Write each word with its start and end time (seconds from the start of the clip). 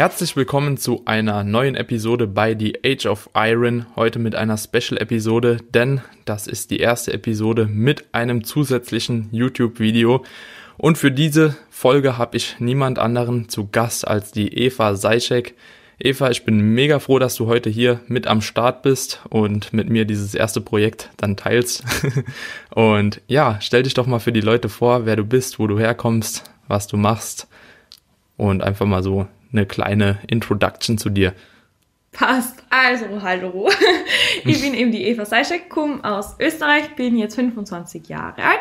Herzlich 0.00 0.34
willkommen 0.34 0.78
zu 0.78 1.02
einer 1.04 1.44
neuen 1.44 1.74
Episode 1.74 2.26
bei 2.26 2.56
The 2.58 2.78
Age 2.82 3.04
of 3.04 3.28
Iron. 3.34 3.84
Heute 3.96 4.18
mit 4.18 4.34
einer 4.34 4.56
Special-Episode, 4.56 5.58
denn 5.74 6.00
das 6.24 6.46
ist 6.46 6.70
die 6.70 6.78
erste 6.78 7.12
Episode 7.12 7.66
mit 7.66 8.06
einem 8.14 8.42
zusätzlichen 8.42 9.28
YouTube-Video. 9.30 10.24
Und 10.80 10.96
für 10.96 11.12
diese 11.12 11.58
Folge 11.68 12.16
habe 12.16 12.38
ich 12.38 12.56
niemand 12.58 12.98
anderen 12.98 13.50
zu 13.50 13.68
Gast 13.70 14.08
als 14.08 14.32
die 14.32 14.56
Eva 14.56 14.94
Seischek. 14.94 15.54
Eva, 15.98 16.30
ich 16.30 16.46
bin 16.46 16.58
mega 16.72 17.00
froh, 17.00 17.18
dass 17.18 17.34
du 17.34 17.48
heute 17.48 17.68
hier 17.68 18.00
mit 18.06 18.26
am 18.26 18.40
Start 18.40 18.80
bist 18.80 19.20
und 19.28 19.74
mit 19.74 19.90
mir 19.90 20.06
dieses 20.06 20.34
erste 20.34 20.62
Projekt 20.62 21.10
dann 21.18 21.36
teilst. 21.36 21.84
und 22.70 23.20
ja, 23.26 23.58
stell 23.60 23.82
dich 23.82 23.92
doch 23.92 24.06
mal 24.06 24.20
für 24.20 24.32
die 24.32 24.40
Leute 24.40 24.70
vor, 24.70 25.04
wer 25.04 25.16
du 25.16 25.24
bist, 25.24 25.58
wo 25.58 25.66
du 25.66 25.78
herkommst, 25.78 26.50
was 26.66 26.86
du 26.86 26.96
machst 26.96 27.46
und 28.38 28.62
einfach 28.62 28.86
mal 28.86 29.02
so 29.02 29.28
eine 29.52 29.66
kleine 29.66 30.18
Introduction 30.28 30.96
zu 30.96 31.10
dir. 31.10 31.34
Passt. 32.12 32.64
Also, 32.70 33.20
hallo. 33.20 33.68
Ich 34.46 34.62
bin 34.62 34.72
eben 34.72 34.92
die 34.92 35.04
Eva 35.04 35.26
Seischek, 35.26 35.68
komme 35.68 36.02
aus 36.02 36.36
Österreich, 36.40 36.96
bin 36.96 37.18
jetzt 37.18 37.34
25 37.34 38.08
Jahre 38.08 38.42
alt 38.42 38.60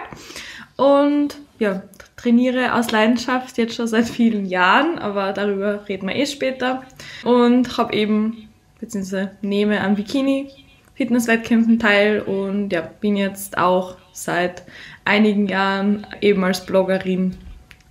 und 0.76 1.38
ja, 1.60 1.84
trainiere 2.20 2.74
aus 2.76 2.92
Leidenschaft 2.92 3.58
jetzt 3.58 3.76
schon 3.76 3.88
seit 3.88 4.08
vielen 4.10 4.46
Jahren, 4.46 5.00
aber 5.00 5.34
darüber 5.34 5.88
reden 5.88 6.08
wir 6.08 6.16
eh 6.16 6.26
später. 6.26 6.84
Und 7.24 7.78
habe 7.78 7.94
eben, 7.94 8.50
beziehungsweise 8.80 9.32
nehme 9.42 9.82
an 9.82 9.96
Bikini 9.96 10.50
Fitnesswettkämpfen 10.96 11.80
teil 11.80 12.20
und 12.20 12.74
ja, 12.74 12.82
bin 12.82 13.16
jetzt 13.16 13.58
auch 13.58 13.96
seit 14.12 14.64
einigen 15.06 15.48
Jahren 15.48 16.06
eben 16.20 16.44
als 16.44 16.66
Bloggerin 16.66 17.38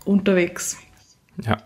unterwegs. 0.05 0.77
Ja, 1.43 1.57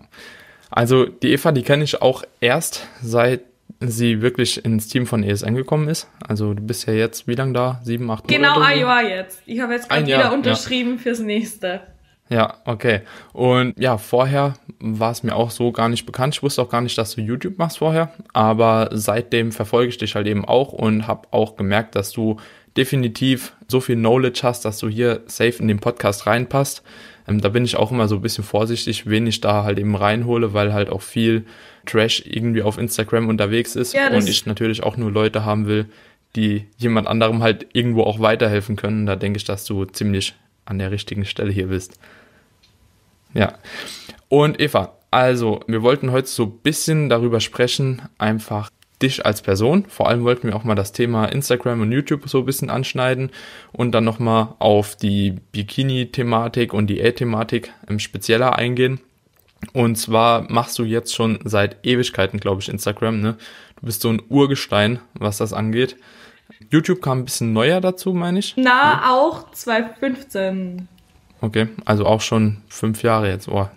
also 0.70 1.06
die 1.06 1.32
Eva, 1.32 1.50
die 1.50 1.62
kenne 1.62 1.82
ich 1.82 2.00
auch 2.00 2.22
erst 2.40 2.86
seit 3.02 3.40
sie 3.80 4.22
wirklich 4.22 4.64
ins 4.64 4.86
Team 4.86 5.06
von 5.06 5.24
ESN 5.24 5.56
gekommen 5.56 5.88
ist. 5.88 6.08
Also 6.26 6.54
du 6.54 6.62
bist 6.62 6.86
ja 6.86 6.92
jetzt 6.92 7.26
wie 7.26 7.34
lange 7.34 7.54
da? 7.54 7.80
Sieben, 7.82 8.08
acht 8.10 8.30
Monate? 8.30 8.36
Genau, 8.36 8.60
ein 8.60 8.78
Jahr 8.78 9.02
jetzt. 9.02 9.42
Ich 9.44 9.58
habe 9.60 9.72
jetzt 9.72 9.88
gerade 9.88 10.06
wieder 10.06 10.32
unterschrieben 10.32 10.92
ja. 10.92 10.98
fürs 10.98 11.18
nächste. 11.18 11.80
Ja, 12.28 12.54
okay. 12.64 13.00
Und 13.32 13.78
ja, 13.78 13.98
vorher 13.98 14.54
war 14.78 15.10
es 15.10 15.22
mir 15.22 15.34
auch 15.34 15.50
so 15.50 15.70
gar 15.70 15.88
nicht 15.88 16.06
bekannt. 16.06 16.34
Ich 16.34 16.42
wusste 16.42 16.62
auch 16.62 16.70
gar 16.70 16.80
nicht, 16.80 16.96
dass 16.96 17.14
du 17.14 17.20
YouTube 17.20 17.58
machst 17.58 17.78
vorher. 17.78 18.12
Aber 18.32 18.88
seitdem 18.92 19.52
verfolge 19.52 19.90
ich 19.90 19.98
dich 19.98 20.14
halt 20.14 20.26
eben 20.26 20.44
auch 20.44 20.72
und 20.72 21.06
habe 21.06 21.28
auch 21.30 21.56
gemerkt, 21.56 21.94
dass 21.94 22.10
du 22.10 22.38
definitiv 22.76 23.54
so 23.68 23.80
viel 23.80 23.96
Knowledge 23.96 24.40
hast, 24.42 24.64
dass 24.64 24.78
du 24.78 24.88
hier 24.88 25.22
safe 25.26 25.56
in 25.58 25.68
den 25.68 25.78
Podcast 25.78 26.26
reinpasst. 26.26 26.82
Ähm, 27.28 27.40
da 27.40 27.48
bin 27.50 27.64
ich 27.64 27.76
auch 27.76 27.90
immer 27.90 28.08
so 28.08 28.16
ein 28.16 28.22
bisschen 28.22 28.44
vorsichtig, 28.44 29.06
wen 29.06 29.26
ich 29.26 29.40
da 29.40 29.64
halt 29.64 29.78
eben 29.78 29.94
reinhole, 29.94 30.54
weil 30.54 30.72
halt 30.72 30.90
auch 30.90 31.02
viel 31.02 31.44
Trash 31.86 32.22
irgendwie 32.24 32.62
auf 32.62 32.78
Instagram 32.78 33.28
unterwegs 33.28 33.76
ist 33.76 33.92
ja, 33.92 34.08
und 34.08 34.28
ich 34.28 34.46
natürlich 34.46 34.82
auch 34.82 34.96
nur 34.96 35.10
Leute 35.10 35.44
haben 35.44 35.66
will, 35.66 35.86
die 36.34 36.66
jemand 36.78 37.08
anderem 37.08 37.42
halt 37.42 37.66
irgendwo 37.72 38.04
auch 38.04 38.20
weiterhelfen 38.20 38.76
können. 38.76 39.06
Da 39.06 39.16
denke 39.16 39.36
ich, 39.36 39.44
dass 39.44 39.64
du 39.64 39.84
ziemlich 39.84 40.34
an 40.64 40.78
der 40.78 40.90
richtigen 40.90 41.24
Stelle 41.24 41.52
hier 41.52 41.68
bist. 41.68 41.98
Ja. 43.34 43.54
Und 44.28 44.60
Eva, 44.60 44.96
also 45.10 45.60
wir 45.66 45.82
wollten 45.82 46.10
heute 46.12 46.28
so 46.28 46.44
ein 46.44 46.58
bisschen 46.62 47.08
darüber 47.08 47.40
sprechen, 47.40 48.02
einfach 48.18 48.70
dich 49.02 49.26
als 49.26 49.42
Person. 49.42 49.84
Vor 49.88 50.08
allem 50.08 50.24
wollten 50.24 50.48
wir 50.48 50.56
auch 50.56 50.64
mal 50.64 50.74
das 50.74 50.92
Thema 50.92 51.26
Instagram 51.26 51.80
und 51.80 51.92
YouTube 51.92 52.28
so 52.28 52.38
ein 52.38 52.44
bisschen 52.46 52.70
anschneiden 52.70 53.30
und 53.72 53.92
dann 53.92 54.04
nochmal 54.04 54.54
auf 54.58 54.96
die 54.96 55.32
Bikini-Thematik 55.52 56.72
und 56.72 56.86
die 56.86 57.02
A-Thematik 57.02 57.72
im 57.88 57.98
Spezieller 57.98 58.56
eingehen. 58.56 59.00
Und 59.72 59.96
zwar 59.96 60.50
machst 60.50 60.78
du 60.78 60.84
jetzt 60.84 61.14
schon 61.14 61.38
seit 61.44 61.84
Ewigkeiten, 61.86 62.40
glaube 62.40 62.62
ich, 62.62 62.68
Instagram, 62.68 63.20
ne? 63.20 63.36
Du 63.80 63.86
bist 63.86 64.02
so 64.02 64.08
ein 64.08 64.22
Urgestein, 64.28 65.00
was 65.14 65.38
das 65.38 65.52
angeht. 65.52 65.96
YouTube 66.70 67.02
kam 67.02 67.20
ein 67.20 67.24
bisschen 67.24 67.52
neuer 67.52 67.80
dazu, 67.80 68.12
meine 68.12 68.38
ich. 68.38 68.54
Na, 68.56 68.94
ne? 68.94 69.10
auch 69.10 69.50
2015. 69.52 70.88
Okay, 71.40 71.68
also 71.84 72.06
auch 72.06 72.20
schon 72.20 72.62
fünf 72.68 73.02
Jahre 73.02 73.28
jetzt. 73.28 73.48
Oh, 73.48 73.68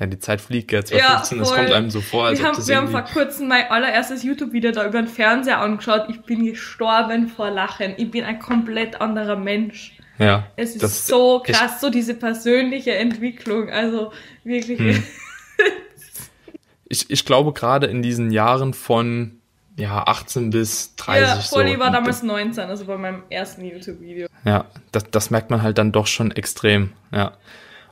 ja, 0.00 0.06
die 0.06 0.18
Zeit 0.18 0.40
fliegt 0.40 0.72
jetzt. 0.72 0.90
Ja, 0.90 1.18
15, 1.18 1.38
das 1.38 1.54
kommt 1.54 1.70
einem 1.70 1.90
so 1.90 2.00
vor, 2.00 2.26
als 2.26 2.40
wir 2.40 2.48
haben, 2.48 2.66
Wir 2.66 2.76
haben 2.76 2.88
vor 2.88 3.02
kurzem 3.02 3.48
mein 3.48 3.70
allererstes 3.70 4.22
YouTube-Video 4.22 4.72
da 4.72 4.86
über 4.86 5.00
den 5.00 5.06
Fernseher 5.06 5.60
angeschaut. 5.60 6.06
Ich 6.08 6.22
bin 6.22 6.44
gestorben 6.44 7.28
vor 7.28 7.50
Lachen. 7.50 7.94
Ich 7.98 8.10
bin 8.10 8.24
ein 8.24 8.38
komplett 8.38 9.00
anderer 9.00 9.36
Mensch. 9.36 9.92
Ja. 10.18 10.48
Es 10.56 10.70
ist 10.74 10.82
das, 10.82 11.06
so 11.06 11.42
krass, 11.44 11.74
ich, 11.74 11.80
so 11.80 11.90
diese 11.90 12.14
persönliche 12.14 12.94
Entwicklung. 12.94 13.70
Also 13.70 14.12
wirklich. 14.42 14.78
Hm. 14.78 15.02
ich, 16.88 17.10
ich 17.10 17.24
glaube, 17.24 17.52
gerade 17.52 17.86
in 17.86 18.02
diesen 18.02 18.30
Jahren 18.30 18.74
von 18.74 19.41
ja, 19.76 20.02
18 20.06 20.50
bis 20.50 20.94
30. 20.96 21.22
Ja, 21.22 21.42
Polly 21.50 21.74
so. 21.74 21.80
war 21.80 21.90
damals 21.90 22.22
19, 22.22 22.64
also 22.64 22.84
bei 22.84 22.96
meinem 22.96 23.22
ersten 23.30 23.64
YouTube-Video. 23.64 24.28
Ja, 24.44 24.66
das, 24.90 25.10
das 25.10 25.30
merkt 25.30 25.50
man 25.50 25.62
halt 25.62 25.78
dann 25.78 25.92
doch 25.92 26.06
schon 26.06 26.30
extrem, 26.30 26.92
ja. 27.12 27.32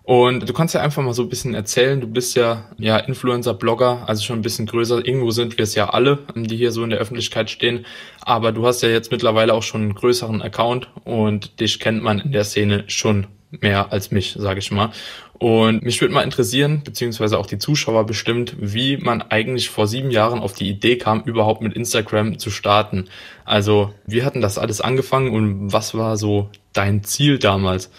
Und 0.02 0.48
du 0.48 0.52
kannst 0.52 0.74
ja 0.74 0.80
einfach 0.80 1.02
mal 1.02 1.12
so 1.12 1.22
ein 1.22 1.28
bisschen 1.28 1.54
erzählen, 1.54 2.00
du 2.00 2.08
bist 2.08 2.34
ja, 2.34 2.64
ja 2.78 2.96
Influencer, 2.96 3.54
Blogger, 3.54 4.02
also 4.08 4.24
schon 4.24 4.40
ein 4.40 4.42
bisschen 4.42 4.66
größer. 4.66 5.06
Irgendwo 5.06 5.30
sind 5.30 5.56
wir 5.56 5.62
es 5.62 5.76
ja 5.76 5.90
alle, 5.90 6.18
die 6.34 6.56
hier 6.56 6.72
so 6.72 6.82
in 6.82 6.90
der 6.90 6.98
Öffentlichkeit 6.98 7.48
stehen. 7.48 7.86
Aber 8.22 8.50
du 8.50 8.66
hast 8.66 8.82
ja 8.82 8.88
jetzt 8.88 9.12
mittlerweile 9.12 9.54
auch 9.54 9.62
schon 9.62 9.82
einen 9.82 9.94
größeren 9.94 10.42
Account 10.42 10.88
und 11.04 11.60
dich 11.60 11.78
kennt 11.78 12.02
man 12.02 12.18
in 12.18 12.32
der 12.32 12.44
Szene 12.44 12.84
schon 12.88 13.28
mehr 13.50 13.92
als 13.92 14.10
mich, 14.10 14.36
sage 14.38 14.58
ich 14.60 14.70
mal. 14.70 14.90
Und 15.34 15.82
mich 15.82 16.00
würde 16.00 16.12
mal 16.12 16.22
interessieren, 16.22 16.82
beziehungsweise 16.84 17.38
auch 17.38 17.46
die 17.46 17.58
Zuschauer 17.58 18.04
bestimmt, 18.04 18.54
wie 18.58 18.98
man 18.98 19.22
eigentlich 19.22 19.70
vor 19.70 19.86
sieben 19.86 20.10
Jahren 20.10 20.40
auf 20.40 20.52
die 20.52 20.68
Idee 20.68 20.98
kam, 20.98 21.22
überhaupt 21.22 21.62
mit 21.62 21.74
Instagram 21.74 22.38
zu 22.38 22.50
starten. 22.50 23.08
Also, 23.44 23.94
wie 24.06 24.22
hatten 24.22 24.40
das 24.40 24.58
alles 24.58 24.80
angefangen 24.80 25.32
und 25.32 25.72
was 25.72 25.94
war 25.94 26.16
so 26.16 26.50
dein 26.72 27.04
Ziel 27.04 27.38
damals? 27.38 27.90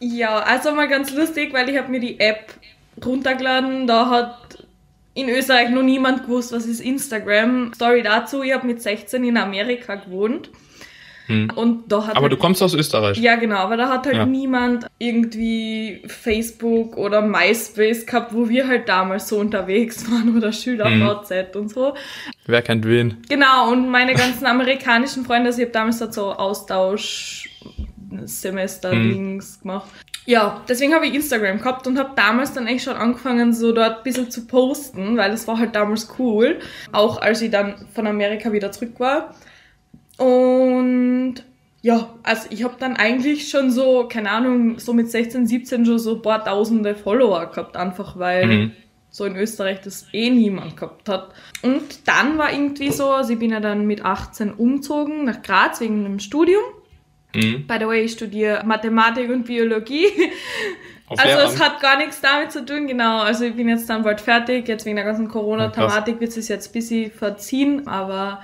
Ja, 0.00 0.40
also 0.40 0.72
mal 0.74 0.88
ganz 0.88 1.12
lustig, 1.14 1.52
weil 1.52 1.68
ich 1.68 1.78
habe 1.78 1.90
mir 1.90 2.00
die 2.00 2.20
App 2.20 2.54
runtergeladen. 3.04 3.86
Da 3.86 4.10
hat 4.10 4.64
in 5.14 5.28
Österreich 5.28 5.70
noch 5.70 5.82
niemand 5.82 6.24
gewusst, 6.24 6.52
was 6.52 6.66
ist 6.66 6.80
Instagram. 6.80 7.72
Story 7.74 8.02
dazu, 8.02 8.42
ich 8.42 8.52
habe 8.52 8.66
mit 8.66 8.82
16 8.82 9.24
in 9.24 9.36
Amerika 9.36 9.96
gewohnt. 9.96 10.50
Hm. 11.28 11.50
Und 11.54 11.92
da 11.92 12.06
hat 12.06 12.16
aber 12.16 12.22
halt, 12.22 12.32
du 12.32 12.36
kommst 12.36 12.62
aus 12.62 12.74
Österreich. 12.74 13.18
Ja, 13.18 13.36
genau, 13.36 13.58
aber 13.58 13.76
da 13.76 13.88
hat 13.88 14.06
halt 14.06 14.16
ja. 14.16 14.26
niemand 14.26 14.86
irgendwie 14.98 16.02
Facebook 16.06 16.96
oder 16.96 17.20
MySpace 17.22 18.06
gehabt, 18.06 18.34
wo 18.34 18.48
wir 18.48 18.66
halt 18.66 18.88
damals 18.88 19.28
so 19.28 19.38
unterwegs 19.38 20.10
waren 20.10 20.36
oder 20.36 20.52
SchülerVZ 20.52 21.30
hm. 21.30 21.60
und 21.60 21.68
so. 21.68 21.94
Wer 22.46 22.62
kennt 22.62 22.84
wen? 22.86 23.18
Genau, 23.28 23.70
und 23.70 23.90
meine 23.90 24.14
ganzen 24.14 24.46
amerikanischen 24.46 25.24
Freunde, 25.24 25.48
also 25.48 25.60
ich 25.60 25.66
habe 25.66 25.72
damals 25.72 25.98
dort 25.98 26.14
so 26.14 26.32
Austausch 26.32 27.48
Semester-Dings 28.24 29.58
mhm. 29.58 29.62
gemacht. 29.62 29.88
Ja, 30.26 30.62
deswegen 30.68 30.94
habe 30.94 31.06
ich 31.06 31.14
Instagram 31.14 31.58
gehabt 31.58 31.86
und 31.86 31.98
habe 31.98 32.10
damals 32.14 32.52
dann 32.52 32.66
echt 32.66 32.84
schon 32.84 32.96
angefangen, 32.96 33.54
so 33.54 33.72
dort 33.72 33.98
ein 33.98 34.02
bisschen 34.02 34.30
zu 34.30 34.46
posten, 34.46 35.16
weil 35.16 35.30
das 35.30 35.48
war 35.48 35.58
halt 35.58 35.74
damals 35.74 36.08
cool. 36.18 36.58
Auch 36.92 37.20
als 37.20 37.40
ich 37.40 37.50
dann 37.50 37.86
von 37.94 38.06
Amerika 38.06 38.52
wieder 38.52 38.70
zurück 38.70 38.98
war. 39.00 39.34
Und 40.18 41.44
ja, 41.80 42.14
also 42.24 42.48
ich 42.50 42.64
habe 42.64 42.74
dann 42.78 42.96
eigentlich 42.96 43.48
schon 43.48 43.70
so, 43.70 44.08
keine 44.08 44.30
Ahnung, 44.30 44.78
so 44.78 44.92
mit 44.92 45.10
16, 45.10 45.46
17 45.46 45.86
schon 45.86 45.98
so 45.98 46.16
ein 46.16 46.22
paar 46.22 46.44
tausende 46.44 46.94
Follower 46.94 47.46
gehabt, 47.46 47.76
einfach 47.76 48.18
weil 48.18 48.46
mhm. 48.46 48.72
so 49.10 49.24
in 49.24 49.36
Österreich 49.36 49.80
das 49.80 50.06
eh 50.12 50.28
niemand 50.28 50.76
gehabt 50.76 51.08
hat. 51.08 51.32
Und 51.62 52.06
dann 52.06 52.36
war 52.36 52.52
irgendwie 52.52 52.90
so, 52.90 53.10
also 53.10 53.32
ich 53.32 53.38
bin 53.38 53.52
ja 53.52 53.60
dann 53.60 53.86
mit 53.86 54.04
18 54.04 54.52
umgezogen 54.52 55.24
nach 55.24 55.40
Graz 55.42 55.80
wegen 55.80 56.04
einem 56.04 56.18
Studium. 56.18 56.62
Mhm. 57.34 57.66
By 57.66 57.76
the 57.78 57.86
way, 57.86 58.02
ich 58.02 58.12
studiere 58.12 58.64
Mathematik 58.66 59.30
und 59.30 59.44
Biologie. 59.44 60.06
Auf 61.06 61.18
also 61.18 61.36
Lehramt. 61.36 61.54
es 61.54 61.60
hat 61.60 61.80
gar 61.80 61.96
nichts 61.96 62.20
damit 62.20 62.52
zu 62.52 62.66
tun, 62.66 62.86
genau. 62.86 63.20
Also 63.20 63.44
ich 63.44 63.54
bin 63.54 63.68
jetzt 63.68 63.88
dann 63.88 64.02
bald 64.02 64.20
fertig. 64.20 64.68
Jetzt 64.68 64.84
wegen 64.84 64.96
der 64.96 65.04
ganzen 65.06 65.28
Corona-Thematik 65.28 66.20
wird 66.20 66.36
es 66.36 66.48
jetzt 66.48 66.68
ein 66.68 66.72
bisschen 66.72 67.10
verziehen, 67.10 67.86
aber 67.86 68.42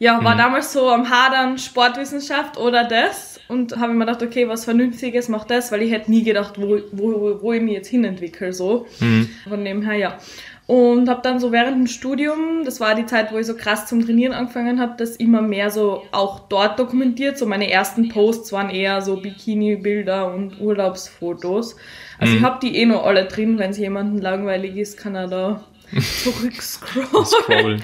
ja, 0.00 0.24
war 0.24 0.34
mhm. 0.34 0.38
damals 0.38 0.72
so 0.72 0.88
am 0.88 1.10
Hadern 1.10 1.58
Sportwissenschaft 1.58 2.56
oder 2.56 2.84
das 2.84 3.38
und 3.48 3.76
habe 3.76 3.92
mir 3.92 4.06
gedacht, 4.06 4.22
okay, 4.22 4.48
was 4.48 4.64
Vernünftiges 4.64 5.28
mach 5.28 5.44
das, 5.44 5.70
weil 5.72 5.82
ich 5.82 5.92
hätte 5.92 6.10
nie 6.10 6.24
gedacht, 6.24 6.54
wo, 6.56 6.78
wo, 6.90 7.42
wo 7.42 7.52
ich 7.52 7.60
mich 7.60 7.74
jetzt 7.74 7.88
hinentwickle, 7.88 8.54
so. 8.54 8.86
Mhm. 8.98 9.28
Von 9.46 9.62
dem 9.62 9.82
her, 9.82 9.96
ja. 9.96 10.18
Und 10.66 11.10
habe 11.10 11.20
dann 11.22 11.38
so 11.38 11.52
während 11.52 11.76
dem 11.76 11.86
Studium, 11.86 12.64
das 12.64 12.80
war 12.80 12.94
die 12.94 13.04
Zeit, 13.04 13.30
wo 13.30 13.36
ich 13.36 13.46
so 13.46 13.54
krass 13.54 13.86
zum 13.86 14.02
Trainieren 14.02 14.32
angefangen 14.32 14.80
habe, 14.80 14.94
das 14.96 15.16
immer 15.16 15.42
mehr 15.42 15.68
so 15.68 16.04
auch 16.12 16.48
dort 16.48 16.78
dokumentiert. 16.78 17.36
So 17.36 17.44
meine 17.44 17.70
ersten 17.70 18.08
Posts 18.08 18.52
waren 18.52 18.70
eher 18.70 19.02
so 19.02 19.16
Bikini-Bilder 19.16 20.32
und 20.32 20.60
Urlaubsfotos. 20.60 21.76
Also 22.18 22.32
mhm. 22.32 22.38
ich 22.38 22.44
habe 22.44 22.58
die 22.62 22.74
eh 22.76 22.86
noch 22.86 23.04
alle 23.04 23.26
drin. 23.26 23.58
Wenn 23.58 23.72
es 23.72 23.78
jemandem 23.78 24.22
langweilig 24.22 24.76
ist, 24.76 24.96
kann 24.96 25.14
er 25.14 25.28
da 25.28 25.64
zurückscrollen. 26.22 27.82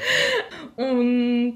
und 0.77 1.55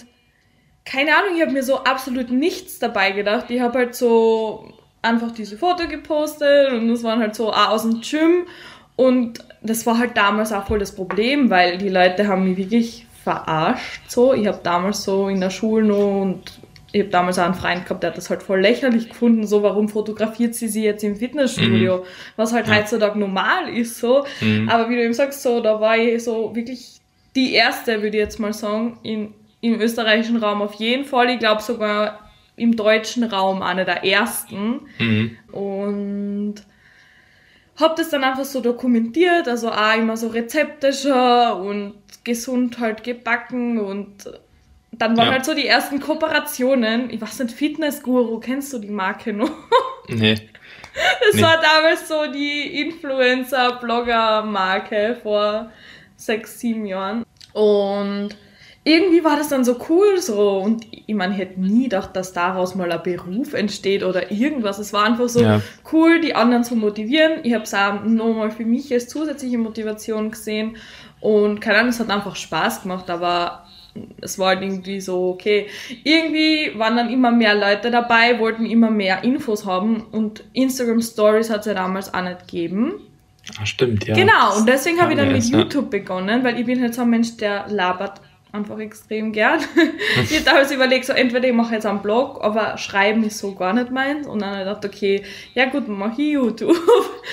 keine 0.85 1.17
Ahnung, 1.17 1.37
ich 1.37 1.43
habe 1.43 1.53
mir 1.53 1.63
so 1.63 1.79
absolut 1.79 2.31
nichts 2.31 2.79
dabei 2.79 3.13
gedacht. 3.13 3.47
Ich 3.51 3.61
habe 3.61 3.79
halt 3.79 3.95
so 3.95 4.73
einfach 5.03 5.31
diese 5.33 5.57
Foto 5.57 5.89
gepostet 5.89 6.73
und 6.73 6.89
das 6.89 7.03
waren 7.03 7.21
halt 7.21 7.35
so 7.35 7.53
auch 7.53 7.71
aus 7.71 7.83
dem 7.83 8.01
Gym 8.01 8.47
und 8.97 9.45
das 9.63 9.87
war 9.87 9.99
halt 9.99 10.17
damals 10.17 10.53
auch 10.53 10.67
voll 10.67 10.79
das 10.79 10.95
Problem, 10.95 11.51
weil 11.51 11.79
die 11.79 11.89
Leute 11.89 12.29
haben 12.29 12.45
mich 12.45 12.57
wirklich 12.57 13.07
verarscht 13.23 14.03
so. 14.09 14.35
Ich 14.35 14.47
habe 14.47 14.61
damals 14.63 15.05
so 15.05 15.29
in 15.29 15.41
der 15.41 15.51
Schule 15.51 15.87
noch 15.87 16.21
und 16.23 16.61
ich 16.93 17.01
habe 17.03 17.11
damals 17.11 17.39
auch 17.39 17.45
einen 17.45 17.55
Freund 17.55 17.85
gehabt, 17.85 18.03
der 18.03 18.11
hat 18.11 18.17
das 18.17 18.31
halt 18.31 18.43
voll 18.43 18.61
lächerlich 18.61 19.09
gefunden, 19.09 19.47
so 19.47 19.63
warum 19.63 19.89
fotografiert 19.89 20.55
sie 20.55 20.69
sie 20.69 20.85
jetzt 20.85 21.05
im 21.05 21.17
Fitnessstudio, 21.17 21.99
mhm. 21.99 22.03
was 22.37 22.53
halt 22.53 22.67
ja. 22.67 22.77
heutzutage 22.77 23.19
normal 23.19 23.69
ist 23.69 23.99
so. 23.99 24.25
Mhm. 24.41 24.69
Aber 24.69 24.91
wie 24.91 24.97
du 24.97 25.05
eben 25.05 25.15
sagst, 25.15 25.43
so, 25.43 25.61
da 25.61 25.81
war 25.81 25.97
ich 25.97 26.25
so 26.25 26.55
wirklich 26.55 27.01
die 27.37 27.55
erste, 27.55 28.03
würde 28.03 28.17
ich 28.17 28.23
jetzt 28.25 28.41
mal 28.41 28.53
sagen, 28.53 28.99
in, 29.03 29.33
im 29.61 29.81
österreichischen 29.81 30.37
Raum 30.37 30.63
auf 30.63 30.75
jeden 30.75 31.05
Fall. 31.05 31.31
Ich 31.31 31.39
glaube 31.39 31.63
sogar 31.63 32.31
im 32.57 32.77
deutschen 32.77 33.25
Raum 33.25 33.63
eine 33.63 33.85
der 33.85 34.05
ersten. 34.05 34.81
Mhm. 34.99 35.37
Und 35.53 36.55
habe 37.77 37.95
das 37.97 38.11
dann 38.11 38.25
einfach 38.25 38.45
so 38.45 38.61
dokumentiert, 38.61 39.49
also 39.49 39.71
auch 39.71 39.97
immer 39.97 40.17
so 40.17 40.29
Rezepte 40.29 40.93
schon 40.93 41.67
und 41.67 41.95
gesund 42.25 42.79
halt 42.79 43.03
gebacken 43.03 43.79
und 43.79 44.31
dann 44.93 45.17
waren 45.17 45.29
ja. 45.29 45.33
halt 45.33 45.47
so 45.47 45.55
die 45.55 45.67
ersten 45.67 45.99
Kooperationen. 46.01 47.11
Ich 47.11 47.21
weiß 47.21 47.41
nicht, 47.41 47.55
Fitness-Guru, 47.55 48.41
kennst 48.41 48.73
du 48.73 48.79
die 48.79 48.91
Marke 48.91 49.33
noch? 49.33 49.51
Nee. 50.09 50.35
Das 50.35 51.35
nee. 51.35 51.43
war 51.43 51.61
damals 51.61 52.09
so 52.09 52.33
die 52.33 52.81
Influencer-Blogger-Marke 52.81 55.19
vor 55.23 55.71
sechs, 56.17 56.59
sieben 56.59 56.85
Jahren. 56.85 57.25
Und 57.53 58.31
irgendwie 58.83 59.23
war 59.23 59.37
das 59.37 59.49
dann 59.49 59.65
so 59.65 59.77
cool 59.89 60.19
so 60.19 60.59
und 60.59 60.87
ich 60.91 61.15
meine, 61.15 61.35
ich 61.35 61.39
hätte 61.39 61.61
nie 61.61 61.85
gedacht, 61.85 62.17
dass 62.17 62.33
daraus 62.33 62.75
mal 62.75 62.91
ein 62.91 63.03
Beruf 63.03 63.53
entsteht 63.53 64.03
oder 64.03 64.33
irgendwas. 64.33 64.79
Es 64.79 64.93
war 64.93 65.05
einfach 65.05 65.29
so 65.29 65.43
ja. 65.43 65.61
cool, 65.93 66.21
die 66.21 66.35
anderen 66.35 66.65
zu 66.65 66.77
motivieren. 66.77 67.41
Ich 67.43 67.53
habe 67.53 67.65
es 67.65 67.75
auch 67.75 68.03
nochmal 68.05 68.51
für 68.51 68.65
mich 68.65 68.91
als 68.93 69.09
zusätzliche 69.09 69.59
Motivation 69.59 70.31
gesehen 70.31 70.77
und 71.21 71.61
keine 71.61 71.79
Ahnung, 71.79 71.91
es 71.91 72.01
hat 72.01 72.09
einfach 72.09 72.37
Spaß 72.37 72.83
gemacht, 72.83 73.11
aber 73.11 73.67
es 74.21 74.39
war 74.39 74.49
halt 74.49 74.63
irgendwie 74.63 75.01
so, 75.01 75.31
okay, 75.31 75.67
irgendwie 76.05 76.73
waren 76.79 76.97
dann 76.97 77.11
immer 77.11 77.33
mehr 77.33 77.55
Leute 77.55 77.91
dabei, 77.91 78.39
wollten 78.39 78.65
immer 78.65 78.91
mehr 78.91 79.25
Infos 79.25 79.67
haben 79.67 80.05
und 80.13 80.45
Instagram 80.53 81.03
Stories 81.03 81.51
hat 81.51 81.61
es 81.61 81.67
ja 81.67 81.75
damals 81.75 82.15
auch 82.15 82.23
nicht 82.23 82.47
gegeben. 82.47 82.95
Ah, 83.61 83.67
stimmt, 83.67 84.07
ja. 84.07 84.15
Genau, 84.15 84.57
und 84.57 84.69
deswegen 84.69 85.01
habe 85.01 85.13
ich 85.13 85.19
dann 85.19 85.33
mit 85.33 85.45
YouTube 85.45 85.93
ja. 85.93 85.99
begonnen, 85.99 86.45
weil 86.45 86.59
ich 86.59 86.67
bin 86.67 86.81
halt 86.81 86.95
so 86.95 87.03
ein 87.03 87.11
Mensch, 87.11 87.37
der 87.37 87.67
labert 87.69 88.21
einfach 88.53 88.79
extrem 88.79 89.33
gern. 89.33 89.61
ich 90.23 90.35
habe 90.35 90.45
damals 90.45 90.73
überlegt, 90.73 91.05
so 91.05 91.13
entweder 91.13 91.49
ich 91.49 91.55
mache 91.55 91.75
jetzt 91.75 91.87
einen 91.87 92.03
Blog, 92.03 92.39
aber 92.43 92.79
schreiben 92.79 93.25
ist 93.25 93.39
so 93.39 93.55
gar 93.55 93.73
nicht 93.73 93.91
meins. 93.91 94.27
Und 94.27 94.43
dann 94.43 94.51
habe 94.51 94.61
ich 94.61 94.67
gedacht, 94.67 94.85
okay, 94.85 95.23
ja 95.55 95.67
gut, 95.67 95.89
mache 95.89 96.21
ich 96.23 96.33
YouTube. 96.33 96.77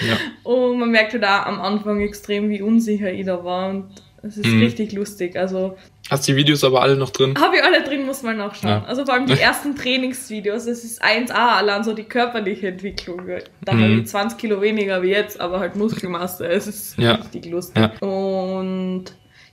Ja. 0.08 0.18
Und 0.44 0.80
man 0.80 0.92
merkt 0.92 1.14
halt 1.14 1.24
auch 1.24 1.46
am 1.46 1.60
Anfang 1.62 2.02
extrem, 2.02 2.50
wie 2.50 2.62
unsicher 2.62 3.12
ich 3.12 3.25
da 3.25 3.44
war. 3.44 3.69
Und 3.69 3.86
es 4.22 4.38
ist 4.38 4.48
mhm. 4.48 4.62
richtig 4.62 4.92
lustig. 4.94 5.38
Also 5.38 5.75
Hast 6.10 6.28
die 6.28 6.36
Videos 6.36 6.64
aber 6.64 6.81
alle 6.81 6.96
noch 6.96 7.10
drin? 7.10 7.34
Habe 7.38 7.58
ich 7.58 7.64
alle 7.64 7.84
drin, 7.84 8.06
muss 8.06 8.24
man 8.24 8.38
nachschauen. 8.38 8.69
Ja. 8.69 8.84
Also 8.86 9.04
vor 9.06 9.16
allem 9.16 9.25
die 9.25 9.40
ersten 9.40 9.75
Trainingsvideos, 9.75 10.66
das 10.66 10.84
ist 10.86 11.04
1A, 11.04 11.34
allein 11.34 11.84
so 11.84 11.94
die 11.94 12.04
körperliche 12.04 12.69
Entwicklung. 12.69 13.22
Da 13.62 13.74
mhm. 13.74 13.84
habe 13.84 13.94
ich 13.94 14.08
20 14.08 14.38
Kilo 14.38 14.62
weniger 14.62 15.02
wie 15.04 15.10
jetzt, 15.10 15.40
aber 15.40 15.60
halt 15.60 15.75
Muskelmasse. 15.75 16.48
Es 16.48 16.68
ist 16.68 16.98
ja. 16.98 17.16
richtig 17.16 17.48
lustig. 17.48 17.90
Ja. 18.02 18.08
Und 18.08 19.06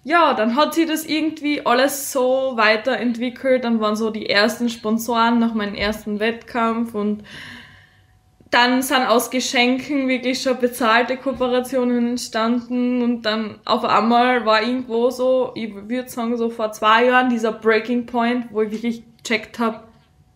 ja, 0.04 0.34
dann 0.34 0.54
hat 0.54 0.74
sie 0.74 0.84
das 0.84 1.04
irgendwie 1.04 1.64
alles 1.64 2.12
so 2.12 2.52
weiterentwickelt. 2.56 3.64
Dann 3.64 3.80
waren 3.80 3.96
so 3.96 4.10
die 4.10 4.28
ersten 4.28 4.68
Sponsoren 4.68 5.38
nach 5.38 5.54
meinem 5.54 5.74
ersten 5.74 6.20
Wettkampf 6.20 6.94
und 6.94 7.24
dann 8.50 8.82
sind 8.82 9.06
aus 9.08 9.30
Geschenken 9.30 10.06
wirklich 10.06 10.40
schon 10.40 10.60
bezahlte 10.60 11.16
Kooperationen 11.16 12.10
entstanden 12.10 13.02
und 13.02 13.22
dann 13.22 13.58
auf 13.64 13.84
einmal 13.84 14.46
war 14.46 14.62
irgendwo 14.62 15.10
so, 15.10 15.50
ich 15.56 15.74
würde 15.74 16.08
sagen 16.08 16.36
so 16.36 16.50
vor 16.50 16.70
zwei 16.70 17.06
Jahren 17.06 17.30
dieser 17.30 17.50
Breaking 17.50 18.06
Point, 18.06 18.46
wo 18.52 18.62
ich 18.62 18.70
wirklich 18.70 19.02
gecheckt 19.24 19.58
habe, 19.58 19.80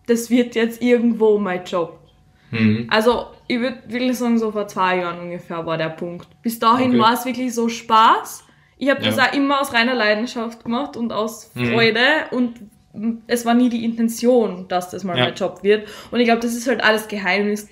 das 0.07 0.29
wird 0.29 0.55
jetzt 0.55 0.81
irgendwo 0.81 1.37
mein 1.37 1.63
Job. 1.63 1.97
Mhm. 2.51 2.87
Also 2.89 3.27
ich 3.47 3.59
würde 3.59 3.77
wirklich 3.87 4.17
sagen, 4.17 4.37
so 4.37 4.51
vor 4.51 4.67
zwei 4.67 4.97
Jahren 4.97 5.19
ungefähr 5.19 5.65
war 5.65 5.77
der 5.77 5.89
Punkt. 5.89 6.27
Bis 6.41 6.59
dahin 6.59 6.89
okay. 6.89 6.99
war 6.99 7.13
es 7.13 7.25
wirklich 7.25 7.53
so 7.53 7.69
Spaß. 7.69 8.43
Ich 8.79 8.89
habe 8.89 9.03
ja. 9.03 9.11
das 9.11 9.19
auch 9.19 9.33
immer 9.33 9.61
aus 9.61 9.73
reiner 9.73 9.93
Leidenschaft 9.93 10.63
gemacht 10.63 10.97
und 10.97 11.13
aus 11.13 11.51
mhm. 11.53 11.73
Freude 11.73 12.01
und 12.31 12.55
es 13.27 13.45
war 13.45 13.53
nie 13.53 13.69
die 13.69 13.85
Intention, 13.85 14.67
dass 14.67 14.89
das 14.89 15.03
mal 15.03 15.17
ja. 15.17 15.25
mein 15.25 15.35
Job 15.35 15.59
wird. 15.61 15.87
Und 16.09 16.19
ich 16.19 16.25
glaube, 16.25 16.41
das 16.41 16.55
ist 16.55 16.67
halt 16.67 16.83
alles 16.83 17.07
Geheimnis 17.07 17.67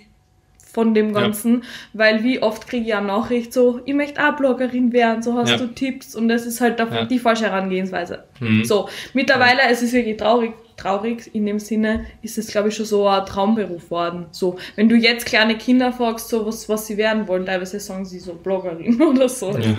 von 0.71 0.94
dem 0.94 1.12
Ganzen, 1.12 1.62
ja. 1.62 1.68
weil 1.94 2.24
wie 2.24 2.44
oft 2.44 2.68
kriege 2.68 2.86
ich 2.86 2.94
eine 2.94 3.07
Nachricht 3.07 3.51
so, 3.51 3.81
ich 3.86 3.95
möchte 3.95 4.24
auch 4.24 4.36
Bloggerin 4.36 4.94
werden, 4.94 5.24
so 5.24 5.33
hast 5.36 5.50
ja. 5.50 5.57
du 5.57 5.68
Tipps 5.74 6.13
und 6.13 6.27
das 6.27 6.45
ist 6.45 6.62
halt 6.62 6.80
ja. 6.80 7.06
die 7.06 7.18
falsche 7.18 7.45
Herangehensweise. 7.45 8.25
Mhm. 8.39 8.63
So, 8.63 8.88
mittlerweile, 9.13 9.62
es 9.71 9.81
ist 9.81 9.94
wirklich 9.94 10.18
traurig, 10.18 10.54
traurig 10.77 11.33
in 11.33 11.45
dem 11.45 11.59
Sinne, 11.59 12.06
ist 12.21 12.38
es 12.38 12.47
glaube 12.47 12.69
ich 12.69 12.75
schon 12.75 12.85
so 12.85 13.07
ein 13.07 13.25
Traumberuf 13.25 13.89
worden. 13.89 14.27
So, 14.31 14.57
wenn 14.75 14.88
du 14.88 14.95
jetzt 14.95 15.25
kleine 15.25 15.57
Kinder 15.57 15.91
fragst, 15.91 16.29
so 16.29 16.45
was, 16.45 16.69
was 16.69 16.88
sie 16.88 16.97
werden 16.97 17.27
wollen, 17.27 17.45
teilweise 17.45 17.79
sagen 17.79 18.06
sie 18.06 18.19
so 18.19 18.35
Bloggerin 18.35 19.01
oder 19.01 19.27
so. 19.27 19.57
Ja. 19.57 19.75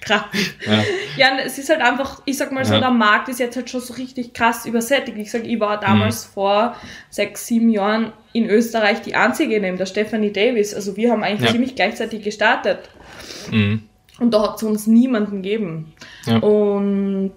krass. 0.00 0.24
Ja. 0.66 0.84
ja, 1.16 1.38
es 1.44 1.58
ist 1.58 1.70
halt 1.70 1.80
einfach, 1.80 2.20
ich 2.26 2.36
sag 2.36 2.52
mal 2.52 2.64
so, 2.64 2.78
der 2.78 2.90
Markt 2.90 3.28
ist 3.28 3.40
jetzt 3.40 3.56
halt 3.56 3.70
schon 3.70 3.80
so 3.80 3.94
richtig 3.94 4.34
krass 4.34 4.66
übersättigt. 4.66 5.16
Ich 5.18 5.30
sag, 5.30 5.44
ich 5.44 5.58
war 5.58 5.80
damals 5.80 6.28
mhm. 6.28 6.32
vor 6.32 6.76
sechs, 7.08 7.46
sieben 7.46 7.70
Jahren 7.70 8.12
in 8.34 8.48
Österreich 8.48 9.00
die 9.00 9.14
einzige 9.14 9.58
neben 9.60 9.78
der 9.78 9.86
Stephanie 9.86 10.32
Davis. 10.32 10.74
Also 10.74 10.96
wir 10.96 11.10
haben 11.10 11.22
eigentlich 11.22 11.46
ja. 11.48 11.52
ziemlich 11.52 11.74
gleichzeitig 11.74 12.22
gestartet. 12.22 12.90
Mhm. 13.50 13.84
Und 14.20 14.32
da 14.32 14.42
hat 14.42 14.56
es 14.56 14.62
uns 14.62 14.86
niemanden 14.86 15.42
gegeben. 15.42 15.94
Ja. 16.26 16.36
Und 16.38 17.32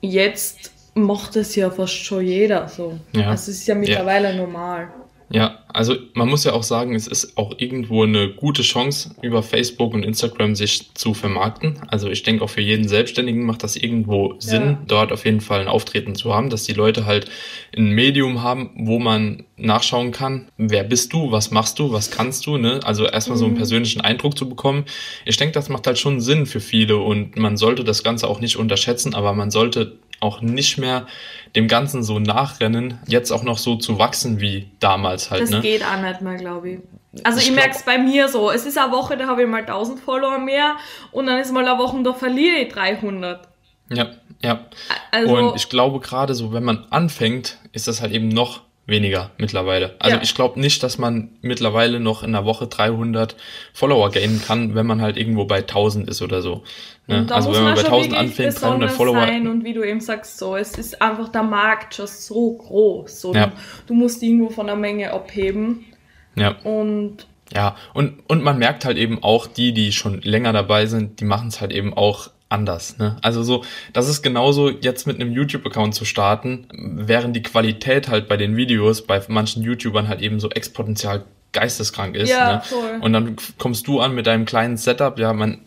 jetzt 0.00 0.73
macht 0.94 1.36
es 1.36 1.56
ja 1.56 1.70
fast 1.70 1.94
schon 1.94 2.24
jeder 2.24 2.68
so. 2.68 2.98
Ja. 3.14 3.30
Also 3.30 3.50
es 3.50 3.58
ist 3.58 3.66
ja 3.66 3.74
mittlerweile 3.74 4.30
ja. 4.30 4.36
normal. 4.36 4.88
Ja, 5.30 5.58
also 5.68 5.96
man 6.12 6.28
muss 6.28 6.44
ja 6.44 6.52
auch 6.52 6.62
sagen, 6.62 6.94
es 6.94 7.08
ist 7.08 7.36
auch 7.36 7.54
irgendwo 7.56 8.04
eine 8.04 8.28
gute 8.28 8.62
Chance, 8.62 9.16
über 9.22 9.42
Facebook 9.42 9.94
und 9.94 10.04
Instagram 10.04 10.54
sich 10.54 10.94
zu 10.94 11.14
vermarkten. 11.14 11.80
Also 11.88 12.08
ich 12.08 12.22
denke 12.22 12.44
auch 12.44 12.50
für 12.50 12.60
jeden 12.60 12.86
Selbstständigen 12.86 13.44
macht 13.44 13.64
das 13.64 13.74
irgendwo 13.74 14.34
Sinn, 14.38 14.62
ja. 14.62 14.78
dort 14.86 15.12
auf 15.12 15.24
jeden 15.24 15.40
Fall 15.40 15.60
ein 15.60 15.68
Auftreten 15.68 16.14
zu 16.14 16.32
haben, 16.34 16.50
dass 16.50 16.64
die 16.64 16.74
Leute 16.74 17.06
halt 17.06 17.28
ein 17.76 17.90
Medium 17.90 18.42
haben, 18.42 18.70
wo 18.76 18.98
man 18.98 19.44
nachschauen 19.56 20.12
kann, 20.12 20.46
wer 20.56 20.84
bist 20.84 21.12
du, 21.12 21.32
was 21.32 21.50
machst 21.50 21.78
du, 21.78 21.92
was 21.92 22.10
kannst 22.10 22.46
du, 22.46 22.56
ne? 22.56 22.80
Also 22.84 23.06
erstmal 23.06 23.36
mhm. 23.36 23.40
so 23.40 23.44
einen 23.46 23.54
mhm. 23.54 23.58
persönlichen 23.58 24.00
Eindruck 24.02 24.36
zu 24.36 24.48
bekommen. 24.48 24.84
Ich 25.24 25.36
denke, 25.36 25.54
das 25.54 25.68
macht 25.68 25.86
halt 25.86 25.98
schon 25.98 26.20
Sinn 26.20 26.46
für 26.46 26.60
viele 26.60 26.98
und 26.98 27.36
man 27.36 27.56
sollte 27.56 27.82
das 27.82 28.04
Ganze 28.04 28.28
auch 28.28 28.40
nicht 28.40 28.56
unterschätzen, 28.56 29.14
aber 29.14 29.32
man 29.32 29.50
sollte 29.50 29.98
auch 30.24 30.40
nicht 30.40 30.78
mehr 30.78 31.06
dem 31.54 31.68
Ganzen 31.68 32.02
so 32.02 32.18
nachrennen, 32.18 32.98
jetzt 33.06 33.30
auch 33.30 33.44
noch 33.44 33.58
so 33.58 33.76
zu 33.76 33.98
wachsen 33.98 34.40
wie 34.40 34.70
damals 34.80 35.30
halt. 35.30 35.42
Das 35.42 35.50
ne? 35.50 35.60
geht 35.60 35.84
auch 35.84 36.00
nicht 36.00 36.20
mehr, 36.20 36.36
glaube 36.36 36.70
ich. 36.70 36.78
Also 37.22 37.38
ich, 37.38 37.48
ich 37.48 37.54
merke 37.54 37.76
es 37.76 37.82
bei 37.84 37.98
mir 37.98 38.28
so. 38.28 38.50
Es 38.50 38.66
ist 38.66 38.76
eine 38.76 38.90
Woche, 38.90 39.16
da 39.16 39.26
habe 39.26 39.42
ich 39.42 39.48
mal 39.48 39.60
1000 39.60 40.00
Follower 40.00 40.38
mehr 40.38 40.76
und 41.12 41.26
dann 41.26 41.38
ist 41.38 41.52
mal 41.52 41.66
eine 41.66 41.78
Woche, 41.78 42.02
da 42.02 42.12
verliere 42.12 42.56
ich 42.56 42.72
300. 42.72 43.46
Ja, 43.90 44.10
ja. 44.42 44.66
Also, 45.10 45.36
und 45.36 45.56
ich 45.56 45.68
glaube 45.68 46.00
gerade 46.00 46.34
so, 46.34 46.52
wenn 46.52 46.64
man 46.64 46.86
anfängt, 46.90 47.58
ist 47.72 47.86
das 47.86 48.00
halt 48.00 48.12
eben 48.12 48.28
noch 48.28 48.62
weniger 48.86 49.30
mittlerweile. 49.38 49.94
Also 49.98 50.16
ja. 50.16 50.22
ich 50.22 50.34
glaube 50.34 50.60
nicht, 50.60 50.82
dass 50.82 50.98
man 50.98 51.30
mittlerweile 51.40 52.00
noch 52.00 52.22
in 52.22 52.34
einer 52.34 52.44
Woche 52.44 52.66
300 52.66 53.34
Follower 53.72 54.10
gainen 54.10 54.42
kann, 54.42 54.74
wenn 54.74 54.86
man 54.86 55.00
halt 55.00 55.16
irgendwo 55.16 55.46
bei 55.46 55.58
1000 55.58 56.08
ist 56.08 56.20
oder 56.20 56.42
so. 56.42 56.62
Ne? 57.06 57.26
Also 57.30 57.54
wenn 57.54 57.64
man, 57.64 57.74
bei 57.74 57.84
1000 57.84 58.14
anfängt, 58.14 58.60
300 58.60 58.90
Follower. 58.90 59.20
Sein 59.20 59.48
und 59.48 59.64
wie 59.64 59.72
du 59.72 59.82
eben 59.82 60.00
sagst, 60.00 60.38
so, 60.38 60.56
es 60.56 60.76
ist 60.76 61.00
einfach 61.00 61.30
der 61.30 61.42
Markt 61.42 61.94
schon 61.94 62.06
so 62.06 62.52
groß. 62.52 63.20
So, 63.20 63.34
ja. 63.34 63.46
du, 63.46 63.52
du 63.88 63.94
musst 63.94 64.22
irgendwo 64.22 64.50
von 64.50 64.66
der 64.66 64.76
Menge 64.76 65.12
abheben. 65.12 65.86
Ja. 66.34 66.56
Und 66.62 67.26
ja, 67.54 67.76
und, 67.92 68.18
und 68.28 68.42
man 68.42 68.58
merkt 68.58 68.84
halt 68.84 68.96
eben 68.96 69.22
auch, 69.22 69.46
die, 69.46 69.72
die 69.72 69.92
schon 69.92 70.20
länger 70.22 70.52
dabei 70.52 70.86
sind, 70.86 71.20
die 71.20 71.24
machen 71.24 71.48
es 71.48 71.60
halt 71.60 71.72
eben 71.72 71.94
auch 71.94 72.30
anders. 72.54 72.96
Ne? 72.98 73.16
Also 73.20 73.42
so, 73.42 73.64
das 73.92 74.08
ist 74.08 74.22
genauso 74.22 74.70
jetzt 74.70 75.06
mit 75.06 75.20
einem 75.20 75.32
YouTube-Account 75.32 75.94
zu 75.94 76.04
starten, 76.04 76.66
während 76.72 77.36
die 77.36 77.42
Qualität 77.42 78.08
halt 78.08 78.28
bei 78.28 78.36
den 78.36 78.56
Videos 78.56 79.06
bei 79.06 79.20
manchen 79.28 79.62
YouTubern 79.62 80.08
halt 80.08 80.22
eben 80.22 80.40
so 80.40 80.48
exponentiell 80.48 81.24
geisteskrank 81.52 82.16
ist. 82.16 82.30
Ja, 82.30 82.54
ne? 82.54 82.62
voll. 82.64 82.98
Und 83.00 83.12
dann 83.12 83.36
kommst 83.58 83.86
du 83.86 84.00
an 84.00 84.14
mit 84.14 84.26
deinem 84.26 84.44
kleinen 84.44 84.76
Setup, 84.76 85.18
ja, 85.18 85.32
man 85.32 85.60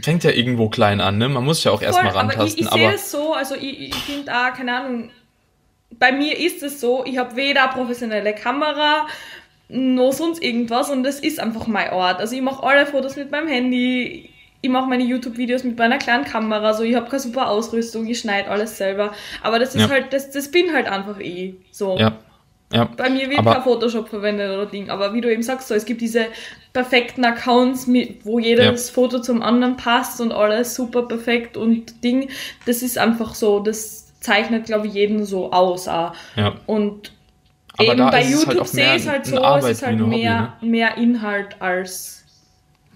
fängt 0.00 0.24
ja 0.24 0.30
irgendwo 0.30 0.68
klein 0.68 1.00
an, 1.00 1.18
ne? 1.18 1.28
Man 1.28 1.44
muss 1.44 1.64
ja 1.64 1.72
auch 1.72 1.82
erstmal 1.82 2.12
rantasten. 2.12 2.66
Aber 2.66 2.76
ich, 2.76 2.82
ich 2.82 2.88
sehe 2.88 2.94
es 2.94 3.10
so, 3.10 3.34
also 3.34 3.54
ich, 3.54 3.80
ich 3.80 3.94
finde 3.94 4.32
auch, 4.32 4.54
keine 4.54 4.76
Ahnung, 4.76 5.10
bei 5.98 6.12
mir 6.12 6.38
ist 6.38 6.62
es 6.62 6.80
so, 6.80 7.04
ich 7.04 7.18
habe 7.18 7.36
weder 7.36 7.68
professionelle 7.68 8.34
Kamera, 8.34 9.06
noch 9.68 10.12
sonst 10.12 10.42
irgendwas 10.42 10.90
und 10.90 11.04
das 11.04 11.20
ist 11.20 11.38
einfach 11.38 11.66
mein 11.66 11.90
Ort. 11.90 12.20
Also 12.20 12.34
ich 12.34 12.42
mache 12.42 12.62
alle 12.62 12.86
Fotos 12.86 13.16
mit 13.16 13.30
meinem 13.30 13.48
Handy, 13.48 14.30
ich 14.62 14.70
mache 14.70 14.88
meine 14.88 15.04
YouTube-Videos 15.04 15.64
mit 15.64 15.78
meiner 15.78 15.98
kleinen 15.98 16.24
Kamera, 16.24 16.74
so 16.74 16.82
ich 16.82 16.94
habe 16.94 17.08
keine 17.08 17.20
super 17.20 17.48
Ausrüstung, 17.48 18.06
ich 18.06 18.18
schneide 18.18 18.50
alles 18.50 18.76
selber. 18.76 19.12
Aber 19.42 19.58
das 19.58 19.74
ist 19.74 19.82
ja. 19.82 19.88
halt, 19.88 20.12
das, 20.12 20.30
das 20.30 20.50
bin 20.50 20.72
halt 20.72 20.86
einfach 20.86 21.18
ich. 21.18 21.54
So. 21.70 21.96
Ja. 21.98 22.18
Ja, 22.72 22.84
Bei 22.84 23.10
mir 23.10 23.28
wird 23.28 23.44
kein 23.44 23.62
Photoshop 23.62 24.08
verwendet 24.08 24.48
oder 24.52 24.64
Ding, 24.66 24.90
aber 24.90 25.12
wie 25.12 25.20
du 25.20 25.32
eben 25.32 25.42
sagst, 25.42 25.66
so, 25.66 25.74
es 25.74 25.84
gibt 25.84 26.00
diese 26.00 26.26
perfekten 26.72 27.24
Accounts, 27.24 27.88
mit, 27.88 28.24
wo 28.24 28.38
jedes 28.38 28.86
ja. 28.86 28.94
Foto 28.94 29.18
zum 29.18 29.42
anderen 29.42 29.76
passt 29.76 30.20
und 30.20 30.30
alles 30.30 30.76
super 30.76 31.02
perfekt 31.02 31.56
und 31.56 32.04
Ding. 32.04 32.28
Das 32.66 32.82
ist 32.82 32.96
einfach 32.96 33.34
so, 33.34 33.58
das 33.58 34.20
zeichnet, 34.20 34.66
glaube 34.66 34.86
ich, 34.86 34.94
jeden 34.94 35.24
so 35.24 35.50
aus. 35.50 35.88
Auch. 35.88 36.12
Ja. 36.36 36.54
Und 36.66 37.10
aber 37.76 37.92
eben 37.92 38.10
bei 38.10 38.22
halt 38.22 38.30
YouTube 38.30 38.58
halt 38.58 38.68
sehe 38.68 38.96
ich 38.96 39.02
es 39.02 39.08
halt 39.08 39.26
so, 39.26 39.42
es 39.42 39.64
ist 39.64 39.82
halt 39.84 39.98
mehr, 39.98 40.52
Hobby, 40.60 40.66
ne? 40.66 40.70
mehr 40.70 40.96
Inhalt 40.96 41.60
als 41.60 42.19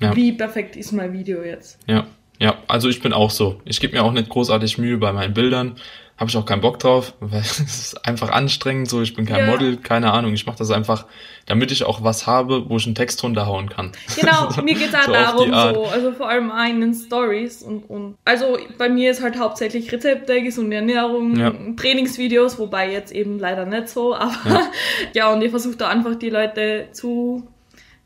ja. 0.01 0.15
wie 0.15 0.33
perfekt 0.33 0.77
ist 0.77 0.93
mein 0.93 1.13
Video 1.13 1.43
jetzt. 1.43 1.79
Ja, 1.87 2.07
ja, 2.39 2.57
also 2.67 2.89
ich 2.89 3.01
bin 3.01 3.13
auch 3.13 3.31
so. 3.31 3.61
Ich 3.65 3.81
gebe 3.81 3.97
mir 3.97 4.03
auch 4.03 4.13
nicht 4.13 4.29
großartig 4.29 4.79
Mühe 4.79 4.99
bei 4.99 5.13
meinen 5.13 5.35
Bildern 5.35 5.77
habe 6.17 6.31
ich 6.31 6.37
auch 6.37 6.47
keinen 6.47 6.61
Bock 6.61 6.79
drauf, 6.79 7.15
weil 7.21 7.41
es 7.41 7.59
ist 7.59 8.07
einfach 8.07 8.31
anstrengend 8.31 8.89
so, 8.89 9.03
ich 9.03 9.15
bin 9.15 9.27
kein 9.27 9.47
ja. 9.47 9.51
Model, 9.51 9.77
keine 9.77 10.13
Ahnung, 10.13 10.33
ich 10.33 10.47
mache 10.47 10.59
das 10.59 10.71
einfach, 10.71 11.07
damit 11.47 11.73
ich 11.73 11.85
auch 11.85 12.05
was 12.05 12.27
habe, 12.27 12.69
wo 12.69 12.77
ich 12.77 12.87
einen 12.87 12.95
Text 12.95 13.23
runterhauen 13.23 13.69
kann. 13.69 13.93
Genau, 14.19 14.49
mir 14.63 14.75
geht's 14.75 14.95
auch 14.95 15.05
so 15.05 15.13
darum 15.13 15.49
so, 15.49 15.87
also 15.87 16.13
vor 16.13 16.29
allem 16.29 16.51
einen 16.51 16.95
Stories 16.95 17.63
und, 17.63 17.83
und 17.91 18.17
also 18.25 18.59
bei 18.79 18.89
mir 18.89 19.11
ist 19.11 19.23
halt 19.23 19.39
hauptsächlich 19.39 19.91
Rezepte, 19.93 20.43
gesunde 20.43 20.77
Ernährung, 20.77 21.37
ja. 21.37 21.53
Trainingsvideos, 21.77 22.59
wobei 22.59 22.93
jetzt 22.93 23.13
eben 23.13 23.39
leider 23.39 23.67
nicht 23.67 23.89
so, 23.89 24.15
aber 24.15 24.33
ja, 24.49 24.61
ja 25.15 25.33
und 25.33 25.43
ich 25.43 25.51
versuche 25.51 25.77
da 25.77 25.89
einfach 25.89 26.15
die 26.15 26.31
Leute 26.31 26.89
zu 26.93 27.49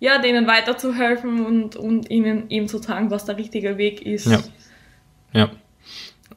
ja, 0.00 0.18
denen 0.18 0.46
weiterzuhelfen 0.46 1.44
und, 1.44 1.76
und 1.76 2.10
ihnen 2.10 2.50
eben 2.50 2.68
zu 2.68 2.78
sagen, 2.78 3.10
was 3.10 3.24
der 3.24 3.36
richtige 3.36 3.78
Weg 3.78 4.02
ist. 4.02 4.26
Ja. 4.26 4.38
Ja. 5.32 5.50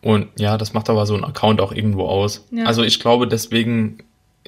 Und 0.02 0.28
ja, 0.38 0.58
das 0.58 0.74
macht 0.74 0.90
aber 0.90 1.06
so 1.06 1.16
ein 1.16 1.24
Account 1.24 1.62
auch 1.62 1.72
irgendwo 1.72 2.06
aus. 2.08 2.48
Ja. 2.52 2.66
Also 2.66 2.84
ich 2.84 3.00
glaube, 3.00 3.28
deswegen 3.28 4.00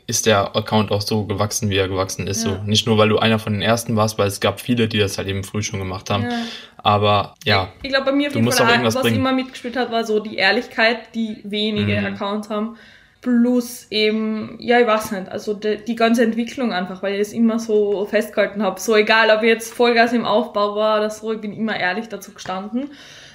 ist 0.08 0.26
der 0.26 0.56
Account 0.56 0.92
auch 0.92 1.02
so 1.02 1.26
gewachsen, 1.26 1.70
wie 1.70 1.78
er 1.78 1.88
gewachsen 1.88 2.28
ist. 2.28 2.44
Ja. 2.44 2.52
So 2.52 2.64
nicht 2.64 2.88
nur, 2.88 2.98
weil 2.98 3.10
du 3.10 3.20
einer 3.20 3.40
von 3.40 3.54
den 3.54 3.62
ersten 3.62 3.96
warst, 3.96 4.18
weil 4.18 4.28
es 4.28 4.40
gab 4.40 4.60
viele, 4.60 4.88
die 4.88 4.98
das 4.98 5.18
halt 5.18 5.28
eben 5.28 5.44
früh 5.44 5.62
schon 5.62 5.80
gemacht 5.80 6.10
haben. 6.10 6.24
Ja. 6.24 6.42
Aber 6.78 7.36
ja. 7.46 7.72
Ich 7.84 7.90
glaube, 7.90 8.06
bei 8.06 8.12
mir 8.12 8.28
auf 8.28 8.36
jeden 8.36 8.52
Fall, 8.52 8.84
was 8.84 9.00
bringen. 9.00 9.18
immer 9.18 9.32
mitgespielt 9.32 9.78
hat, 9.78 9.92
war 9.92 10.04
so 10.04 10.20
die 10.20 10.36
Ehrlichkeit, 10.36 11.16
die 11.16 11.38
wenige 11.44 12.00
mhm. 12.00 12.08
Accounts 12.08 12.50
haben. 12.50 12.78
Plus 13.24 13.88
eben, 13.90 14.58
ja, 14.60 14.82
ich 14.82 14.86
weiß 14.86 15.14
nicht, 15.14 15.30
also 15.32 15.54
die, 15.54 15.78
die 15.78 15.96
ganze 15.96 16.24
Entwicklung 16.24 16.74
einfach, 16.74 17.02
weil 17.02 17.14
ich 17.14 17.22
es 17.22 17.32
immer 17.32 17.58
so 17.58 18.06
festgehalten 18.06 18.62
habe. 18.62 18.82
So 18.82 18.98
egal, 18.98 19.30
ob 19.30 19.44
ich 19.44 19.48
jetzt 19.48 19.74
Vollgas 19.74 20.12
im 20.12 20.26
Aufbau 20.26 20.76
war 20.76 20.98
oder 20.98 21.10
so, 21.10 21.32
ich 21.32 21.40
bin 21.40 21.54
immer 21.54 21.80
ehrlich 21.80 22.10
dazu 22.10 22.34
gestanden. 22.34 22.90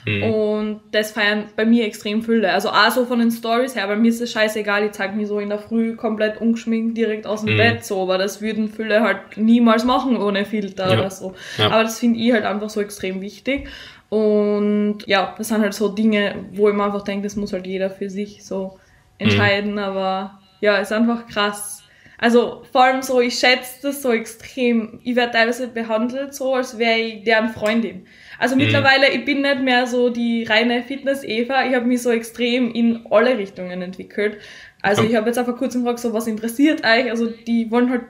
Mhm. 0.05 0.23
Und 0.25 0.81
das 0.91 1.13
feiern 1.13 1.45
bei 1.57 1.65
mir 1.65 1.87
extrem 1.87 2.21
viele. 2.21 2.53
Also 2.53 2.69
auch 2.69 2.91
so 2.91 3.07
von 3.07 3.19
den 3.19 3.31
Stories 3.31 3.77
her, 3.77 3.87
bei 3.87 3.97
mir 3.97 4.11
ist 4.11 4.21
es 4.21 4.31
scheißegal, 4.31 4.85
ich 4.85 4.93
zeige 4.93 5.17
mich 5.17 5.27
so 5.27 5.41
in 5.41 5.49
der 5.49 5.59
Früh 5.59 5.97
komplett 5.97 6.39
ungeschminkt 6.39 6.95
direkt 6.99 7.27
aus 7.27 7.47
dem 7.47 7.55
mhm. 7.55 7.57
Bett 7.59 7.85
so, 7.87 8.03
aber 8.03 8.19
das 8.19 8.43
würden 8.43 8.69
viele 8.69 9.01
halt 9.01 9.39
niemals 9.39 9.87
machen 9.87 10.19
ohne 10.19 10.45
Filter 10.45 10.93
ja. 10.93 10.99
oder 10.99 11.11
so. 11.11 11.35
Ja. 11.57 11.71
Aber 11.71 11.85
das 11.85 11.99
finde 11.99 12.21
ich 12.21 12.31
halt 12.31 12.45
einfach 12.45 12.69
so 12.69 12.83
extrem 12.83 13.23
wichtig. 13.23 13.69
Und 14.11 14.99
ja, 15.07 15.35
das 15.39 15.49
sind 15.49 15.63
halt 15.63 15.73
so 15.73 15.89
Dinge, 15.89 16.35
wo 16.53 16.69
ich 16.69 16.75
mir 16.75 16.85
einfach 16.85 17.05
denke, 17.05 17.25
das 17.25 17.37
muss 17.37 17.55
halt 17.55 17.67
jeder 17.67 17.89
für 17.89 18.11
sich 18.11 18.45
so 18.45 18.79
entscheiden, 19.19 19.73
mhm. 19.73 19.79
aber 19.79 20.41
ja, 20.61 20.79
ist 20.79 20.93
einfach 20.93 21.27
krass. 21.27 21.83
Also 22.21 22.65
vor 22.73 22.83
allem 22.83 23.03
so, 23.03 23.21
ich 23.21 23.39
schätze 23.39 23.79
das 23.83 24.03
so 24.03 24.11
extrem. 24.11 24.99
Ich 25.05 25.15
werde 25.15 25.33
teilweise 25.33 25.69
behandelt 25.69 26.35
so, 26.35 26.55
als 26.55 26.77
wäre 26.77 26.99
ich 26.99 27.23
deren 27.23 27.51
Freundin. 27.51 28.07
Also 28.41 28.57
mhm. 28.57 28.63
mittlerweile, 28.63 29.09
ich 29.11 29.25
bin 29.25 29.43
nicht 29.43 29.61
mehr 29.61 29.87
so 29.87 30.11
die 30.11 30.43
reine 30.43 30.83
Fitness-Eva, 30.83 31.67
ich 31.67 31.75
habe 31.75 31.87
mich 31.87 32.03
so 32.03 32.11
extrem 32.11 32.73
in 32.73 33.07
alle 33.11 33.39
Richtungen 33.39 33.83
entwickelt. 33.83 34.39
Also 34.83 35.03
ich 35.03 35.15
habe 35.15 35.27
jetzt 35.27 35.39
vor 35.39 35.57
kurzem 35.57 35.83
gefragt, 35.83 36.01
so 36.01 36.13
was 36.13 36.27
interessiert 36.27 36.85
euch? 36.85 37.11
Also 37.11 37.27
die 37.27 37.71
wollen 37.71 37.91
halt 37.91 38.03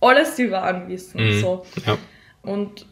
alles 0.00 0.38
über 0.38 0.62
anwissen. 0.62 1.24
Mhm. 1.24 1.40
So. 1.40 1.66
Ja. 1.86 1.98
Und 2.42 2.86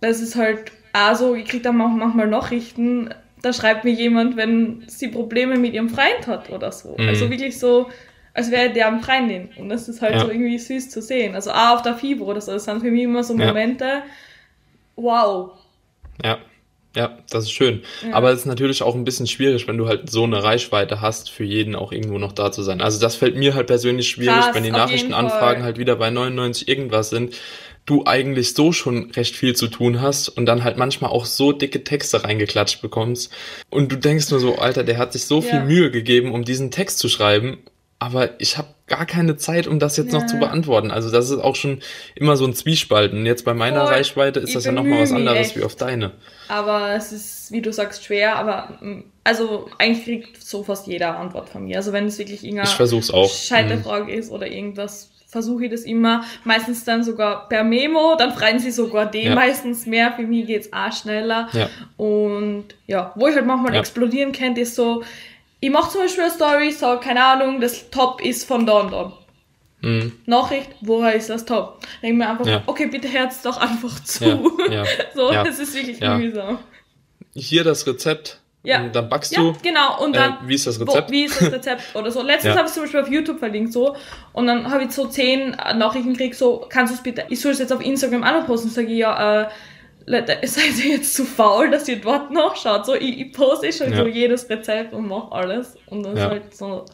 das 0.00 0.20
ist 0.20 0.36
halt 0.36 0.72
auch 0.92 1.14
so, 1.14 1.34
ich 1.34 1.46
kriege 1.46 1.62
dann 1.62 1.80
auch 1.80 1.88
manchmal 1.88 2.26
Nachrichten, 2.26 3.14
da 3.42 3.52
schreibt 3.52 3.84
mir 3.84 3.92
jemand, 3.92 4.36
wenn 4.36 4.84
sie 4.86 5.08
Probleme 5.08 5.58
mit 5.58 5.74
ihrem 5.74 5.88
Freund 5.90 6.26
hat 6.26 6.50
oder 6.50 6.72
so. 6.72 6.96
Mhm. 6.96 7.08
Also 7.08 7.28
wirklich 7.28 7.58
so, 7.58 7.90
als 8.34 8.50
wäre 8.50 8.72
der 8.72 8.88
am 8.88 9.02
Freundin. 9.02 9.50
Und 9.56 9.68
das 9.68 9.88
ist 9.88 10.00
halt 10.00 10.14
ja. 10.14 10.20
so 10.20 10.30
irgendwie 10.30 10.58
süß 10.58 10.90
zu 10.90 11.02
sehen. 11.02 11.34
Also 11.34 11.50
auch 11.50 11.74
auf 11.74 11.82
der 11.82 11.94
Fibro 11.94 12.26
oder 12.26 12.40
so. 12.40 12.52
Das 12.52 12.64
sind 12.64 12.80
für 12.80 12.90
mich 12.90 13.02
immer 13.02 13.24
so 13.24 13.34
Momente, 13.34 13.84
ja. 13.84 14.02
wow, 14.96 15.52
ja. 16.24 16.38
Ja, 16.94 17.16
das 17.30 17.44
ist 17.44 17.52
schön. 17.52 17.82
Ja. 18.06 18.12
Aber 18.12 18.32
es 18.32 18.40
ist 18.40 18.46
natürlich 18.46 18.82
auch 18.82 18.94
ein 18.94 19.04
bisschen 19.04 19.26
schwierig, 19.26 19.66
wenn 19.66 19.78
du 19.78 19.88
halt 19.88 20.10
so 20.10 20.24
eine 20.24 20.44
Reichweite 20.44 21.00
hast, 21.00 21.30
für 21.30 21.44
jeden 21.44 21.74
auch 21.74 21.90
irgendwo 21.90 22.18
noch 22.18 22.32
da 22.32 22.52
zu 22.52 22.62
sein. 22.62 22.82
Also 22.82 23.00
das 23.00 23.16
fällt 23.16 23.34
mir 23.34 23.54
halt 23.54 23.68
persönlich 23.68 24.10
schwierig, 24.10 24.34
Krass, 24.34 24.54
wenn 24.54 24.62
die 24.62 24.70
Nachrichtenanfragen 24.70 25.62
halt 25.62 25.78
wieder 25.78 25.96
bei 25.96 26.10
99 26.10 26.68
irgendwas 26.68 27.08
sind, 27.08 27.34
du 27.84 28.04
eigentlich 28.06 28.54
so 28.54 28.72
schon 28.72 29.10
recht 29.10 29.36
viel 29.36 29.56
zu 29.56 29.68
tun 29.68 30.00
hast 30.00 30.28
und 30.28 30.46
dann 30.46 30.64
halt 30.64 30.76
manchmal 30.76 31.10
auch 31.10 31.26
so 31.26 31.52
dicke 31.52 31.84
Texte 31.84 32.24
reingeklatscht 32.24 32.80
bekommst. 32.80 33.32
Und 33.70 33.90
du 33.90 33.96
denkst 33.96 34.30
nur 34.30 34.40
so, 34.40 34.56
Alter, 34.56 34.84
der 34.84 34.98
hat 34.98 35.12
sich 35.12 35.24
so 35.24 35.40
ja. 35.40 35.48
viel 35.48 35.64
Mühe 35.64 35.90
gegeben, 35.90 36.32
um 36.32 36.44
diesen 36.44 36.70
Text 36.70 36.98
zu 36.98 37.08
schreiben 37.08 37.58
aber 38.02 38.40
ich 38.40 38.58
habe 38.58 38.66
gar 38.88 39.06
keine 39.06 39.36
Zeit, 39.36 39.68
um 39.68 39.78
das 39.78 39.96
jetzt 39.96 40.12
ja. 40.12 40.18
noch 40.18 40.26
zu 40.26 40.36
beantworten. 40.36 40.90
Also 40.90 41.08
das 41.12 41.30
ist 41.30 41.38
auch 41.38 41.54
schon 41.54 41.82
immer 42.16 42.36
so 42.36 42.44
ein 42.44 42.52
Zwiespalt. 42.52 43.12
Und 43.12 43.26
jetzt 43.26 43.44
bei 43.44 43.54
meiner 43.54 43.84
Voll. 43.84 43.94
Reichweite 43.94 44.40
ist 44.40 44.56
das 44.56 44.64
ja 44.64 44.72
nochmal 44.72 45.02
was 45.02 45.12
anderes 45.12 45.38
echt. 45.38 45.56
wie 45.56 45.62
auf 45.62 45.76
deine. 45.76 46.10
Aber 46.48 46.96
es 46.96 47.12
ist, 47.12 47.52
wie 47.52 47.62
du 47.62 47.72
sagst, 47.72 48.04
schwer. 48.04 48.34
Aber 48.34 48.76
mm, 48.80 49.04
also 49.22 49.70
eigentlich 49.78 50.04
kriegt 50.04 50.42
so 50.42 50.64
fast 50.64 50.88
jeder 50.88 51.16
Antwort 51.16 51.48
von 51.48 51.62
mir. 51.62 51.76
Also 51.76 51.92
wenn 51.92 52.06
es 52.06 52.18
wirklich 52.18 52.42
irgendeine. 52.42 52.68
Scheiterfrage 53.46 54.12
mhm. 54.12 54.18
ist 54.18 54.32
oder 54.32 54.48
irgendwas, 54.48 55.11
versuche 55.32 55.64
ich 55.64 55.70
das 55.70 55.80
immer. 55.82 56.24
Meistens 56.44 56.84
dann 56.84 57.02
sogar 57.02 57.48
per 57.48 57.64
Memo. 57.64 58.16
Dann 58.16 58.32
freuen 58.32 58.58
sie 58.58 58.70
sogar 58.70 59.10
den 59.10 59.28
ja. 59.28 59.34
meistens 59.34 59.86
mehr. 59.86 60.12
Für 60.12 60.22
mich 60.22 60.46
geht's 60.46 60.70
auch 60.72 60.92
schneller. 60.92 61.48
Ja. 61.52 61.70
Und 61.96 62.66
ja, 62.86 63.12
wo 63.16 63.26
ich 63.26 63.34
halt 63.34 63.46
manchmal 63.46 63.72
ja. 63.72 63.80
explodieren 63.80 64.32
könnte, 64.32 64.60
ist 64.60 64.74
so, 64.74 65.02
ich 65.58 65.70
mache 65.70 65.90
zum 65.90 66.02
Beispiel 66.02 66.24
eine 66.24 66.32
Story, 66.32 66.70
sage, 66.70 67.00
keine 67.00 67.24
Ahnung, 67.24 67.60
das 67.60 67.88
Top 67.90 68.22
ist 68.22 68.46
von 68.46 68.66
da 68.66 68.80
und 68.80 68.92
da. 68.92 69.12
Mhm. 69.80 70.12
Nachricht, 70.26 70.68
woher 70.82 71.14
ist 71.14 71.30
das 71.30 71.46
Top? 71.46 71.80
Denke 72.02 72.18
mir 72.18 72.28
einfach, 72.28 72.62
okay, 72.66 72.86
bitte 72.86 73.08
herz 73.08 73.42
doch 73.42 73.56
einfach 73.56 74.04
zu. 74.04 74.52
So, 75.14 75.32
das 75.32 75.58
ist 75.58 75.74
wirklich 75.74 76.00
mühsam. 76.00 76.58
Hier 77.34 77.64
das 77.64 77.86
Rezept. 77.86 78.41
Ja. 78.64 78.84
Und 78.84 78.94
dann 78.94 79.08
backst 79.08 79.36
du. 79.36 79.40
Ja, 79.40 79.52
genau. 79.62 80.04
Und 80.04 80.14
dann. 80.14 80.32
Äh, 80.32 80.48
wie 80.48 80.54
ist 80.54 80.66
das 80.66 80.80
Rezept? 80.80 81.08
Wo, 81.08 81.12
wie 81.12 81.24
ist 81.24 81.40
das 81.40 81.52
Rezept 81.52 81.82
oder 81.94 82.10
so. 82.10 82.22
Letztens 82.26 82.56
habe 82.56 82.68
ich 82.68 82.72
zum 82.72 82.84
Beispiel 82.84 83.00
auf 83.00 83.10
YouTube 83.10 83.38
verlinkt 83.38 83.72
so. 83.72 83.96
Und 84.32 84.46
dann 84.46 84.70
habe 84.70 84.84
ich 84.84 84.92
so 84.92 85.06
zehn 85.06 85.50
Nachrichten 85.50 86.12
gekriegt, 86.12 86.36
so, 86.36 86.64
kannst 86.68 86.92
du 86.92 86.96
es 86.96 87.02
bitte, 87.02 87.24
ich 87.28 87.40
soll 87.40 87.52
es 87.52 87.58
jetzt 87.58 87.72
auf 87.72 87.84
Instagram 87.84 88.22
auch 88.22 88.32
noch 88.32 88.46
posten. 88.46 88.70
Sage 88.70 88.88
ich, 88.88 88.98
ja, 88.98 89.42
äh, 89.42 89.48
seid 90.46 90.84
ihr 90.84 90.92
jetzt 90.92 91.14
zu 91.14 91.24
faul, 91.24 91.70
dass 91.70 91.88
ihr 91.88 92.00
dort 92.00 92.30
nachschaut? 92.30 92.86
So, 92.86 92.94
ich, 92.94 93.20
ich 93.20 93.32
poste 93.32 93.72
schon 93.72 93.90
ja. 93.90 93.98
so 93.98 94.06
jedes 94.06 94.48
Rezept 94.48 94.92
und 94.92 95.08
mache 95.08 95.32
alles. 95.32 95.76
Und 95.86 96.04
dann 96.04 96.16
ja. 96.16 96.24
ist 96.24 96.30
halt 96.30 96.54
so. 96.54 96.84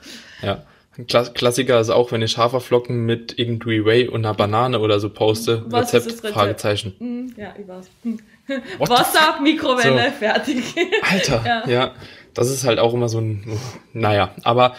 Ja. 0.43 0.63
Klassiker 1.07 1.79
ist 1.79 1.91
auch, 1.91 2.11
wenn 2.11 2.23
ich 2.23 2.37
Haferflocken 2.39 3.07
mit 3.07 3.39
irgendwie 3.39 3.85
Whey 3.85 4.09
und 4.09 4.25
einer 4.25 4.35
Banane 4.35 4.81
oder 4.81 4.99
so 4.99 5.11
poste. 5.11 5.65
Was 5.67 5.95
Rezept, 5.95 6.07
Rezept? 6.07 6.35
Fragezeichen. 6.35 6.95
Hm, 6.99 7.35
ja, 7.37 7.55
ich 7.57 7.69
weiß. 7.69 7.89
Hm. 8.03 8.19
Wasser, 8.79 9.41
Mikrowelle, 9.43 10.11
so. 10.11 10.17
fertig. 10.19 10.75
Alter, 11.03 11.43
ja. 11.45 11.69
ja. 11.69 11.95
Das 12.35 12.51
ist 12.51 12.65
halt 12.65 12.79
auch 12.79 12.95
immer 12.95 13.09
so 13.09 13.21
ein, 13.21 13.59
naja, 13.93 14.31
aber 14.45 14.75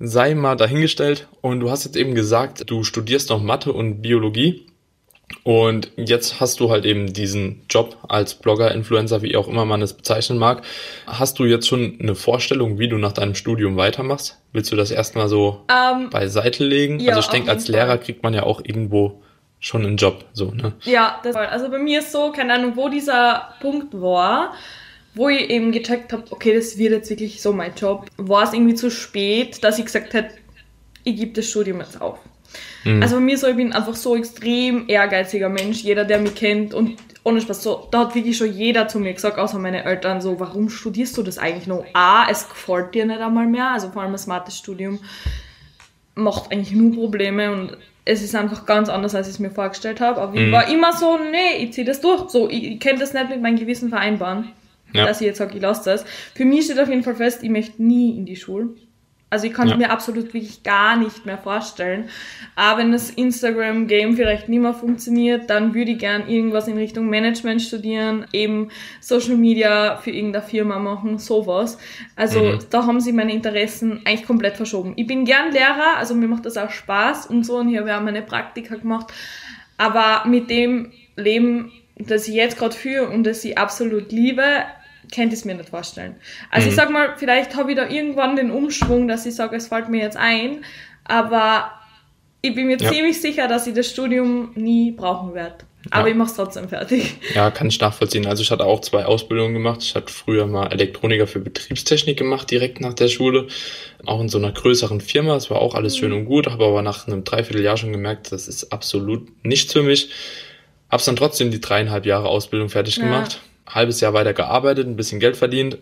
sei 0.00 0.34
mal 0.34 0.56
dahingestellt 0.56 1.28
und 1.40 1.60
du 1.60 1.70
hast 1.70 1.84
jetzt 1.84 1.96
eben 1.96 2.14
gesagt, 2.14 2.68
du 2.68 2.82
studierst 2.82 3.30
noch 3.30 3.42
Mathe 3.42 3.72
und 3.72 4.02
Biologie. 4.02 4.66
Und 5.42 5.90
jetzt 5.96 6.40
hast 6.40 6.60
du 6.60 6.70
halt 6.70 6.84
eben 6.84 7.12
diesen 7.12 7.62
Job 7.70 7.96
als 8.08 8.34
Blogger, 8.34 8.72
Influencer, 8.72 9.22
wie 9.22 9.36
auch 9.36 9.48
immer 9.48 9.64
man 9.64 9.82
es 9.82 9.94
bezeichnen 9.94 10.38
mag. 10.38 10.62
Hast 11.06 11.38
du 11.38 11.44
jetzt 11.44 11.66
schon 11.66 11.98
eine 12.00 12.14
Vorstellung, 12.14 12.78
wie 12.78 12.88
du 12.88 12.98
nach 12.98 13.12
deinem 13.12 13.34
Studium 13.34 13.76
weitermachst? 13.76 14.38
Willst 14.52 14.70
du 14.70 14.76
das 14.76 14.90
erstmal 14.90 15.28
so 15.28 15.62
ähm, 15.70 16.10
beiseite 16.10 16.64
legen? 16.64 17.00
Ja, 17.00 17.14
also 17.14 17.20
ich 17.20 17.28
denke, 17.28 17.50
als 17.50 17.68
Lehrer 17.68 17.98
kriegt 17.98 18.22
man 18.22 18.34
ja 18.34 18.42
auch 18.42 18.60
irgendwo 18.62 19.22
schon 19.64 19.86
einen 19.86 19.96
Job, 19.96 20.26
so, 20.34 20.50
ne? 20.50 20.74
Ja, 20.82 21.20
das 21.22 21.34
also 21.34 21.70
bei 21.70 21.78
mir 21.78 22.00
ist 22.00 22.12
so, 22.12 22.32
keine 22.32 22.52
Ahnung, 22.52 22.76
wo 22.76 22.90
dieser 22.90 23.54
Punkt 23.60 23.98
war, 23.98 24.52
wo 25.14 25.30
ich 25.30 25.48
eben 25.48 25.72
gecheckt 25.72 26.12
habe, 26.12 26.24
okay, 26.30 26.54
das 26.54 26.76
wird 26.76 26.92
jetzt 26.92 27.08
wirklich 27.08 27.40
so 27.40 27.54
mein 27.54 27.74
Job, 27.74 28.06
war 28.18 28.42
es 28.42 28.52
irgendwie 28.52 28.74
zu 28.74 28.90
spät, 28.90 29.64
dass 29.64 29.78
ich 29.78 29.86
gesagt 29.86 30.12
hätte, 30.12 30.34
ich 31.02 31.16
gebe 31.16 31.32
das 31.32 31.48
Studium 31.48 31.80
jetzt 31.80 31.98
auf. 31.98 32.18
Mhm. 32.84 33.00
Also 33.00 33.16
bei 33.16 33.22
mir 33.22 33.38
so, 33.38 33.46
ich 33.46 33.56
bin 33.56 33.72
einfach 33.72 33.94
so 33.94 34.14
extrem 34.16 34.86
ehrgeiziger 34.86 35.48
Mensch. 35.48 35.82
Jeder, 35.82 36.04
der 36.04 36.18
mich 36.18 36.34
kennt 36.34 36.74
und 36.74 36.98
ohne 37.22 37.40
Spaß, 37.40 37.62
so, 37.62 37.88
da 37.90 38.00
hat 38.00 38.14
wirklich 38.14 38.36
schon 38.36 38.52
jeder 38.52 38.86
zu 38.86 38.98
mir 38.98 39.14
gesagt, 39.14 39.38
außer 39.38 39.58
meine 39.58 39.84
Eltern, 39.84 40.20
so, 40.20 40.38
warum 40.40 40.68
studierst 40.68 41.16
du 41.16 41.22
das 41.22 41.38
eigentlich 41.38 41.66
noch? 41.66 41.86
A, 41.94 42.26
es 42.30 42.50
gefällt 42.50 42.94
dir 42.94 43.06
nicht 43.06 43.20
einmal 43.20 43.46
mehr, 43.46 43.70
also 43.70 43.88
vor 43.88 44.02
allem 44.02 44.12
das 44.12 44.26
Mathe-Studium 44.26 45.00
macht 46.16 46.52
eigentlich 46.52 46.72
nur 46.72 46.94
Probleme 46.94 47.50
und 47.50 47.78
es 48.04 48.22
ist 48.22 48.34
einfach 48.34 48.66
ganz 48.66 48.88
anders, 48.88 49.14
als 49.14 49.28
ich 49.28 49.34
es 49.34 49.38
mir 49.38 49.50
vorgestellt 49.50 50.00
habe. 50.00 50.20
Aber 50.20 50.32
mhm. 50.32 50.46
ich 50.46 50.52
war 50.52 50.68
immer 50.68 50.92
so, 50.92 51.18
nee, 51.18 51.64
ich 51.64 51.72
ziehe 51.72 51.86
das 51.86 52.00
durch. 52.00 52.28
So, 52.30 52.48
ich, 52.50 52.64
ich 52.64 52.80
kann 52.80 52.98
das 52.98 53.14
nicht 53.14 53.30
mit 53.30 53.40
meinem 53.40 53.58
Gewissen 53.58 53.88
vereinbaren, 53.88 54.52
ja. 54.92 55.06
dass 55.06 55.20
ich 55.20 55.26
jetzt 55.26 55.38
sage, 55.38 55.56
ich 55.56 55.62
lasse 55.62 55.90
das. 55.90 56.04
Für 56.34 56.44
mich 56.44 56.64
steht 56.64 56.78
auf 56.78 56.88
jeden 56.88 57.02
Fall 57.02 57.16
fest, 57.16 57.42
ich 57.42 57.50
möchte 57.50 57.82
nie 57.82 58.16
in 58.16 58.26
die 58.26 58.36
Schule. 58.36 58.70
Also 59.34 59.48
ich 59.48 59.52
kann 59.52 59.66
es 59.66 59.72
ja. 59.72 59.78
mir 59.78 59.90
absolut 59.90 60.32
wirklich 60.32 60.62
gar 60.62 60.96
nicht 60.96 61.26
mehr 61.26 61.38
vorstellen. 61.38 62.08
Aber 62.54 62.78
wenn 62.78 62.92
das 62.92 63.10
Instagram-Game 63.10 64.14
vielleicht 64.14 64.48
nicht 64.48 64.60
mehr 64.60 64.74
funktioniert, 64.74 65.50
dann 65.50 65.74
würde 65.74 65.90
ich 65.90 65.98
gern 65.98 66.28
irgendwas 66.28 66.68
in 66.68 66.76
Richtung 66.76 67.10
Management 67.10 67.60
studieren, 67.60 68.26
eben 68.32 68.68
Social 69.00 69.34
Media 69.36 69.96
für 69.96 70.12
irgendeine 70.12 70.44
Firma 70.44 70.78
machen, 70.78 71.18
sowas. 71.18 71.78
Also 72.14 72.44
mhm. 72.44 72.58
da 72.70 72.86
haben 72.86 73.00
sie 73.00 73.12
meine 73.12 73.32
Interessen 73.32 74.02
eigentlich 74.04 74.24
komplett 74.24 74.56
verschoben. 74.56 74.92
Ich 74.94 75.08
bin 75.08 75.24
gern 75.24 75.50
Lehrer, 75.50 75.96
also 75.96 76.14
mir 76.14 76.28
macht 76.28 76.46
das 76.46 76.56
auch 76.56 76.70
Spaß 76.70 77.26
und 77.26 77.44
so 77.44 77.56
und 77.56 77.70
ich 77.70 77.78
habe 77.78 77.88
ja 77.88 77.98
meine 77.98 78.22
Praktika 78.22 78.76
gemacht. 78.76 79.12
Aber 79.78 80.28
mit 80.28 80.48
dem 80.48 80.92
Leben, 81.16 81.72
das 81.96 82.28
ich 82.28 82.36
jetzt 82.36 82.56
gerade 82.56 82.76
führe 82.76 83.08
und 83.08 83.24
das 83.24 83.44
ich 83.44 83.58
absolut 83.58 84.12
liebe, 84.12 84.44
könnte 85.12 85.34
ich 85.34 85.40
es 85.40 85.44
mir 85.44 85.54
nicht 85.54 85.70
vorstellen. 85.70 86.16
Also 86.50 86.66
mhm. 86.66 86.70
ich 86.70 86.76
sag 86.76 86.90
mal, 86.90 87.14
vielleicht 87.16 87.56
habe 87.56 87.72
ich 87.72 87.76
da 87.76 87.88
irgendwann 87.88 88.36
den 88.36 88.50
Umschwung, 88.50 89.08
dass 89.08 89.26
ich 89.26 89.34
sage, 89.34 89.56
es 89.56 89.68
fällt 89.68 89.88
mir 89.88 90.02
jetzt 90.02 90.16
ein, 90.16 90.64
aber 91.04 91.70
ich 92.42 92.54
bin 92.54 92.66
mir 92.66 92.78
ja. 92.78 92.90
ziemlich 92.90 93.20
sicher, 93.20 93.48
dass 93.48 93.66
ich 93.66 93.74
das 93.74 93.88
Studium 93.88 94.52
nie 94.54 94.90
brauchen 94.90 95.34
werde. 95.34 95.64
Aber 95.90 96.08
ja. 96.08 96.12
ich 96.12 96.18
mache 96.18 96.30
es 96.30 96.36
trotzdem 96.36 96.68
fertig. 96.68 97.16
Ja, 97.34 97.50
kann 97.50 97.68
ich 97.68 97.78
nachvollziehen. 97.80 98.26
Also 98.26 98.42
ich 98.42 98.50
hatte 98.50 98.64
auch 98.64 98.80
zwei 98.80 99.04
Ausbildungen 99.04 99.52
gemacht. 99.52 99.82
Ich 99.82 99.94
hatte 99.94 100.12
früher 100.12 100.46
mal 100.46 100.68
Elektroniker 100.68 101.26
für 101.26 101.40
Betriebstechnik 101.40 102.18
gemacht, 102.18 102.50
direkt 102.50 102.80
nach 102.80 102.94
der 102.94 103.08
Schule. 103.08 103.48
Auch 104.06 104.20
in 104.20 104.28
so 104.28 104.38
einer 104.38 104.52
größeren 104.52 105.00
Firma. 105.00 105.36
Es 105.36 105.50
war 105.50 105.60
auch 105.60 105.74
alles 105.74 105.96
mhm. 105.96 105.98
schön 106.00 106.12
und 106.12 106.24
gut, 106.24 106.46
habe 106.46 106.64
aber 106.64 106.82
nach 106.82 107.06
einem 107.06 107.24
Dreivierteljahr 107.24 107.76
schon 107.76 107.92
gemerkt, 107.92 108.32
das 108.32 108.48
ist 108.48 108.72
absolut 108.72 109.28
nichts 109.44 109.72
für 109.72 109.82
mich. 109.82 110.10
Hab's 110.90 111.04
dann 111.04 111.16
trotzdem 111.16 111.50
die 111.50 111.60
dreieinhalb 111.60 112.06
Jahre 112.06 112.28
Ausbildung 112.28 112.68
fertig 112.68 112.96
ja. 112.96 113.04
gemacht 113.04 113.40
halbes 113.74 114.00
Jahr 114.00 114.14
weiter 114.14 114.32
gearbeitet, 114.32 114.86
ein 114.86 114.96
bisschen 114.96 115.20
Geld 115.20 115.36
verdient 115.36 115.78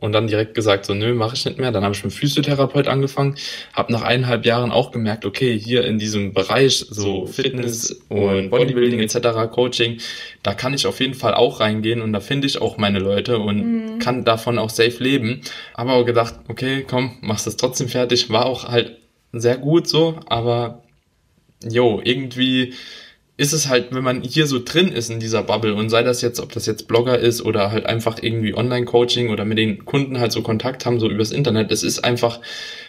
und 0.00 0.12
dann 0.12 0.26
direkt 0.26 0.54
gesagt, 0.54 0.84
so 0.84 0.94
nö, 0.94 1.14
mache 1.14 1.34
ich 1.34 1.44
nicht 1.44 1.58
mehr. 1.58 1.72
Dann 1.72 1.82
habe 1.82 1.94
ich 1.94 2.04
mit 2.04 2.12
Physiotherapeut 2.12 2.86
angefangen, 2.88 3.36
habe 3.72 3.92
nach 3.92 4.02
eineinhalb 4.02 4.44
Jahren 4.44 4.70
auch 4.70 4.90
gemerkt, 4.90 5.24
okay, 5.24 5.58
hier 5.58 5.84
in 5.84 5.98
diesem 5.98 6.32
Bereich 6.32 6.86
so 6.90 7.26
Fitness 7.26 8.02
und 8.08 8.50
Bodybuilding 8.50 9.00
etc., 9.00 9.50
Coaching, 9.50 9.98
da 10.42 10.54
kann 10.54 10.74
ich 10.74 10.86
auf 10.86 11.00
jeden 11.00 11.14
Fall 11.14 11.34
auch 11.34 11.60
reingehen 11.60 12.02
und 12.02 12.12
da 12.12 12.20
finde 12.20 12.46
ich 12.46 12.60
auch 12.60 12.76
meine 12.76 12.98
Leute 12.98 13.38
und 13.38 13.94
mhm. 13.94 13.98
kann 13.98 14.24
davon 14.24 14.58
auch 14.58 14.70
safe 14.70 15.02
leben. 15.02 15.40
Aber 15.74 15.94
auch 15.94 16.04
gedacht, 16.04 16.34
okay, 16.48 16.84
komm, 16.88 17.16
machst 17.20 17.46
das 17.46 17.56
trotzdem 17.56 17.88
fertig. 17.88 18.30
War 18.30 18.46
auch 18.46 18.68
halt 18.68 18.98
sehr 19.32 19.56
gut 19.56 19.88
so, 19.88 20.20
aber 20.26 20.82
jo, 21.66 22.00
irgendwie 22.04 22.74
ist 23.38 23.52
es 23.52 23.68
halt, 23.68 23.94
wenn 23.94 24.02
man 24.02 24.22
hier 24.22 24.46
so 24.46 24.58
drin 24.64 24.88
ist 24.88 25.10
in 25.10 25.20
dieser 25.20 25.42
Bubble 25.42 25.74
und 25.74 25.90
sei 25.90 26.02
das 26.02 26.22
jetzt, 26.22 26.40
ob 26.40 26.52
das 26.52 26.64
jetzt 26.64 26.88
Blogger 26.88 27.18
ist 27.18 27.42
oder 27.42 27.70
halt 27.70 27.84
einfach 27.84 28.18
irgendwie 28.22 28.54
Online-Coaching 28.54 29.28
oder 29.28 29.44
mit 29.44 29.58
den 29.58 29.84
Kunden 29.84 30.18
halt 30.18 30.32
so 30.32 30.42
Kontakt 30.42 30.86
haben, 30.86 30.98
so 31.00 31.10
übers 31.10 31.32
Internet, 31.32 31.70
es 31.70 31.82
ist 31.82 32.02
einfach 32.02 32.40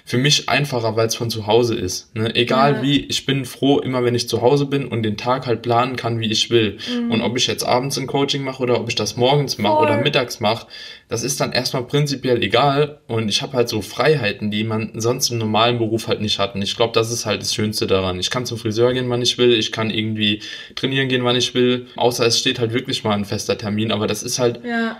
für 0.07 0.17
mich 0.17 0.47
einfacher, 0.47 0.95
weil 0.95 1.07
es 1.07 1.15
von 1.15 1.29
zu 1.29 1.47
Hause 1.47 1.75
ist. 1.75 2.15
Ne? 2.15 2.33
Egal 2.33 2.75
ja. 2.75 2.81
wie, 2.81 2.99
ich 3.01 3.25
bin 3.25 3.43
froh, 3.43 3.79
immer 3.79 4.05
wenn 4.05 4.15
ich 4.15 4.29
zu 4.29 4.41
Hause 4.41 4.65
bin 4.65 4.87
und 4.87 5.03
den 5.03 5.17
Tag 5.17 5.45
halt 5.45 5.61
planen 5.61 5.97
kann, 5.97 6.21
wie 6.21 6.31
ich 6.31 6.49
will. 6.49 6.77
Mhm. 6.89 7.11
Und 7.11 7.21
ob 7.21 7.35
ich 7.35 7.45
jetzt 7.47 7.65
abends 7.65 7.97
ein 7.97 8.07
Coaching 8.07 8.41
mache 8.41 8.63
oder 8.63 8.79
ob 8.79 8.87
ich 8.87 8.95
das 8.95 9.17
morgens 9.17 9.57
mache 9.57 9.79
oder 9.81 9.97
mittags 9.97 10.39
mache, 10.39 10.65
das 11.09 11.23
ist 11.23 11.41
dann 11.41 11.51
erstmal 11.51 11.83
prinzipiell 11.83 12.41
egal. 12.41 13.01
Und 13.07 13.27
ich 13.27 13.41
habe 13.41 13.57
halt 13.57 13.67
so 13.67 13.81
Freiheiten, 13.81 14.49
die 14.49 14.63
man 14.63 14.91
sonst 14.95 15.29
im 15.29 15.39
normalen 15.39 15.77
Beruf 15.77 16.07
halt 16.07 16.21
nicht 16.21 16.39
hat. 16.39 16.55
Und 16.55 16.61
ich 16.61 16.77
glaube, 16.77 16.93
das 16.93 17.11
ist 17.11 17.25
halt 17.25 17.41
das 17.41 17.53
Schönste 17.53 17.85
daran. 17.85 18.17
Ich 18.17 18.29
kann 18.29 18.45
zum 18.45 18.57
Friseur 18.57 18.93
gehen, 18.93 19.09
wann 19.09 19.21
ich 19.21 19.37
will. 19.37 19.51
Ich 19.51 19.73
kann 19.73 19.89
irgendwie 19.89 20.39
trainieren 20.75 21.09
gehen, 21.09 21.25
wann 21.25 21.35
ich 21.35 21.53
will. 21.53 21.87
Außer 21.97 22.25
es 22.25 22.39
steht 22.39 22.59
halt 22.59 22.71
wirklich 22.71 23.03
mal 23.03 23.11
ein 23.11 23.25
fester 23.25 23.57
Termin. 23.57 23.91
Aber 23.91 24.07
das 24.07 24.23
ist 24.23 24.39
halt 24.39 24.61
ja 24.63 24.95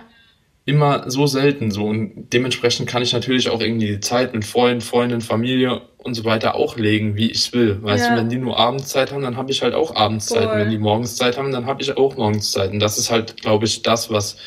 immer 0.67 1.10
so 1.10 1.27
selten 1.27 1.71
so 1.71 1.86
und 1.86 2.34
dementsprechend 2.34 2.89
kann 2.89 3.01
ich 3.01 3.13
natürlich 3.13 3.49
auch 3.49 3.62
irgendwie 3.62 3.88
die 3.88 3.99
Zeit 4.01 4.34
mit 4.34 4.43
Freunden, 4.43 4.82
Freundin, 4.82 5.21
Familie 5.21 5.82
und 5.97 6.13
so 6.13 6.25
weiter 6.25 6.56
auch 6.56 6.75
legen, 6.75 7.15
wie 7.15 7.32
ich 7.32 7.53
will. 7.53 7.82
Weißt 7.82 8.03
ja. 8.03 8.12
du, 8.12 8.19
wenn 8.19 8.27
die 8.27 8.38
nur 8.38 8.60
Abendszeit 8.60 9.13
haben, 9.13 9.21
dann 9.21 9.38
habe 9.38 9.49
ich 9.49 9.62
halt 9.62 9.73
auch 9.73 9.95
Abendszeit. 9.95 10.49
Wenn 10.53 10.69
die 10.69 10.77
Morgenszeit 10.77 11.38
haben, 11.38 11.53
dann 11.53 11.67
habe 11.67 11.82
ich 11.82 11.95
auch 11.95 12.17
Morgenszeit. 12.17 12.71
Und 12.71 12.80
das 12.80 12.97
ist 12.97 13.10
halt, 13.10 13.41
glaube 13.41 13.65
ich, 13.65 13.82
das, 13.82 14.12
was 14.12 14.38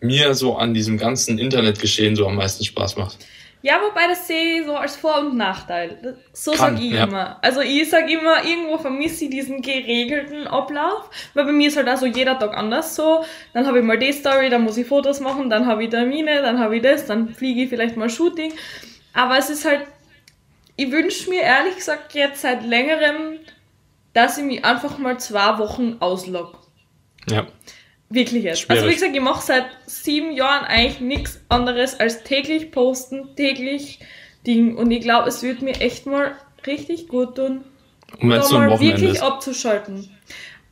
mir 0.00 0.34
so 0.34 0.56
an 0.56 0.74
diesem 0.74 0.98
ganzen 0.98 1.38
Internetgeschehen 1.38 2.14
so 2.14 2.26
am 2.26 2.36
meisten 2.36 2.62
Spaß 2.62 2.98
macht. 2.98 3.16
Ja, 3.62 3.78
wobei 3.82 4.06
das 4.08 4.26
sehe 4.26 4.60
ich 4.60 4.66
so 4.66 4.74
als 4.74 4.96
Vor- 4.96 5.18
und 5.18 5.36
Nachteil. 5.36 6.16
So 6.32 6.52
Kann, 6.52 6.76
sag 6.76 6.82
ich 6.82 6.92
ja. 6.92 7.04
immer. 7.04 7.38
Also 7.42 7.60
ich 7.60 7.90
sag 7.90 8.08
immer, 8.10 8.42
irgendwo 8.44 8.78
vermisse 8.78 9.24
ich 9.24 9.30
diesen 9.30 9.60
geregelten 9.60 10.46
Ablauf, 10.46 11.10
weil 11.34 11.44
bei 11.44 11.52
mir 11.52 11.68
ist 11.68 11.76
halt 11.76 11.88
also 11.88 12.06
jeder 12.06 12.38
Tag 12.38 12.56
anders 12.56 12.96
so. 12.96 13.22
Dann 13.52 13.66
habe 13.66 13.80
ich 13.80 13.84
mal 13.84 13.98
die 13.98 14.12
Story, 14.12 14.48
dann 14.48 14.62
muss 14.62 14.78
ich 14.78 14.86
Fotos 14.86 15.20
machen, 15.20 15.50
dann 15.50 15.66
habe 15.66 15.84
ich 15.84 15.90
Termine, 15.90 16.40
dann 16.40 16.58
habe 16.58 16.76
ich 16.76 16.82
das, 16.82 17.04
dann 17.06 17.34
fliege 17.34 17.64
ich 17.64 17.68
vielleicht 17.68 17.96
mal 17.96 18.08
Shooting. 18.08 18.52
Aber 19.12 19.36
es 19.36 19.50
ist 19.50 19.66
halt, 19.66 19.82
ich 20.76 20.90
wünsche 20.90 21.28
mir 21.28 21.42
ehrlich 21.42 21.76
gesagt 21.76 22.14
jetzt 22.14 22.40
seit 22.40 22.64
längerem, 22.64 23.40
dass 24.14 24.38
ich 24.38 24.44
mich 24.44 24.64
einfach 24.64 24.96
mal 24.96 25.20
zwei 25.20 25.58
Wochen 25.58 25.96
auslog. 26.00 26.58
Ja. 27.28 27.46
Wirklich 28.10 28.42
jetzt. 28.42 28.60
Schwierig. 28.60 28.82
Also 28.82 28.90
wie 28.90 28.94
gesagt, 28.94 29.14
ich 29.14 29.22
mache 29.22 29.46
seit 29.46 29.66
sieben 29.86 30.32
Jahren 30.32 30.64
eigentlich 30.64 31.00
nichts 31.00 31.40
anderes 31.48 31.98
als 31.98 32.24
täglich 32.24 32.72
posten, 32.72 33.36
täglich 33.36 34.00
Ding. 34.46 34.76
Und 34.76 34.90
ich 34.90 35.00
glaube, 35.00 35.28
es 35.28 35.42
wird 35.42 35.62
mir 35.62 35.80
echt 35.80 36.06
mal 36.06 36.32
richtig 36.66 37.06
gut 37.06 37.36
tun, 37.36 37.64
um 38.20 38.30
da 38.30 38.48
mal 38.50 38.80
wirklich 38.80 39.14
ist. 39.14 39.22
abzuschalten. 39.22 40.10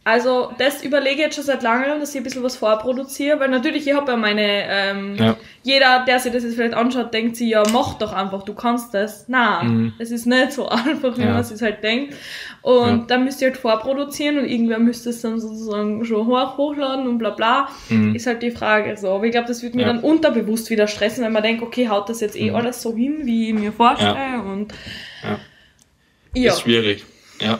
Also 0.08 0.50
das 0.56 0.82
überlege 0.82 1.16
ich 1.16 1.20
jetzt 1.20 1.34
schon 1.34 1.44
seit 1.44 1.62
langem, 1.62 2.00
dass 2.00 2.14
ich 2.14 2.16
ein 2.16 2.22
bisschen 2.22 2.42
was 2.42 2.56
vorproduziere, 2.56 3.40
weil 3.40 3.50
natürlich, 3.50 3.86
ich 3.86 3.94
habe 3.94 4.10
ja 4.10 4.16
meine, 4.16 4.64
ähm, 4.66 5.16
ja. 5.16 5.36
jeder, 5.62 6.06
der 6.06 6.18
sich 6.18 6.32
das 6.32 6.44
jetzt 6.44 6.54
vielleicht 6.54 6.72
anschaut, 6.72 7.12
denkt 7.12 7.36
sich, 7.36 7.50
ja, 7.50 7.62
mach 7.74 7.98
doch 7.98 8.14
einfach, 8.14 8.42
du 8.42 8.54
kannst 8.54 8.94
das. 8.94 9.26
Na, 9.28 9.62
mhm. 9.62 9.92
es 9.98 10.10
ist 10.10 10.24
nicht 10.24 10.52
so 10.52 10.66
einfach, 10.70 11.18
wie 11.18 11.24
ja. 11.24 11.34
man 11.34 11.44
sich 11.44 11.60
halt 11.60 11.84
denkt. 11.84 12.14
Und 12.62 13.00
ja. 13.00 13.04
dann 13.06 13.24
müsst 13.24 13.42
ihr 13.42 13.48
halt 13.48 13.58
vorproduzieren 13.58 14.38
und 14.38 14.46
irgendwer 14.46 14.78
müsste 14.78 15.10
es 15.10 15.20
dann 15.20 15.40
sozusagen 15.40 16.02
schon 16.06 16.26
hoch, 16.26 16.56
hochladen 16.56 17.06
und 17.06 17.18
bla 17.18 17.28
bla. 17.28 17.68
Mhm. 17.90 18.14
Ist 18.14 18.26
halt 18.26 18.42
die 18.42 18.50
Frage 18.50 18.96
so. 18.96 19.10
Aber 19.10 19.24
ich 19.24 19.32
glaube, 19.32 19.48
das 19.48 19.62
wird 19.62 19.74
mir 19.74 19.84
dann 19.84 20.00
unterbewusst 20.00 20.70
wieder 20.70 20.86
stressen, 20.86 21.22
wenn 21.22 21.32
man 21.32 21.42
denkt, 21.42 21.62
okay, 21.62 21.86
haut 21.90 22.08
das 22.08 22.22
jetzt 22.22 22.34
eh 22.34 22.48
mhm. 22.48 22.56
alles 22.56 22.80
so 22.80 22.96
hin, 22.96 23.18
wie 23.24 23.48
ich 23.48 23.54
mir 23.54 23.72
vorstelle. 23.72 24.40
Und 24.42 24.72
ja. 26.32 26.52
Ist 26.52 26.62
schwierig. 26.62 27.04
Ja. 27.42 27.58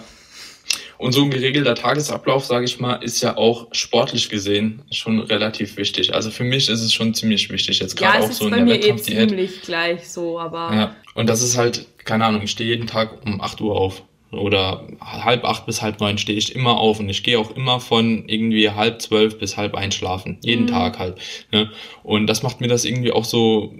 Und 0.98 1.12
so 1.12 1.22
ein 1.22 1.30
geregelter 1.30 1.76
Tagesablauf, 1.76 2.44
sage 2.44 2.64
ich 2.64 2.80
mal, 2.80 2.94
ist 2.96 3.22
ja 3.22 3.36
auch 3.36 3.68
sportlich 3.72 4.28
gesehen 4.28 4.82
schon 4.90 5.20
relativ 5.20 5.76
wichtig. 5.76 6.14
Also 6.14 6.30
für 6.30 6.44
mich 6.44 6.68
ist 6.68 6.82
es 6.82 6.92
schon 6.92 7.14
ziemlich 7.14 7.50
wichtig, 7.50 7.78
jetzt 7.78 7.96
gerade 7.96 8.18
ja, 8.18 8.24
auch 8.24 8.32
so 8.32 8.46
in 8.46 8.54
der 8.54 8.66
Wettkampfdiät. 8.66 9.16
Ja, 9.16 9.22
ist 9.22 9.28
ziemlich 9.28 9.62
gleich 9.62 10.08
so, 10.08 10.38
aber... 10.40 10.74
Ja, 10.74 10.96
und 11.14 11.28
das 11.28 11.42
ist 11.42 11.56
halt, 11.56 11.86
keine 12.04 12.24
Ahnung, 12.24 12.42
ich 12.42 12.50
stehe 12.50 12.68
jeden 12.68 12.88
Tag 12.88 13.24
um 13.24 13.40
8 13.40 13.60
Uhr 13.60 13.76
auf 13.76 14.02
oder 14.30 14.86
halb 15.00 15.44
acht 15.44 15.64
bis 15.64 15.80
halb 15.80 16.00
neun 16.00 16.18
stehe 16.18 16.36
ich 16.36 16.54
immer 16.54 16.78
auf 16.78 17.00
und 17.00 17.08
ich 17.08 17.22
gehe 17.22 17.38
auch 17.38 17.50
immer 17.52 17.80
von 17.80 18.28
irgendwie 18.28 18.70
halb 18.70 19.00
zwölf 19.00 19.38
bis 19.38 19.56
halb 19.56 19.74
einschlafen. 19.74 20.38
Jeden 20.42 20.64
mhm. 20.64 20.68
Tag 20.68 20.98
halt. 20.98 21.16
Ne? 21.50 21.70
Und 22.02 22.26
das 22.26 22.42
macht 22.42 22.60
mir 22.60 22.68
das 22.68 22.84
irgendwie 22.84 23.12
auch 23.12 23.24
so 23.24 23.72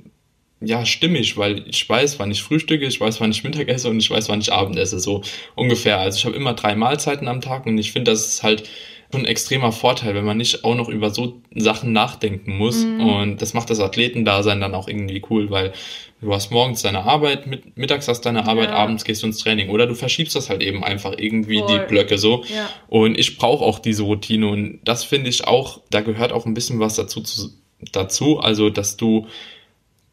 ja, 0.60 0.84
stimmig, 0.84 1.36
weil 1.36 1.68
ich 1.68 1.88
weiß, 1.88 2.18
wann 2.18 2.30
ich 2.30 2.42
frühstücke, 2.42 2.84
ich 2.86 3.00
weiß, 3.00 3.20
wann 3.20 3.30
ich 3.30 3.44
Mittag 3.44 3.68
esse 3.68 3.88
und 3.88 3.98
ich 3.98 4.10
weiß, 4.10 4.28
wann 4.28 4.40
ich 4.40 4.52
Abend 4.52 4.76
esse, 4.76 4.98
so 4.98 5.22
ungefähr. 5.54 5.98
Also 5.98 6.18
ich 6.18 6.24
habe 6.24 6.36
immer 6.36 6.54
drei 6.54 6.74
Mahlzeiten 6.74 7.28
am 7.28 7.40
Tag 7.40 7.66
und 7.66 7.78
ich 7.78 7.92
finde, 7.92 8.10
das 8.10 8.26
ist 8.26 8.42
halt 8.42 8.68
schon 9.10 9.22
ein 9.22 9.26
extremer 9.26 9.72
Vorteil, 9.72 10.14
wenn 10.14 10.24
man 10.24 10.36
nicht 10.36 10.64
auch 10.64 10.74
noch 10.74 10.88
über 10.88 11.10
so 11.10 11.40
Sachen 11.54 11.92
nachdenken 11.92 12.58
muss. 12.58 12.84
Mhm. 12.84 13.00
Und 13.00 13.42
das 13.42 13.54
macht 13.54 13.70
das 13.70 13.80
Athletendasein 13.80 14.60
dann 14.60 14.74
auch 14.74 14.88
irgendwie 14.88 15.22
cool, 15.30 15.50
weil 15.50 15.72
du 16.20 16.34
hast 16.34 16.50
morgens 16.50 16.82
deine 16.82 17.04
Arbeit, 17.04 17.46
mit, 17.46 17.76
mittags 17.76 18.08
hast 18.08 18.22
deine 18.22 18.46
Arbeit, 18.46 18.70
ja. 18.70 18.76
abends 18.76 19.04
gehst 19.04 19.22
du 19.22 19.28
ins 19.28 19.38
Training. 19.38 19.70
Oder 19.70 19.86
du 19.86 19.94
verschiebst 19.94 20.36
das 20.36 20.50
halt 20.50 20.62
eben 20.62 20.84
einfach 20.84 21.14
irgendwie 21.16 21.60
Voll. 21.60 21.78
die 21.78 21.86
Blöcke 21.86 22.18
so. 22.18 22.44
Ja. 22.54 22.68
Und 22.88 23.18
ich 23.18 23.38
brauche 23.38 23.64
auch 23.64 23.78
diese 23.78 24.02
Routine 24.02 24.48
und 24.48 24.80
das 24.84 25.04
finde 25.04 25.30
ich 25.30 25.46
auch, 25.46 25.80
da 25.90 26.02
gehört 26.02 26.32
auch 26.32 26.44
ein 26.44 26.54
bisschen 26.54 26.80
was 26.80 26.96
dazu, 26.96 27.22
zu, 27.22 27.50
dazu 27.92 28.40
also 28.40 28.68
dass 28.68 28.96
du 28.96 29.26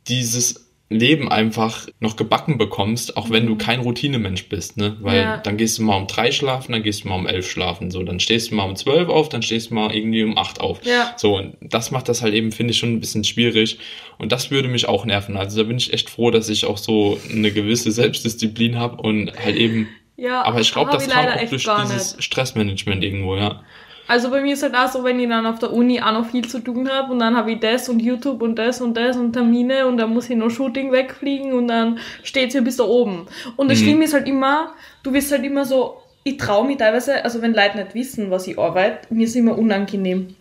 dieses 0.08 0.66
Leben 0.88 1.32
einfach 1.32 1.88
noch 2.00 2.16
gebacken 2.16 2.60
bekommst, 2.60 3.18
auch 3.18 3.32
wenn 3.32 3.48
du 3.48 3.54
mhm. 3.54 3.58
kein 3.58 3.80
Routinemensch 3.80 4.50
bist, 4.50 4.78
ne? 4.78 4.98
Weil 5.00 5.22
ja. 5.22 5.38
dann 5.38 5.58
gehst 5.58 5.80
du 5.80 5.84
mal 5.84 5.98
um 5.98 6.06
drei 6.06 6.32
schlafen, 6.32 6.74
dann 6.74 6.84
gehst 6.84 7.04
du 7.04 7.08
mal 7.10 7.16
um 7.16 7.26
elf 7.26 7.50
schlafen, 7.50 7.90
so, 7.90 8.04
dann 8.04 8.20
stehst 8.20 8.52
du 8.52 8.56
mal 8.56 8.66
um 8.66 8.76
zwölf 8.76 9.10
auf, 9.10 9.28
dann 9.30 9.42
stehst 9.42 9.72
du 9.72 9.74
mal 9.74 9.96
irgendwie 9.96 10.24
um 10.24 10.38
acht 10.38 10.62
auf. 10.62 10.86
Ja. 10.86 11.14
So, 11.18 11.38
und 11.38 11.56
das 11.60 11.90
macht 11.90 12.08
das 12.08 12.22
halt 12.22 12.36
eben, 12.36 12.52
finde 12.52 12.72
ich, 12.72 12.78
schon 12.78 12.94
ein 12.94 13.00
bisschen 13.00 13.24
schwierig. 13.24 13.80
Und 14.20 14.32
das 14.32 14.52
würde 14.52 14.68
mich 14.68 14.88
auch 14.88 15.06
nerven. 15.06 15.38
Also 15.38 15.58
da 15.58 15.68
bin 15.68 15.78
ich 15.78 15.92
echt 15.92 16.10
froh, 16.10 16.30
dass 16.30 16.50
ich 16.50 16.66
auch 16.66 16.78
so 16.78 17.20
eine 17.32 17.52
gewisse 17.52 17.92
Selbstdisziplin 17.92 18.78
habe 18.78 19.02
und 19.02 19.32
halt 19.44 19.56
eben 19.56 19.88
Ja, 20.18 20.44
Aber 20.44 20.62
ich 20.62 20.72
glaube, 20.72 20.92
das 20.92 21.08
kam 21.08 21.26
auch 21.26 21.50
durch 21.50 21.68
dieses. 21.82 22.16
Stressmanagement 22.20 23.04
irgendwo, 23.04 23.36
ja. 23.36 23.64
Also 24.08 24.30
bei 24.30 24.42
mir 24.42 24.54
ist 24.54 24.64
halt 24.64 24.76
auch 24.76 24.88
so, 24.88 25.04
wenn 25.04 25.20
ich 25.20 25.28
dann 25.28 25.46
auf 25.46 25.60
der 25.60 25.74
Uni 25.74 26.00
auch 26.00 26.12
noch 26.12 26.26
viel 26.28 26.48
zu 26.48 26.60
tun 26.60 26.90
habe 26.90 27.12
und 27.12 27.20
dann 27.20 27.36
habe 27.36 27.54
ich 27.54 27.60
das 27.60 27.90
und 27.90 28.00
YouTube 28.02 28.42
und 28.42 28.56
das 28.56 28.80
und 28.82 28.96
das 28.96 29.18
und 29.18 29.34
Termine 29.34 29.88
und 29.88 29.98
dann 29.98 30.14
muss 30.14 30.30
ich 30.30 30.36
noch 30.38 30.50
Shooting 30.50 30.92
wegfliegen 30.92 31.54
und 31.54 31.68
dann 31.68 32.00
steht's 32.24 32.54
hier 32.54 32.62
bis 32.64 32.78
da 32.78 32.84
oben. 32.84 33.26
Und 33.56 33.72
das 33.72 33.80
Mhm. 33.80 33.84
Schlimme 33.84 34.04
ist 34.06 34.14
halt 34.14 34.28
immer, 34.28 34.74
du 35.04 35.12
wirst 35.14 35.32
halt 35.32 35.44
immer 35.44 35.66
so, 35.66 35.98
ich 36.24 36.38
traue 36.38 36.66
mich 36.68 36.78
teilweise, 36.78 37.24
also 37.24 37.42
wenn 37.42 37.54
Leute 37.54 37.78
nicht 37.78 37.96
wissen, 37.96 38.30
was 38.32 38.48
ich 38.48 38.58
arbeite, 38.60 39.14
mir 39.14 39.26
ist 39.26 39.36
immer 39.36 39.58
unangenehm 39.58 40.36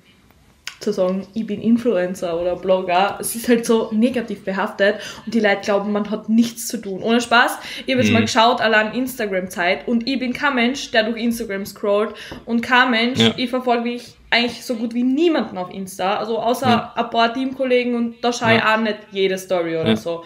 zu 0.85 0.93
sagen, 0.93 1.27
ich 1.35 1.47
bin 1.47 1.61
Influencer 1.61 2.41
oder 2.41 2.55
Blogger. 2.57 3.19
Es 3.21 3.35
ist 3.35 3.49
halt 3.49 3.67
so 3.67 3.89
negativ 3.93 4.45
behaftet 4.45 4.97
und 5.25 5.35
die 5.35 5.41
Leute 5.41 5.63
glauben, 5.63 5.91
man 5.93 6.11
hat 6.11 6.29
nichts 6.29 6.69
zu 6.69 6.77
tun. 6.79 7.03
Ohne 7.03 7.21
Spaß, 7.21 7.59
ich 7.87 7.93
habe 7.93 8.01
jetzt 8.03 8.09
Mhm. 8.11 8.15
mal 8.15 8.21
geschaut, 8.23 8.61
allein 8.61 8.93
Instagram-Zeit 8.95 9.89
und 9.89 10.07
ich 10.09 10.19
bin 10.19 10.33
kein 10.33 10.55
Mensch, 10.55 10.91
der 10.93 11.05
durch 11.05 11.21
Instagram 11.21 11.67
scrollt 11.67 12.15
und 12.45 12.61
kein 12.61 12.91
Mensch, 12.91 13.19
Ja. 13.19 13.35
ich 13.37 13.51
verfolge 13.51 13.83
mich 13.83 14.15
eigentlich 14.31 14.65
so 14.65 14.75
gut 14.77 14.95
wie 14.95 15.03
niemanden 15.05 15.59
auf 15.59 15.73
Insta, 15.73 16.17
also 16.19 16.39
außer 16.39 16.69
Ja. 16.69 16.93
ein 16.97 17.11
paar 17.11 17.33
Teamkollegen 17.35 17.95
und 17.95 18.17
da 18.23 18.33
schaue 18.33 18.53
ich 18.55 18.59
Ja. 18.59 18.75
auch 18.77 18.81
nicht 18.81 18.99
jede 19.13 19.39
Story 19.39 19.77
oder 19.77 19.97
so. 19.97 20.25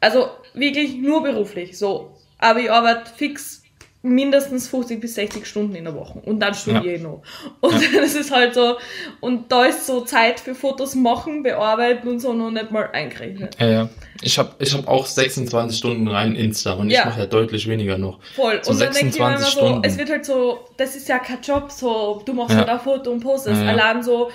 Also 0.00 0.26
wirklich 0.54 0.96
nur 0.96 1.22
beruflich, 1.22 1.78
so. 1.78 2.16
Aber 2.38 2.60
ich 2.60 2.70
arbeite 2.70 3.10
fix 3.14 3.61
mindestens 4.02 4.68
50 4.68 5.00
bis 5.00 5.14
60 5.14 5.46
Stunden 5.46 5.76
in 5.76 5.84
der 5.84 5.94
Woche 5.94 6.18
und 6.20 6.40
dann 6.40 6.54
studiere 6.54 6.94
ich 6.94 7.00
noch. 7.02 7.22
Und 7.60 7.74
das 7.96 8.14
ist 8.14 8.30
halt 8.32 8.54
so, 8.54 8.76
und 9.20 9.50
da 9.52 9.64
ist 9.66 9.86
so 9.86 10.00
Zeit 10.00 10.40
für 10.40 10.54
Fotos 10.56 10.94
machen, 10.96 11.42
bearbeiten 11.44 12.08
und 12.08 12.18
so 12.20 12.32
noch 12.32 12.50
nicht 12.50 12.70
mal 12.72 12.90
eingerechnet. 12.92 13.56
Ja, 13.60 13.66
ja. 13.68 13.88
Ich 14.20 14.38
habe 14.38 14.50
ich 14.58 14.74
hab 14.74 14.88
auch 14.88 15.06
26 15.06 15.78
Stunden 15.78 16.08
rein 16.08 16.34
Insta 16.34 16.72
und 16.74 16.90
Ja. 16.90 17.00
ich 17.00 17.06
mache 17.06 17.20
ja 17.20 17.26
deutlich 17.26 17.68
weniger 17.68 17.96
noch. 17.96 18.18
Voll. 18.34 18.58
So 18.62 18.72
und 18.72 18.80
dann 18.80 18.92
denke 18.92 19.08
ich 19.10 19.18
mir 19.18 19.26
immer 19.26 19.38
26 19.38 19.54
so, 19.54 19.60
Stunden. 19.66 19.84
es 19.86 19.98
wird 19.98 20.10
halt 20.10 20.24
so, 20.24 20.60
das 20.76 20.96
ist 20.96 21.08
ja 21.08 21.18
kein 21.20 21.40
Job, 21.40 21.70
so, 21.70 22.22
du 22.26 22.32
machst 22.32 22.50
Ja. 22.52 22.58
halt 22.58 22.68
ein 22.70 22.80
Foto 22.80 23.10
und 23.12 23.20
postest. 23.20 23.60
Ja, 23.60 23.66
ja. 23.66 23.72
Allein 23.72 24.02
so, 24.02 24.30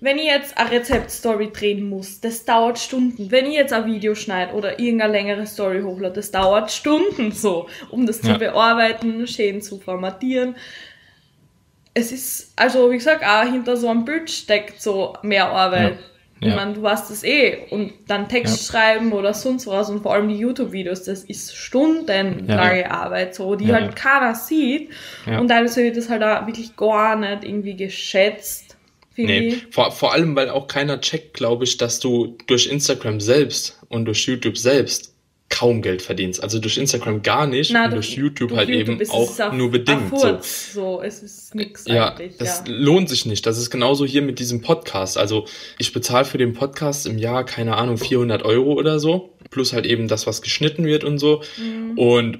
wenn 0.00 0.18
ich 0.18 0.24
jetzt 0.24 0.56
eine 0.56 0.70
Rezeptstory 0.70 1.52
drehen 1.52 1.88
muss, 1.88 2.20
das 2.20 2.44
dauert 2.44 2.78
Stunden. 2.78 3.30
Wenn 3.30 3.46
ich 3.46 3.54
jetzt 3.54 3.72
ein 3.72 3.84
Video 3.86 4.14
schneide 4.14 4.54
oder 4.54 4.78
irgendeine 4.78 5.12
längere 5.12 5.46
Story 5.46 5.82
hochlade, 5.82 6.14
das 6.14 6.30
dauert 6.30 6.70
Stunden 6.72 7.32
so, 7.32 7.68
um 7.90 8.06
das 8.06 8.22
Ja. 8.22 8.32
zu 8.34 8.38
bearbeiten, 8.38 9.26
schön 9.26 9.60
zu 9.60 9.78
formatieren. 9.78 10.56
Es 11.92 12.12
ist, 12.12 12.52
also 12.56 12.90
wie 12.90 12.96
gesagt, 12.96 13.24
auch 13.24 13.42
hinter 13.50 13.76
so 13.76 13.88
einem 13.88 14.04
Bild 14.04 14.30
steckt 14.30 14.80
so 14.80 15.14
mehr 15.22 15.48
Arbeit. 15.50 15.94
Ja. 15.94 15.98
Ich 16.42 16.48
Ja. 16.48 16.56
meine, 16.56 16.72
du 16.72 16.80
weißt 16.80 17.10
das 17.10 17.22
eh. 17.22 17.66
Und 17.70 17.92
dann 18.08 18.26
Text 18.28 18.66
schreiben 18.66 19.12
oder 19.12 19.34
sonst 19.34 19.66
was 19.66 19.90
und 19.90 20.02
vor 20.02 20.14
allem 20.14 20.28
die 20.28 20.38
YouTube-Videos, 20.38 21.02
das 21.02 21.24
ist 21.24 21.54
stundenlange 21.54 22.90
Arbeit, 22.90 23.34
so, 23.34 23.56
die 23.56 23.70
halt 23.74 23.94
keiner 23.94 24.34
sieht. 24.34 24.90
Und 25.26 25.48
teilweise 25.48 25.82
wird 25.82 25.98
das 25.98 26.08
halt 26.08 26.22
auch 26.22 26.46
wirklich 26.46 26.74
gar 26.76 27.16
nicht 27.16 27.44
irgendwie 27.44 27.76
geschätzt, 27.76 28.78
Nee, 29.26 29.56
vor, 29.70 29.90
vor 29.92 30.12
allem, 30.12 30.34
weil 30.36 30.50
auch 30.50 30.66
keiner 30.66 31.00
checkt, 31.00 31.34
glaube 31.34 31.64
ich, 31.64 31.76
dass 31.76 32.00
du 32.00 32.36
durch 32.46 32.66
Instagram 32.66 33.20
selbst 33.20 33.78
und 33.88 34.04
durch 34.06 34.26
YouTube 34.26 34.56
selbst 34.58 35.14
kaum 35.52 35.82
Geld 35.82 36.00
verdienst. 36.00 36.42
Also 36.44 36.60
durch 36.60 36.78
Instagram 36.78 37.22
gar 37.22 37.44
nicht 37.46 37.72
Na, 37.72 37.86
und 37.86 37.94
durch 37.94 38.10
YouTube 38.16 38.50
durch 38.50 38.58
halt 38.60 38.68
YouTube 38.68 39.00
eben 39.00 39.10
auch 39.10 39.38
auf- 39.40 39.52
nur 39.52 39.70
bedingt. 39.70 40.12
auf 40.12 40.46
So. 40.46 40.98
So. 40.98 41.02
es 41.02 41.22
ist 41.24 41.54
nix 41.56 41.86
Ja, 41.88 42.14
eigentlich. 42.14 42.36
das 42.38 42.62
ja. 42.66 42.72
lohnt 42.72 43.08
sich 43.08 43.26
nicht. 43.26 43.44
Das 43.46 43.58
ist 43.58 43.68
genauso 43.70 44.06
hier 44.06 44.22
mit 44.22 44.38
diesem 44.38 44.62
Podcast. 44.62 45.18
Also 45.18 45.46
ich 45.78 45.92
bezahle 45.92 46.24
für 46.24 46.38
den 46.38 46.52
Podcast 46.52 47.04
im 47.06 47.18
Jahr, 47.18 47.44
keine 47.44 47.76
Ahnung, 47.76 47.98
400 47.98 48.44
Euro 48.44 48.74
oder 48.74 49.00
so. 49.00 49.30
Plus 49.50 49.72
halt 49.72 49.86
eben 49.86 50.06
das, 50.06 50.28
was 50.28 50.40
geschnitten 50.40 50.84
wird 50.84 51.02
und 51.02 51.18
so. 51.18 51.42
Und 51.96 52.38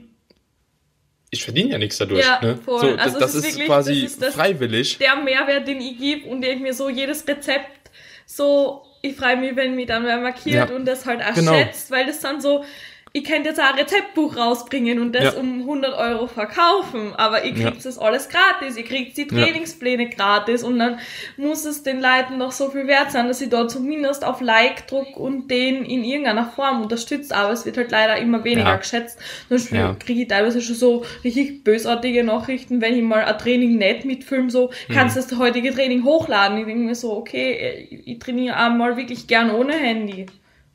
ich 1.31 1.45
verdiene 1.45 1.71
ja 1.71 1.79
nichts 1.79 1.99
dadurch. 1.99 2.25
Ja, 2.25 2.41
ne? 2.43 2.57
voll. 2.65 2.81
So, 2.81 2.97
das, 2.97 3.01
Also 3.07 3.19
das 3.21 3.35
ist 3.37 3.45
wirklich- 3.45 3.67
quasi 3.67 4.03
das 4.03 4.13
ist 4.13 4.23
das- 4.23 4.35
freiwillig. 4.35 4.99
der 4.99 5.17
Mehrwert, 5.17 5.67
den 5.69 5.81
ich 5.81 5.99
gebe 5.99 6.29
und 6.29 6.45
ich 6.45 6.59
mir 6.61 6.75
so 6.75 6.89
jedes 6.89 7.27
Rezept 7.27 7.91
so, 8.27 8.83
ich 9.03 9.17
freue 9.17 9.37
mich, 9.37 9.57
wenn 9.57 9.75
mich 9.75 9.87
dann 9.87 10.05
wer 10.05 10.19
markiert 10.19 10.71
Ja, 10.71 10.77
und 10.77 10.85
das 10.87 11.05
halt 11.07 11.21
auch 11.23 11.35
genau. 11.35 11.53
schätzt, 11.53 11.91
weil 11.91 12.07
das 12.07 12.21
dann 12.21 12.41
so, 12.41 12.65
ich 13.13 13.25
könnte 13.25 13.49
jetzt 13.49 13.61
auch 13.61 13.73
ein 13.73 13.79
Rezeptbuch 13.79 14.37
rausbringen 14.37 15.01
und 15.01 15.13
das 15.15 15.35
Ja. 15.35 15.41
um 15.41 15.63
100 15.67 15.97
Euro 15.99 16.27
verkaufen, 16.29 17.13
aber 17.17 17.45
ihr 17.45 17.55
Ja. 17.55 17.71
kriegt 17.71 17.85
das 17.85 17.99
alles 17.99 18.29
gratis, 18.29 18.77
ihr 18.77 18.85
kriegt 18.85 19.17
die 19.17 19.23
Ja. 19.23 19.29
Trainingspläne 19.45 20.09
gratis 20.11 20.63
und 20.63 20.79
dann 20.79 20.99
muss 21.37 21.65
es 21.65 21.83
den 21.83 22.01
Leuten 22.01 22.39
noch 22.39 22.53
so 22.53 22.71
viel 22.71 22.87
wert 22.87 23.11
sein, 23.11 23.27
dass 23.27 23.39
sie 23.41 23.49
dort 23.49 23.71
zumindest 23.71 24.25
auf 24.25 24.41
Like 24.41 24.87
druck 24.87 25.17
und 25.17 25.51
den 25.51 25.85
in 25.85 26.05
irgendeiner 26.05 26.47
Form 26.47 26.83
unterstützt, 26.83 27.33
aber 27.33 27.53
es 27.53 27.67
wird 27.67 27.77
halt 27.77 27.91
leider 27.91 28.17
immer 28.19 28.45
weniger 28.45 28.69
Ja. 28.71 28.77
geschätzt. 28.77 29.19
Zum 29.49 29.77
Ja. 29.77 29.97
kriege 29.99 30.23
ich 30.23 30.29
teilweise 30.29 30.61
schon 30.61 30.77
so 30.77 31.05
richtig 31.25 31.65
bösartige 31.65 32.23
Nachrichten, 32.23 32.81
wenn 32.81 32.95
ich 32.97 33.03
mal 33.03 33.25
ein 33.25 33.39
Training 33.39 33.77
nicht 33.77 34.05
mitfilme, 34.05 34.51
so, 34.51 34.71
Mhm. 34.89 34.93
kannst 34.95 35.17
du 35.17 35.21
das 35.21 35.37
heutige 35.39 35.75
Training 35.75 36.05
hochladen? 36.05 36.59
Ich 36.59 36.67
denke 36.67 36.83
mir 36.85 36.95
so, 36.95 37.13
okay, 37.17 37.89
ich, 37.91 38.07
ich 38.07 38.19
trainiere 38.21 38.57
einmal 38.57 38.97
wirklich 38.97 39.27
gern 39.27 39.51
ohne 39.51 39.73
Handy. 39.73 40.27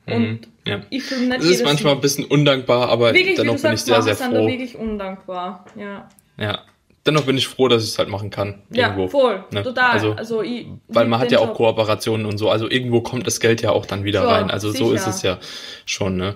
Und 0.06 0.22
Mhm, 0.22 0.40
ja. 0.64 0.80
ich 0.90 1.02
filme 1.02 1.26
nicht 1.28 1.40
Es 1.40 1.46
ist 1.50 1.64
manchmal 1.64 1.94
ein 1.94 2.00
bisschen 2.00 2.24
undankbar, 2.24 2.88
aber 2.88 3.12
Wirklich, 3.12 3.36
dennoch 3.36 3.54
bin 3.54 3.56
ich 3.56 3.60
sagst, 3.82 3.86
sehr, 3.86 3.98
manche 3.98 4.14
sehr 4.14 4.28
da 4.30 4.36
froh. 4.36 4.46
wirklich 4.46 4.76
undankbar. 4.76 5.64
Ja, 5.76 6.08
Ja. 6.38 6.58
Dennoch 7.04 7.22
bin 7.22 7.36
ich 7.38 7.46
froh, 7.46 7.68
dass 7.68 7.84
ich 7.84 7.90
es 7.90 7.98
halt 8.00 8.08
machen 8.08 8.30
kann. 8.30 8.62
ja 8.70 8.88
Irgendwo. 8.88 9.06
voll, 9.06 9.44
ne? 9.52 9.62
total. 9.62 9.90
Also, 9.92 10.12
Also, 10.14 10.42
ich 10.42 10.66
weil 10.88 11.06
man 11.06 11.20
hat 11.20 11.30
ja 11.30 11.38
auch 11.38 11.48
Job. 11.48 11.56
Kooperationen 11.56 12.26
und 12.26 12.36
so. 12.38 12.50
Also 12.50 12.68
irgendwo 12.68 13.00
kommt 13.00 13.28
das 13.28 13.38
Geld 13.38 13.62
ja 13.62 13.70
auch 13.70 13.86
dann 13.86 14.02
wieder 14.02 14.22
Ja, 14.24 14.28
rein. 14.30 14.50
Also 14.50 14.72
so 14.72 14.90
ist 14.92 15.04
sicher. 15.04 15.10
es 15.10 15.22
ja 15.22 15.38
schon, 15.84 16.16
ne? 16.16 16.34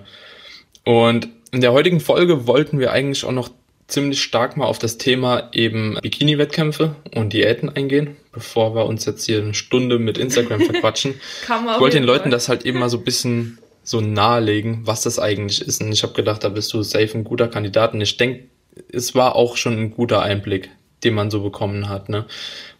Und 0.85 1.28
in 1.50 1.61
der 1.61 1.72
heutigen 1.72 1.98
Folge 1.98 2.46
wollten 2.46 2.78
wir 2.78 2.92
eigentlich 2.92 3.24
auch 3.24 3.33
noch 3.33 3.50
ziemlich 3.88 4.22
stark 4.22 4.56
mal 4.56 4.66
auf 4.66 4.78
das 4.78 4.96
Thema 4.98 5.48
eben 5.52 5.98
Bikini-Wettkämpfe 6.00 6.94
und 7.16 7.33
Diäten 7.33 7.68
eingehen, 7.68 8.16
bevor 8.33 8.75
wir 8.75 8.87
uns 8.87 9.05
jetzt 9.05 9.25
hier 9.25 9.38
eine 9.38 9.55
Stunde 9.55 9.99
mit 9.99 10.19
Instagram 10.19 10.61
verquatschen. 10.62 11.14
Ich 11.43 11.81
wollte 11.81 11.97
den 11.97 12.05
Leuten 12.05 12.25
Fall. 12.25 12.31
das 12.31 12.49
halt 12.49 12.64
eben 12.64 12.79
mal 12.79 12.88
so 12.88 12.99
ein 12.99 13.05
bisschen 13.05 13.59
so 13.83 14.01
nahelegen, 14.01 14.87
was 14.87 15.03
das 15.03 15.19
eigentlich 15.19 15.61
ist. 15.62 15.83
Und 15.83 15.93
ich 15.93 16.03
habe 16.03 16.12
gedacht, 16.12 16.45
da 16.45 16.49
bist 16.49 16.73
du 16.73 16.83
safe 16.83 17.11
ein 17.14 17.25
guter 17.25 17.49
Kandidat. 17.49 17.95
Und 17.95 18.01
ich 18.01 18.16
denke, 18.16 18.45
es 18.93 19.14
war 19.14 19.37
auch 19.37 19.57
schon 19.57 19.79
ein 19.79 19.90
guter 19.90 20.23
Einblick, 20.23 20.71
den 21.03 21.14
man 21.14 21.31
so 21.31 21.43
bekommen 21.43 21.88
hat, 21.88 22.09
ne? 22.09 22.27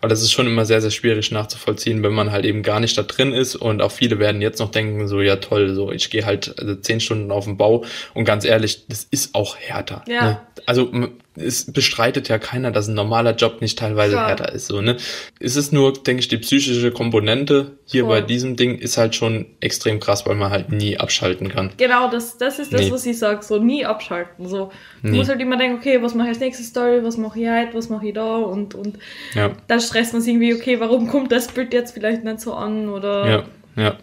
Weil 0.01 0.11
das 0.11 0.23
ist 0.23 0.33
schon 0.33 0.47
immer 0.47 0.67
sehr, 0.67 0.81
sehr 0.81 0.91
schwierig 0.91 1.31
nachzuvollziehen, 1.31 2.03
wenn 2.03 2.13
man 2.13 2.31
halt 2.31 2.45
eben 2.45 2.63
gar 2.63 2.81
nicht 2.81 2.97
da 2.97 3.03
drin 3.03 3.33
ist. 3.33 3.57
Und 3.57 3.83
auch 3.83 3.93
viele 3.93 4.19
werden 4.19 4.41
jetzt 4.41 4.61
noch 4.61 4.71
denken, 4.71 5.09
so, 5.09 5.21
ja 5.21 5.37
toll, 5.37 5.75
so, 5.75 5.91
ich 5.91 6.11
gehe 6.11 6.25
halt 6.25 6.55
also 6.59 6.77
zehn 6.77 7.01
Stunden 7.01 7.31
auf 7.33 7.45
den 7.45 7.57
Bau. 7.57 7.85
Und 8.15 8.25
ganz 8.25 8.45
ehrlich, 8.45 8.87
das 8.89 9.05
ist 9.05 9.35
auch 9.35 9.57
härter. 9.57 10.05
Ja. 10.07 10.25
Ne? 10.25 10.41
Also 10.67 10.91
es 11.41 11.73
bestreitet 11.73 12.29
ja 12.29 12.39
keiner, 12.39 12.71
dass 12.71 12.89
ein 12.89 12.95
normaler 12.95 13.35
Job 13.35 13.61
nicht 13.61 13.79
teilweise 13.79 14.13
Klar. 14.13 14.29
härter 14.29 14.53
ist. 14.53 14.67
So, 14.67 14.81
ne? 14.81 14.97
Es 15.41 15.57
ist 15.57 15.73
nur, 15.73 15.93
denke 15.93 16.21
ich, 16.21 16.29
die 16.29 16.37
psychische 16.39 16.91
Komponente 16.93 17.73
hier 17.85 18.05
Voll. 18.05 18.21
bei 18.21 18.27
diesem 18.27 18.57
Ding 18.57 18.79
ist 18.79 18.97
halt 18.99 19.15
schon 19.15 19.47
extrem 19.61 20.01
krass, 20.01 20.27
weil 20.27 20.35
man 20.37 20.51
halt 20.51 20.71
nie 20.71 20.99
abschalten 20.99 21.49
kann. 21.49 21.71
Genau, 21.77 22.11
das, 22.11 22.39
das 22.39 22.59
ist 22.59 22.73
das, 22.73 22.83
Nee. 22.83 22.91
was 22.93 23.07
ich 23.07 23.19
sage, 23.19 23.43
so 23.43 23.59
nie 23.59 23.85
abschalten. 23.85 24.47
So, 24.49 24.71
du 25.03 25.09
Nee. 25.09 25.17
musst 25.19 25.31
halt 25.31 25.41
immer 25.41 25.57
denken, 25.57 25.79
okay, 25.79 26.03
was 26.03 26.15
mache 26.15 26.29
ich 26.29 26.35
als 26.35 26.41
nächste 26.41 26.63
Story, 26.63 27.03
was 27.03 27.17
mache 27.17 27.41
ich 27.41 27.49
heute, 27.49 27.75
was 27.75 27.89
mache 27.89 28.07
ich 28.09 28.15
da 28.15 28.37
und, 28.37 28.75
und 28.75 28.99
Ja, 29.35 29.51
dann 29.67 29.81
stresst 29.81 30.13
man 30.13 30.23
sich 30.23 30.33
irgendwie, 30.35 30.55
okay, 30.55 30.79
warum 30.81 31.09
kommt 31.09 31.33
das 31.33 31.49
Bild 31.49 31.73
jetzt 31.73 31.93
vielleicht 31.93 32.25
nicht 32.25 32.41
so 32.41 32.55
an 32.55 32.89
oder 32.89 33.29
ja, 33.29 33.45
ja, 33.83 33.95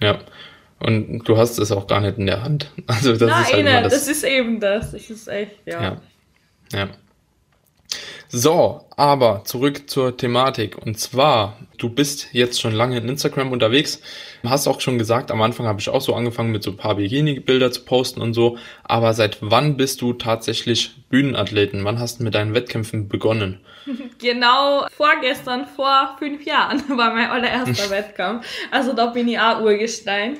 ja. 0.00 0.18
Und 0.80 1.20
du 1.26 1.38
hast 1.38 1.58
es 1.58 1.72
auch 1.72 1.86
gar 1.86 2.00
nicht 2.00 2.18
in 2.18 2.26
der 2.26 2.42
Hand. 2.42 2.70
Also 2.86 3.12
das 3.12 3.30
Nein, 3.30 3.64
ist 3.66 3.72
halt 3.72 3.84
das. 3.86 3.92
das 3.94 4.08
ist 4.08 4.24
eben 4.24 4.60
das. 4.60 4.92
Das 4.92 5.08
ist 5.08 5.28
echt, 5.28 5.52
ja. 5.64 5.82
ja. 5.82 6.00
Ja. 6.74 6.88
So, 8.28 8.80
aber 8.96 9.42
zurück 9.44 9.88
zur 9.88 10.16
Thematik. 10.16 10.76
Und 10.84 10.98
zwar, 10.98 11.56
du 11.78 11.88
bist 11.88 12.28
jetzt 12.32 12.60
schon 12.60 12.72
lange 12.72 12.96
in 12.98 13.08
Instagram 13.08 13.52
unterwegs. 13.52 14.00
Hast 14.42 14.66
auch 14.66 14.80
schon 14.80 14.98
gesagt, 14.98 15.30
am 15.30 15.40
Anfang 15.40 15.66
habe 15.66 15.78
ich 15.80 15.88
auch 15.88 16.00
so 16.00 16.14
angefangen 16.14 16.50
mit 16.50 16.64
so 16.64 16.72
ein 16.72 16.76
paar 16.76 16.96
Bikini-Bilder 16.96 17.70
zu 17.70 17.84
posten 17.84 18.20
und 18.20 18.34
so. 18.34 18.58
Aber 18.82 19.14
seit 19.14 19.38
wann 19.40 19.76
bist 19.76 20.00
du 20.02 20.14
tatsächlich 20.14 20.96
Bühnenathletin? 21.10 21.84
Wann 21.84 22.00
hast 22.00 22.18
du 22.18 22.24
mit 22.24 22.34
deinen 22.34 22.54
Wettkämpfen 22.54 23.08
begonnen? 23.08 23.60
Genau 24.18 24.86
vorgestern, 24.96 25.66
vor 25.66 26.16
fünf 26.18 26.44
Jahren, 26.46 26.82
war 26.96 27.12
mein 27.12 27.28
allererster 27.28 27.90
Wettkampf. 27.90 28.46
Also 28.70 28.94
da 28.94 29.06
bin 29.06 29.28
ich 29.28 29.38
auch 29.38 29.60
Urgestein. 29.60 30.38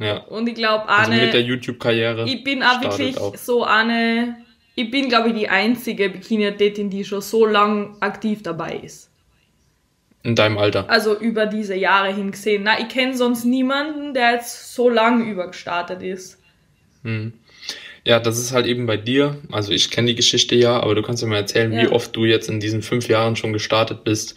Ja. 0.00 0.18
Und 0.24 0.48
ich 0.48 0.54
glaube, 0.54 0.88
Also 0.88 1.12
eine. 1.12 1.22
mit 1.22 1.34
der 1.34 1.42
YouTube-Karriere. 1.42 2.24
ich 2.26 2.42
bin 2.42 2.62
auch 2.62 2.80
wirklich 2.80 3.18
auch. 3.18 3.36
so 3.36 3.62
eine. 3.64 4.36
Ich 4.78 4.90
bin, 4.90 5.08
glaube 5.08 5.30
ich, 5.30 5.34
die 5.34 5.48
einzige 5.48 6.10
Bikini-Athletin, 6.10 6.90
die 6.90 7.04
schon 7.04 7.22
so 7.22 7.46
lang 7.46 7.96
aktiv 8.00 8.42
dabei 8.42 8.76
ist. 8.76 9.10
In 10.22 10.36
deinem 10.36 10.58
Alter. 10.58 10.88
Also 10.90 11.18
über 11.18 11.46
diese 11.46 11.74
Jahre 11.74 12.12
hin 12.12 12.30
gesehen. 12.30 12.62
Na, 12.64 12.78
ich 12.78 12.88
kenne 12.88 13.16
sonst 13.16 13.44
niemanden, 13.44 14.12
der 14.12 14.32
jetzt 14.32 14.74
so 14.74 14.90
lang 14.90 15.26
übergestartet 15.26 16.02
ist. 16.02 16.38
Ja, 18.04 18.20
das 18.20 18.38
ist 18.38 18.52
halt 18.52 18.66
eben 18.66 18.86
bei 18.86 18.96
dir. 18.98 19.38
Also 19.50 19.72
ich 19.72 19.90
kenne 19.90 20.08
die 20.08 20.14
Geschichte 20.14 20.54
ja, 20.56 20.78
aber 20.80 20.94
du 20.94 21.02
kannst 21.02 21.22
ja 21.22 21.28
mal 21.28 21.36
erzählen, 21.36 21.70
wie 21.72 21.84
Ja. 21.84 21.92
oft 21.92 22.14
du 22.14 22.24
jetzt 22.24 22.48
in 22.50 22.60
diesen 22.60 22.82
fünf 22.82 23.08
Jahren 23.08 23.36
schon 23.36 23.52
gestartet 23.52 24.04
bist. 24.04 24.36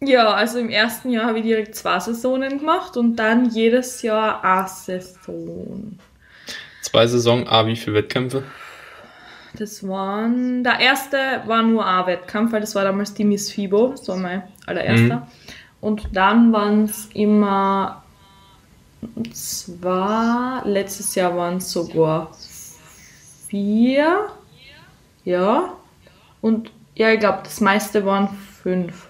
Ja, 0.00 0.30
also 0.32 0.58
im 0.60 0.68
ersten 0.70 1.10
Jahr 1.10 1.26
habe 1.26 1.38
ich 1.40 1.44
direkt 1.44 1.74
zwei 1.74 1.98
Saisonen 1.98 2.58
gemacht 2.58 2.96
und 2.96 3.16
dann 3.16 3.50
jedes 3.50 4.02
Jahr 4.02 4.44
eine 4.44 4.68
Saison. 4.68 5.98
Zwei 6.82 7.06
Saison, 7.08 7.48
A, 7.48 7.66
wie 7.66 7.74
viele 7.74 7.96
Wettkämpfe? 7.96 8.44
Das 9.58 9.86
waren, 9.88 10.62
der 10.62 10.78
erste 10.78 11.16
war 11.46 11.64
nur 11.64 11.84
ein 11.84 12.06
Wettkampf, 12.06 12.52
weil 12.52 12.60
das 12.60 12.76
war 12.76 12.84
damals 12.84 13.12
die 13.14 13.24
Miss 13.24 13.50
FIBO, 13.50 13.88
das 13.88 14.06
war 14.06 14.16
mein 14.16 14.44
allererster. 14.66 15.16
Mhm. 15.16 15.22
Und 15.80 16.08
dann 16.12 16.52
waren 16.52 16.84
es 16.84 17.08
immer 17.12 18.04
zwar, 19.32 20.64
letztes 20.64 21.16
Jahr 21.16 21.36
waren 21.36 21.56
es 21.56 21.72
sogar 21.72 22.30
vier, 23.48 24.28
ja. 25.24 25.72
Und 26.40 26.70
ja, 26.94 27.10
ich 27.10 27.18
glaube, 27.18 27.40
das 27.42 27.60
meiste 27.60 28.06
waren 28.06 28.28
fünf. 28.62 29.08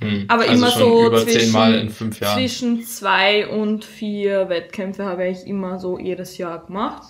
Hm. 0.00 0.26
Aber 0.28 0.42
also 0.42 0.54
immer 0.54 0.70
so 0.70 1.24
zwischen, 1.24 2.12
zwischen 2.12 2.82
zwei 2.84 3.48
und 3.48 3.84
vier 3.84 4.48
Wettkämpfe 4.48 5.04
habe 5.04 5.26
ich 5.26 5.44
immer 5.44 5.80
so 5.80 5.98
jedes 5.98 6.38
Jahr 6.38 6.64
gemacht. 6.64 7.02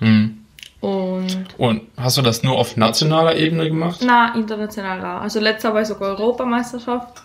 Hm. 0.00 0.41
Und, 0.82 1.46
und 1.58 1.82
hast 1.96 2.18
du 2.18 2.22
das 2.22 2.42
nur 2.42 2.58
auf 2.58 2.76
nationaler 2.76 3.36
Ebene 3.36 3.68
gemacht? 3.68 4.00
Na, 4.04 4.34
internationaler. 4.34 5.20
Also 5.20 5.38
letztes 5.38 5.62
Jahr 5.62 5.74
war 5.74 5.84
sogar 5.84 6.18
Europameisterschaft. 6.18 7.22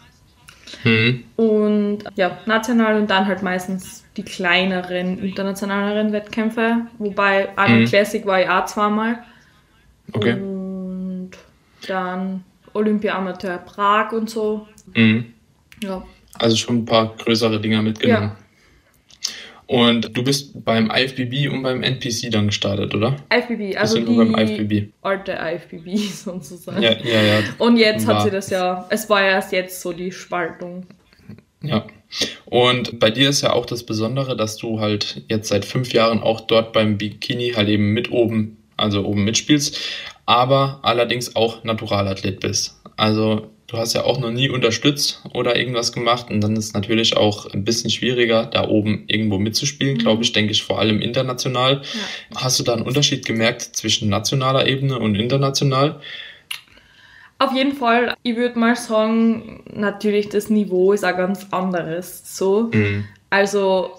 Hm. 0.83 1.23
Und 1.37 2.03
ja, 2.15 2.37
national 2.45 3.01
und 3.01 3.09
dann 3.09 3.25
halt 3.25 3.41
meistens 3.41 4.05
die 4.15 4.21
kleineren, 4.21 5.17
internationaleren 5.17 6.11
Wettkämpfe. 6.11 6.81
Wobei 6.99 7.49
Arnold 7.55 7.81
hm. 7.81 7.87
Classic 7.87 8.23
war 8.27 8.41
ich 8.41 8.47
auch 8.47 8.65
zweimal. 8.65 9.23
Okay. 10.13 10.33
Und 10.33 11.31
dann 11.87 12.43
Olympia 12.73 13.17
Amateur 13.17 13.57
Prag 13.57 14.11
und 14.11 14.29
so. 14.29 14.67
Mhm. 14.93 15.33
Ja. 15.81 16.03
Also 16.37 16.55
schon 16.57 16.77
ein 16.77 16.85
paar 16.85 17.15
größere 17.17 17.59
Dinger 17.59 17.81
mitgenommen. 17.81 18.33
Ja. 18.35 18.46
Und 19.67 20.15
du 20.15 20.23
bist 20.23 20.63
beim 20.63 20.89
IFBB 20.89 21.49
und 21.51 21.61
beim 21.61 21.83
NPC 21.83 22.31
dann 22.31 22.47
gestartet, 22.47 22.95
oder? 22.95 23.17
IFBB, 23.33 23.77
also 23.77 23.99
die 23.99 24.15
beim 24.15 24.33
IFBB. 24.33 24.93
alte 25.01 25.33
IFBB 25.33 25.97
sozusagen. 26.13 26.81
Ja, 26.81 26.93
ja, 27.03 27.21
ja. 27.21 27.39
Und 27.57 27.77
jetzt 27.77 28.07
hat 28.07 28.23
sie 28.23 28.31
das 28.31 28.49
ja, 28.49 28.87
es 28.89 29.09
war 29.09 29.21
ja 29.21 29.31
erst 29.31 29.51
jetzt 29.51 29.81
so 29.81 29.91
die 29.91 30.13
Spaltung. 30.13 30.85
Ja. 31.61 31.85
Und 32.45 32.99
bei 32.99 33.09
dir 33.11 33.29
ist 33.29 33.41
ja 33.41 33.51
auch 33.51 33.65
das 33.65 33.83
Besondere, 33.83 34.37
dass 34.37 34.55
du 34.55 34.79
halt 34.79 35.23
jetzt 35.27 35.49
seit 35.49 35.65
fünf 35.65 35.91
Jahren 35.91 36.21
auch 36.21 36.41
dort 36.41 36.71
beim 36.71 36.97
Bikini 36.97 37.51
halt 37.53 37.67
eben 37.67 37.91
mit 37.91 38.09
oben, 38.09 38.57
also 38.77 39.03
oben 39.05 39.25
mitspielst, 39.25 39.79
aber 40.25 40.79
allerdings 40.83 41.35
auch 41.35 41.65
Naturalathlet 41.65 42.39
bist. 42.39 42.79
Also 42.95 43.49
du 43.67 43.77
hast 43.77 43.93
ja 43.93 44.03
auch 44.03 44.19
noch 44.19 44.31
nie 44.31 44.49
unterstützt 44.49 45.21
oder 45.33 45.57
irgendwas 45.57 45.91
gemacht 45.91 46.29
und 46.29 46.41
dann 46.41 46.55
ist 46.55 46.65
es 46.65 46.73
natürlich 46.73 47.17
auch 47.17 47.45
ein 47.53 47.65
bisschen 47.65 47.89
schwieriger, 47.89 48.45
da 48.45 48.67
oben 48.67 49.03
irgendwo 49.07 49.37
mitzuspielen, 49.37 49.95
mhm. 49.95 49.99
glaube 49.99 50.23
ich, 50.23 50.31
denke 50.31 50.53
ich 50.53 50.63
vor 50.63 50.79
allem 50.79 51.01
international. 51.01 51.81
Ja. 51.83 52.41
Hast 52.41 52.59
du 52.59 52.63
da 52.63 52.73
einen 52.73 52.83
Unterschied 52.83 53.25
gemerkt 53.25 53.61
zwischen 53.61 54.09
nationaler 54.09 54.67
Ebene 54.67 54.97
und 54.97 55.15
international? 55.15 55.99
Auf 57.39 57.53
jeden 57.53 57.73
Fall, 57.73 58.15
ich 58.23 58.35
würde 58.35 58.57
mal 58.57 58.75
sagen, 58.75 59.63
natürlich 59.71 60.29
das 60.29 60.49
Niveau 60.49 60.93
ist 60.93 61.03
auch 61.03 61.15
ganz 61.15 61.47
anderes. 61.51 62.37
So. 62.37 62.71
Mhm. 62.73 63.05
Also 63.29 63.91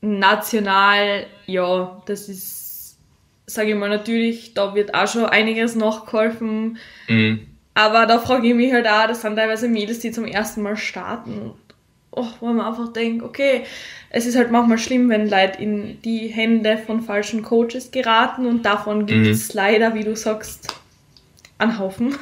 national, 0.00 1.26
ja, 1.46 2.02
das 2.06 2.28
ist, 2.28 2.98
sage 3.46 3.70
ich 3.70 3.76
mal, 3.76 3.90
natürlich, 3.90 4.54
da 4.54 4.74
wird 4.76 4.94
auch 4.94 5.08
schon 5.08 5.26
einiges 5.26 5.74
nachgeholfen. 5.74 6.78
Mhm 7.08 7.55
aber 7.76 8.06
da 8.06 8.18
frage 8.18 8.48
ich 8.48 8.54
mich 8.54 8.72
halt 8.72 8.88
auch, 8.88 9.06
das 9.06 9.20
sind 9.20 9.36
teilweise 9.36 9.68
Mädels, 9.68 9.98
die 9.98 10.10
zum 10.10 10.24
ersten 10.24 10.62
Mal 10.62 10.78
starten. 10.78 11.52
Oh, 12.10 12.26
wo 12.40 12.46
man 12.46 12.66
einfach 12.66 12.90
denkt, 12.94 13.22
okay, 13.22 13.64
es 14.08 14.24
ist 14.24 14.34
halt 14.34 14.50
manchmal 14.50 14.78
schlimm, 14.78 15.10
wenn 15.10 15.28
Leute 15.28 15.60
in 15.60 16.00
die 16.00 16.28
Hände 16.28 16.78
von 16.78 17.02
falschen 17.02 17.42
Coaches 17.42 17.90
geraten 17.90 18.46
und 18.46 18.64
davon 18.64 19.04
gibt 19.04 19.26
es 19.26 19.52
mhm. 19.52 19.58
leider, 19.58 19.94
wie 19.94 20.04
du 20.04 20.16
sagst, 20.16 20.68
einen 21.58 21.78
Haufen. 21.78 22.14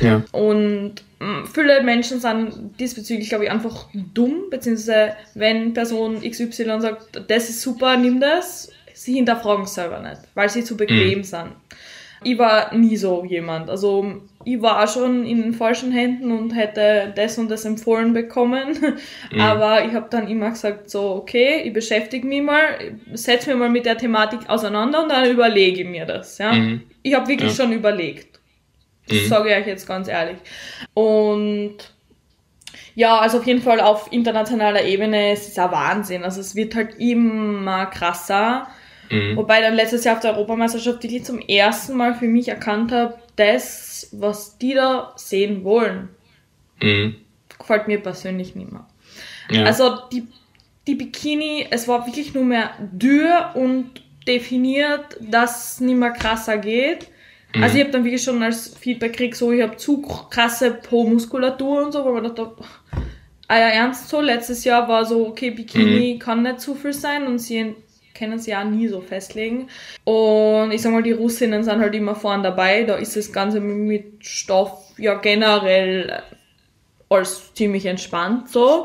Ja. 0.00 0.22
Und 0.32 0.94
mm, 1.18 1.44
viele 1.52 1.82
Menschen 1.82 2.18
sind 2.18 2.80
diesbezüglich, 2.80 3.28
glaube 3.28 3.44
ich, 3.44 3.50
einfach 3.50 3.88
dumm, 3.92 4.48
beziehungsweise 4.50 5.14
wenn 5.34 5.74
Person 5.74 6.22
XY 6.22 6.80
sagt, 6.80 7.22
das 7.28 7.50
ist 7.50 7.60
super, 7.60 7.98
nimm 7.98 8.18
das, 8.18 8.72
sie 8.94 9.16
hinterfragen 9.16 9.64
es 9.64 9.74
selber 9.74 10.00
nicht, 10.00 10.22
weil 10.32 10.48
sie 10.48 10.64
zu 10.64 10.74
bequem 10.74 11.18
mhm. 11.18 11.24
sind. 11.24 11.52
Ich 12.26 12.38
war 12.38 12.74
nie 12.74 12.96
so 12.96 13.24
jemand. 13.24 13.70
Also 13.70 14.20
ich 14.44 14.60
war 14.60 14.88
schon 14.88 15.24
in 15.24 15.54
falschen 15.54 15.92
Händen 15.92 16.32
und 16.32 16.50
hätte 16.50 17.12
das 17.14 17.38
und 17.38 17.48
das 17.50 17.64
empfohlen 17.64 18.12
bekommen. 18.12 18.76
Mhm. 19.32 19.40
Aber 19.40 19.84
ich 19.84 19.92
habe 19.92 20.06
dann 20.08 20.28
immer 20.28 20.50
gesagt, 20.50 20.88
so, 20.88 21.16
okay, 21.16 21.62
ich 21.64 21.72
beschäftige 21.72 22.26
mich 22.26 22.42
mal, 22.42 22.96
setze 23.12 23.50
mich 23.50 23.58
mal 23.58 23.68
mit 23.68 23.86
der 23.86 23.98
Thematik 23.98 24.48
auseinander 24.48 25.02
und 25.02 25.08
dann 25.10 25.28
überlege 25.28 25.82
ich 25.82 25.88
mir 25.88 26.04
das. 26.04 26.38
Ja? 26.38 26.52
Mhm. 26.52 26.82
Ich 27.02 27.14
habe 27.14 27.26
wirklich 27.26 27.56
ja. 27.56 27.64
schon 27.64 27.72
überlegt. 27.72 28.38
Das 29.08 29.18
mhm. 29.18 29.26
sage 29.26 29.50
ich 29.50 29.56
euch 29.56 29.66
jetzt 29.66 29.86
ganz 29.86 30.08
ehrlich. 30.08 30.36
Und 30.94 31.76
ja, 32.94 33.18
also 33.18 33.38
auf 33.38 33.46
jeden 33.46 33.62
Fall 33.62 33.80
auf 33.80 34.12
internationaler 34.12 34.84
Ebene 34.84 35.32
ist 35.32 35.48
es 35.48 35.58
ein 35.58 35.70
Wahnsinn. 35.70 36.24
Also 36.24 36.40
es 36.40 36.54
wird 36.54 36.74
halt 36.74 36.96
immer 36.98 37.86
krasser. 37.86 38.68
Mhm. 39.10 39.36
Wobei 39.36 39.60
dann 39.60 39.74
letztes 39.74 40.04
Jahr 40.04 40.16
auf 40.16 40.20
der 40.20 40.32
Europameisterschaft 40.32 41.04
ich 41.04 41.24
zum 41.24 41.38
ersten 41.38 41.96
Mal 41.96 42.14
für 42.14 42.26
mich 42.26 42.48
erkannt 42.48 42.92
habe, 42.92 43.18
das, 43.36 44.08
was 44.12 44.58
die 44.58 44.74
da 44.74 45.12
sehen 45.16 45.64
wollen, 45.64 46.08
mhm. 46.82 47.16
gefällt 47.58 47.86
mir 47.88 48.00
persönlich 48.00 48.54
nicht 48.54 48.72
mehr. 48.72 48.86
Ja. 49.50 49.64
Also 49.64 49.98
die, 50.12 50.26
die 50.86 50.94
Bikini, 50.94 51.66
es 51.70 51.86
war 51.86 52.06
wirklich 52.06 52.34
nur 52.34 52.44
mehr 52.44 52.70
dürr 52.80 53.50
und 53.54 53.90
definiert, 54.26 55.16
dass 55.20 55.74
es 55.74 55.80
nicht 55.80 55.96
mehr 55.96 56.10
krasser 56.10 56.58
geht. 56.58 57.08
Mhm. 57.54 57.62
Also 57.62 57.76
ich 57.76 57.82
habe 57.82 57.92
dann 57.92 58.04
wirklich 58.04 58.22
schon 58.22 58.42
als 58.42 58.76
Feedback 58.76 59.12
gekriegt, 59.12 59.36
so 59.36 59.52
ich 59.52 59.62
habe 59.62 59.76
zu 59.76 60.02
krasse 60.02 60.72
Po-Muskulatur 60.72 61.84
und 61.84 61.92
so, 61.92 62.04
weil 62.04 62.14
man 62.14 62.24
dachte, 62.24 62.52
ah 63.48 63.58
ja, 63.58 63.68
ernst 63.68 64.08
so, 64.08 64.20
letztes 64.20 64.64
Jahr 64.64 64.88
war 64.88 65.04
so, 65.04 65.26
okay, 65.28 65.50
Bikini 65.50 66.14
mhm. 66.14 66.18
kann 66.18 66.42
nicht 66.42 66.60
zu 66.60 66.74
viel 66.74 66.92
sein 66.92 67.26
und 67.26 67.38
sie 67.38 67.74
können 68.16 68.38
sie 68.38 68.52
ja 68.52 68.64
nie 68.64 68.88
so 68.88 69.00
festlegen. 69.00 69.68
Und 70.04 70.72
ich 70.72 70.82
sag 70.82 70.92
mal, 70.92 71.02
die 71.02 71.12
Russinnen 71.12 71.64
sind 71.64 71.80
halt 71.80 71.94
immer 71.94 72.14
vorne 72.14 72.42
dabei. 72.42 72.84
Da 72.84 72.96
ist 72.96 73.16
das 73.16 73.32
Ganze 73.32 73.60
mit 73.60 74.26
Stoff 74.26 74.92
ja 74.98 75.14
generell 75.14 76.22
als 77.08 77.54
ziemlich 77.54 77.86
entspannt 77.86 78.50
so. 78.50 78.84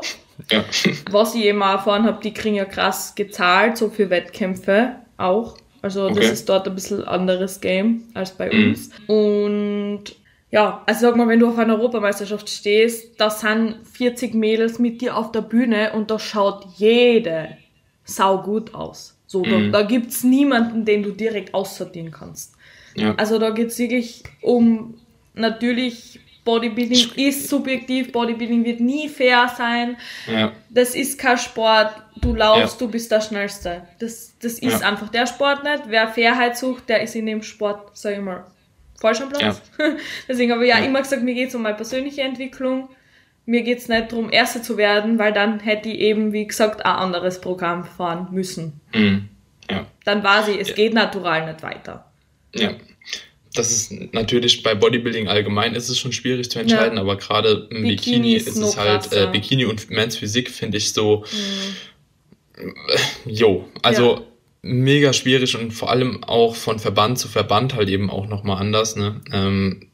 Ja. 0.50 0.64
Was 1.10 1.34
ich 1.34 1.44
eben 1.44 1.62
auch 1.62 1.72
erfahren 1.72 2.04
habe, 2.04 2.22
die 2.22 2.32
kriegen 2.32 2.56
ja 2.56 2.64
krass 2.64 3.14
gezahlt, 3.14 3.76
so 3.76 3.90
für 3.90 4.10
Wettkämpfe 4.10 4.96
auch. 5.16 5.56
Also 5.82 6.06
okay. 6.06 6.14
das 6.14 6.30
ist 6.30 6.48
dort 6.48 6.66
ein 6.66 6.74
bisschen 6.74 7.04
anderes 7.04 7.60
Game 7.60 8.04
als 8.14 8.30
bei 8.30 8.50
mhm. 8.52 8.68
uns. 8.68 8.90
Und 9.06 10.04
ja, 10.50 10.82
also 10.86 11.06
sag 11.06 11.16
mal, 11.16 11.28
wenn 11.28 11.40
du 11.40 11.48
auf 11.48 11.58
einer 11.58 11.74
Europameisterschaft 11.74 12.48
stehst, 12.48 13.20
da 13.20 13.30
sind 13.30 13.76
40 13.92 14.34
Mädels 14.34 14.78
mit 14.78 15.00
dir 15.00 15.16
auf 15.16 15.32
der 15.32 15.40
Bühne 15.40 15.92
und 15.92 16.10
da 16.10 16.18
schaut 16.18 16.66
jede 16.76 17.56
sau 18.04 18.42
gut 18.42 18.74
aus. 18.74 19.11
So, 19.32 19.40
da, 19.42 19.58
mhm. 19.58 19.72
da 19.72 19.80
gibt's 19.80 20.24
niemanden, 20.24 20.84
den 20.84 21.02
du 21.02 21.10
direkt 21.10 21.54
aussortieren 21.54 22.10
kannst. 22.10 22.54
Ja. 22.94 23.14
Also 23.14 23.38
da 23.38 23.48
geht's 23.48 23.78
wirklich 23.78 24.24
um 24.42 25.00
natürlich 25.32 26.20
Bodybuilding 26.44 27.12
ist 27.16 27.48
subjektiv, 27.48 28.12
Bodybuilding 28.12 28.62
wird 28.62 28.80
nie 28.80 29.08
fair 29.08 29.50
sein. 29.56 29.96
Ja. 30.30 30.52
Das 30.68 30.94
ist 30.94 31.18
kein 31.18 31.38
Sport, 31.38 31.94
du 32.20 32.34
laufst, 32.34 32.78
ja. 32.78 32.86
du 32.86 32.92
bist 32.92 33.10
der 33.10 33.22
Schnellste. 33.22 33.86
Das, 33.98 34.34
das 34.38 34.58
ist 34.58 34.82
ja. 34.82 34.88
einfach 34.90 35.08
der 35.08 35.26
Sport 35.26 35.64
nicht. 35.64 35.84
Wer 35.86 36.08
Fairheit 36.08 36.58
sucht, 36.58 36.90
der 36.90 37.00
ist 37.02 37.14
in 37.14 37.24
dem 37.24 37.42
Sport, 37.42 37.96
sag 37.96 38.12
ich 38.12 38.20
mal, 38.20 38.44
falsch 39.00 39.22
am 39.22 39.30
Platz. 39.30 39.62
Deswegen 40.28 40.52
habe 40.52 40.64
ich 40.66 40.70
ja, 40.70 40.78
immer 40.84 41.00
gesagt, 41.00 41.22
mir 41.22 41.34
geht's 41.34 41.54
um 41.54 41.62
meine 41.62 41.76
persönliche 41.76 42.20
Entwicklung 42.20 42.90
mir 43.44 43.62
geht's 43.62 43.88
nicht 43.88 44.12
darum, 44.12 44.30
Erste 44.30 44.62
zu 44.62 44.76
werden, 44.76 45.18
weil 45.18 45.32
dann 45.32 45.60
hätte 45.60 45.88
ich 45.88 45.98
eben, 45.98 46.32
wie 46.32 46.46
gesagt, 46.46 46.84
ein 46.84 46.92
anderes 46.92 47.40
Programm 47.40 47.84
fahren 47.84 48.28
müssen. 48.30 48.80
Mhm. 48.94 49.28
Ja. 49.70 49.86
Dann 50.04 50.22
war 50.22 50.44
sie, 50.44 50.58
es 50.58 50.68
ja. 50.68 50.74
geht 50.74 50.94
natural 50.94 51.46
nicht 51.46 51.62
weiter. 51.62 52.10
Ja. 52.54 52.74
Das 53.54 53.70
ist 53.70 53.92
natürlich 54.14 54.62
bei 54.62 54.74
Bodybuilding 54.74 55.28
allgemein 55.28 55.74
ist 55.74 55.90
es 55.90 55.98
schon 55.98 56.12
schwierig 56.12 56.50
zu 56.50 56.58
entscheiden, 56.58 56.96
ja. 56.96 57.02
aber 57.02 57.16
gerade 57.16 57.68
im 57.70 57.82
Bikini, 57.82 58.16
Bikini 58.16 58.34
ist, 58.34 58.48
ist 58.48 58.56
es 58.56 58.76
halt, 58.78 59.12
äh, 59.12 59.28
Bikini 59.30 59.66
und 59.66 59.90
Men's 59.90 60.16
Physik 60.16 60.50
finde 60.50 60.78
ich 60.78 60.92
so, 60.92 61.24
mhm. 62.56 62.74
jo, 63.26 63.68
also 63.82 64.26
mega 64.62 65.12
schwierig 65.12 65.56
und 65.58 65.72
vor 65.72 65.90
allem 65.90 66.24
auch 66.24 66.54
von 66.54 66.78
Verband 66.78 67.18
zu 67.18 67.28
Verband 67.28 67.74
halt 67.74 67.90
eben 67.90 68.08
auch 68.08 68.26
nochmal 68.26 68.58
anders, 68.58 68.96
ne? 68.96 69.20
Ähm, 69.32 69.88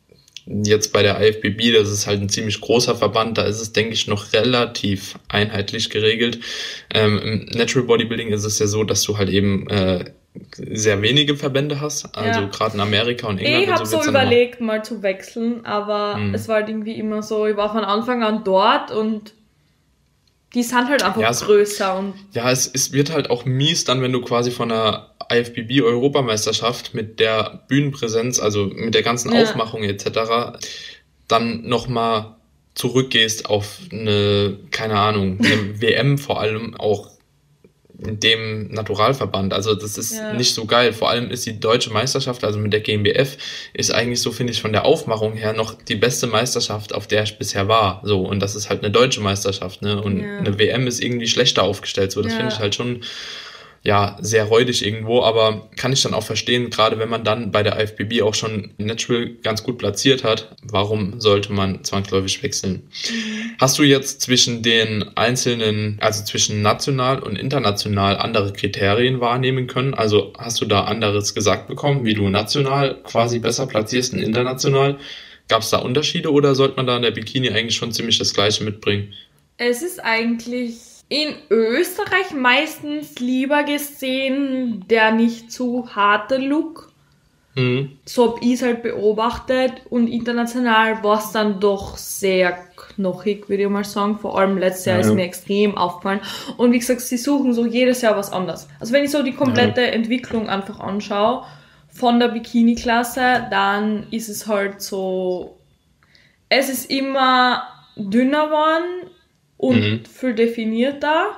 Jetzt 0.50 0.92
bei 0.94 1.02
der 1.02 1.20
IFBB, 1.20 1.74
das 1.74 1.90
ist 1.90 2.06
halt 2.06 2.22
ein 2.22 2.28
ziemlich 2.28 2.60
großer 2.60 2.96
Verband, 2.96 3.36
da 3.36 3.42
ist 3.42 3.60
es, 3.60 3.72
denke 3.72 3.92
ich, 3.92 4.06
noch 4.06 4.32
relativ 4.32 5.18
einheitlich 5.28 5.90
geregelt. 5.90 6.40
Ähm, 6.92 7.18
Im 7.18 7.58
Natural 7.58 7.86
Bodybuilding 7.86 8.28
ist 8.30 8.44
es 8.44 8.58
ja 8.58 8.66
so, 8.66 8.82
dass 8.82 9.02
du 9.02 9.18
halt 9.18 9.28
eben 9.28 9.68
äh, 9.68 10.06
sehr 10.56 11.02
wenige 11.02 11.36
Verbände 11.36 11.80
hast, 11.80 12.16
also 12.16 12.40
ja. 12.40 12.46
gerade 12.46 12.74
in 12.74 12.80
Amerika 12.80 13.26
und 13.26 13.38
England. 13.38 13.64
Ich 13.64 13.70
habe 13.70 13.86
so, 13.86 14.00
so 14.00 14.08
überlegt, 14.08 14.60
mal 14.60 14.84
zu 14.84 15.02
wechseln, 15.02 15.66
aber 15.66 16.14
hm. 16.14 16.34
es 16.34 16.48
war 16.48 16.56
halt 16.56 16.68
irgendwie 16.68 16.98
immer 16.98 17.22
so, 17.22 17.46
ich 17.46 17.56
war 17.56 17.72
von 17.72 17.84
Anfang 17.84 18.22
an 18.22 18.42
dort 18.44 18.90
und 18.90 19.34
die 20.54 20.62
sind 20.62 20.88
halt 20.88 21.02
einfach 21.02 21.20
ja, 21.20 21.30
größer 21.30 21.98
und. 21.98 22.14
Ja, 22.32 22.50
es, 22.50 22.70
es 22.72 22.92
wird 22.92 23.10
halt 23.10 23.30
auch 23.30 23.44
mies 23.44 23.84
dann, 23.84 24.00
wenn 24.00 24.12
du 24.12 24.22
quasi 24.22 24.50
von 24.50 24.72
einer 24.72 25.10
IFBB 25.30 25.82
Europameisterschaft 25.82 26.94
mit 26.94 27.20
der 27.20 27.64
Bühnenpräsenz, 27.68 28.40
also 28.40 28.66
mit 28.66 28.94
der 28.94 29.02
ganzen 29.02 29.32
ja. 29.32 29.42
Aufmachung 29.42 29.82
etc., 29.82 30.58
dann 31.26 31.68
nochmal 31.68 32.36
zurückgehst 32.74 33.50
auf 33.50 33.78
eine, 33.92 34.56
keine 34.70 34.98
Ahnung, 34.98 35.38
eine 35.38 35.80
WM 35.80 36.16
vor 36.16 36.40
allem 36.40 36.74
auch 36.76 37.10
in 37.98 38.20
dem 38.20 38.68
Naturalverband. 38.68 39.52
Also 39.52 39.74
das 39.74 39.98
ist 39.98 40.14
ja. 40.14 40.32
nicht 40.32 40.54
so 40.54 40.66
geil. 40.66 40.92
Vor 40.92 41.10
allem 41.10 41.30
ist 41.30 41.46
die 41.46 41.58
deutsche 41.58 41.90
Meisterschaft, 41.90 42.44
also 42.44 42.58
mit 42.58 42.72
der 42.72 42.80
GmbF, 42.80 43.36
ist 43.74 43.90
eigentlich 43.90 44.20
so, 44.20 44.30
finde 44.30 44.52
ich, 44.52 44.62
von 44.62 44.72
der 44.72 44.84
Aufmachung 44.84 45.34
her 45.34 45.52
noch 45.52 45.74
die 45.74 45.96
beste 45.96 46.28
Meisterschaft, 46.28 46.94
auf 46.94 47.06
der 47.08 47.24
ich 47.24 47.38
bisher 47.38 47.66
war. 47.66 48.00
So, 48.04 48.20
und 48.20 48.40
das 48.40 48.54
ist 48.54 48.70
halt 48.70 48.82
eine 48.82 48.92
deutsche 48.92 49.20
Meisterschaft, 49.20 49.82
ne? 49.82 50.00
Und 50.00 50.20
ja. 50.20 50.38
eine 50.38 50.58
WM 50.58 50.86
ist 50.86 51.02
irgendwie 51.02 51.26
schlechter 51.26 51.64
aufgestellt. 51.64 52.12
So, 52.12 52.22
das 52.22 52.32
ja. 52.32 52.38
finde 52.38 52.54
ich 52.54 52.60
halt 52.60 52.74
schon 52.74 53.02
ja, 53.88 54.18
sehr 54.20 54.44
räudig 54.44 54.84
irgendwo, 54.84 55.22
aber 55.22 55.70
kann 55.76 55.94
ich 55.94 56.02
dann 56.02 56.12
auch 56.12 56.22
verstehen, 56.22 56.68
gerade 56.68 56.98
wenn 56.98 57.08
man 57.08 57.24
dann 57.24 57.50
bei 57.52 57.62
der 57.62 57.80
IFBB 57.80 58.20
auch 58.20 58.34
schon 58.34 58.74
Natural 58.76 59.30
ganz 59.42 59.62
gut 59.62 59.78
platziert 59.78 60.24
hat, 60.24 60.54
warum 60.62 61.22
sollte 61.22 61.54
man 61.54 61.82
zwangsläufig 61.84 62.42
wechseln? 62.42 62.82
Hast 63.58 63.78
du 63.78 63.84
jetzt 63.84 64.20
zwischen 64.20 64.62
den 64.62 65.16
einzelnen, 65.16 65.96
also 66.02 66.22
zwischen 66.22 66.60
national 66.60 67.20
und 67.20 67.36
international 67.36 68.18
andere 68.18 68.52
Kriterien 68.52 69.20
wahrnehmen 69.22 69.68
können? 69.68 69.94
Also 69.94 70.34
hast 70.36 70.60
du 70.60 70.66
da 70.66 70.84
anderes 70.84 71.34
gesagt 71.34 71.66
bekommen, 71.66 72.04
wie 72.04 72.12
du 72.12 72.28
national 72.28 73.02
quasi 73.04 73.38
besser 73.38 73.66
platzierst 73.66 74.12
und 74.12 74.18
international? 74.18 74.98
Gab 75.48 75.62
es 75.62 75.70
da 75.70 75.78
Unterschiede 75.78 76.30
oder 76.30 76.54
sollte 76.54 76.76
man 76.76 76.86
da 76.86 76.96
in 76.96 77.02
der 77.04 77.12
Bikini 77.12 77.48
eigentlich 77.48 77.76
schon 77.76 77.92
ziemlich 77.92 78.18
das 78.18 78.34
Gleiche 78.34 78.64
mitbringen? 78.64 79.14
Es 79.56 79.80
ist 79.80 79.98
eigentlich 79.98 80.87
in 81.08 81.34
Österreich 81.48 82.32
meistens 82.34 83.18
lieber 83.18 83.64
gesehen 83.64 84.84
der 84.88 85.12
nicht 85.12 85.50
zu 85.50 85.94
harte 85.94 86.36
Look. 86.36 86.92
Mhm. 87.54 87.98
So 88.04 88.32
habe 88.32 88.44
ich 88.44 88.54
es 88.54 88.62
halt 88.62 88.82
beobachtet 88.82 89.72
und 89.88 90.06
international 90.06 91.02
war 91.02 91.18
es 91.18 91.32
dann 91.32 91.60
doch 91.60 91.96
sehr 91.96 92.58
knochig, 92.76 93.48
würde 93.48 93.64
ich 93.64 93.68
mal 93.68 93.84
sagen. 93.84 94.18
Vor 94.18 94.38
allem 94.38 94.58
letztes 94.58 94.84
Jahr 94.84 94.96
ja, 94.96 95.06
ist 95.06 95.14
mir 95.14 95.24
extrem 95.24 95.76
aufgefallen. 95.78 96.20
Und 96.58 96.72
wie 96.72 96.78
gesagt, 96.78 97.00
sie 97.00 97.16
suchen 97.16 97.54
so 97.54 97.64
jedes 97.64 98.02
Jahr 98.02 98.16
was 98.16 98.30
anderes. 98.30 98.68
Also 98.78 98.92
wenn 98.92 99.04
ich 99.04 99.10
so 99.10 99.22
die 99.22 99.32
komplette 99.32 99.80
ja. 99.80 99.88
Entwicklung 99.88 100.48
einfach 100.48 100.78
anschaue 100.78 101.44
von 101.88 102.20
der 102.20 102.28
Bikini-Klasse, 102.28 103.46
dann 103.50 104.06
ist 104.10 104.28
es 104.28 104.46
halt 104.46 104.82
so, 104.82 105.58
es 106.50 106.68
ist 106.68 106.90
immer 106.90 107.62
dünner 107.96 108.46
geworden 108.46 109.10
und 109.58 109.80
mhm. 109.80 110.04
viel 110.06 110.34
definierter. 110.34 111.32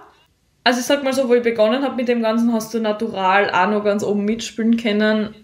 Also 0.63 0.81
ich 0.81 0.87
sag 0.87 1.03
mal 1.03 1.13
so, 1.13 1.29
wo 1.29 1.35
ich 1.35 1.43
begonnen 1.43 1.83
habe 1.83 1.97
mit 1.97 2.07
dem 2.07 2.23
Ganzen, 2.23 2.53
hast 2.53 2.73
du 2.73 2.81
natural 2.81 3.51
auch 3.51 3.69
noch 3.69 3.83
ganz 3.83 4.05
oben 4.05 4.25
mitspielen 4.25 4.77
können, 4.77 5.35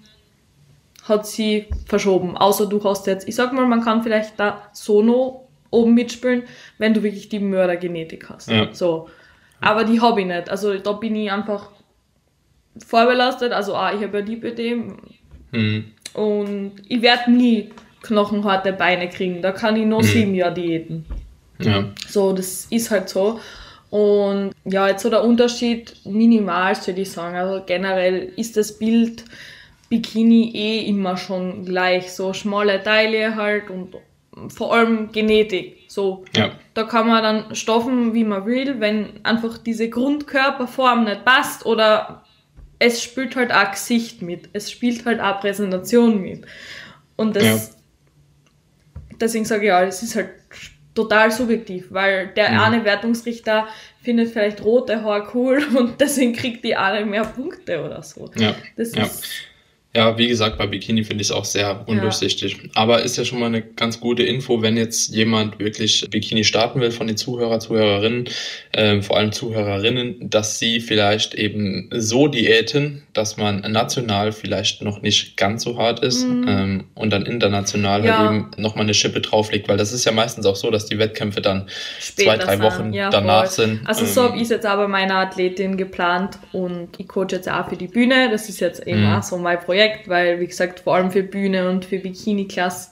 hat 1.02 1.26
sie 1.26 1.66
verschoben. 1.86 2.36
Außer 2.36 2.66
du 2.66 2.84
hast 2.84 3.06
jetzt, 3.06 3.26
ich 3.26 3.34
sag 3.34 3.52
mal, 3.52 3.66
man 3.66 3.82
kann 3.82 4.02
vielleicht 4.02 4.38
da 4.38 4.68
Sono 4.72 5.48
oben 5.70 5.94
mitspielen, 5.94 6.44
wenn 6.78 6.94
du 6.94 7.02
wirklich 7.02 7.28
die 7.28 7.40
Mördergenetik 7.40 8.28
hast. 8.28 8.50
Ja. 8.50 8.72
So. 8.72 9.08
Aber 9.60 9.84
die 9.84 10.00
habe 10.00 10.20
ich 10.20 10.26
nicht. 10.26 10.50
Also 10.50 10.76
da 10.78 10.92
bin 10.92 11.16
ich 11.16 11.32
einfach 11.32 11.70
vorbelastet. 12.86 13.52
Also 13.52 13.74
ah, 13.74 13.92
ich 13.94 14.02
habe 14.02 14.18
ja 14.18 14.24
Lipödem 14.24 14.98
mhm. 15.50 15.84
und 16.12 16.72
ich 16.86 17.00
werde 17.00 17.30
nie 17.30 17.70
knochenharte 18.02 18.72
Beine 18.74 19.08
kriegen. 19.08 19.40
Da 19.40 19.52
kann 19.52 19.76
ich 19.76 19.86
noch 19.86 20.02
mhm. 20.02 20.06
sieben 20.06 20.34
Jahre 20.34 20.54
diäten. 20.54 21.06
Ja. 21.58 21.90
So, 22.08 22.32
das 22.32 22.66
ist 22.70 22.90
halt 22.90 23.08
so. 23.08 23.40
Und 23.90 24.52
ja, 24.64 24.88
jetzt 24.88 25.02
so 25.02 25.10
der 25.10 25.24
Unterschied 25.24 25.94
minimal, 26.04 26.76
würde 26.86 27.00
ich 27.00 27.10
sagen. 27.10 27.36
Also 27.36 27.64
generell 27.64 28.32
ist 28.36 28.56
das 28.56 28.78
Bild 28.78 29.24
Bikini 29.88 30.52
eh 30.54 30.86
immer 30.86 31.16
schon 31.16 31.64
gleich. 31.64 32.12
So 32.12 32.32
schmale 32.32 32.82
Teile 32.82 33.36
halt 33.36 33.70
und 33.70 33.96
vor 34.48 34.74
allem 34.74 35.12
Genetik. 35.12 35.84
So, 35.88 36.24
ja. 36.34 36.50
da 36.74 36.82
kann 36.82 37.06
man 37.06 37.22
dann 37.22 37.54
stoffen, 37.54 38.12
wie 38.12 38.24
man 38.24 38.44
will, 38.44 38.80
wenn 38.80 39.24
einfach 39.24 39.56
diese 39.58 39.88
Grundkörperform 39.88 41.04
nicht 41.04 41.24
passt 41.24 41.64
oder 41.64 42.24
es 42.78 43.02
spielt 43.02 43.36
halt 43.36 43.52
auch 43.52 43.70
Gesicht 43.70 44.20
mit. 44.20 44.50
Es 44.52 44.70
spielt 44.70 45.06
halt 45.06 45.20
auch 45.20 45.40
Präsentation 45.40 46.20
mit. 46.20 46.44
Und 47.16 47.36
das, 47.36 47.44
ja. 47.44 47.60
deswegen 49.18 49.46
sage 49.46 49.62
ich 49.62 49.68
ja, 49.68 49.82
es 49.84 50.02
ist 50.02 50.16
halt 50.16 50.30
total 50.96 51.30
subjektiv, 51.30 51.86
weil 51.90 52.28
der 52.28 52.50
mhm. 52.50 52.58
eine 52.58 52.84
Wertungsrichter 52.84 53.68
findet 54.02 54.30
vielleicht 54.30 54.64
rote 54.64 55.02
Haare 55.02 55.28
cool 55.34 55.62
und 55.76 56.00
deswegen 56.00 56.32
kriegt 56.32 56.64
die 56.64 56.74
eine 56.74 57.06
mehr 57.06 57.24
Punkte 57.24 57.84
oder 57.84 58.02
so. 58.02 58.30
Ja. 58.36 58.54
Das 58.76 58.94
ja. 58.94 59.04
ist 59.04 59.24
ja, 59.96 60.18
wie 60.18 60.28
gesagt, 60.28 60.58
bei 60.58 60.66
Bikini 60.66 61.04
finde 61.04 61.22
ich 61.22 61.28
es 61.28 61.32
auch 61.32 61.46
sehr 61.46 61.88
undurchsichtig. 61.88 62.52
Ja. 62.52 62.68
Aber 62.74 63.02
ist 63.02 63.16
ja 63.16 63.24
schon 63.24 63.40
mal 63.40 63.46
eine 63.46 63.62
ganz 63.62 63.98
gute 63.98 64.24
Info, 64.24 64.60
wenn 64.60 64.76
jetzt 64.76 65.14
jemand 65.14 65.58
wirklich 65.58 66.06
Bikini 66.10 66.44
starten 66.44 66.80
will 66.80 66.90
von 66.90 67.06
den 67.06 67.16
Zuhörer, 67.16 67.60
Zuhörerinnen, 67.60 68.28
äh, 68.72 69.00
vor 69.00 69.16
allem 69.16 69.32
Zuhörerinnen, 69.32 70.28
dass 70.28 70.58
sie 70.58 70.80
vielleicht 70.80 71.34
eben 71.34 71.88
so 71.94 72.28
diäten, 72.28 73.04
dass 73.14 73.38
man 73.38 73.60
national 73.60 74.32
vielleicht 74.32 74.82
noch 74.82 75.00
nicht 75.00 75.38
ganz 75.38 75.62
so 75.62 75.78
hart 75.78 76.00
ist 76.00 76.26
mhm. 76.26 76.46
ähm, 76.46 76.84
und 76.94 77.10
dann 77.10 77.24
international 77.24 78.02
halt 78.02 78.04
ja. 78.04 78.18
halt 78.18 78.30
eben 78.30 78.50
nochmal 78.58 78.84
eine 78.84 78.92
Schippe 78.92 79.22
drauflegt, 79.22 79.66
weil 79.66 79.78
das 79.78 79.94
ist 79.94 80.04
ja 80.04 80.12
meistens 80.12 80.44
auch 80.44 80.56
so, 80.56 80.70
dass 80.70 80.84
die 80.84 80.98
Wettkämpfe 80.98 81.40
dann 81.40 81.70
Später 81.98 82.38
zwei, 82.40 82.56
drei 82.56 82.60
Wochen 82.60 82.92
ja, 82.92 83.08
danach 83.08 83.46
voll. 83.46 83.66
sind. 83.66 83.80
Also 83.86 84.04
so 84.04 84.20
ähm, 84.20 84.28
habe 84.28 84.42
ich 84.42 84.48
jetzt 84.50 84.66
aber 84.66 84.88
meine 84.88 85.14
Athletin 85.14 85.78
geplant 85.78 86.38
und 86.52 86.88
ich 86.98 87.08
coach 87.08 87.32
jetzt 87.32 87.48
auch 87.48 87.70
für 87.70 87.76
die 87.76 87.88
Bühne. 87.88 88.28
Das 88.30 88.50
ist 88.50 88.60
jetzt 88.60 88.86
eben 88.86 89.06
mhm. 89.06 89.14
auch 89.14 89.22
so 89.22 89.38
mein 89.38 89.58
Projekt 89.58 89.85
Projekt, 89.86 90.08
weil, 90.08 90.40
wie 90.40 90.46
gesagt, 90.46 90.80
vor 90.80 90.96
allem 90.96 91.10
für 91.10 91.22
Bühne 91.22 91.68
und 91.68 91.84
für 91.84 91.98
Bikini-Klasse 91.98 92.90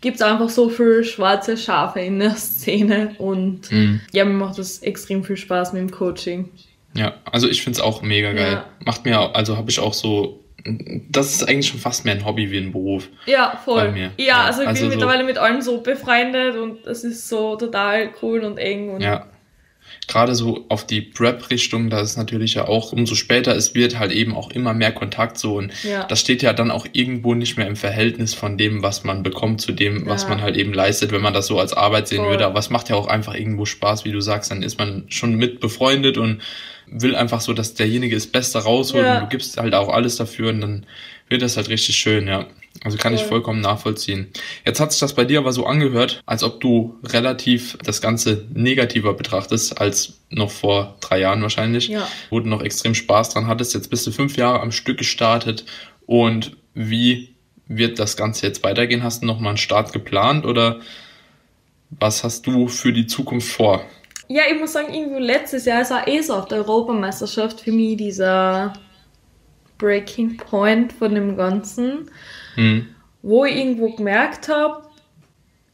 gibt 0.00 0.16
es 0.16 0.22
einfach 0.22 0.48
so 0.48 0.68
viel 0.70 1.04
schwarze 1.04 1.56
Schafe 1.56 2.00
in 2.00 2.18
der 2.18 2.34
Szene 2.36 3.14
und 3.18 3.70
mhm. 3.70 4.00
ja, 4.12 4.24
mir 4.24 4.32
macht 4.32 4.58
das 4.58 4.78
extrem 4.78 5.24
viel 5.24 5.36
Spaß 5.36 5.72
mit 5.72 5.82
dem 5.82 5.90
Coaching. 5.90 6.48
Ja, 6.94 7.14
also 7.30 7.48
ich 7.48 7.62
finde 7.62 7.78
es 7.78 7.84
auch 7.84 8.02
mega 8.02 8.32
geil. 8.32 8.52
Ja. 8.52 8.64
Macht 8.84 9.04
mir, 9.04 9.36
also 9.36 9.56
habe 9.56 9.70
ich 9.70 9.78
auch 9.78 9.94
so, 9.94 10.40
das 10.64 11.34
ist 11.34 11.48
eigentlich 11.48 11.68
schon 11.68 11.78
fast 11.78 12.04
mehr 12.04 12.14
ein 12.14 12.24
Hobby 12.24 12.50
wie 12.50 12.58
ein 12.58 12.72
Beruf. 12.72 13.08
Ja, 13.26 13.60
voll. 13.62 13.94
Ja, 13.96 14.10
ja, 14.16 14.44
also 14.44 14.62
ich 14.62 14.68
also 14.68 14.80
bin 14.82 14.90
so 14.90 14.96
mittlerweile 14.96 15.24
mit 15.24 15.38
allen 15.38 15.62
so 15.62 15.82
befreundet 15.82 16.56
und 16.56 16.86
das 16.86 17.04
ist 17.04 17.28
so 17.28 17.56
total 17.56 18.10
cool 18.22 18.40
und 18.40 18.58
eng 18.58 18.90
und 18.90 19.02
ja 19.02 19.26
gerade 20.10 20.34
so 20.34 20.66
auf 20.68 20.86
die 20.86 21.00
Prep-Richtung, 21.00 21.88
da 21.88 22.00
ist 22.00 22.16
natürlich 22.16 22.54
ja 22.54 22.66
auch, 22.66 22.92
umso 22.92 23.14
später 23.14 23.54
es 23.54 23.74
wird, 23.74 23.98
halt 23.98 24.12
eben 24.12 24.34
auch 24.34 24.50
immer 24.50 24.74
mehr 24.74 24.92
Kontakt 24.92 25.38
so. 25.38 25.56
Und 25.56 25.72
ja. 25.84 26.04
das 26.04 26.20
steht 26.20 26.42
ja 26.42 26.52
dann 26.52 26.70
auch 26.70 26.86
irgendwo 26.92 27.34
nicht 27.34 27.56
mehr 27.56 27.66
im 27.66 27.76
Verhältnis 27.76 28.34
von 28.34 28.58
dem, 28.58 28.82
was 28.82 29.04
man 29.04 29.22
bekommt, 29.22 29.60
zu 29.60 29.72
dem, 29.72 30.06
was 30.06 30.28
man 30.28 30.42
halt 30.42 30.56
eben 30.56 30.72
leistet, 30.72 31.12
wenn 31.12 31.22
man 31.22 31.32
das 31.32 31.46
so 31.46 31.58
als 31.58 31.72
Arbeit 31.72 32.08
sehen 32.08 32.18
Voll. 32.18 32.30
würde. 32.30 32.46
Aber 32.46 32.58
es 32.58 32.70
macht 32.70 32.88
ja 32.88 32.96
auch 32.96 33.06
einfach 33.06 33.34
irgendwo 33.34 33.64
Spaß, 33.64 34.04
wie 34.04 34.12
du 34.12 34.20
sagst, 34.20 34.50
dann 34.50 34.62
ist 34.62 34.78
man 34.78 35.04
schon 35.08 35.34
mit 35.36 35.60
befreundet 35.60 36.18
und 36.18 36.42
will 36.86 37.14
einfach 37.14 37.40
so, 37.40 37.52
dass 37.52 37.74
derjenige 37.74 38.16
das 38.16 38.26
Beste 38.26 38.58
rausholt 38.58 39.04
ja. 39.04 39.14
und 39.14 39.22
du 39.22 39.28
gibst 39.28 39.56
halt 39.56 39.74
auch 39.74 39.88
alles 39.88 40.16
dafür 40.16 40.50
und 40.50 40.60
dann 40.60 40.86
wird 41.28 41.42
das 41.42 41.56
halt 41.56 41.68
richtig 41.68 41.96
schön, 41.96 42.26
ja. 42.26 42.46
Also 42.82 42.96
kann 42.96 43.12
ich 43.12 43.24
vollkommen 43.24 43.60
nachvollziehen. 43.60 44.28
Jetzt 44.64 44.80
hat 44.80 44.92
sich 44.92 45.00
das 45.00 45.14
bei 45.14 45.24
dir 45.24 45.40
aber 45.40 45.52
so 45.52 45.66
angehört, 45.66 46.22
als 46.24 46.42
ob 46.42 46.60
du 46.60 46.98
relativ 47.04 47.76
das 47.84 48.00
Ganze 48.00 48.46
negativer 48.54 49.12
betrachtest 49.12 49.80
als 49.80 50.20
noch 50.30 50.50
vor 50.50 50.96
drei 51.00 51.18
Jahren 51.18 51.42
wahrscheinlich. 51.42 51.88
Ja. 51.88 52.08
Wo 52.30 52.40
du 52.40 52.48
noch 52.48 52.62
extrem 52.62 52.94
Spaß 52.94 53.30
dran 53.30 53.48
hattest. 53.48 53.74
Jetzt 53.74 53.90
bist 53.90 54.06
du 54.06 54.12
fünf 54.12 54.36
Jahre 54.36 54.60
am 54.60 54.72
Stück 54.72 54.98
gestartet. 54.98 55.66
Und 56.06 56.56
wie 56.72 57.34
wird 57.66 57.98
das 57.98 58.16
Ganze 58.16 58.46
jetzt 58.46 58.62
weitergehen? 58.62 59.02
Hast 59.02 59.22
du 59.22 59.26
noch 59.26 59.40
mal 59.40 59.50
einen 59.50 59.58
Start 59.58 59.92
geplant 59.92 60.46
oder 60.46 60.80
was 61.90 62.24
hast 62.24 62.46
du 62.46 62.68
für 62.68 62.92
die 62.92 63.06
Zukunft 63.06 63.52
vor? 63.52 63.84
Ja, 64.28 64.42
ich 64.50 64.58
muss 64.58 64.72
sagen, 64.72 64.94
irgendwo 64.94 65.18
letztes 65.18 65.64
Jahr 65.64 65.82
ist 65.82 65.92
auch 65.92 66.06
eh 66.06 66.20
so 66.20 66.34
auf 66.34 66.46
der 66.46 66.58
Europameisterschaft 66.58 67.60
für 67.60 67.72
mich 67.72 67.96
dieser 67.96 68.72
Breaking 69.76 70.36
Point 70.36 70.92
von 70.92 71.14
dem 71.14 71.36
Ganzen 71.36 72.10
mhm. 72.56 72.88
wo 73.22 73.44
ich 73.44 73.56
irgendwo 73.56 73.90
gemerkt 73.90 74.48
habe, 74.48 74.82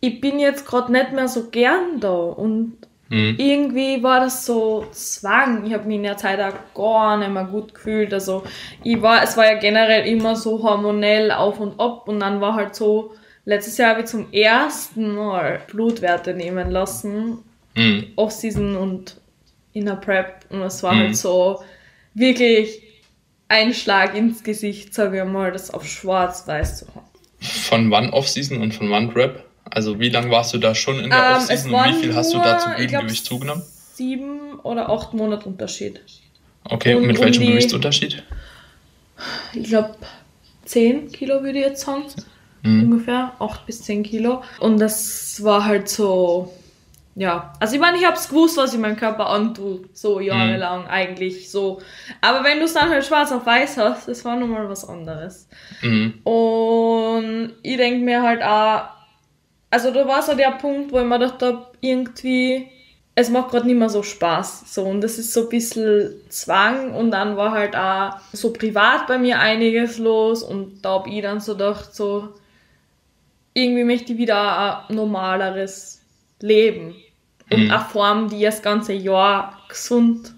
ich 0.00 0.20
bin 0.20 0.38
jetzt 0.38 0.66
gerade 0.66 0.92
nicht 0.92 1.12
mehr 1.12 1.28
so 1.28 1.48
gern 1.50 2.00
da 2.00 2.12
und 2.12 2.76
mhm. 3.08 3.36
irgendwie 3.38 4.02
war 4.02 4.20
das 4.20 4.46
so 4.46 4.86
Zwang. 4.92 5.64
Ich 5.66 5.72
habe 5.72 5.86
mich 5.86 5.96
in 5.96 6.02
der 6.04 6.16
Zeit 6.16 6.40
auch 6.40 6.74
gar 6.74 7.16
nicht 7.16 7.30
mehr 7.30 7.44
gut 7.44 7.74
gefühlt. 7.74 8.12
Also 8.12 8.44
ich 8.84 9.00
war, 9.00 9.22
es 9.22 9.36
war 9.36 9.46
ja 9.46 9.58
generell 9.58 10.06
immer 10.06 10.36
so 10.36 10.62
hormonell 10.62 11.30
auf 11.32 11.60
und 11.60 11.80
ab 11.80 12.08
und 12.08 12.20
dann 12.20 12.40
war 12.40 12.54
halt 12.54 12.74
so, 12.74 13.14
letztes 13.44 13.78
Jahr 13.78 13.90
habe 13.90 14.00
ich 14.00 14.06
zum 14.06 14.32
ersten 14.32 15.14
Mal 15.14 15.60
Blutwerte 15.66 16.34
nehmen 16.34 16.70
lassen, 16.70 17.38
mhm. 17.74 18.08
Off-Season 18.16 18.76
und 18.76 19.16
in 19.72 19.86
der 19.86 19.96
Prep 19.96 20.44
und 20.50 20.62
es 20.62 20.82
war 20.82 20.94
mhm. 20.94 20.98
halt 21.00 21.16
so 21.16 21.62
wirklich 22.14 22.82
ein 23.48 23.74
Schlag 23.74 24.16
ins 24.16 24.42
Gesicht, 24.42 24.94
sage 24.94 25.18
ich 25.18 25.24
mal, 25.24 25.52
das 25.52 25.70
auf 25.70 25.86
schwarz-weiß 25.86 26.78
zu 26.80 26.86
haben. 26.94 27.06
Von 27.40 27.90
wann 27.90 28.10
Off-Season 28.10 28.60
und 28.60 28.74
von 28.74 28.90
wann 28.90 29.12
Prep? 29.12 29.44
Also 29.64 29.98
wie 30.00 30.08
lange 30.08 30.30
warst 30.30 30.54
du 30.54 30.58
da 30.58 30.74
schon 30.74 30.98
in 31.00 31.10
der 31.10 31.18
ähm, 31.18 31.36
Off-Season 31.36 31.74
und 31.74 31.84
wie 31.84 32.02
viel 32.02 32.14
hast 32.14 32.32
du 32.32 32.38
da 32.38 32.58
zum 32.58 32.74
Bühnengewicht 32.76 33.24
zugenommen? 33.24 33.62
sieben 33.96 34.60
oder 34.62 34.90
acht 34.90 35.14
Monate 35.14 35.48
Unterschied. 35.48 36.00
Okay, 36.64 36.94
und, 36.94 37.06
mit 37.06 37.18
welchem 37.18 37.44
um 37.44 37.48
Gewichtsunterschied? 37.48 38.22
Ich 39.54 39.68
glaube, 39.68 39.96
10 40.66 41.12
Kilo 41.12 41.42
würde 41.42 41.58
ich 41.58 41.64
jetzt 41.64 41.84
sagen. 41.84 42.04
Mhm. 42.62 42.84
Ungefähr 42.84 43.32
8 43.38 43.64
bis 43.66 43.82
10 43.82 44.02
Kilo. 44.02 44.42
Und 44.60 44.78
das 44.78 45.42
war 45.42 45.64
halt 45.64 45.88
so, 45.88 46.52
ja. 47.16 47.52
Also 47.58 47.74
ich 47.74 47.80
meine, 47.80 47.96
ich 47.96 48.04
habe 48.04 48.16
es 48.16 48.28
gewusst, 48.28 48.58
was 48.58 48.74
ich 48.74 48.78
meinem 48.78 48.96
Körper 48.96 49.30
antue, 49.30 49.88
so 49.94 50.20
jahrelang 50.20 50.82
mhm. 50.82 50.90
eigentlich 50.90 51.50
so. 51.50 51.80
Aber 52.20 52.44
wenn 52.44 52.58
du 52.58 52.66
es 52.66 52.74
dann 52.74 52.90
halt 52.90 53.04
schwarz 53.04 53.32
auf 53.32 53.46
weiß 53.46 53.78
hast, 53.78 54.06
das 54.06 54.24
war 54.24 54.36
nochmal 54.36 54.68
was 54.68 54.86
anderes. 54.86 55.48
Mhm. 55.80 56.20
Und 56.24 57.54
ich 57.62 57.78
denke 57.78 58.04
mir 58.04 58.22
halt 58.22 58.42
auch, 58.42 58.90
also 59.70 59.90
da 59.90 60.06
war 60.06 60.20
so 60.20 60.34
der 60.34 60.52
Punkt, 60.52 60.92
wo 60.92 60.98
ich 61.00 61.06
mir 61.06 61.18
dachte, 61.18 61.66
irgendwie 61.80 62.68
es 63.18 63.30
macht 63.30 63.50
gerade 63.50 63.66
nicht 63.66 63.78
mehr 63.78 63.88
so 63.88 64.02
Spaß. 64.02 64.74
So, 64.74 64.84
und 64.84 65.00
das 65.00 65.18
ist 65.18 65.32
so 65.32 65.44
ein 65.44 65.48
bisschen 65.48 66.20
Zwang 66.28 66.92
und 66.92 67.12
dann 67.12 67.38
war 67.38 67.52
halt 67.52 67.74
auch 67.74 68.18
so 68.34 68.52
privat 68.52 69.06
bei 69.06 69.16
mir 69.16 69.40
einiges 69.40 69.96
los 69.96 70.42
und 70.42 70.82
da 70.82 70.96
hab 70.96 71.06
ich 71.06 71.22
dann 71.22 71.40
so 71.40 71.52
gedacht, 71.52 71.94
so 71.94 72.28
irgendwie 73.54 73.84
möchte 73.84 74.12
ich 74.12 74.18
wieder 74.18 74.86
ein 74.86 74.94
normaleres 74.94 76.02
Leben 76.40 76.94
und 77.50 77.64
mhm. 77.64 77.70
eine 77.70 77.84
Form, 77.84 78.28
die 78.28 78.42
das 78.42 78.62
ganze 78.62 78.92
Jahr 78.92 79.60
gesund 79.68 80.34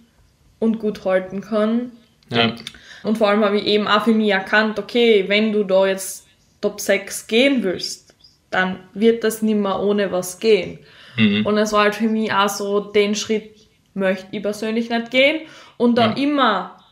und 0.58 0.78
gut 0.78 1.04
halten 1.04 1.40
kann. 1.40 1.92
Ja. 2.30 2.54
Und 3.02 3.18
vor 3.18 3.28
allem 3.28 3.44
habe 3.44 3.58
ich 3.58 3.66
eben 3.66 3.88
auch 3.88 4.04
für 4.04 4.12
mich 4.12 4.30
erkannt, 4.30 4.78
okay, 4.78 5.24
wenn 5.28 5.52
du 5.52 5.64
da 5.64 5.86
jetzt 5.86 6.26
Top 6.60 6.80
6 6.80 7.26
gehen 7.26 7.62
willst, 7.62 8.14
dann 8.50 8.80
wird 8.94 9.24
das 9.24 9.42
nicht 9.42 9.56
mehr 9.56 9.80
ohne 9.80 10.10
was 10.12 10.38
gehen. 10.38 10.78
Mhm. 11.16 11.46
Und 11.46 11.58
es 11.58 11.72
war 11.72 11.84
halt 11.84 11.94
für 11.94 12.08
mich 12.08 12.32
auch 12.32 12.48
so, 12.48 12.80
den 12.80 13.14
Schritt 13.14 13.54
möchte 13.94 14.26
ich 14.32 14.42
persönlich 14.42 14.90
nicht 14.90 15.10
gehen. 15.10 15.46
Und 15.76 15.96
da 15.96 16.08
ja. 16.08 16.16
immer, 16.16 16.84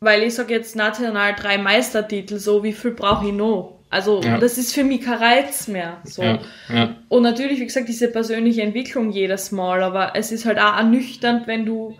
weil 0.00 0.22
ich 0.22 0.34
sage 0.34 0.54
jetzt 0.54 0.76
national 0.76 1.34
drei 1.34 1.58
Meistertitel, 1.58 2.38
so 2.38 2.62
wie 2.62 2.72
viel 2.72 2.92
brauche 2.92 3.26
ich 3.26 3.32
noch? 3.32 3.75
Also 3.96 4.20
ja. 4.20 4.36
das 4.36 4.58
ist 4.58 4.74
für 4.74 4.84
mich 4.84 5.00
kein 5.00 5.14
Reiz 5.14 5.68
mehr. 5.68 5.96
So. 6.04 6.22
Ja, 6.22 6.38
ja. 6.68 6.96
Und 7.08 7.22
natürlich, 7.22 7.60
wie 7.60 7.64
gesagt, 7.64 7.88
diese 7.88 8.08
persönliche 8.08 8.60
Entwicklung 8.60 9.10
jedes 9.10 9.52
Mal, 9.52 9.82
aber 9.82 10.12
es 10.16 10.32
ist 10.32 10.44
halt 10.44 10.58
auch 10.58 10.76
ernüchternd, 10.76 11.46
wenn 11.46 11.64
du 11.64 11.96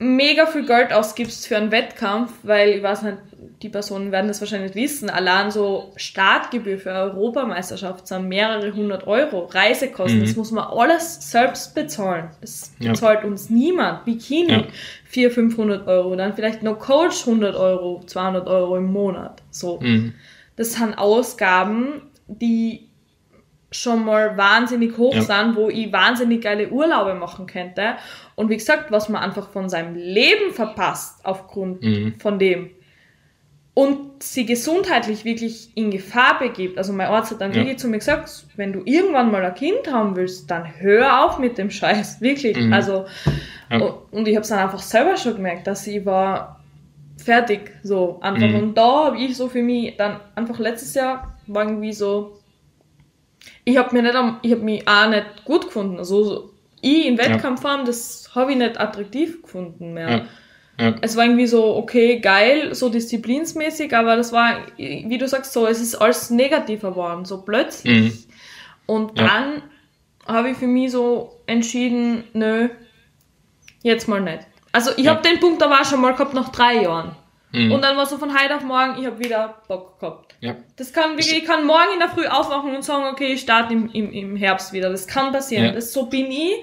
mega 0.00 0.46
viel 0.46 0.66
Geld 0.66 0.92
ausgibst 0.92 1.46
für 1.46 1.56
einen 1.56 1.70
Wettkampf, 1.70 2.32
weil 2.42 2.70
ich 2.70 2.82
weiß 2.82 3.02
nicht, 3.02 3.18
die 3.62 3.68
Personen 3.68 4.10
werden 4.10 4.26
das 4.26 4.40
wahrscheinlich 4.40 4.74
wissen, 4.74 5.08
allein 5.08 5.52
so 5.52 5.92
Startgebühr 5.94 6.78
für 6.78 6.90
Europameisterschaft 6.90 8.08
sind 8.08 8.26
mehrere 8.26 8.74
hundert 8.74 9.06
Euro, 9.06 9.44
Reisekosten, 9.44 10.18
mhm. 10.18 10.24
das 10.24 10.34
muss 10.34 10.50
man 10.50 10.64
alles 10.64 11.30
selbst 11.30 11.76
bezahlen. 11.76 12.30
Das 12.40 12.72
bezahlt 12.80 13.24
uns 13.24 13.50
niemand. 13.50 14.04
Bikini 14.04 14.50
ja. 14.50 14.64
400, 15.04 15.32
500 15.32 15.86
Euro, 15.86 16.16
dann 16.16 16.34
vielleicht 16.34 16.64
noch 16.64 16.80
Coach 16.80 17.20
100 17.26 17.54
Euro, 17.54 18.02
200 18.04 18.48
Euro 18.48 18.76
im 18.78 18.92
Monat. 18.92 19.42
So. 19.50 19.78
Mhm. 19.80 20.12
Das 20.56 20.72
sind 20.72 20.98
Ausgaben, 20.98 22.02
die 22.26 22.88
schon 23.70 24.04
mal 24.04 24.36
wahnsinnig 24.36 24.96
hoch 24.96 25.14
ja. 25.14 25.22
sind, 25.22 25.56
wo 25.56 25.68
ich 25.68 25.92
wahnsinnig 25.92 26.42
geile 26.42 26.70
Urlaube 26.70 27.14
machen 27.14 27.46
könnte. 27.46 27.96
Und 28.34 28.48
wie 28.48 28.56
gesagt, 28.56 28.90
was 28.90 29.08
man 29.08 29.22
einfach 29.22 29.50
von 29.50 29.68
seinem 29.68 29.94
Leben 29.94 30.52
verpasst 30.52 31.24
aufgrund 31.24 31.82
mhm. 31.82 32.14
von 32.18 32.38
dem 32.38 32.70
und 33.74 34.22
sie 34.22 34.46
gesundheitlich 34.46 35.26
wirklich 35.26 35.76
in 35.76 35.90
Gefahr 35.90 36.38
begibt. 36.38 36.78
Also 36.78 36.94
mein 36.94 37.08
Arzt 37.08 37.32
hat 37.32 37.42
dann 37.42 37.50
ja. 37.50 37.58
wirklich 37.58 37.76
zu 37.76 37.88
mir 37.88 37.98
gesagt, 37.98 38.46
wenn 38.56 38.72
du 38.72 38.80
irgendwann 38.86 39.30
mal 39.30 39.44
ein 39.44 39.54
Kind 39.54 39.92
haben 39.92 40.16
willst, 40.16 40.50
dann 40.50 40.64
hör 40.78 41.26
auf 41.26 41.38
mit 41.38 41.58
dem 41.58 41.70
Scheiß, 41.70 42.22
wirklich. 42.22 42.56
Mhm. 42.56 42.72
Also 42.72 43.04
ja. 43.70 43.78
und 44.10 44.26
ich 44.28 44.34
habe 44.34 44.44
es 44.44 44.48
dann 44.48 44.60
einfach 44.60 44.80
selber 44.80 45.18
schon 45.18 45.36
gemerkt, 45.36 45.66
dass 45.66 45.86
ich 45.86 46.06
war 46.06 46.55
fertig 47.26 47.72
so 47.82 48.18
einfach. 48.22 48.48
Mhm. 48.48 48.54
Und 48.54 48.74
da 48.74 49.06
habe 49.06 49.18
ich 49.18 49.36
so 49.36 49.48
für 49.48 49.62
mich 49.62 49.96
dann 49.96 50.20
einfach 50.34 50.58
letztes 50.58 50.94
Jahr 50.94 51.36
war 51.46 51.64
irgendwie 51.64 51.92
so, 51.92 52.38
ich 53.64 53.76
habe 53.76 53.94
mir 53.94 54.02
nicht, 54.02 54.14
ich 54.42 54.52
habe 54.52 54.62
mich 54.62 54.88
auch 54.88 55.10
nicht 55.10 55.44
gut 55.44 55.66
gefunden. 55.66 55.98
Also 55.98 56.24
so, 56.24 56.50
ich 56.80 57.06
in 57.06 57.18
Wettkampfform, 57.18 57.80
ja. 57.80 57.86
das 57.86 58.30
habe 58.34 58.52
ich 58.52 58.58
nicht 58.58 58.80
attraktiv 58.80 59.42
gefunden 59.42 59.92
mehr. 59.92 60.26
Ja. 60.78 60.94
Es 61.00 61.16
war 61.16 61.24
irgendwie 61.24 61.46
so, 61.46 61.74
okay, 61.76 62.20
geil, 62.20 62.74
so 62.74 62.88
disziplinsmäßig, 62.90 63.96
aber 63.96 64.16
das 64.16 64.32
war, 64.32 64.58
wie 64.76 65.18
du 65.18 65.26
sagst, 65.26 65.52
so, 65.52 65.66
es 65.66 65.80
ist 65.80 65.94
alles 65.94 66.30
negativer 66.30 66.90
geworden, 66.90 67.24
so 67.24 67.42
plötzlich. 67.42 68.12
Mhm. 68.12 68.24
Und 68.86 69.18
dann 69.18 69.62
ja. 70.26 70.34
habe 70.34 70.50
ich 70.50 70.58
für 70.58 70.66
mich 70.66 70.92
so 70.92 71.40
entschieden, 71.46 72.24
nö, 72.34 72.68
jetzt 73.82 74.06
mal 74.06 74.20
nicht. 74.20 74.46
Also 74.76 74.90
ich 74.98 75.06
ja. 75.06 75.12
habe 75.12 75.26
den 75.26 75.40
Punkt 75.40 75.62
aber 75.62 75.80
auch 75.80 75.86
schon 75.86 76.02
mal 76.02 76.12
gehabt 76.12 76.34
nach 76.34 76.50
drei 76.50 76.82
Jahren. 76.82 77.16
Mhm. 77.50 77.72
Und 77.72 77.82
dann 77.82 77.96
war 77.96 78.04
so 78.04 78.18
von 78.18 78.38
heute 78.38 78.56
auf 78.56 78.62
morgen, 78.62 79.00
ich 79.00 79.06
habe 79.06 79.18
wieder 79.18 79.54
Bock 79.68 79.98
gehabt. 79.98 80.34
Ja. 80.40 80.54
Das 80.76 80.92
kann 80.92 81.12
wirklich, 81.12 81.32
ich 81.38 81.46
kann 81.46 81.64
morgen 81.64 81.94
in 81.94 81.98
der 81.98 82.10
Früh 82.10 82.26
aufwachen 82.26 82.76
und 82.76 82.84
sagen, 82.84 83.04
okay, 83.10 83.32
ich 83.32 83.40
starte 83.40 83.72
im, 83.72 83.88
im, 83.92 84.12
im 84.12 84.36
Herbst 84.36 84.74
wieder. 84.74 84.90
Das 84.90 85.06
kann 85.06 85.32
passieren. 85.32 85.64
Ja. 85.64 85.72
Das, 85.72 85.94
so 85.94 86.04
bin 86.06 86.30
ich. 86.30 86.56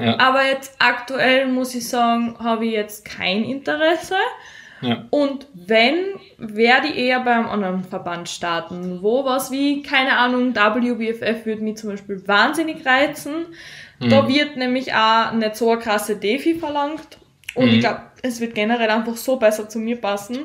Ja. 0.00 0.18
Aber 0.18 0.44
jetzt 0.44 0.74
aktuell 0.80 1.46
muss 1.46 1.72
ich 1.76 1.88
sagen, 1.88 2.36
habe 2.40 2.66
ich 2.66 2.72
jetzt 2.72 3.04
kein 3.04 3.44
Interesse. 3.44 4.16
Ja. 4.80 5.04
Und 5.10 5.46
wenn, 5.54 5.94
werde 6.38 6.88
ich 6.88 6.98
eher 6.98 7.20
beim 7.20 7.48
anderen 7.48 7.84
Verband 7.84 8.28
starten. 8.28 9.02
Wo 9.02 9.24
was 9.24 9.52
wie, 9.52 9.82
keine 9.82 10.18
Ahnung, 10.18 10.56
WBFF 10.56 11.46
würde 11.46 11.62
mich 11.62 11.76
zum 11.76 11.90
Beispiel 11.90 12.26
wahnsinnig 12.26 12.84
reizen. 12.84 13.46
Mhm. 14.00 14.08
Da 14.08 14.26
wird 14.26 14.56
nämlich 14.56 14.92
auch 14.92 15.30
nicht 15.30 15.54
so 15.54 15.70
eine 15.70 15.80
krasse 15.80 16.16
Defi 16.16 16.56
verlangt. 16.56 17.18
Und 17.54 17.66
mhm. 17.66 17.74
ich 17.74 17.80
glaube, 17.80 18.00
es 18.22 18.40
wird 18.40 18.54
generell 18.54 18.90
einfach 18.90 19.16
so 19.16 19.36
besser 19.36 19.68
zu 19.68 19.78
mir 19.78 19.96
passen. 19.96 20.38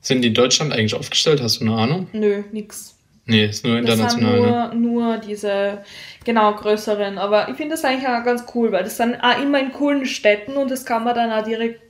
Sind 0.00 0.22
die 0.22 0.28
in 0.28 0.34
Deutschland 0.34 0.72
eigentlich 0.72 0.94
aufgestellt? 0.94 1.40
Hast 1.40 1.60
du 1.60 1.66
eine 1.66 1.76
Ahnung? 1.76 2.08
Nö, 2.12 2.42
nix. 2.52 2.96
Nee, 3.24 3.46
ist 3.46 3.64
nur 3.64 3.78
international. 3.78 4.32
Das 4.32 4.40
sind 4.42 4.50
nur, 4.50 4.68
ne? 4.68 4.74
nur 4.74 5.18
diese, 5.18 5.84
genau, 6.24 6.54
größeren. 6.54 7.18
Aber 7.18 7.48
ich 7.48 7.56
finde 7.56 7.76
das 7.76 7.84
eigentlich 7.84 8.08
auch 8.08 8.24
ganz 8.24 8.44
cool, 8.54 8.72
weil 8.72 8.82
das 8.82 8.96
sind 8.96 9.14
auch 9.22 9.40
immer 9.40 9.60
in 9.60 9.72
coolen 9.72 10.06
Städten 10.06 10.56
und 10.56 10.70
das 10.70 10.84
kann 10.84 11.04
man 11.04 11.14
dann 11.14 11.30
auch 11.30 11.44
direkt 11.44 11.80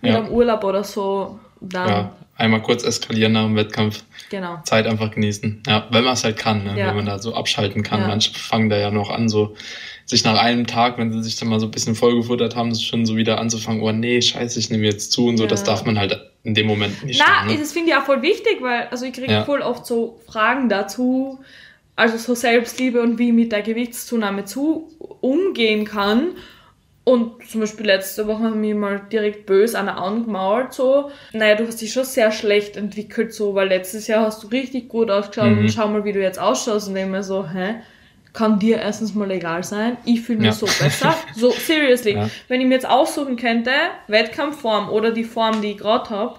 mit 0.00 0.12
ja. 0.12 0.18
einem 0.18 0.30
Urlaub 0.30 0.64
oder 0.64 0.82
so 0.82 1.38
dann. 1.60 1.88
Ja, 1.88 2.16
einmal 2.36 2.62
kurz 2.62 2.84
eskalieren 2.84 3.32
nach 3.32 3.44
dem 3.44 3.56
Wettkampf. 3.56 4.02
Genau. 4.30 4.60
Zeit 4.64 4.86
einfach 4.86 5.10
genießen. 5.10 5.62
Ja, 5.66 5.86
wenn 5.90 6.04
man 6.04 6.14
es 6.14 6.24
halt 6.24 6.38
kann, 6.38 6.64
ne? 6.64 6.78
Ja. 6.78 6.88
wenn 6.88 6.96
man 6.96 7.06
da 7.06 7.18
so 7.18 7.34
abschalten 7.34 7.82
kann. 7.82 8.00
Ja. 8.00 8.08
Manche 8.08 8.32
fangen 8.32 8.70
da 8.70 8.78
ja 8.78 8.90
noch 8.90 9.10
an, 9.10 9.28
so 9.28 9.54
sich 10.10 10.24
nach 10.24 10.36
einem 10.42 10.66
Tag, 10.66 10.98
wenn 10.98 11.12
sie 11.12 11.22
sich 11.22 11.36
dann 11.36 11.48
mal 11.48 11.60
so 11.60 11.66
ein 11.66 11.70
bisschen 11.70 11.94
vollgefuttert 11.94 12.56
haben, 12.56 12.74
schon 12.74 13.06
so 13.06 13.16
wieder 13.16 13.38
anzufangen, 13.38 13.80
oh 13.80 13.92
nee, 13.92 14.20
scheiße, 14.20 14.58
ich 14.58 14.68
nehme 14.68 14.84
jetzt 14.84 15.12
zu 15.12 15.28
und 15.28 15.36
so, 15.36 15.44
ja. 15.44 15.48
das 15.48 15.62
darf 15.62 15.84
man 15.84 16.00
halt 16.00 16.20
in 16.42 16.54
dem 16.54 16.66
Moment 16.66 17.04
nicht. 17.04 17.22
Na, 17.24 17.44
ne? 17.44 17.56
das 17.56 17.72
finde 17.72 17.90
ich 17.90 17.96
auch 17.96 18.02
voll 18.02 18.20
wichtig, 18.20 18.56
weil, 18.60 18.88
also 18.90 19.04
ich 19.04 19.12
kriege 19.12 19.30
ja. 19.30 19.44
voll 19.44 19.62
oft 19.62 19.86
so 19.86 20.18
Fragen 20.26 20.68
dazu, 20.68 21.38
also 21.94 22.18
so 22.18 22.34
Selbstliebe 22.34 23.00
und 23.00 23.20
wie 23.20 23.28
ich 23.28 23.32
mit 23.32 23.52
der 23.52 23.62
Gewichtszunahme 23.62 24.46
zu 24.46 24.88
umgehen 25.20 25.84
kann. 25.84 26.30
Und 27.04 27.48
zum 27.48 27.60
Beispiel 27.60 27.86
letzte 27.86 28.26
Woche 28.26 28.42
haben 28.42 28.62
wir 28.62 28.74
mal 28.74 29.02
direkt 29.12 29.46
böse 29.46 29.78
einer 29.78 29.96
angemauert, 29.96 30.74
so, 30.74 31.12
naja, 31.32 31.54
du 31.54 31.68
hast 31.68 31.80
dich 31.80 31.92
schon 31.92 32.04
sehr 32.04 32.32
schlecht 32.32 32.76
entwickelt, 32.76 33.32
so, 33.32 33.54
weil 33.54 33.68
letztes 33.68 34.08
Jahr 34.08 34.26
hast 34.26 34.42
du 34.42 34.48
richtig 34.48 34.88
gut 34.88 35.08
ausgeschaut 35.08 35.52
mhm. 35.52 35.58
und 35.58 35.72
schau 35.72 35.86
mal, 35.86 36.04
wie 36.04 36.12
du 36.12 36.20
jetzt 36.20 36.40
ausschaust 36.40 36.88
und 36.88 36.96
immer 36.96 37.22
so, 37.22 37.48
hä? 37.48 37.76
Kann 38.32 38.58
dir 38.58 38.78
erstens 38.78 39.14
mal 39.14 39.30
egal 39.30 39.64
sein. 39.64 39.96
Ich 40.04 40.22
fühle 40.22 40.38
mich 40.38 40.46
ja. 40.46 40.52
so 40.52 40.66
besser. 40.66 41.16
So, 41.34 41.50
seriously. 41.50 42.14
Ja. 42.14 42.30
Wenn 42.48 42.60
ich 42.60 42.66
mir 42.66 42.74
jetzt 42.74 42.88
aussuchen 42.88 43.36
könnte, 43.36 43.72
Wettkampfform 44.08 44.88
oder 44.90 45.10
die 45.10 45.24
Form, 45.24 45.62
die 45.62 45.72
ich 45.72 45.78
gerade 45.78 46.10
habe, 46.10 46.38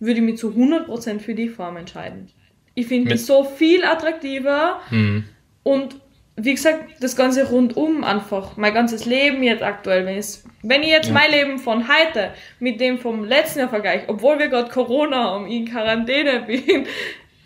würde 0.00 0.20
ich 0.20 0.24
mich 0.24 0.38
zu 0.38 0.50
100% 0.50 1.20
für 1.20 1.34
die 1.34 1.48
Form 1.48 1.76
entscheiden. 1.76 2.30
Ich 2.74 2.86
finde 2.86 3.12
die 3.12 3.18
so 3.18 3.44
viel 3.44 3.84
attraktiver 3.84 4.80
mhm. 4.90 5.24
und 5.64 5.96
wie 6.40 6.54
gesagt, 6.54 7.02
das 7.02 7.16
Ganze 7.16 7.48
rundum 7.48 8.04
einfach. 8.04 8.56
Mein 8.56 8.72
ganzes 8.72 9.04
Leben 9.04 9.42
jetzt 9.42 9.62
aktuell. 9.62 10.06
Wenn, 10.06 10.22
wenn 10.62 10.82
ich 10.82 10.88
jetzt 10.88 11.08
ja. 11.08 11.14
mein 11.14 11.32
Leben 11.32 11.58
von 11.58 11.88
heute 11.88 12.30
mit 12.60 12.80
dem 12.80 12.98
vom 12.98 13.24
letzten 13.24 13.60
Jahr 13.60 13.68
vergleiche, 13.68 14.04
obwohl 14.06 14.38
wir 14.38 14.46
gerade 14.46 14.70
Corona 14.70 15.32
haben, 15.32 15.48
ich 15.48 15.56
in 15.56 15.64
Quarantäne 15.68 16.40
bin, 16.46 16.86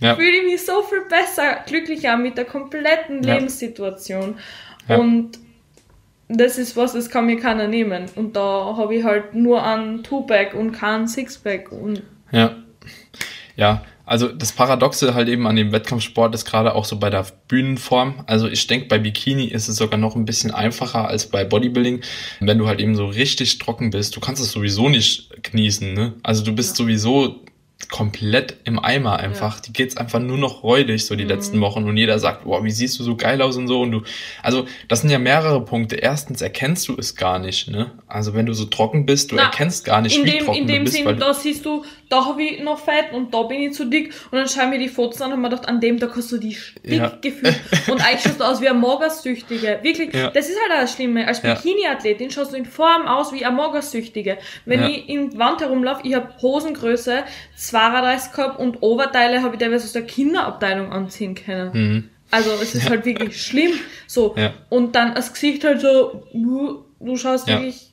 ja. 0.03 0.16
fühle 0.16 0.36
ich 0.38 0.44
mich 0.44 0.66
so 0.66 0.82
viel 0.82 1.03
besser, 1.09 1.59
glücklicher 1.66 2.16
mit 2.16 2.36
der 2.36 2.44
kompletten 2.44 3.22
ja. 3.22 3.34
Lebenssituation. 3.34 4.36
Ja. 4.88 4.96
Und 4.96 5.38
das 6.28 6.59
ist 6.59 6.76
was, 6.76 6.92
das 6.92 7.11
kann 7.11 7.26
mir 7.26 7.38
keiner 7.38 7.68
nehmen. 7.68 8.07
Und 8.14 8.36
da 8.36 8.74
habe 8.76 8.94
ich 8.94 9.05
halt 9.05 9.34
nur 9.34 9.62
ein 9.62 10.03
Two-Pack 10.03 10.55
und 10.55 10.72
kein 10.72 11.07
Six-Pack. 11.07 11.70
ja. 12.30 12.57
Ja, 13.55 13.82
also 14.05 14.28
das 14.28 14.53
Paradoxe 14.53 15.14
halt 15.14 15.28
eben 15.28 15.46
an 15.46 15.57
dem 15.57 15.72
Wettkampfsport 15.72 16.34
ist 16.34 16.44
gerade 16.44 16.74
auch 16.74 16.84
so 16.84 16.98
bei 16.98 17.11
der 17.11 17.26
Bühnenform. 17.48 18.24
Also 18.26 18.48
ich 18.48 18.66
denke, 18.66 18.86
bei 18.88 18.98
Bikini 18.98 19.44
ist 19.44 19.68
es 19.68 19.76
sogar 19.76 19.98
noch 19.98 20.16
ein 20.16 20.24
bisschen 20.24 20.50
einfacher 20.50 21.07
als 21.07 21.28
bei 21.28 21.44
Bodybuilding. 21.44 22.00
Wenn 22.40 22.59
du 22.59 22.66
halt 22.66 22.80
eben 22.80 22.96
so 22.96 23.07
richtig 23.07 23.59
trocken 23.59 23.90
bist, 23.90 24.16
du 24.16 24.20
kannst 24.20 24.42
es 24.42 24.53
sowieso 24.53 24.88
nicht 24.88 25.30
genießen. 25.42 25.94
Ne? 25.94 26.14
Also 26.22 26.44
du 26.44 26.55
bist 26.55 26.70
ja. 26.70 26.84
sowieso 26.84 27.44
komplett 27.88 28.56
im 28.64 28.78
Eimer 28.78 29.18
einfach. 29.18 29.56
Ja. 29.56 29.62
Die 29.66 29.72
geht's 29.72 29.96
einfach 29.96 30.20
nur 30.20 30.38
noch 30.38 30.62
räudig, 30.62 31.06
so 31.06 31.16
die 31.16 31.24
mhm. 31.24 31.30
letzten 31.30 31.60
Wochen. 31.60 31.84
Und 31.84 31.96
jeder 31.96 32.18
sagt, 32.18 32.44
boah, 32.44 32.64
wie 32.64 32.70
siehst 32.70 32.98
du 32.98 33.04
so 33.04 33.16
geil 33.16 33.42
aus 33.42 33.56
und 33.56 33.68
so. 33.68 33.80
Und 33.80 33.90
du, 33.92 34.02
also, 34.42 34.66
das 34.88 35.00
sind 35.00 35.10
ja 35.10 35.18
mehrere 35.18 35.64
Punkte. 35.64 35.96
Erstens 35.96 36.40
erkennst 36.40 36.88
du 36.88 36.96
es 36.96 37.16
gar 37.16 37.38
nicht, 37.38 37.68
ne? 37.68 37.92
Also, 38.06 38.34
wenn 38.34 38.46
du 38.46 38.54
so 38.54 38.64
trocken 38.66 39.06
bist, 39.06 39.32
du 39.32 39.36
Na, 39.36 39.44
erkennst 39.44 39.84
gar 39.84 40.00
nicht, 40.00 40.16
wie 40.22 40.30
dem, 40.30 40.44
trocken 40.44 40.60
in 40.60 40.66
dem 40.66 40.84
du 40.84 40.90
bist. 40.90 40.96
Sinn, 40.96 41.18
da 41.18 41.34
siehst 41.34 41.64
du, 41.64 41.84
da 42.12 42.26
habe 42.26 42.42
ich 42.42 42.62
noch 42.62 42.78
Fett 42.78 43.12
und 43.12 43.32
da 43.32 43.42
bin 43.44 43.62
ich 43.62 43.72
zu 43.72 43.86
dick. 43.86 44.12
Und 44.30 44.38
dann 44.38 44.46
schauen 44.46 44.70
wir 44.70 44.78
die 44.78 44.88
Fotos 44.88 45.22
an 45.22 45.32
und 45.32 45.40
man 45.40 45.50
gedacht, 45.50 45.66
an 45.66 45.80
dem 45.80 45.98
Tag 45.98 46.14
hast 46.14 46.30
du 46.30 46.36
die 46.36 46.54
dick 46.84 47.00
ja. 47.00 47.08
gefühlt. 47.22 47.58
Und 47.88 48.06
eigentlich 48.06 48.20
schaust 48.20 48.38
du 48.38 48.44
aus 48.44 48.60
wie 48.60 48.68
ein 48.68 48.78
Magersüchtige. 48.78 49.78
Wirklich, 49.80 50.12
ja. 50.12 50.30
das 50.30 50.50
ist 50.50 50.58
halt 50.60 50.72
auch 50.72 50.82
das 50.82 50.92
Schlimme. 50.94 51.26
Als 51.26 51.40
Bikini-Athletin 51.40 52.30
schaust 52.30 52.52
du 52.52 52.56
in 52.56 52.66
Form 52.66 53.06
aus 53.06 53.32
wie 53.32 53.46
ein 53.46 53.56
Magersüchtige. 53.56 54.36
Wenn 54.66 54.82
ich 54.82 55.08
in 55.08 55.38
Wand 55.38 55.62
herumlaufe, 55.62 56.02
ich 56.04 56.14
habe 56.14 56.28
Hosengröße 56.42 57.24
32 57.56 58.32
gehabt 58.32 58.60
und 58.60 58.82
Oberteile 58.82 59.42
habe 59.42 59.54
ich 59.54 59.60
teilweise 59.62 59.84
aus 59.84 59.92
der 59.92 60.02
Kinderabteilung 60.02 60.92
anziehen 60.92 61.34
können. 61.34 61.70
Mhm. 61.72 62.10
Also 62.30 62.50
es 62.60 62.74
ist 62.74 62.84
ja. 62.84 62.90
halt 62.90 63.06
wirklich 63.06 63.40
schlimm. 63.42 63.72
So. 64.06 64.34
Ja. 64.36 64.52
Und 64.68 64.96
dann 64.96 65.14
das 65.14 65.32
Gesicht 65.32 65.64
halt 65.64 65.80
so, 65.80 66.24
du 66.34 67.16
schaust 67.16 67.48
ja. 67.48 67.54
wirklich 67.54 67.90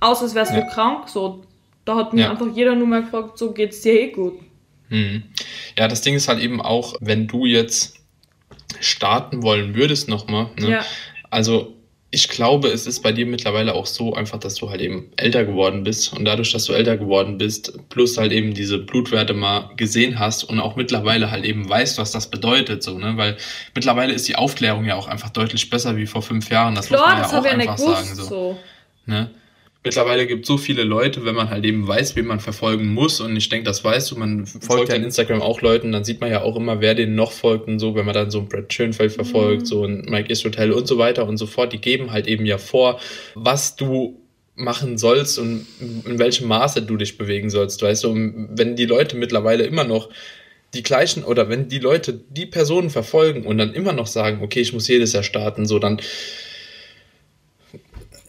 aus, 0.00 0.22
als 0.22 0.34
wärst 0.34 0.54
du 0.54 0.66
krank. 0.66 1.10
So. 1.10 1.44
Da 1.84 1.96
hat 1.96 2.12
mir 2.14 2.30
einfach 2.30 2.48
jeder 2.54 2.74
nur 2.74 2.86
mal 2.86 3.02
gefragt, 3.02 3.38
so 3.38 3.52
geht's 3.52 3.82
dir 3.82 3.92
eh 3.92 4.10
gut. 4.10 4.40
Mhm. 4.88 5.24
Ja, 5.78 5.88
das 5.88 6.00
Ding 6.02 6.14
ist 6.14 6.28
halt 6.28 6.40
eben 6.40 6.60
auch, 6.60 6.94
wenn 7.00 7.26
du 7.26 7.46
jetzt 7.46 7.96
starten 8.80 9.42
wollen 9.42 9.74
würdest 9.74 10.08
nochmal, 10.08 10.48
ne? 10.58 10.70
Ja. 10.70 10.84
also 11.30 11.74
ich 12.14 12.28
glaube, 12.28 12.68
es 12.68 12.86
ist 12.86 13.00
bei 13.00 13.10
dir 13.10 13.26
mittlerweile 13.26 13.74
auch 13.74 13.86
so 13.86 14.14
einfach, 14.14 14.38
dass 14.38 14.54
du 14.54 14.70
halt 14.70 14.80
eben 14.80 15.10
älter 15.16 15.44
geworden 15.44 15.82
bist 15.82 16.12
und 16.16 16.24
dadurch, 16.24 16.52
dass 16.52 16.64
du 16.66 16.72
älter 16.72 16.96
geworden 16.96 17.38
bist, 17.38 17.76
plus 17.88 18.16
halt 18.16 18.30
eben 18.30 18.54
diese 18.54 18.78
Blutwerte 18.78 19.34
mal 19.34 19.70
gesehen 19.76 20.20
hast 20.20 20.44
und 20.44 20.60
auch 20.60 20.76
mittlerweile 20.76 21.32
halt 21.32 21.44
eben 21.44 21.68
weißt, 21.68 21.98
was 21.98 22.12
das 22.12 22.30
bedeutet, 22.30 22.84
so, 22.84 22.96
ne, 22.96 23.16
weil 23.16 23.36
mittlerweile 23.74 24.12
ist 24.12 24.28
die 24.28 24.36
Aufklärung 24.36 24.84
ja 24.84 24.94
auch 24.94 25.08
einfach 25.08 25.30
deutlich 25.30 25.68
besser 25.70 25.96
wie 25.96 26.06
vor 26.06 26.22
fünf 26.22 26.50
Jahren, 26.50 26.76
das 26.76 26.86
Klar, 26.86 27.00
muss 27.00 27.32
man 27.32 27.44
ja 27.44 27.50
auch 27.50 27.58
einfach 27.58 27.78
sagen, 27.78 28.14
so. 28.14 28.22
so. 28.22 28.58
Ne? 29.06 29.30
Mittlerweile 29.84 30.26
gibt 30.26 30.42
es 30.42 30.48
so 30.48 30.56
viele 30.56 30.82
Leute, 30.82 31.24
wenn 31.24 31.34
man 31.34 31.50
halt 31.50 31.64
eben 31.64 31.86
weiß, 31.86 32.16
wen 32.16 32.26
man 32.26 32.40
verfolgen 32.40 32.92
muss. 32.92 33.20
Und 33.20 33.36
ich 33.36 33.48
denke, 33.48 33.66
das 33.66 33.84
weißt 33.84 34.10
du, 34.10 34.16
man 34.16 34.46
folgt 34.46 34.88
ja 34.88 34.94
in 34.94 35.04
Instagram 35.04 35.42
auch 35.42 35.60
Leuten, 35.60 35.92
dann 35.92 36.04
sieht 36.04 36.20
man 36.20 36.30
ja 36.30 36.42
auch 36.42 36.56
immer, 36.56 36.80
wer 36.80 36.94
denen 36.94 37.14
noch 37.14 37.32
folgt 37.32 37.68
und 37.68 37.78
so, 37.78 37.94
wenn 37.94 38.06
man 38.06 38.14
dann 38.14 38.30
so 38.30 38.40
ein 38.40 38.48
Brad 38.48 38.72
Schönfeld 38.72 39.12
verfolgt, 39.12 39.62
mhm. 39.62 39.66
so 39.66 39.84
ein 39.84 40.06
Mike 40.08 40.32
Ishotel 40.32 40.72
und 40.72 40.88
so 40.88 40.98
weiter 40.98 41.28
und 41.28 41.36
so 41.36 41.46
fort. 41.46 41.72
Die 41.72 41.80
geben 41.80 42.10
halt 42.10 42.26
eben 42.26 42.46
ja 42.46 42.58
vor, 42.58 42.98
was 43.34 43.76
du 43.76 44.20
machen 44.56 44.98
sollst 44.98 45.38
und 45.38 45.66
in 45.80 46.18
welchem 46.18 46.48
Maße 46.48 46.82
du 46.82 46.96
dich 46.96 47.18
bewegen 47.18 47.50
sollst, 47.50 47.82
weißt 47.82 48.04
du, 48.04 48.10
und 48.10 48.48
wenn 48.52 48.76
die 48.76 48.86
Leute 48.86 49.16
mittlerweile 49.16 49.64
immer 49.64 49.84
noch 49.84 50.10
die 50.74 50.82
gleichen 50.82 51.24
oder 51.24 51.48
wenn 51.48 51.68
die 51.68 51.78
Leute 51.78 52.20
die 52.30 52.46
Personen 52.46 52.90
verfolgen 52.90 53.44
und 53.46 53.58
dann 53.58 53.74
immer 53.74 53.92
noch 53.92 54.06
sagen, 54.06 54.42
okay, 54.42 54.60
ich 54.60 54.72
muss 54.72 54.88
jedes 54.88 55.12
Jahr 55.12 55.22
starten, 55.22 55.66
so 55.66 55.78
dann 55.78 55.98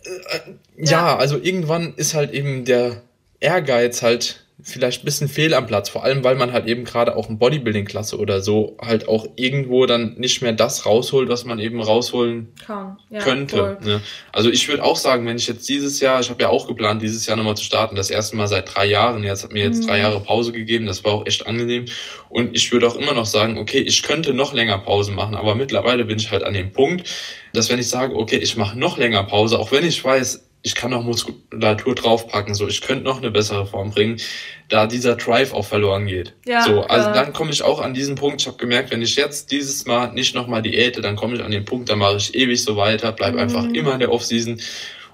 äh, 0.03 0.39
ja. 0.78 0.91
ja, 0.91 1.17
also 1.17 1.38
irgendwann 1.41 1.93
ist 1.95 2.13
halt 2.13 2.34
eben 2.34 2.65
der 2.65 3.01
Ehrgeiz 3.39 4.01
halt 4.01 4.45
vielleicht 4.63 5.03
ein 5.03 5.05
bisschen 5.05 5.28
fehl 5.28 5.53
am 5.53 5.67
Platz, 5.67 5.89
vor 5.89 6.03
allem 6.03 6.23
weil 6.23 6.36
man 6.36 6.51
halt 6.51 6.65
eben 6.65 6.86
gerade 6.86 7.15
auch 7.15 7.30
in 7.30 7.38
Bodybuilding-Klasse 7.38 8.17
oder 8.17 8.41
so 8.41 8.78
halt 8.82 9.07
auch 9.07 9.28
irgendwo 9.36 9.86
dann 9.86 10.15
nicht 10.17 10.41
mehr 10.41 10.53
das 10.53 10.86
rausholt, 10.86 11.30
was 11.30 11.45
man 11.45 11.59
eben 11.59 11.82
rausholen 11.82 12.47
Kann. 12.65 12.97
Ja, 13.11 13.19
könnte. 13.19 13.78
Ne? 13.84 14.01
Also 14.32 14.49
ich 14.49 14.67
würde 14.67 14.84
auch 14.84 14.95
sagen, 14.95 15.28
wenn 15.28 15.38
ich 15.38 15.47
jetzt 15.47 15.69
dieses 15.69 15.99
Jahr, 15.99 16.19
ich 16.19 16.30
habe 16.30 16.41
ja 16.41 16.49
auch 16.49 16.67
geplant, 16.67 17.01
dieses 17.03 17.28
Jahr 17.28 17.38
nochmal 17.38 17.55
zu 17.55 17.63
starten, 17.63 17.95
das 17.95 18.09
erste 18.09 18.38
Mal 18.38 18.47
seit 18.47 18.73
drei 18.73 18.86
Jahren, 18.86 19.23
jetzt 19.23 19.43
hat 19.43 19.51
mir 19.51 19.63
jetzt 19.63 19.84
mhm. 19.84 19.88
drei 19.88 19.99
Jahre 19.99 20.19
Pause 20.19 20.51
gegeben, 20.51 20.88
das 20.88 21.03
war 21.03 21.13
auch 21.13 21.26
echt 21.28 21.45
angenehm 21.45 21.86
und 22.30 22.55
ich 22.55 22.71
würde 22.71 22.88
auch 22.88 22.95
immer 22.95 23.13
noch 23.13 23.28
sagen, 23.28 23.59
okay, 23.59 23.80
ich 23.80 24.01
könnte 24.01 24.34
noch 24.34 24.53
länger 24.53 24.80
Pause 24.80 25.11
machen, 25.11 25.36
aber 25.36 25.53
mittlerweile 25.53 26.05
bin 26.05 26.17
ich 26.17 26.32
halt 26.32 26.43
an 26.43 26.53
dem 26.53 26.71
Punkt, 26.71 27.07
dass 27.53 27.69
wenn 27.69 27.80
ich 27.80 27.89
sage, 27.89 28.15
okay, 28.15 28.38
ich 28.38 28.57
mache 28.57 28.80
noch 28.80 28.97
länger 28.97 29.23
Pause, 29.23 29.59
auch 29.59 29.71
wenn 29.71 29.86
ich 29.86 30.03
weiß, 30.03 30.43
ich 30.66 30.74
kann 30.74 30.89
noch 30.89 31.03
Muskulatur 31.03 31.93
draufpacken, 31.93 32.55
so 32.55 32.68
ich 32.68 32.82
könnte 32.82 33.03
noch 33.03 33.20
eine 33.20 33.30
bessere 33.30 33.68
Form 33.68 33.91
bringen, 33.91 34.20
da 34.68 34.88
dieser 34.88 35.16
Drive 35.16 35.53
auch 35.53 35.66
verloren 35.66 36.07
geht. 36.07 36.34
Ja, 36.43 36.63
so, 36.63 36.82
also 36.82 37.09
ja. 37.09 37.13
dann 37.13 37.34
komme 37.34 37.51
ich 37.51 37.61
auch 37.61 37.80
an 37.80 37.93
diesen 37.93 38.16
Punkt, 38.16 38.41
ich 38.41 38.47
habe 38.47 38.57
gemerkt, 38.57 38.89
wenn 38.89 39.03
ich 39.03 39.16
jetzt 39.16 39.51
dieses 39.51 39.86
Mal 39.86 40.11
nicht 40.13 40.34
nochmal 40.34 40.63
diäte, 40.63 41.01
dann 41.01 41.16
komme 41.16 41.36
ich 41.36 41.43
an 41.43 41.51
den 41.51 41.66
Punkt, 41.66 41.89
dann 41.89 41.99
mache 41.99 42.18
ich 42.18 42.34
ewig 42.34 42.63
so 42.63 42.76
weiter, 42.76 43.11
bleib 43.11 43.34
mhm. 43.34 43.41
einfach 43.41 43.66
immer 43.66 43.93
in 43.93 43.99
der 43.99 44.11
Offseason 44.11 44.59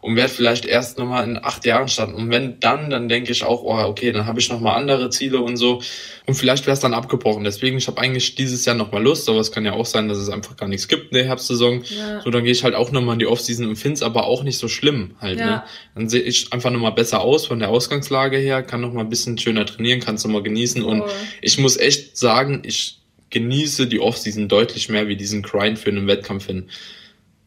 und 0.01 0.15
werde 0.15 0.29
vielleicht 0.29 0.65
erst 0.65 0.97
nochmal 0.97 1.23
in 1.23 1.37
acht 1.37 1.63
Jahren 1.63 1.87
starten. 1.87 2.15
Und 2.15 2.31
wenn 2.31 2.59
dann, 2.59 2.89
dann 2.89 3.07
denke 3.07 3.31
ich 3.31 3.43
auch, 3.43 3.63
oh, 3.63 3.77
okay, 3.87 4.11
dann 4.11 4.25
habe 4.25 4.39
ich 4.39 4.49
nochmal 4.49 4.75
andere 4.75 5.11
Ziele 5.11 5.39
und 5.41 5.57
so. 5.57 5.81
Und 6.25 6.33
vielleicht 6.33 6.65
wäre 6.65 6.73
es 6.73 6.79
dann 6.79 6.95
abgebrochen. 6.95 7.43
Deswegen, 7.43 7.77
ich 7.77 7.87
habe 7.87 8.01
eigentlich 8.01 8.33
dieses 8.35 8.65
Jahr 8.65 8.75
nochmal 8.75 9.03
Lust, 9.03 9.29
aber 9.29 9.39
es 9.39 9.51
kann 9.51 9.63
ja 9.63 9.73
auch 9.73 9.85
sein, 9.85 10.09
dass 10.09 10.17
es 10.17 10.29
einfach 10.29 10.57
gar 10.57 10.67
nichts 10.67 10.87
gibt 10.87 11.11
in 11.11 11.17
der 11.17 11.25
Herbstsaison. 11.25 11.83
Ja. 11.83 12.21
So, 12.21 12.31
dann 12.31 12.43
gehe 12.43 12.51
ich 12.51 12.63
halt 12.63 12.73
auch 12.73 12.91
nochmal 12.91 13.13
in 13.13 13.19
die 13.19 13.27
Offseason 13.27 13.67
und 13.67 13.75
finde 13.75 13.95
es 13.95 14.03
aber 14.03 14.25
auch 14.25 14.43
nicht 14.43 14.57
so 14.57 14.67
schlimm 14.67 15.15
halt. 15.19 15.39
Ja. 15.39 15.45
Ne? 15.45 15.63
Dann 15.93 16.09
sehe 16.09 16.21
ich 16.21 16.51
einfach 16.51 16.71
nochmal 16.71 16.93
besser 16.93 17.21
aus 17.21 17.45
von 17.45 17.59
der 17.59 17.69
Ausgangslage 17.69 18.37
her, 18.37 18.63
kann 18.63 18.81
nochmal 18.81 19.03
ein 19.03 19.09
bisschen 19.09 19.37
schöner 19.37 19.67
trainieren, 19.67 19.99
kann 19.99 20.15
es 20.15 20.23
nochmal 20.23 20.43
genießen. 20.43 20.81
Und 20.81 21.03
ich 21.41 21.59
muss 21.59 21.77
echt 21.77 22.17
sagen, 22.17 22.63
ich 22.65 23.01
genieße 23.29 23.87
die 23.87 23.99
Offseason 23.99 24.47
deutlich 24.47 24.89
mehr 24.89 25.07
wie 25.07 25.15
diesen 25.15 25.43
Grind 25.43 25.77
für 25.77 25.91
einen 25.91 26.07
Wettkampf 26.07 26.47
hin. 26.47 26.69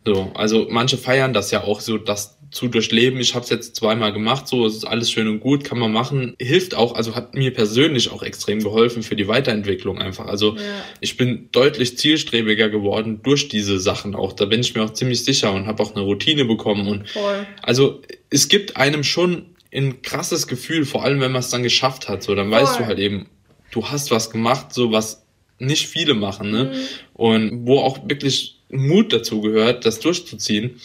So, 0.07 0.31
also 0.35 0.67
manche 0.69 0.99
feiern 0.99 1.33
das 1.33 1.51
ja 1.51 1.65
auch 1.65 1.81
so, 1.81 1.97
dass 1.97 2.34
zu 2.55 2.69
durchleben. 2.69 3.19
Ich 3.19 3.35
habe 3.35 3.43
es 3.43 3.51
jetzt 3.51 3.75
zweimal 3.75 4.13
gemacht, 4.13 4.47
so 4.47 4.65
es 4.65 4.77
ist 4.77 4.85
alles 4.85 5.11
schön 5.11 5.27
und 5.27 5.41
gut, 5.41 5.65
kann 5.65 5.77
man 5.77 5.93
machen. 5.93 6.37
Hilft 6.41 6.77
auch, 6.77 6.95
also 6.95 7.17
hat 7.17 7.35
mir 7.35 7.53
persönlich 7.53 8.13
auch 8.13 8.23
extrem 8.23 8.63
geholfen 8.63 9.03
für 9.03 9.17
die 9.17 9.27
Weiterentwicklung 9.27 9.99
einfach. 9.99 10.27
Also 10.27 10.55
ja. 10.55 10.63
ich 11.01 11.17
bin 11.17 11.49
deutlich 11.51 11.99
zielstrebiger 11.99 12.69
geworden 12.69 13.21
durch 13.25 13.49
diese 13.49 13.81
Sachen 13.81 14.15
auch. 14.15 14.33
Da 14.33 14.45
bin 14.45 14.61
ich 14.61 14.73
mir 14.77 14.85
auch 14.85 14.93
ziemlich 14.93 15.25
sicher 15.25 15.53
und 15.53 15.67
habe 15.67 15.83
auch 15.83 15.97
eine 15.97 16.05
Routine 16.05 16.45
bekommen. 16.45 16.87
Und 16.87 17.09
Voll. 17.09 17.45
also 17.61 18.03
es 18.31 18.49
gibt 18.49 18.77
einem 18.77 19.03
schon 19.03 19.47
ein 19.75 20.03
krasses 20.03 20.47
Gefühl, 20.47 20.85
vor 20.85 21.03
allem 21.03 21.21
wenn 21.21 21.33
man 21.33 21.41
es 21.41 21.51
dann 21.51 21.65
geschafft 21.65 22.09
hat. 22.09 22.23
So, 22.23 22.37
dann 22.37 22.51
Voll. 22.51 22.61
weißt 22.61 22.79
du 22.79 22.87
halt 22.87 23.01
eben, 23.01 23.27
du 23.73 23.85
hast 23.89 24.13
was 24.13 24.31
gemacht, 24.31 24.73
so 24.73 24.93
was 24.93 25.27
nicht 25.59 25.89
viele 25.89 26.15
machen, 26.15 26.53
ne? 26.53 26.65
Mhm. 26.67 26.79
Und 27.15 27.67
wo 27.67 27.81
auch 27.81 28.09
wirklich 28.09 28.61
Mut 28.71 29.13
dazu 29.13 29.41
gehört, 29.41 29.85
das 29.85 29.99
durchzuziehen. 29.99 30.81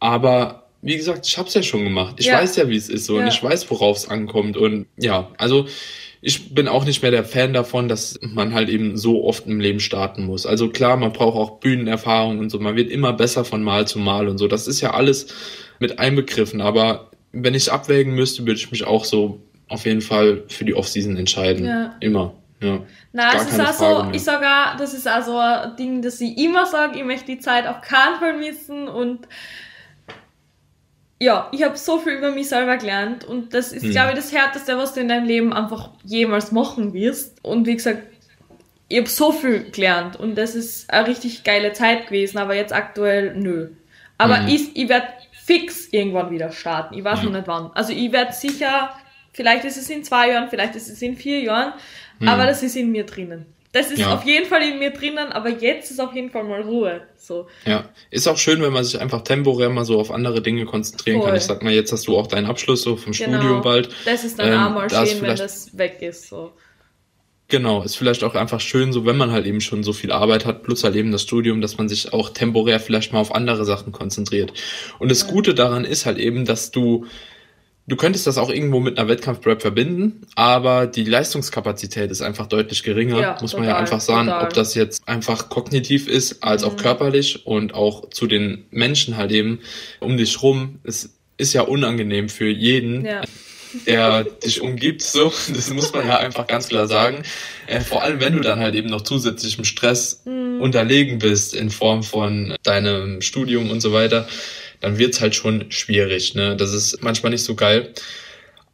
Aber 0.00 0.65
wie 0.86 0.96
gesagt, 0.96 1.26
ich 1.26 1.36
habe 1.36 1.48
es 1.48 1.54
ja 1.54 1.64
schon 1.64 1.82
gemacht. 1.82 2.14
Ich 2.18 2.26
ja. 2.26 2.38
weiß 2.38 2.54
ja, 2.54 2.68
wie 2.68 2.76
es 2.76 2.88
ist 2.88 3.06
so 3.06 3.16
ja. 3.16 3.24
und 3.24 3.28
ich 3.28 3.42
weiß, 3.42 3.68
worauf 3.72 3.96
es 3.96 4.08
ankommt. 4.08 4.56
Und 4.56 4.86
ja, 4.96 5.32
also 5.36 5.66
ich 6.20 6.54
bin 6.54 6.68
auch 6.68 6.84
nicht 6.84 7.02
mehr 7.02 7.10
der 7.10 7.24
Fan 7.24 7.52
davon, 7.52 7.88
dass 7.88 8.20
man 8.22 8.54
halt 8.54 8.68
eben 8.68 8.96
so 8.96 9.24
oft 9.24 9.46
im 9.46 9.58
Leben 9.58 9.80
starten 9.80 10.24
muss. 10.24 10.46
Also 10.46 10.68
klar, 10.68 10.96
man 10.96 11.12
braucht 11.12 11.36
auch 11.36 11.58
Bühnenerfahrung 11.58 12.38
und 12.38 12.50
so. 12.50 12.60
Man 12.60 12.76
wird 12.76 12.88
immer 12.88 13.12
besser 13.12 13.44
von 13.44 13.64
Mal 13.64 13.88
zu 13.88 13.98
Mal 13.98 14.28
und 14.28 14.38
so. 14.38 14.46
Das 14.46 14.68
ist 14.68 14.80
ja 14.80 14.92
alles 14.92 15.26
mit 15.80 15.98
einbegriffen. 15.98 16.60
Aber 16.60 17.10
wenn 17.32 17.54
ich 17.54 17.72
abwägen 17.72 18.14
müsste, 18.14 18.42
würde 18.42 18.60
ich 18.60 18.70
mich 18.70 18.86
auch 18.86 19.04
so 19.04 19.40
auf 19.66 19.86
jeden 19.86 20.02
Fall 20.02 20.44
für 20.46 20.64
die 20.64 20.74
Offseason 20.74 21.16
entscheiden. 21.16 21.66
Ja. 21.66 21.96
Immer. 21.98 22.32
Ja. 22.62 22.78
Na, 23.12 23.34
es 23.34 23.50
ist 23.50 23.60
auch 23.60 23.72
so, 23.72 24.10
ich 24.12 24.22
sage 24.22 24.46
auch, 24.46 24.76
das 24.76 24.94
ist 24.94 25.08
also 25.08 25.36
ein 25.36 25.74
Ding, 25.76 26.00
dass 26.00 26.20
ich 26.20 26.38
immer 26.38 26.64
sage, 26.64 26.96
ich 26.96 27.04
möchte 27.04 27.26
die 27.26 27.40
Zeit 27.40 27.66
auf 27.66 27.80
keinen 27.80 28.20
Fall 28.20 28.38
missen 28.38 28.86
und 28.86 29.26
ja, 31.18 31.48
ich 31.52 31.62
habe 31.62 31.76
so 31.76 31.98
viel 31.98 32.14
über 32.14 32.30
mich 32.30 32.48
selber 32.48 32.76
gelernt 32.76 33.24
und 33.24 33.54
das 33.54 33.72
ist, 33.72 33.84
hm. 33.84 33.90
glaube 33.90 34.10
ich, 34.10 34.16
das 34.16 34.32
Härteste, 34.32 34.76
was 34.76 34.92
du 34.92 35.00
in 35.00 35.08
deinem 35.08 35.24
Leben 35.24 35.52
einfach 35.52 35.90
jemals 36.04 36.52
machen 36.52 36.92
wirst. 36.92 37.42
Und 37.42 37.66
wie 37.66 37.76
gesagt, 37.76 38.02
ich 38.88 38.98
habe 38.98 39.08
so 39.08 39.32
viel 39.32 39.70
gelernt 39.70 40.16
und 40.16 40.36
das 40.36 40.54
ist 40.54 40.90
eine 40.90 41.08
richtig 41.08 41.42
geile 41.42 41.72
Zeit 41.72 42.06
gewesen, 42.06 42.38
aber 42.38 42.54
jetzt 42.54 42.72
aktuell 42.72 43.34
nö. 43.34 43.70
Aber 44.18 44.40
hm. 44.40 44.48
ich, 44.48 44.76
ich 44.76 44.88
werde 44.88 45.08
fix 45.32 45.88
irgendwann 45.90 46.30
wieder 46.30 46.52
starten. 46.52 46.94
Ich 46.94 47.04
weiß 47.04 47.20
hm. 47.20 47.26
noch 47.26 47.32
nicht 47.32 47.48
wann. 47.48 47.70
Also 47.74 47.92
ich 47.92 48.12
werde 48.12 48.32
sicher, 48.32 48.90
vielleicht 49.32 49.64
ist 49.64 49.78
es 49.78 49.88
in 49.88 50.04
zwei 50.04 50.30
Jahren, 50.30 50.50
vielleicht 50.50 50.76
ist 50.76 50.90
es 50.90 51.00
in 51.00 51.16
vier 51.16 51.40
Jahren, 51.40 51.72
hm. 52.18 52.28
aber 52.28 52.44
das 52.44 52.62
ist 52.62 52.76
in 52.76 52.92
mir 52.92 53.06
drinnen. 53.06 53.46
Das 53.76 53.90
ist 53.90 53.98
ja. 53.98 54.14
auf 54.14 54.24
jeden 54.24 54.46
Fall 54.46 54.62
in 54.62 54.78
mir 54.78 54.90
drinnen, 54.90 55.32
aber 55.32 55.50
jetzt 55.50 55.90
ist 55.90 56.00
auf 56.00 56.14
jeden 56.14 56.30
Fall 56.30 56.44
mal 56.44 56.62
Ruhe. 56.62 57.02
So. 57.18 57.46
Ja, 57.66 57.90
ist 58.10 58.26
auch 58.26 58.38
schön, 58.38 58.62
wenn 58.62 58.72
man 58.72 58.84
sich 58.84 58.98
einfach 58.98 59.20
temporär 59.20 59.68
mal 59.68 59.84
so 59.84 60.00
auf 60.00 60.10
andere 60.10 60.40
Dinge 60.40 60.64
konzentrieren 60.64 61.18
Voll. 61.18 61.28
kann. 61.28 61.36
Ich 61.36 61.42
sag 61.42 61.62
mal, 61.62 61.74
jetzt 61.74 61.92
hast 61.92 62.06
du 62.06 62.16
auch 62.16 62.26
deinen 62.26 62.46
Abschluss 62.46 62.80
so 62.80 62.96
vom 62.96 63.12
genau. 63.12 63.36
Studium 63.36 63.60
bald. 63.60 63.90
Das 64.06 64.24
ist 64.24 64.38
dann 64.38 64.50
ähm, 64.50 64.60
auch 64.60 64.70
mal 64.70 64.88
schön, 64.88 65.20
wenn 65.20 65.36
das 65.36 65.76
weg 65.76 65.98
ist. 66.00 66.30
So. 66.30 66.52
Genau, 67.48 67.82
ist 67.82 67.96
vielleicht 67.96 68.24
auch 68.24 68.34
einfach 68.34 68.60
schön, 68.60 68.94
so 68.94 69.04
wenn 69.04 69.18
man 69.18 69.30
halt 69.30 69.44
eben 69.44 69.60
schon 69.60 69.82
so 69.84 69.92
viel 69.92 70.10
Arbeit 70.10 70.46
hat, 70.46 70.62
plus 70.62 70.82
halt 70.82 70.96
eben 70.96 71.12
das 71.12 71.20
Studium, 71.20 71.60
dass 71.60 71.76
man 71.76 71.90
sich 71.90 72.14
auch 72.14 72.30
temporär 72.30 72.80
vielleicht 72.80 73.12
mal 73.12 73.20
auf 73.20 73.34
andere 73.34 73.66
Sachen 73.66 73.92
konzentriert. 73.92 74.54
Und 74.98 75.10
das 75.10 75.24
ja. 75.24 75.28
Gute 75.28 75.52
daran 75.52 75.84
ist 75.84 76.06
halt 76.06 76.16
eben, 76.16 76.46
dass 76.46 76.70
du 76.70 77.04
Du 77.88 77.94
könntest 77.94 78.26
das 78.26 78.36
auch 78.36 78.50
irgendwo 78.50 78.80
mit 78.80 78.98
einer 78.98 79.08
Wettkampf-Prep 79.08 79.62
verbinden, 79.62 80.22
aber 80.34 80.88
die 80.88 81.04
Leistungskapazität 81.04 82.10
ist 82.10 82.20
einfach 82.20 82.48
deutlich 82.48 82.82
geringer, 82.82 83.20
ja, 83.20 83.38
muss 83.40 83.52
total, 83.52 83.60
man 83.60 83.68
ja 83.68 83.76
einfach 83.76 84.00
sagen, 84.00 84.26
total. 84.26 84.44
ob 84.44 84.52
das 84.54 84.74
jetzt 84.74 85.06
einfach 85.06 85.48
kognitiv 85.48 86.08
ist, 86.08 86.42
als 86.42 86.62
mhm. 86.62 86.68
auch 86.68 86.76
körperlich 86.76 87.46
und 87.46 87.74
auch 87.74 88.10
zu 88.10 88.26
den 88.26 88.64
Menschen 88.72 89.16
halt 89.16 89.30
eben 89.30 89.60
um 90.00 90.16
dich 90.16 90.42
rum. 90.42 90.80
Es 90.82 91.10
ist 91.36 91.52
ja 91.52 91.62
unangenehm 91.62 92.28
für 92.28 92.48
jeden. 92.48 93.04
Ja. 93.04 93.22
der 93.86 94.24
dich 94.24 94.62
umgibt, 94.62 95.02
so. 95.02 95.32
Das 95.54 95.70
muss 95.70 95.92
man 95.92 96.06
ja 96.06 96.16
einfach 96.18 96.46
ganz 96.46 96.68
klar 96.68 96.86
sagen. 96.86 97.22
Äh, 97.66 97.80
vor 97.80 98.02
allem, 98.02 98.20
wenn 98.20 98.32
du 98.32 98.40
dann 98.40 98.58
halt 98.58 98.74
eben 98.74 98.88
noch 98.88 99.02
zusätzlichem 99.02 99.64
Stress 99.64 100.22
mhm. 100.24 100.60
unterlegen 100.60 101.18
bist 101.18 101.54
in 101.54 101.70
Form 101.70 102.02
von 102.02 102.54
deinem 102.62 103.20
Studium 103.20 103.70
und 103.70 103.80
so 103.80 103.92
weiter, 103.92 104.28
dann 104.80 104.98
wird's 104.98 105.20
halt 105.20 105.34
schon 105.34 105.70
schwierig, 105.70 106.34
ne. 106.34 106.56
Das 106.56 106.72
ist 106.72 107.02
manchmal 107.02 107.30
nicht 107.30 107.44
so 107.44 107.54
geil. 107.54 107.92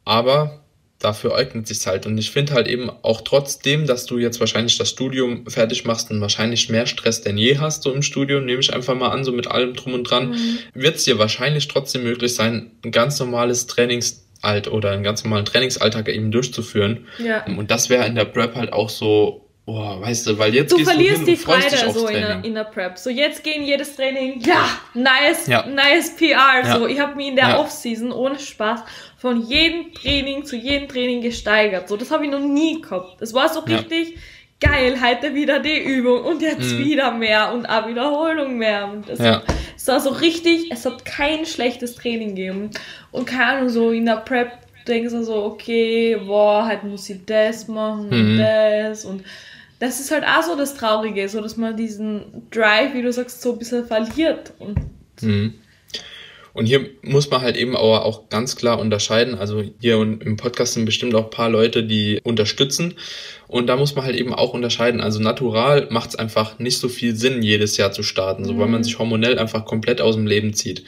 Aber 0.05 0.63
dafür 1.03 1.35
eignet 1.35 1.67
sich 1.67 1.87
halt. 1.87 2.07
Und 2.07 2.17
ich 2.19 2.31
finde 2.31 2.55
halt 2.55 2.69
eben 2.69 2.91
auch 3.03 3.23
trotzdem, 3.23 3.87
dass 3.87 4.07
du 4.07 4.19
jetzt 4.19 4.41
wahrscheinlich 4.41 4.79
das 4.79 4.91
Studium 4.91 5.49
fertig 5.49 5.85
machst 5.85 6.11
und 6.11 6.21
wahrscheinlich 6.21 6.69
mehr 6.69 6.87
Stress 6.87 7.23
denn 7.23 7.39
je 7.39 7.59
hast, 7.59 7.83
so 7.83 7.93
im 7.93 8.03
Studium, 8.03 8.45
nehme 8.45 8.61
ich 8.61 8.73
einfach 8.73 8.95
mal 8.95 9.09
an, 9.09 9.25
so 9.25 9.33
mit 9.33 9.49
allem 9.49 9.75
drum 9.75 9.95
und 9.95 10.05
dran, 10.05 10.31
mhm. 10.31 10.59
wird 10.75 10.97
es 10.97 11.05
dir 11.05 11.19
wahrscheinlich 11.19 11.69
trotzdem 11.69 12.05
möglich 12.05 12.35
sein, 12.35 12.71
ein 12.85 12.93
ganz 12.93 13.19
normales 13.19 13.67
Trainingsalt 13.67 14.69
oder 14.69 14.91
einen 14.91 15.03
ganz 15.03 15.25
normalen 15.25 15.45
Trainingsalltag 15.45 16.09
eben 16.09 16.31
durchzuführen. 16.31 17.07
Ja. 17.19 17.45
Und 17.47 17.71
das 17.71 17.91
wäre 17.91 18.07
in 18.07 18.15
der 18.15 18.25
Prep 18.25 18.55
halt 18.55 18.73
auch 18.73 18.89
so 18.89 19.49
Boah, 19.65 20.01
weißt 20.01 20.27
du, 20.27 20.39
weil 20.39 20.53
jetzt 20.53 20.73
du 20.73 20.79
verlierst 20.79 21.23
du 21.23 21.27
die 21.27 21.37
Freude 21.37 21.93
so 21.93 22.09
in 22.09 22.15
der, 22.15 22.45
in 22.45 22.55
der 22.55 22.65
Prep. 22.65 22.99
So 22.99 23.11
jetzt 23.11 23.45
gehen 23.45 23.63
jedes 23.63 23.95
Training, 23.95 24.41
ja, 24.41 24.69
nice, 24.93 25.47
ja. 25.47 25.65
nice 25.67 26.17
PR. 26.17 26.65
Ja. 26.65 26.79
So, 26.79 26.89
ich 26.89 26.99
habe 26.99 27.15
mich 27.15 27.29
in 27.29 27.37
der 27.37 27.51
ja. 27.51 27.61
Offseason 27.61 28.11
ohne 28.11 28.41
Spaß 28.41 28.81
von 29.19 29.41
jedem 29.41 29.95
Training 29.95 30.45
zu 30.45 30.57
jedem 30.57 30.89
Training 30.89 31.21
gesteigert. 31.21 31.89
So, 31.89 31.97
das 31.97 32.11
habe 32.11 32.25
ich 32.25 32.31
noch 32.33 32.41
nie 32.41 32.81
gehabt. 32.81 33.21
Das 33.21 33.33
war 33.35 33.49
so 33.49 33.61
richtig 33.61 34.17
geil. 34.59 34.97
Heute 35.01 35.33
wieder 35.33 35.61
die 35.61 35.79
Übung 35.79 36.25
und 36.25 36.43
jetzt 36.43 36.73
mhm. 36.73 36.79
wieder 36.79 37.13
mehr 37.13 37.53
und 37.53 37.67
auch 37.67 37.87
Wiederholung 37.87 38.59
mehr. 38.59 38.91
Und 38.93 39.09
das 39.09 39.21
ja. 39.21 39.43
es 39.77 39.87
war 39.87 40.01
so 40.01 40.11
richtig, 40.11 40.73
es 40.73 40.85
hat 40.85 41.05
kein 41.05 41.47
schlechtes 41.47 41.95
Training 41.95 42.35
gegeben. 42.35 42.71
Und 43.13 43.27
keine 43.27 43.59
Ahnung, 43.59 43.69
so 43.69 43.93
in 43.93 44.07
der 44.07 44.17
Prep 44.17 44.51
denkst 44.89 45.13
du 45.13 45.23
so, 45.23 45.45
okay, 45.45 46.17
boah, 46.17 46.69
heute 46.69 46.87
muss 46.87 47.09
ich 47.09 47.25
das 47.25 47.69
machen 47.69 48.09
und 48.09 48.35
mhm. 48.35 48.39
das 48.39 49.05
und 49.05 49.23
das 49.83 49.99
ist 49.99 50.13
halt 50.13 50.23
auch 50.23 50.45
so 50.45 50.55
das 50.55 50.77
Traurige, 50.77 51.29
so 51.29 51.41
dass 51.41 51.57
man 51.57 51.77
diesen 51.77 52.49
Drive, 52.53 52.95
wie 52.95 53.03
du 53.03 53.13
sagst, 53.13 53.43
so 53.43 53.53
ein 53.53 53.59
bisschen 53.59 53.85
verliert. 53.85 54.53
Und 54.61 54.79
mhm. 55.21 55.55
Und 56.53 56.67
hier 56.67 56.91
muss 57.03 57.31
man 57.31 57.41
halt 57.41 57.57
eben 57.57 57.75
auch, 57.75 58.05
auch 58.05 58.29
ganz 58.29 58.57
klar 58.57 58.79
unterscheiden. 58.79 59.35
Also 59.35 59.65
hier 59.81 59.97
im 59.97 60.37
Podcast 60.37 60.75
sind 60.75 60.85
bestimmt 60.85 61.15
auch 61.15 61.25
ein 61.25 61.31
paar 61.31 61.49
Leute, 61.49 61.83
die 61.83 62.21
unterstützen. 62.23 62.95
Und 63.53 63.67
da 63.67 63.77
muss 63.77 63.95
man 63.95 64.07
halt 64.07 64.17
eben 64.17 64.33
auch 64.33 64.55
unterscheiden. 64.55 65.03
Also 65.03 65.21
natural 65.21 65.87
macht 65.91 66.09
es 66.09 66.17
einfach 66.17 66.59
nicht 66.59 66.79
so 66.79 66.89
viel 66.89 67.15
Sinn, 67.15 67.43
jedes 67.43 67.77
Jahr 67.77 67.93
zu 67.93 68.03
starten, 68.03 68.47
so 68.47 68.57
weil 68.57 68.67
man 68.67 68.81
mhm. 68.81 68.85
sich 68.85 68.99
hormonell 68.99 69.39
einfach 69.39 69.67
komplett 69.67 70.01
aus 70.01 70.15
dem 70.15 70.27
Leben 70.27 70.55
zieht. 70.55 70.85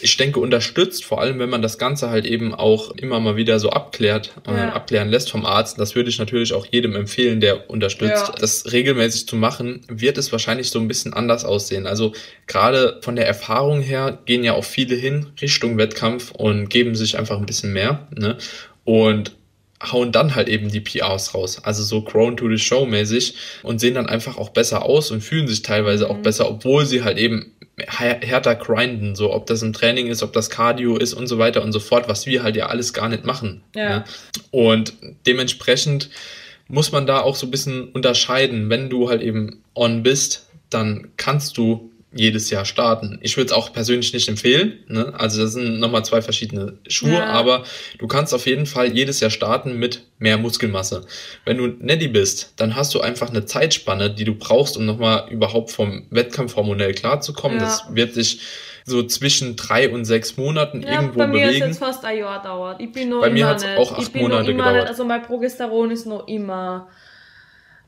Ich 0.00 0.16
denke, 0.16 0.40
unterstützt, 0.40 1.04
vor 1.04 1.20
allem 1.20 1.38
wenn 1.38 1.50
man 1.50 1.60
das 1.60 1.76
Ganze 1.76 2.08
halt 2.08 2.24
eben 2.24 2.54
auch 2.54 2.92
immer 2.92 3.20
mal 3.20 3.36
wieder 3.36 3.58
so 3.58 3.68
abklärt, 3.68 4.32
äh, 4.48 4.50
ja. 4.50 4.72
abklären 4.72 5.10
lässt 5.10 5.30
vom 5.30 5.44
Arzt. 5.44 5.78
Das 5.78 5.94
würde 5.94 6.08
ich 6.08 6.18
natürlich 6.18 6.54
auch 6.54 6.64
jedem 6.64 6.96
empfehlen, 6.96 7.42
der 7.42 7.68
unterstützt. 7.68 8.28
Ja. 8.28 8.34
Das 8.40 8.72
regelmäßig 8.72 9.28
zu 9.28 9.36
machen, 9.36 9.82
wird 9.88 10.16
es 10.16 10.32
wahrscheinlich 10.32 10.70
so 10.70 10.78
ein 10.78 10.88
bisschen 10.88 11.12
anders 11.12 11.44
aussehen. 11.44 11.86
Also 11.86 12.14
gerade 12.46 12.98
von 13.02 13.16
der 13.16 13.26
Erfahrung 13.26 13.82
her 13.82 14.20
gehen 14.24 14.42
ja 14.42 14.54
auch 14.54 14.64
viele 14.64 14.94
hin 14.94 15.26
Richtung 15.42 15.76
Wettkampf 15.76 16.30
und 16.30 16.70
geben 16.70 16.94
sich 16.94 17.18
einfach 17.18 17.36
ein 17.36 17.44
bisschen 17.44 17.74
mehr. 17.74 18.08
Ne? 18.16 18.38
Und 18.86 19.35
hauen 19.82 20.12
dann 20.12 20.34
halt 20.34 20.48
eben 20.48 20.70
die 20.70 20.80
PRs 20.80 21.34
raus. 21.34 21.60
Also 21.62 21.82
so 21.82 22.00
Crown 22.02 22.36
to 22.36 22.48
the 22.48 22.58
Show 22.58 22.86
mäßig 22.86 23.34
und 23.62 23.78
sehen 23.78 23.94
dann 23.94 24.06
einfach 24.06 24.38
auch 24.38 24.50
besser 24.50 24.84
aus 24.84 25.10
und 25.10 25.22
fühlen 25.22 25.48
sich 25.48 25.62
teilweise 25.62 26.08
auch 26.08 26.16
mhm. 26.16 26.22
besser, 26.22 26.48
obwohl 26.48 26.86
sie 26.86 27.04
halt 27.04 27.18
eben 27.18 27.52
härter 27.78 28.54
grinden, 28.54 29.14
so 29.14 29.32
ob 29.34 29.46
das 29.46 29.62
im 29.62 29.74
Training 29.74 30.06
ist, 30.06 30.22
ob 30.22 30.32
das 30.32 30.48
Cardio 30.48 30.96
ist 30.96 31.12
und 31.12 31.26
so 31.26 31.38
weiter 31.38 31.62
und 31.62 31.72
so 31.72 31.80
fort, 31.80 32.08
was 32.08 32.26
wir 32.26 32.42
halt 32.42 32.56
ja 32.56 32.66
alles 32.66 32.94
gar 32.94 33.08
nicht 33.08 33.24
machen. 33.24 33.62
Ja. 33.74 33.98
Ne? 33.98 34.04
Und 34.50 34.94
dementsprechend 35.26 36.08
muss 36.68 36.90
man 36.90 37.06
da 37.06 37.20
auch 37.20 37.36
so 37.36 37.46
ein 37.46 37.50
bisschen 37.50 37.90
unterscheiden. 37.90 38.70
Wenn 38.70 38.88
du 38.88 39.10
halt 39.10 39.22
eben 39.22 39.62
on 39.74 40.02
bist, 40.02 40.48
dann 40.70 41.08
kannst 41.18 41.58
du 41.58 41.90
jedes 42.16 42.50
Jahr 42.50 42.64
starten. 42.64 43.18
Ich 43.22 43.36
würde 43.36 43.46
es 43.46 43.52
auch 43.52 43.72
persönlich 43.72 44.12
nicht 44.12 44.28
empfehlen. 44.28 44.78
Ne? 44.88 45.12
Also 45.16 45.42
das 45.42 45.52
sind 45.52 45.78
nochmal 45.78 46.04
zwei 46.04 46.22
verschiedene 46.22 46.78
Schuhe, 46.88 47.12
ja. 47.12 47.26
aber 47.26 47.64
du 47.98 48.06
kannst 48.06 48.34
auf 48.34 48.46
jeden 48.46 48.66
Fall 48.66 48.92
jedes 48.92 49.20
Jahr 49.20 49.30
starten 49.30 49.78
mit 49.78 50.04
mehr 50.18 50.38
Muskelmasse. 50.38 51.06
Wenn 51.44 51.58
du 51.58 51.66
Neddy 51.66 52.08
bist, 52.08 52.54
dann 52.56 52.76
hast 52.76 52.94
du 52.94 53.00
einfach 53.00 53.30
eine 53.30 53.44
Zeitspanne, 53.44 54.10
die 54.10 54.24
du 54.24 54.34
brauchst, 54.34 54.76
um 54.76 54.86
nochmal 54.86 55.28
überhaupt 55.30 55.70
vom 55.70 56.06
Wettkampf 56.10 56.56
hormonell 56.56 56.94
klarzukommen. 56.94 57.58
Ja. 57.58 57.64
Das 57.64 57.84
wird 57.90 58.14
sich 58.14 58.40
so 58.84 59.02
zwischen 59.02 59.56
drei 59.56 59.90
und 59.90 60.04
sechs 60.04 60.36
Monaten 60.36 60.82
ja, 60.82 60.94
irgendwo 60.94 61.18
bewegen. 61.18 61.32
Bei 61.32 61.38
mir 61.38 61.50
ist 61.50 61.58
jetzt 61.58 61.78
fast 61.78 62.04
ein 62.04 62.18
Jahr 62.18 62.42
dauert. 62.42 62.80
Ich 62.80 62.92
bin 62.92 63.08
noch 63.08 63.20
bei 63.20 63.30
mir 63.30 63.46
hat 63.46 63.58
es 63.58 63.64
auch 63.76 63.98
acht 63.98 64.14
Monate 64.14 64.52
gedauert. 64.52 64.74
Nicht, 64.74 64.88
also 64.88 65.04
mein 65.04 65.22
Progesteron 65.22 65.90
ist 65.90 66.06
noch 66.06 66.28
immer 66.28 66.88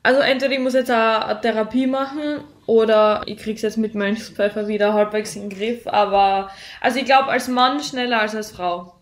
also 0.03 0.21
entweder 0.21 0.53
ich 0.53 0.61
muss 0.61 0.75
jetzt 0.75 0.91
eine 0.91 1.41
Therapie 1.41 1.87
machen 1.87 2.41
oder 2.69 3.23
ich 3.25 3.39
krieg's 3.39 3.63
jetzt 3.63 3.79
mit 3.79 3.95
Mönchspfeffer 3.95 4.69
wieder 4.69 4.93
halbwegs 4.93 5.35
in 5.35 5.49
den 5.49 5.59
Griff. 5.59 5.87
Aber 5.87 6.51
also 6.83 6.99
ich 6.99 7.07
glaube 7.07 7.29
als 7.29 7.49
Mann 7.49 7.83
schneller 7.83 8.21
als 8.21 8.35
als 8.35 8.51
Frau. 8.51 8.95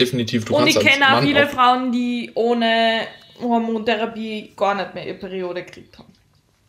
Definitiv. 0.00 0.46
Du 0.46 0.56
Und 0.56 0.66
ich 0.66 0.80
kenne 0.80 1.14
auch 1.14 1.20
viele 1.20 1.46
auch 1.46 1.50
Frauen, 1.50 1.92
die 1.92 2.30
ohne 2.34 3.02
Hormontherapie 3.38 4.54
gar 4.56 4.74
nicht 4.74 4.94
mehr 4.94 5.06
ihre 5.06 5.18
Periode 5.18 5.62
gekriegt 5.62 5.98
haben. 5.98 6.08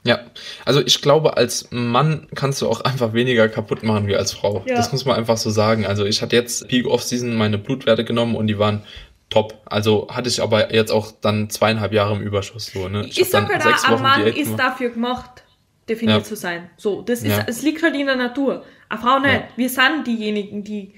Ja, 0.04 0.20
also 0.66 0.82
ich 0.86 1.02
glaube, 1.02 1.38
als 1.38 1.70
Mann 1.72 2.28
kannst 2.36 2.62
du 2.62 2.68
auch 2.68 2.82
einfach 2.82 3.14
weniger 3.14 3.48
kaputt 3.48 3.84
machen 3.84 4.06
wie 4.06 4.18
als 4.18 4.34
Frau. 4.34 4.62
Ja. 4.66 4.76
Das 4.76 4.92
muss 4.92 5.06
man 5.06 5.16
einfach 5.16 5.38
so 5.38 5.52
sagen. 5.52 5.86
Also 5.86 6.04
ich 6.04 6.22
hatte 6.22 6.36
jetzt 6.36 6.68
Peak 6.68 6.86
Off-Season 6.86 7.34
meine 7.34 7.58
Blutwerte 7.58 8.04
genommen 8.04 8.36
und 8.36 8.48
die 8.48 8.60
waren 8.60 8.84
top. 9.30 9.62
Also 9.64 10.10
hatte 10.12 10.28
ich 10.28 10.42
aber 10.42 10.74
jetzt 10.74 10.92
auch 10.92 11.14
dann 11.22 11.50
zweieinhalb 11.50 11.94
Jahre 11.94 12.14
im 12.14 12.22
Überschuss. 12.22 12.66
So, 12.66 12.90
ne? 12.90 13.06
Ich, 13.08 13.22
ich 13.22 13.30
sag 13.30 13.46
auch, 13.46 13.90
ein 13.90 14.02
Mann 14.02 14.28
ist 14.28 14.36
gemacht. 14.36 14.60
dafür 14.60 14.90
gemacht, 14.90 15.44
definiert 15.88 16.20
ja. 16.20 16.24
zu 16.24 16.36
sein. 16.36 16.70
So, 16.78 17.02
das 17.02 17.24
ist, 17.24 17.44
es 17.48 17.62
liegt 17.62 17.84
halt 17.84 17.96
in 17.96 18.06
der 18.06 18.16
Natur. 18.16 18.66
Eine 18.90 19.02
Frau 19.02 19.20
nicht. 19.20 19.44
Wir 19.56 19.70
sind 19.70 20.08
diejenigen, 20.08 20.64
die 20.64 20.94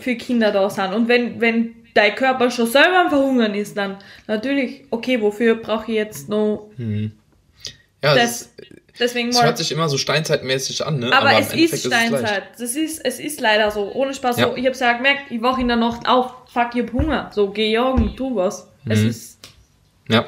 für 0.00 0.16
Kinder 0.16 0.52
da 0.52 0.68
sind. 0.70 0.92
Und 0.92 1.08
wenn, 1.08 1.40
wenn 1.40 1.74
dein 1.94 2.14
Körper 2.14 2.50
schon 2.50 2.66
selber 2.66 3.00
am 3.00 3.08
Verhungern 3.08 3.54
ist, 3.54 3.76
dann 3.76 3.96
natürlich, 4.26 4.84
okay, 4.90 5.20
wofür 5.20 5.56
brauche 5.56 5.90
ich 5.90 5.96
jetzt 5.96 6.28
noch 6.28 6.70
mhm. 6.76 7.12
ja, 8.02 8.14
das? 8.14 8.52
Deswegen 8.98 9.28
es 9.28 9.42
hört 9.42 9.58
sich 9.58 9.72
immer 9.72 9.90
so 9.90 9.98
steinzeitmäßig 9.98 10.86
an, 10.86 11.00
ne? 11.00 11.12
Aber, 11.12 11.28
aber 11.28 11.38
es 11.38 11.52
ist 11.52 11.86
Steinzeit. 11.86 12.44
Ist 12.54 12.60
es, 12.60 12.76
ist, 12.76 13.04
es 13.04 13.20
ist 13.20 13.40
leider 13.40 13.70
so. 13.70 13.92
Ohne 13.92 14.14
Spaß. 14.14 14.38
Ja. 14.38 14.48
So, 14.48 14.56
ich 14.56 14.66
hab's 14.66 14.80
ja 14.80 14.94
gemerkt, 14.94 15.30
ich 15.30 15.42
wache 15.42 15.60
in 15.60 15.68
der 15.68 15.76
Nacht 15.76 16.08
auf, 16.08 16.32
fuck, 16.50 16.74
ich 16.74 16.82
hab 16.82 16.92
Hunger. 16.92 17.30
So, 17.34 17.50
geh 17.50 17.70
jagen, 17.70 18.16
tu 18.16 18.34
was. 18.34 18.68
Mhm. 18.84 18.92
Es 18.92 19.02
ist. 19.02 19.38
Ja. 20.08 20.26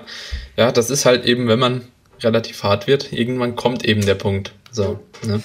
Ja, 0.56 0.70
das 0.70 0.90
ist 0.90 1.06
halt 1.06 1.24
eben, 1.24 1.48
wenn 1.48 1.58
man 1.58 1.88
relativ 2.20 2.62
hart 2.62 2.86
wird, 2.86 3.12
irgendwann 3.12 3.56
kommt 3.56 3.84
eben 3.84 4.04
der 4.04 4.14
Punkt. 4.14 4.52
So. 4.70 5.00
Ne? 5.24 5.42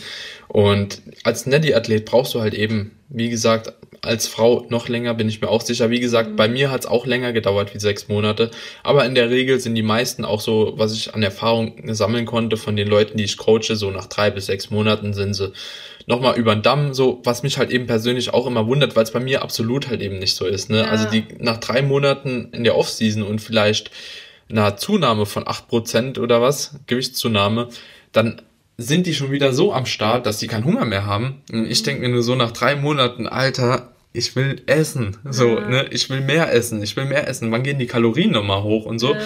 Und 0.47 1.01
als 1.23 1.45
Neddy-Athlet 1.45 2.05
brauchst 2.05 2.33
du 2.33 2.41
halt 2.41 2.53
eben, 2.53 2.91
wie 3.09 3.29
gesagt, 3.29 3.73
als 4.01 4.27
Frau 4.27 4.65
noch 4.69 4.89
länger, 4.89 5.13
bin 5.13 5.29
ich 5.29 5.39
mir 5.39 5.47
auch 5.47 5.61
sicher. 5.61 5.89
Wie 5.89 6.01
gesagt, 6.01 6.31
mhm. 6.31 6.35
bei 6.35 6.49
mir 6.49 6.71
hat 6.71 6.81
es 6.81 6.85
auch 6.87 7.05
länger 7.05 7.31
gedauert 7.31 7.73
wie 7.73 7.79
sechs 7.79 8.09
Monate. 8.09 8.51
Aber 8.83 9.05
in 9.05 9.15
der 9.15 9.29
Regel 9.29 9.59
sind 9.61 9.75
die 9.75 9.81
meisten 9.81 10.25
auch 10.25 10.41
so, 10.41 10.73
was 10.75 10.93
ich 10.93 11.13
an 11.15 11.23
Erfahrung 11.23 11.73
sammeln 11.93 12.25
konnte 12.25 12.57
von 12.57 12.75
den 12.75 12.89
Leuten, 12.89 13.17
die 13.17 13.23
ich 13.23 13.37
coache, 13.37 13.75
so 13.75 13.91
nach 13.91 14.07
drei 14.07 14.29
bis 14.29 14.47
sechs 14.47 14.69
Monaten 14.69 15.13
sind 15.13 15.33
sie 15.33 15.53
nochmal 16.05 16.37
über 16.37 16.53
den 16.53 16.63
Damm, 16.63 16.93
so, 16.93 17.21
was 17.23 17.43
mich 17.43 17.57
halt 17.57 17.71
eben 17.71 17.87
persönlich 17.87 18.33
auch 18.33 18.45
immer 18.45 18.67
wundert, 18.67 18.95
weil 18.97 19.03
es 19.03 19.11
bei 19.11 19.21
mir 19.21 19.41
absolut 19.41 19.87
halt 19.87 20.01
eben 20.01 20.19
nicht 20.19 20.35
so 20.35 20.45
ist. 20.45 20.69
Ne? 20.69 20.79
Ja. 20.79 20.85
Also 20.85 21.09
die 21.09 21.23
nach 21.39 21.57
drei 21.57 21.81
Monaten 21.81 22.49
in 22.51 22.65
der 22.65 22.77
Offseason 22.77 23.23
und 23.23 23.39
vielleicht 23.39 23.89
einer 24.49 24.77
Zunahme 24.77 25.25
von 25.25 25.47
acht 25.47 25.67
Prozent 25.67 26.17
oder 26.17 26.41
was, 26.41 26.75
Gewichtszunahme, 26.87 27.69
dann 28.11 28.41
sind 28.77 29.05
die 29.05 29.13
schon 29.13 29.31
wieder 29.31 29.53
so 29.53 29.73
am 29.73 29.85
Start, 29.85 30.25
dass 30.25 30.39
die 30.39 30.47
keinen 30.47 30.65
Hunger 30.65 30.85
mehr 30.85 31.05
haben. 31.05 31.41
Und 31.51 31.65
ich 31.65 31.83
denke 31.83 32.01
mir 32.01 32.09
nur 32.09 32.23
so 32.23 32.35
nach 32.35 32.51
drei 32.51 32.75
Monaten, 32.75 33.27
Alter, 33.27 33.92
ich 34.15 34.35
will 34.35 34.61
essen. 34.67 35.17
So, 35.29 35.57
ja. 35.57 35.67
ne, 35.67 35.87
ich 35.89 36.07
will 36.11 36.21
mehr 36.21 36.53
essen, 36.53 36.83
ich 36.83 36.95
will 36.95 37.05
mehr 37.05 37.27
essen. 37.27 37.51
Wann 37.51 37.63
gehen 37.63 37.79
die 37.79 37.87
Kalorien 37.87 38.31
nochmal 38.31 38.61
hoch 38.61 38.85
und 38.85 38.99
so? 38.99 39.13
Ja. 39.13 39.19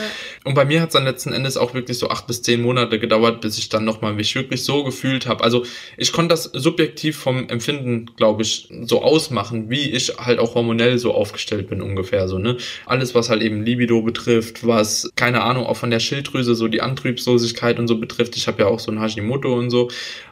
Und 0.46 0.54
bei 0.54 0.64
mir 0.64 0.80
hat 0.82 0.90
es 0.90 0.94
dann 0.94 1.04
letzten 1.04 1.34
Endes 1.34 1.58
auch 1.58 1.74
wirklich 1.74 1.98
so 1.98 2.10
acht 2.10 2.26
bis 2.26 2.42
zehn 2.42 2.62
Monate 2.62 2.98
gedauert, 2.98 3.42
bis 3.42 3.58
ich 3.58 3.68
dann 3.68 3.84
nochmal 3.84 4.14
mich 4.14 4.34
wirklich 4.34 4.64
so 4.64 4.86
gefühlt 4.86 5.28
habe. 5.28 5.44
Also 5.44 5.66
ich 5.98 6.14
konnte 6.14 6.30
das 6.30 6.44
subjektiv 6.46 7.18
vom 7.18 7.50
Empfinden, 7.50 8.06
glaube 8.16 8.44
ich, 8.44 8.70
so 8.84 9.04
ausmachen, 9.04 9.70
wie 9.70 9.92
ich 9.92 10.14
halt 10.20 10.40
auch 10.40 10.56
hormonell 10.56 10.98
so 10.98 11.14
aufgestellt 11.14 11.68
bin 11.68 11.82
ungefähr 11.82 12.30
so, 12.30 12.40
ne? 12.40 12.56
Alles, 12.86 13.14
was 13.14 13.30
halt 13.30 13.42
eben 13.42 13.64
Libido 13.64 14.02
betrifft, 14.02 14.66
was, 14.66 15.12
keine 15.18 15.44
Ahnung, 15.44 15.66
auch 15.66 15.76
von 15.76 15.92
der 15.92 16.00
Schilddrüse, 16.00 16.56
so 16.56 16.70
die 16.70 16.82
Antriebslosigkeit 16.82 17.78
und 17.78 17.90
so 17.90 18.00
betrifft. 18.00 18.38
Ich 18.38 18.48
habe 18.48 18.64
ja 18.64 18.70
auch 18.70 18.80
so 18.80 18.92
ein 18.92 19.02
Hashimoto 19.02 19.54
und 19.54 19.70
so. 19.70 19.90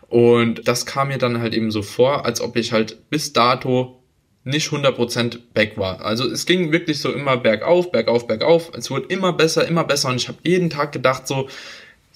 Und 0.08 0.66
das 0.66 0.86
kam 0.86 1.10
mir 1.10 1.18
dann 1.18 1.42
halt 1.42 1.54
eben 1.54 1.72
so 1.72 1.82
vor, 1.82 2.26
als 2.26 2.40
ob 2.40 2.56
ich 2.56 2.72
halt 2.72 3.10
bis 3.10 3.34
dato 3.34 4.02
nicht 4.46 4.70
100% 4.70 5.40
back 5.54 5.78
war. 5.78 6.06
Also 6.06 6.30
es 6.30 6.46
ging 6.46 6.72
wirklich 6.72 7.00
so 7.02 7.12
immer 7.12 7.36
bergauf, 7.36 7.92
bergauf, 7.92 8.28
bergauf. 8.28 8.72
Es 8.78 8.90
wurde 8.92 9.08
immer 9.08 9.34
besser, 9.34 9.68
immer 9.68 9.84
besser 9.84 10.10
und 10.10 10.16
ich 10.18 10.28
habe 10.28 10.38
jeden 10.44 10.70
Tag 10.70 10.92
gedacht 10.92 11.28
so, 11.28 11.50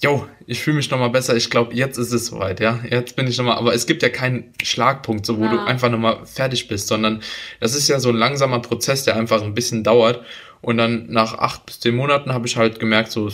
jo, 0.02 0.28
ich 0.46 0.62
fühle 0.62 0.78
mich 0.78 0.90
nochmal 0.92 1.10
besser, 1.10 1.36
ich 1.36 1.50
glaube, 1.50 1.74
jetzt 1.74 1.98
ist 1.98 2.14
es 2.14 2.28
soweit, 2.28 2.60
ja. 2.60 2.80
Jetzt 2.90 3.16
bin 3.16 3.28
ich 3.28 3.38
nochmal, 3.38 3.58
aber 3.58 3.74
es 3.74 3.86
gibt 3.88 4.04
ja 4.04 4.10
keinen 4.10 4.54
Schlagpunkt, 4.64 5.26
so 5.26 5.40
wo 5.40 5.46
ja. 5.46 5.52
du 5.52 5.60
einfach 5.66 5.90
nochmal 5.90 6.26
fertig 6.26 6.68
bist, 6.68 6.88
sondern 6.88 7.22
das 7.60 7.76
ist 7.76 7.90
ja 7.90 8.00
so 8.00 8.10
ein 8.10 8.16
langsamer 8.16 8.60
Prozess, 8.60 9.04
der 9.04 9.16
einfach 9.16 9.42
ein 9.42 9.56
bisschen 9.56 9.84
dauert. 9.84 10.24
Und 10.62 10.78
dann 10.78 11.08
nach 11.10 11.38
acht 11.38 11.66
bis 11.66 11.80
zehn 11.80 11.96
Monaten 11.96 12.34
habe 12.34 12.48
ich 12.48 12.58
halt 12.58 12.80
gemerkt, 12.80 13.12
so. 13.12 13.30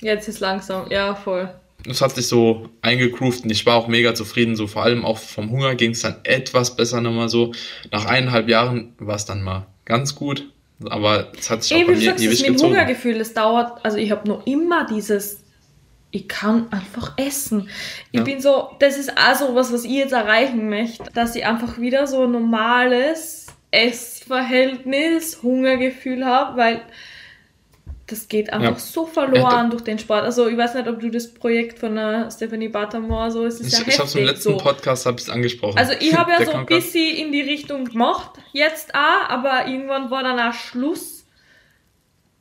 Jetzt 0.00 0.28
ist 0.28 0.40
langsam, 0.40 0.90
ja, 0.90 1.14
voll. 1.14 1.50
Es 1.88 2.00
hat 2.00 2.14
sich 2.14 2.26
so 2.26 2.68
eingegroovt 2.82 3.44
und 3.44 3.50
ich 3.50 3.66
war 3.66 3.76
auch 3.76 3.88
mega 3.88 4.14
zufrieden, 4.14 4.56
so 4.56 4.66
vor 4.66 4.82
allem 4.82 5.04
auch 5.04 5.18
vom 5.18 5.50
Hunger 5.50 5.74
ging 5.74 5.92
es 5.92 6.02
dann 6.02 6.16
etwas 6.24 6.76
besser 6.76 7.00
nochmal 7.00 7.28
so. 7.28 7.52
Nach 7.90 8.06
eineinhalb 8.06 8.48
Jahren 8.48 8.94
war 8.98 9.16
es 9.16 9.24
dann 9.24 9.42
mal 9.42 9.66
ganz 9.84 10.14
gut, 10.14 10.50
aber 10.84 11.32
es 11.38 11.50
hat 11.50 11.62
sich 11.62 11.72
Ey, 11.72 11.82
auch 11.82 11.86
bei 11.86 11.94
mir 11.94 12.00
sagst, 12.00 12.24
ewig 12.24 12.38
das 12.38 12.46
mit 12.46 12.56
gezogen. 12.56 12.72
Hungergefühl, 12.72 13.18
das 13.18 13.34
dauert, 13.34 13.84
also 13.84 13.96
ich 13.96 14.10
habe 14.10 14.28
noch 14.28 14.46
immer 14.46 14.86
dieses 14.86 15.40
ich 16.12 16.28
kann 16.28 16.66
einfach 16.72 17.12
essen. 17.16 17.68
Ich 18.10 18.18
ja. 18.18 18.24
bin 18.24 18.40
so, 18.40 18.70
das 18.80 18.98
ist 18.98 19.16
auch 19.16 19.34
so 19.36 19.54
was, 19.54 19.72
was 19.72 19.84
ich 19.84 19.92
jetzt 19.92 20.12
erreichen 20.12 20.68
möchte, 20.68 21.04
dass 21.14 21.36
ich 21.36 21.46
einfach 21.46 21.78
wieder 21.78 22.06
so 22.06 22.24
ein 22.24 22.32
normales 22.32 23.46
Essverhältnis, 23.70 25.42
Hungergefühl 25.42 26.24
habe, 26.24 26.56
weil 26.56 26.82
das 28.10 28.28
geht 28.28 28.52
einfach 28.52 28.72
ja. 28.72 28.78
so 28.78 29.06
verloren 29.06 29.64
ja, 29.64 29.68
durch 29.68 29.82
den 29.82 29.98
Sport. 29.98 30.24
Also 30.24 30.48
ich 30.48 30.56
weiß 30.56 30.74
nicht, 30.74 30.88
ob 30.88 31.00
du 31.00 31.10
das 31.10 31.32
Projekt 31.32 31.78
von 31.78 31.94
der 31.94 32.30
Stephanie 32.30 32.68
Buttermore 32.68 33.30
so, 33.30 33.44
es 33.44 33.60
ist 33.60 33.72
ich, 33.72 33.78
ja 33.78 33.86
Ich 33.86 33.98
habe 33.98 34.18
im 34.18 34.24
letzten 34.26 34.52
so. 34.52 34.56
Podcast 34.56 35.06
habe 35.06 35.20
ich 35.20 35.30
angesprochen. 35.30 35.78
Also 35.78 35.92
ich 35.98 36.16
habe 36.16 36.30
ja 36.38 36.44
so 36.44 36.52
ein 36.52 36.66
bisschen 36.66 37.16
in 37.16 37.32
die 37.32 37.42
Richtung 37.42 37.84
gemacht, 37.84 38.32
jetzt 38.52 38.94
auch, 38.94 39.28
aber 39.28 39.66
irgendwann 39.68 40.10
war 40.10 40.22
dann 40.22 40.38
auch 40.40 40.54
Schluss 40.54 41.24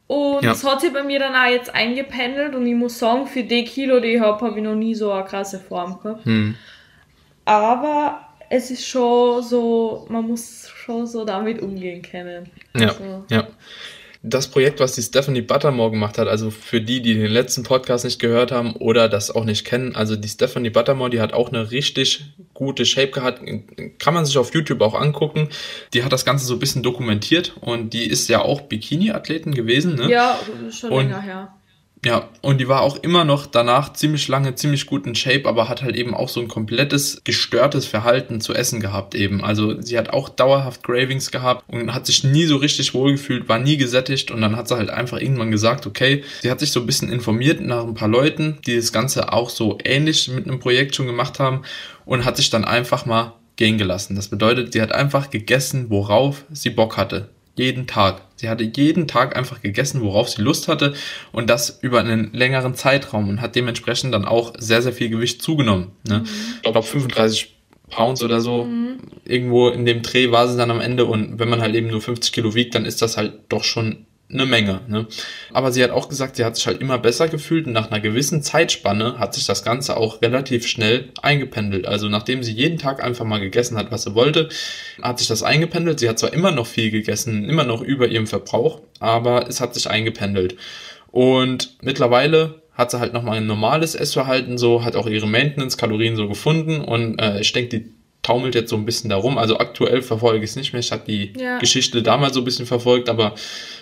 und 0.07 0.43
ja. 0.43 0.49
das 0.49 0.63
hat 0.63 0.81
sich 0.81 0.91
bei 0.91 1.03
mir 1.03 1.19
dann 1.19 1.35
auch 1.35 1.49
jetzt 1.49 1.73
eingependelt 1.73 2.55
und 2.55 2.65
ich 2.65 2.75
muss 2.75 2.97
sagen, 2.97 3.27
für 3.27 3.43
die 3.43 3.63
Kilo, 3.63 3.99
die 3.99 4.15
ich 4.15 4.21
habe, 4.21 4.43
habe 4.43 4.57
ich 4.57 4.63
noch 4.63 4.75
nie 4.75 4.95
so 4.95 5.11
eine 5.11 5.23
krasse 5.25 5.59
Form 5.59 5.99
gehabt. 6.01 6.25
Hm. 6.25 6.55
Aber 7.45 8.27
es 8.49 8.71
ist 8.71 8.87
schon 8.87 9.43
so, 9.43 10.07
man 10.09 10.27
muss 10.27 10.67
schon 10.67 11.05
so 11.05 11.25
damit 11.25 11.61
umgehen 11.61 12.01
können. 12.01 12.49
Ja, 12.75 12.87
also. 12.87 13.23
ja 13.29 13.47
das 14.21 14.49
Projekt, 14.49 14.81
was 14.81 14.93
die 14.93 15.01
Stephanie 15.01 15.41
Buttermore 15.41 15.91
gemacht 15.91 16.17
hat, 16.17 16.27
also 16.27 16.51
für 16.51 16.81
die, 16.81 17.01
die 17.01 17.13
den 17.13 17.31
letzten 17.31 17.63
Podcast 17.63 18.03
nicht 18.03 18.19
gehört 18.19 18.51
haben 18.51 18.75
oder 18.75 19.07
das 19.07 19.31
auch 19.31 19.45
nicht 19.45 19.65
kennen, 19.65 19.95
also 19.95 20.17
die 20.17 20.27
Stephanie 20.27 20.69
Buttermore, 20.69 21.09
die 21.09 21.21
hat 21.21 21.31
auch 21.31 21.49
eine 21.49 21.71
richtig 21.71 22.25
gute 22.53 22.85
Shape 22.85 23.11
gehabt, 23.11 23.41
kann 23.97 24.13
man 24.13 24.25
sich 24.25 24.37
auf 24.37 24.53
YouTube 24.53 24.81
auch 24.81 24.93
angucken. 24.93 25.47
Die 25.93 26.03
hat 26.03 26.11
das 26.11 26.25
Ganze 26.25 26.45
so 26.45 26.55
ein 26.55 26.59
bisschen 26.59 26.83
dokumentiert 26.83 27.55
und 27.61 27.93
die 27.93 28.05
ist 28.05 28.27
ja 28.27 28.41
auch 28.41 28.61
Bikini-Athletin 28.61 29.53
gewesen, 29.53 29.95
ne? 29.95 30.09
Ja, 30.09 30.37
schon 30.69 30.91
und 30.91 31.03
länger 31.05 31.21
her. 31.21 31.53
Ja, 32.05 32.29
und 32.41 32.61
die 32.61 32.69
war 32.69 32.81
auch 32.81 32.95
immer 33.03 33.25
noch 33.25 33.45
danach 33.45 33.91
ziemlich 33.91 34.29
lange, 34.29 34.55
ziemlich 34.55 34.85
gut 34.85 35.05
in 35.05 35.15
Shape, 35.15 35.45
aber 35.45 35.67
hat 35.67 35.81
halt 35.81 35.97
eben 35.97 36.13
auch 36.13 36.29
so 36.29 36.39
ein 36.39 36.47
komplettes 36.47 37.21
gestörtes 37.25 37.85
Verhalten 37.85 38.39
zu 38.39 38.53
essen 38.53 38.79
gehabt 38.79 39.15
eben. 39.15 39.43
Also 39.43 39.81
sie 39.81 39.97
hat 39.97 40.11
auch 40.11 40.29
dauerhaft 40.29 40.81
Gravings 40.83 41.29
gehabt 41.29 41.65
und 41.67 41.93
hat 41.93 42.05
sich 42.05 42.23
nie 42.23 42.45
so 42.45 42.55
richtig 42.55 42.93
wohlgefühlt, 42.93 43.49
war 43.49 43.59
nie 43.59 43.75
gesättigt 43.75 44.31
und 44.31 44.39
dann 44.39 44.55
hat 44.55 44.69
sie 44.69 44.77
halt 44.77 44.89
einfach 44.89 45.19
irgendwann 45.19 45.51
gesagt, 45.51 45.85
okay, 45.87 46.23
sie 46.41 46.49
hat 46.49 46.61
sich 46.61 46.71
so 46.71 46.79
ein 46.79 46.85
bisschen 46.85 47.11
informiert 47.11 47.59
nach 47.59 47.83
ein 47.83 47.95
paar 47.95 48.07
Leuten, 48.07 48.59
die 48.65 48.77
das 48.77 48.93
Ganze 48.93 49.33
auch 49.33 49.49
so 49.49 49.77
ähnlich 49.83 50.29
mit 50.29 50.47
einem 50.47 50.59
Projekt 50.59 50.95
schon 50.95 51.07
gemacht 51.07 51.37
haben 51.39 51.63
und 52.05 52.23
hat 52.23 52.37
sich 52.37 52.49
dann 52.49 52.63
einfach 52.63 53.05
mal 53.05 53.33
gehen 53.57 53.77
gelassen. 53.77 54.15
Das 54.15 54.29
bedeutet, 54.29 54.71
sie 54.71 54.81
hat 54.81 54.93
einfach 54.93 55.29
gegessen, 55.29 55.89
worauf 55.89 56.45
sie 56.49 56.69
Bock 56.69 56.95
hatte. 56.95 57.27
Jeden 57.59 57.87
Tag. 57.87 58.21
Sie 58.37 58.47
hatte 58.47 58.63
jeden 58.63 59.05
Tag 59.05 59.35
einfach 59.35 59.61
gegessen, 59.61 59.99
worauf 59.99 60.29
sie 60.29 60.41
Lust 60.41 60.69
hatte 60.69 60.93
und 61.33 61.49
das 61.49 61.79
über 61.81 61.99
einen 61.99 62.31
längeren 62.31 62.73
Zeitraum 62.73 63.27
und 63.27 63.41
hat 63.41 63.57
dementsprechend 63.57 64.13
dann 64.13 64.23
auch 64.23 64.53
sehr, 64.57 64.81
sehr 64.81 64.93
viel 64.93 65.09
Gewicht 65.09 65.41
zugenommen. 65.41 65.91
Ne? 66.07 66.19
Mhm. 66.19 66.25
Ich 66.55 66.61
glaube, 66.61 66.81
35 66.81 67.53
Pounds 67.89 68.23
oder 68.23 68.39
so. 68.39 68.63
Mhm. 68.63 68.99
Irgendwo 69.25 69.67
in 69.67 69.85
dem 69.85 70.03
Dreh 70.03 70.31
war 70.31 70.47
sie 70.47 70.55
dann 70.55 70.71
am 70.71 70.79
Ende 70.79 71.03
und 71.03 71.37
wenn 71.37 71.49
man 71.49 71.59
halt 71.59 71.75
eben 71.75 71.87
nur 71.87 71.99
50 71.99 72.31
Kilo 72.31 72.55
wiegt, 72.55 72.75
dann 72.75 72.85
ist 72.85 73.01
das 73.01 73.17
halt 73.17 73.33
doch 73.49 73.65
schon 73.65 74.05
eine 74.31 74.45
Menge. 74.45 74.81
Ne? 74.87 75.07
Aber 75.53 75.71
sie 75.71 75.83
hat 75.83 75.89
auch 75.89 76.07
gesagt, 76.07 76.35
sie 76.35 76.45
hat 76.45 76.55
sich 76.55 76.67
halt 76.67 76.81
immer 76.81 76.99
besser 76.99 77.27
gefühlt 77.27 77.65
und 77.65 77.73
nach 77.73 77.89
einer 77.89 77.99
gewissen 77.99 78.43
Zeitspanne 78.43 79.17
hat 79.17 79.33
sich 79.33 79.47
das 79.47 79.63
Ganze 79.63 79.97
auch 79.97 80.21
relativ 80.21 80.67
schnell 80.67 81.09
eingependelt. 81.21 81.87
Also 81.87 82.09
nachdem 82.09 82.43
sie 82.43 82.53
jeden 82.53 82.77
Tag 82.77 83.03
einfach 83.03 83.25
mal 83.25 83.39
gegessen 83.39 83.77
hat, 83.77 83.91
was 83.91 84.03
sie 84.03 84.13
wollte, 84.13 84.49
hat 85.01 85.17
sich 85.17 85.27
das 85.27 85.41
eingependelt. 85.41 85.99
Sie 85.99 86.07
hat 86.07 86.19
zwar 86.19 86.33
immer 86.33 86.51
noch 86.51 86.67
viel 86.67 86.91
gegessen, 86.91 87.49
immer 87.49 87.63
noch 87.63 87.81
über 87.81 88.07
ihrem 88.07 88.27
Verbrauch, 88.27 88.81
aber 88.99 89.47
es 89.47 89.61
hat 89.61 89.73
sich 89.73 89.89
eingependelt. 89.89 90.55
Und 91.11 91.77
mittlerweile 91.81 92.61
hat 92.73 92.91
sie 92.91 92.99
halt 92.99 93.13
nochmal 93.13 93.37
ein 93.37 93.47
normales 93.47 93.95
Essverhalten, 93.95 94.57
so 94.57 94.85
hat 94.85 94.95
auch 94.95 95.07
ihre 95.07 95.27
Maintenance-Kalorien 95.27 96.15
so 96.15 96.29
gefunden 96.29 96.81
und 96.81 97.19
äh, 97.19 97.41
ich 97.41 97.51
denke, 97.51 97.79
die 97.79 97.98
taumelt 98.29 98.53
jetzt 98.53 98.69
so 98.69 98.75
ein 98.75 98.85
bisschen 98.85 99.09
darum. 99.09 99.39
Also 99.39 99.57
aktuell 99.57 100.03
verfolge 100.03 100.43
ich 100.43 100.51
es 100.51 100.55
nicht 100.55 100.71
mehr. 100.71 100.81
Ich 100.81 100.91
habe 100.91 101.01
die 101.07 101.33
ja. 101.35 101.57
Geschichte 101.57 102.03
damals 102.03 102.35
so 102.35 102.41
ein 102.41 102.43
bisschen 102.43 102.67
verfolgt, 102.67 103.09
aber 103.09 103.33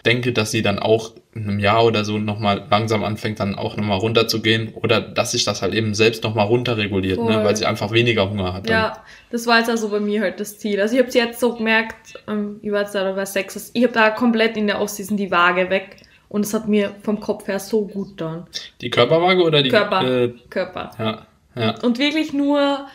denke, 0.05 0.31
dass 0.31 0.51
sie 0.51 0.61
dann 0.61 0.79
auch 0.79 1.11
in 1.35 1.49
einem 1.49 1.59
Jahr 1.59 1.83
oder 1.83 2.05
so 2.05 2.17
nochmal 2.17 2.65
langsam 2.71 3.03
anfängt, 3.03 3.41
dann 3.41 3.55
auch 3.55 3.75
nochmal 3.75 3.97
runterzugehen 3.97 4.73
oder 4.73 5.01
dass 5.01 5.33
sich 5.33 5.43
das 5.43 5.61
halt 5.61 5.73
eben 5.73 5.93
selbst 5.93 6.23
nochmal 6.23 6.47
runterreguliert, 6.47 7.19
ne? 7.19 7.43
weil 7.43 7.57
sie 7.57 7.65
einfach 7.65 7.91
weniger 7.91 8.29
Hunger 8.29 8.53
hat. 8.53 8.69
Ja, 8.69 9.03
das 9.31 9.45
war 9.47 9.59
jetzt 9.59 9.69
also 9.69 9.89
bei 9.89 9.99
mir 9.99 10.21
halt 10.21 10.39
das 10.39 10.57
Ziel. 10.57 10.79
Also 10.79 10.93
ich 10.93 10.99
habe 10.99 11.09
es 11.09 11.15
jetzt 11.15 11.41
so 11.41 11.53
gemerkt, 11.53 12.13
ähm, 12.29 12.61
ich 12.61 12.71
war 12.71 12.81
jetzt 12.81 12.95
da 12.95 13.11
bei 13.11 13.25
sechs, 13.25 13.71
ich 13.73 13.83
habe 13.83 13.93
da 13.93 14.11
komplett 14.11 14.55
in 14.55 14.67
der 14.67 14.79
Offseason 14.79 15.17
die 15.17 15.29
Waage 15.29 15.69
weg. 15.69 15.97
Und 16.29 16.45
es 16.45 16.53
hat 16.53 16.67
mir 16.67 16.93
vom 17.03 17.21
Kopf 17.21 17.47
her 17.47 17.57
so 17.57 17.87
gut 17.87 18.19
dann. 18.19 18.47
Die 18.81 18.89
Körperwaage 18.89 19.41
oder 19.43 19.63
die 19.63 19.69
Körper? 19.69 20.23
Äh, 20.23 20.33
Körper. 20.49 20.91
Ja, 20.99 21.25
ja. 21.55 21.75
Und 21.83 21.99
wirklich 21.99 22.33
nur 22.33 22.85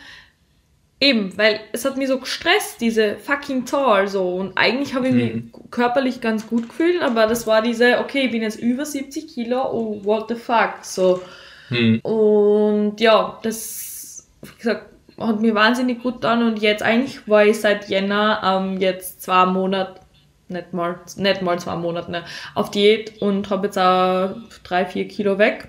Eben, 1.03 1.37
weil 1.37 1.59
es 1.73 1.83
hat 1.83 1.97
mich 1.97 2.07
so 2.07 2.17
gestresst, 2.17 2.79
diese 2.79 3.17
fucking 3.17 3.65
Zahl 3.65 4.07
so. 4.07 4.35
Und 4.35 4.57
eigentlich 4.57 4.95
habe 4.95 5.09
ich 5.09 5.13
mich 5.13 5.33
mhm. 5.33 5.51
körperlich 5.69 6.21
ganz 6.21 6.47
gut 6.47 6.69
gefühlt, 6.69 7.01
aber 7.01 7.27
das 7.27 7.45
war 7.45 7.61
diese, 7.61 7.99
okay, 7.99 8.27
ich 8.27 8.31
bin 8.31 8.41
jetzt 8.41 8.57
über 8.57 8.85
70 8.85 9.27
Kilo, 9.27 9.69
oh, 9.69 9.99
what 10.05 10.29
the 10.29 10.35
fuck, 10.35 10.75
so. 10.81 11.21
Mhm. 11.69 11.99
Und 12.03 13.01
ja, 13.01 13.37
das, 13.43 14.29
wie 14.43 14.55
gesagt, 14.57 14.85
hat 15.19 15.41
mir 15.41 15.53
wahnsinnig 15.53 16.01
gut 16.01 16.23
an 16.23 16.41
und 16.41 16.61
jetzt 16.61 16.83
eigentlich 16.83 17.27
war 17.27 17.45
ich 17.45 17.59
seit 17.59 17.89
Jänner 17.89 18.39
ähm, 18.41 18.79
jetzt 18.79 19.23
zwei 19.23 19.45
Monate, 19.45 19.99
nicht 20.47 20.71
mal, 20.71 21.01
nicht 21.17 21.41
mal 21.41 21.59
zwei 21.59 21.75
Monate, 21.75 22.11
ne, 22.11 22.23
auf 22.55 22.71
Diät 22.71 23.21
und 23.21 23.49
habe 23.49 23.67
jetzt 23.67 23.77
auch 23.77 24.37
drei, 24.63 24.85
vier 24.85 25.09
Kilo 25.09 25.37
weg. 25.37 25.67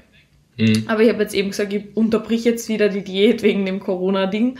Mhm. 0.58 0.84
Aber 0.86 1.00
ich 1.02 1.08
habe 1.08 1.24
jetzt 1.24 1.34
eben 1.34 1.50
gesagt, 1.50 1.72
ich 1.72 1.96
unterbrich 1.96 2.44
jetzt 2.44 2.68
wieder 2.68 2.88
die 2.88 3.02
Diät 3.02 3.42
wegen 3.42 3.66
dem 3.66 3.80
Corona-Ding 3.80 4.58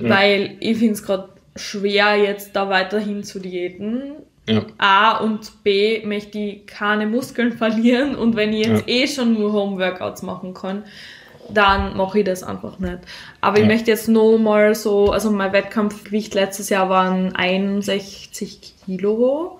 ja. 0.00 0.08
weil 0.08 0.56
ich 0.60 0.78
finde 0.78 0.94
es 0.94 1.02
gerade 1.02 1.28
schwer, 1.56 2.16
jetzt 2.16 2.56
da 2.56 2.68
weiterhin 2.68 3.22
zu 3.22 3.38
diäten. 3.38 4.14
Ja. 4.48 4.62
A 4.78 5.18
und 5.18 5.62
B 5.62 6.04
möchte 6.04 6.38
ich 6.38 6.66
keine 6.66 7.06
Muskeln 7.06 7.52
verlieren 7.58 8.16
und 8.16 8.36
wenn 8.36 8.52
ich 8.52 8.66
jetzt 8.66 8.88
ja. 8.88 8.94
eh 8.94 9.06
schon 9.06 9.34
nur 9.34 9.52
Homeworkouts 9.52 10.22
machen 10.22 10.54
kann, 10.54 10.84
dann 11.52 11.96
mache 11.96 12.20
ich 12.20 12.24
das 12.24 12.42
einfach 12.42 12.78
nicht. 12.78 12.98
Aber 13.40 13.58
ich 13.58 13.66
möchte 13.66 13.90
jetzt 13.90 14.08
nur 14.08 14.38
mal 14.38 14.74
so, 14.74 15.10
also 15.10 15.30
mein 15.30 15.52
Wettkampfgewicht 15.52 16.34
letztes 16.34 16.68
Jahr 16.68 16.88
waren 16.88 17.34
61 17.34 18.74
Kilo. 18.84 19.58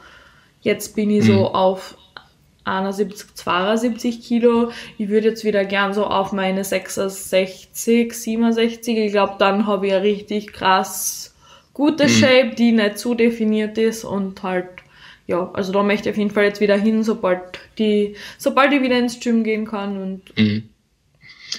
Jetzt 0.61 0.95
bin 0.95 1.11
ich 1.11 1.25
mhm. 1.25 1.33
so 1.33 1.49
auf 1.53 1.97
71, 2.65 3.35
72 3.35 4.23
Kilo. 4.23 4.71
Ich 4.99 5.09
würde 5.09 5.29
jetzt 5.29 5.45
wieder 5.45 5.65
gern 5.65 5.95
so 5.95 6.05
auf 6.05 6.33
meine 6.33 6.65
66, 6.65 8.13
67. 8.13 8.99
Ich 8.99 9.13
glaube, 9.13 9.35
dann 9.39 9.67
habe 9.67 9.87
ich 9.87 9.93
eine 9.93 10.03
richtig 10.03 10.53
krass 10.53 11.35
gute 11.73 12.05
mhm. 12.05 12.09
Shape, 12.09 12.55
die 12.57 12.73
nicht 12.73 12.99
zu 12.99 13.15
definiert 13.15 13.79
ist 13.79 14.05
und 14.05 14.43
halt, 14.43 14.69
ja, 15.27 15.51
also 15.55 15.73
da 15.73 15.83
möchte 15.83 16.09
ich 16.09 16.15
auf 16.15 16.19
jeden 16.19 16.31
Fall 16.31 16.45
jetzt 16.45 16.61
wieder 16.61 16.77
hin, 16.77 17.03
sobald 17.03 17.41
die, 17.79 18.17
sobald 18.39 18.73
ich 18.73 18.83
wieder 18.83 18.99
ins 18.99 19.21
Gym 19.21 19.45
gehen 19.45 19.67
kann 19.67 19.97
und. 19.97 20.39
Mhm. 20.39 20.69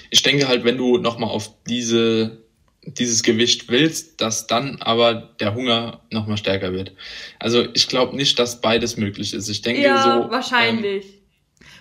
Ich 0.10 0.24
denke 0.24 0.47
halt, 0.47 0.64
wenn 0.64 0.78
du 0.78 0.97
nochmal 0.97 1.30
auf 1.30 1.49
diese 1.68 2.40
dieses 2.84 3.21
Gewicht 3.21 3.69
willst, 3.69 4.21
dass 4.21 4.47
dann 4.47 4.82
aber 4.82 5.29
der 5.39 5.53
Hunger 5.53 6.01
nochmal 6.09 6.38
stärker 6.38 6.73
wird. 6.73 6.93
Also 7.39 7.67
ich 7.73 7.88
glaube 7.88 8.15
nicht, 8.15 8.39
dass 8.39 8.61
beides 8.61 8.97
möglich 8.97 9.34
ist. 9.34 9.49
Ich 9.49 9.61
denke 9.61 9.82
ja, 9.82 10.23
so. 10.23 10.32
wahrscheinlich. 10.32 11.05
Ähm, 11.05 11.21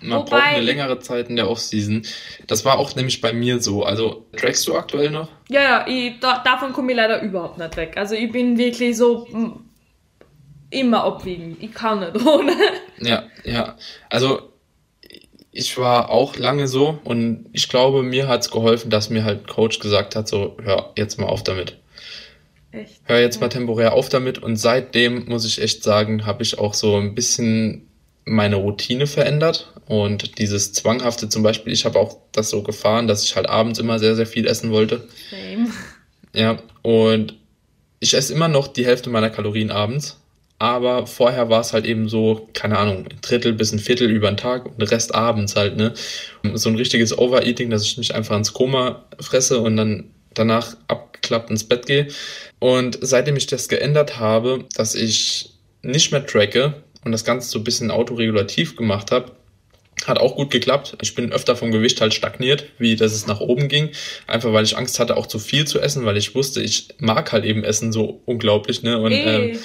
man 0.03 0.19
Wobei, 0.19 0.29
braucht 0.29 0.43
eine 0.43 0.61
längere 0.63 0.99
Zeit 0.99 1.29
in 1.29 1.35
der 1.35 1.49
Offseason. 1.49 2.03
Das 2.47 2.65
war 2.65 2.79
auch 2.79 2.95
nämlich 2.95 3.21
bei 3.21 3.33
mir 3.33 3.59
so. 3.59 3.83
Also 3.83 4.27
trackst 4.35 4.67
du 4.67 4.75
aktuell 4.75 5.11
noch? 5.11 5.29
Ja, 5.49 5.61
ja, 5.61 5.85
ich, 5.87 6.19
da, 6.19 6.39
davon 6.43 6.73
komme 6.73 6.91
ich 6.91 6.97
leider 6.97 7.21
überhaupt 7.21 7.57
nicht 7.57 7.77
weg. 7.77 7.93
Also 7.97 8.15
ich 8.15 8.31
bin 8.31 8.57
wirklich 8.57 8.97
so 8.97 9.27
mm, 9.29 9.63
immer 10.71 11.03
abwiegen. 11.03 11.57
Ich 11.59 11.73
kann 11.73 11.99
nicht 11.99 12.15
ohne. 12.25 12.53
Ja, 12.99 13.23
ja. 13.43 13.75
Also 14.09 14.50
ich 15.51 15.77
war 15.77 16.09
auch 16.09 16.37
lange 16.37 16.67
so 16.67 16.99
und 17.03 17.49
ich 17.51 17.67
glaube, 17.67 18.03
mir 18.03 18.27
hat 18.27 18.41
es 18.41 18.51
geholfen, 18.51 18.89
dass 18.89 19.09
mir 19.09 19.23
halt 19.23 19.47
Coach 19.47 19.79
gesagt 19.79 20.15
hat, 20.15 20.27
so, 20.27 20.57
hör 20.63 20.93
jetzt 20.97 21.19
mal 21.19 21.27
auf 21.27 21.43
damit. 21.43 21.77
Echt? 22.71 23.01
Hör 23.03 23.19
jetzt 23.19 23.41
mal 23.41 23.49
temporär 23.49 23.93
auf 23.93 24.07
damit 24.07 24.39
und 24.39 24.55
seitdem 24.55 25.25
muss 25.25 25.45
ich 25.45 25.61
echt 25.61 25.83
sagen, 25.83 26.25
habe 26.25 26.43
ich 26.43 26.57
auch 26.57 26.73
so 26.73 26.95
ein 26.95 27.15
bisschen 27.15 27.87
meine 28.23 28.55
Routine 28.55 29.07
verändert 29.07 29.73
und 29.87 30.37
dieses 30.39 30.71
Zwanghafte 30.71 31.27
zum 31.27 31.43
Beispiel, 31.43 31.73
ich 31.73 31.83
habe 31.83 31.99
auch 31.99 32.17
das 32.31 32.49
so 32.49 32.63
gefahren, 32.63 33.07
dass 33.07 33.25
ich 33.25 33.35
halt 33.35 33.49
abends 33.49 33.79
immer 33.79 33.99
sehr, 33.99 34.15
sehr 34.15 34.27
viel 34.27 34.47
essen 34.47 34.71
wollte. 34.71 35.07
Same. 35.29 35.69
Ja, 36.33 36.59
und 36.81 37.35
ich 37.99 38.13
esse 38.13 38.33
immer 38.33 38.47
noch 38.47 38.67
die 38.67 38.85
Hälfte 38.85 39.09
meiner 39.09 39.29
Kalorien 39.29 39.69
abends, 39.69 40.20
aber 40.61 41.07
vorher 41.07 41.49
war 41.49 41.61
es 41.61 41.73
halt 41.73 41.87
eben 41.87 42.07
so, 42.07 42.47
keine 42.53 42.77
Ahnung, 42.77 43.07
ein 43.09 43.21
Drittel 43.23 43.53
bis 43.53 43.71
ein 43.71 43.79
Viertel 43.79 44.11
über 44.11 44.29
den 44.29 44.37
Tag 44.37 44.67
und 44.67 44.79
den 44.79 44.87
Rest 44.87 45.15
abends 45.15 45.55
halt, 45.55 45.75
ne? 45.75 45.95
So 46.53 46.69
ein 46.69 46.75
richtiges 46.75 47.17
Overeating, 47.17 47.71
dass 47.71 47.81
ich 47.83 47.97
mich 47.97 48.13
einfach 48.13 48.37
ins 48.37 48.53
Koma 48.53 49.03
fresse 49.19 49.59
und 49.59 49.75
dann 49.75 50.11
danach 50.35 50.77
abgeklappt 50.87 51.49
ins 51.49 51.63
Bett 51.63 51.87
gehe. 51.87 52.09
Und 52.59 52.99
seitdem 53.01 53.37
ich 53.37 53.47
das 53.47 53.69
geändert 53.69 54.19
habe, 54.19 54.65
dass 54.75 54.93
ich 54.93 55.49
nicht 55.81 56.11
mehr 56.11 56.27
tracke 56.27 56.75
und 57.03 57.11
das 57.11 57.25
Ganze 57.25 57.49
so 57.49 57.57
ein 57.57 57.63
bisschen 57.63 57.89
autoregulativ 57.89 58.75
gemacht 58.75 59.09
habe, 59.09 59.31
hat 60.07 60.19
auch 60.19 60.35
gut 60.35 60.51
geklappt. 60.51 60.97
Ich 61.01 61.15
bin 61.15 61.31
öfter 61.31 61.55
vom 61.55 61.71
Gewicht 61.71 62.01
halt 62.01 62.13
stagniert, 62.13 62.65
wie 62.77 62.95
dass 62.95 63.13
es 63.13 63.27
nach 63.27 63.39
oben 63.39 63.67
ging. 63.67 63.89
Einfach 64.27 64.53
weil 64.53 64.63
ich 64.63 64.77
Angst 64.77 64.99
hatte, 64.99 65.17
auch 65.17 65.27
zu 65.27 65.39
viel 65.39 65.65
zu 65.65 65.79
essen, 65.79 66.05
weil 66.05 66.17
ich 66.17 66.35
wusste, 66.35 66.61
ich 66.61 66.89
mag 66.99 67.31
halt 67.31 67.45
eben 67.45 67.63
Essen 67.63 67.91
so 67.91 68.21
unglaublich. 68.25 68.83
Ne? 68.83 68.99
Und 68.99 69.11
Ey, 69.11 69.51
ähm, 69.51 69.59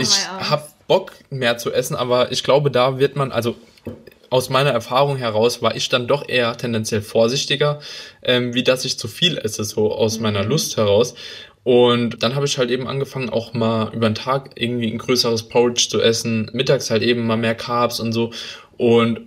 ich 0.00 0.28
habe 0.28 0.64
Bock 0.86 1.12
mehr 1.30 1.58
zu 1.58 1.72
essen, 1.72 1.94
aber 1.94 2.32
ich 2.32 2.42
glaube, 2.42 2.70
da 2.70 2.98
wird 2.98 3.16
man, 3.16 3.30
also 3.32 3.56
aus 4.30 4.48
meiner 4.48 4.70
Erfahrung 4.70 5.16
heraus 5.16 5.60
war 5.60 5.74
ich 5.74 5.88
dann 5.88 6.06
doch 6.06 6.28
eher 6.28 6.56
tendenziell 6.56 7.02
vorsichtiger, 7.02 7.80
ähm, 8.22 8.54
wie 8.54 8.62
dass 8.62 8.84
ich 8.84 8.98
zu 8.98 9.08
viel 9.08 9.36
esse, 9.38 9.64
so 9.64 9.92
aus 9.92 10.16
mhm. 10.16 10.22
meiner 10.24 10.44
Lust 10.44 10.76
heraus. 10.76 11.14
Und 11.62 12.22
dann 12.22 12.34
habe 12.34 12.46
ich 12.46 12.56
halt 12.56 12.70
eben 12.70 12.88
angefangen, 12.88 13.28
auch 13.28 13.52
mal 13.52 13.92
über 13.92 14.08
den 14.08 14.14
Tag 14.14 14.52
irgendwie 14.54 14.90
ein 14.90 14.98
größeres 14.98 15.44
Porridge 15.44 15.88
zu 15.90 16.00
essen, 16.00 16.50
mittags 16.54 16.90
halt 16.90 17.02
eben 17.02 17.26
mal 17.26 17.36
mehr 17.36 17.54
Carbs 17.54 18.00
und 18.00 18.12
so. 18.12 18.32
Und 18.78 19.20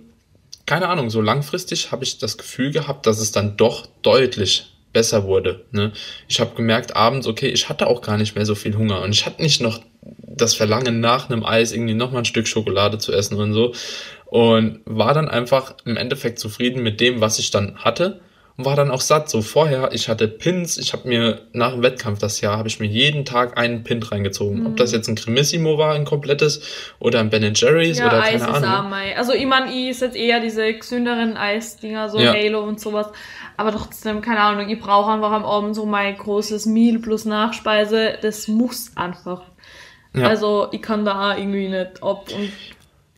keine 0.66 0.88
Ahnung, 0.88 1.10
so 1.10 1.20
langfristig 1.20 1.92
habe 1.92 2.04
ich 2.04 2.18
das 2.18 2.38
Gefühl 2.38 2.70
gehabt, 2.70 3.06
dass 3.06 3.20
es 3.20 3.32
dann 3.32 3.56
doch 3.56 3.86
deutlich 4.02 4.74
besser 4.92 5.24
wurde. 5.24 5.64
Ne? 5.72 5.92
Ich 6.28 6.40
habe 6.40 6.54
gemerkt 6.54 6.96
abends, 6.96 7.26
okay, 7.26 7.48
ich 7.48 7.68
hatte 7.68 7.86
auch 7.88 8.00
gar 8.00 8.16
nicht 8.16 8.34
mehr 8.34 8.46
so 8.46 8.54
viel 8.54 8.76
Hunger 8.76 9.02
und 9.02 9.12
ich 9.12 9.26
hatte 9.26 9.42
nicht 9.42 9.60
noch 9.60 9.80
das 10.02 10.54
Verlangen 10.54 11.00
nach 11.00 11.28
einem 11.28 11.44
Eis 11.44 11.72
irgendwie 11.72 11.94
noch 11.94 12.12
mal 12.12 12.20
ein 12.20 12.24
Stück 12.24 12.48
Schokolade 12.48 12.98
zu 12.98 13.12
essen 13.12 13.38
und 13.38 13.52
so 13.52 13.74
und 14.26 14.80
war 14.84 15.12
dann 15.12 15.28
einfach 15.28 15.74
im 15.84 15.96
Endeffekt 15.96 16.38
zufrieden 16.38 16.82
mit 16.82 17.00
dem, 17.00 17.20
was 17.20 17.38
ich 17.38 17.50
dann 17.50 17.76
hatte 17.78 18.20
und 18.56 18.64
war 18.64 18.76
dann 18.76 18.90
auch 18.90 19.00
satt. 19.00 19.28
So 19.28 19.42
vorher, 19.42 19.90
ich 19.92 20.08
hatte 20.08 20.28
Pins, 20.28 20.78
ich 20.78 20.92
habe 20.92 21.08
mir 21.08 21.42
nach 21.52 21.72
dem 21.72 21.82
Wettkampf 21.82 22.20
das 22.20 22.40
Jahr, 22.40 22.56
habe 22.56 22.68
ich 22.68 22.78
mir 22.78 22.86
jeden 22.86 23.24
Tag 23.24 23.58
einen 23.58 23.82
Pin 23.82 24.02
reingezogen. 24.02 24.60
Mhm. 24.60 24.66
Ob 24.66 24.76
das 24.76 24.92
jetzt 24.92 25.08
ein 25.08 25.16
Cremissimo 25.16 25.76
war, 25.78 25.94
ein 25.94 26.04
komplettes, 26.04 26.62
oder 27.00 27.20
ein 27.20 27.30
Ben 27.30 27.52
Jerry's 27.54 27.98
ja, 27.98 28.06
oder 28.06 28.22
Eis 28.22 28.44
keine 28.44 28.66
Ahnung. 28.66 28.92
Auch 28.92 29.16
also 29.16 29.32
ich 29.32 29.46
meine, 29.46 29.72
ich 29.72 29.90
ist 29.90 30.02
jetzt 30.02 30.16
eher 30.16 30.40
diese 30.40 30.72
gesünderen 30.72 31.36
Eisdinger, 31.36 32.08
so 32.08 32.18
ja. 32.18 32.32
Halo 32.32 32.62
und 32.62 32.80
sowas. 32.80 33.08
Aber 33.56 33.72
trotzdem, 33.72 34.20
keine 34.20 34.40
Ahnung, 34.40 34.68
ich 34.68 34.78
brauche 34.78 35.10
einfach 35.10 35.32
am 35.32 35.44
Abend 35.44 35.74
so 35.74 35.86
mein 35.86 36.16
großes 36.16 36.66
Meal 36.66 36.98
plus 36.98 37.24
Nachspeise. 37.24 38.18
Das 38.22 38.48
muss 38.48 38.92
einfach. 38.96 39.42
Ja. 40.14 40.28
Also 40.28 40.68
ich 40.70 40.80
kann 40.80 41.04
da 41.04 41.36
irgendwie 41.36 41.68
nicht 41.68 42.02
ab 42.02 42.28
und 42.36 42.52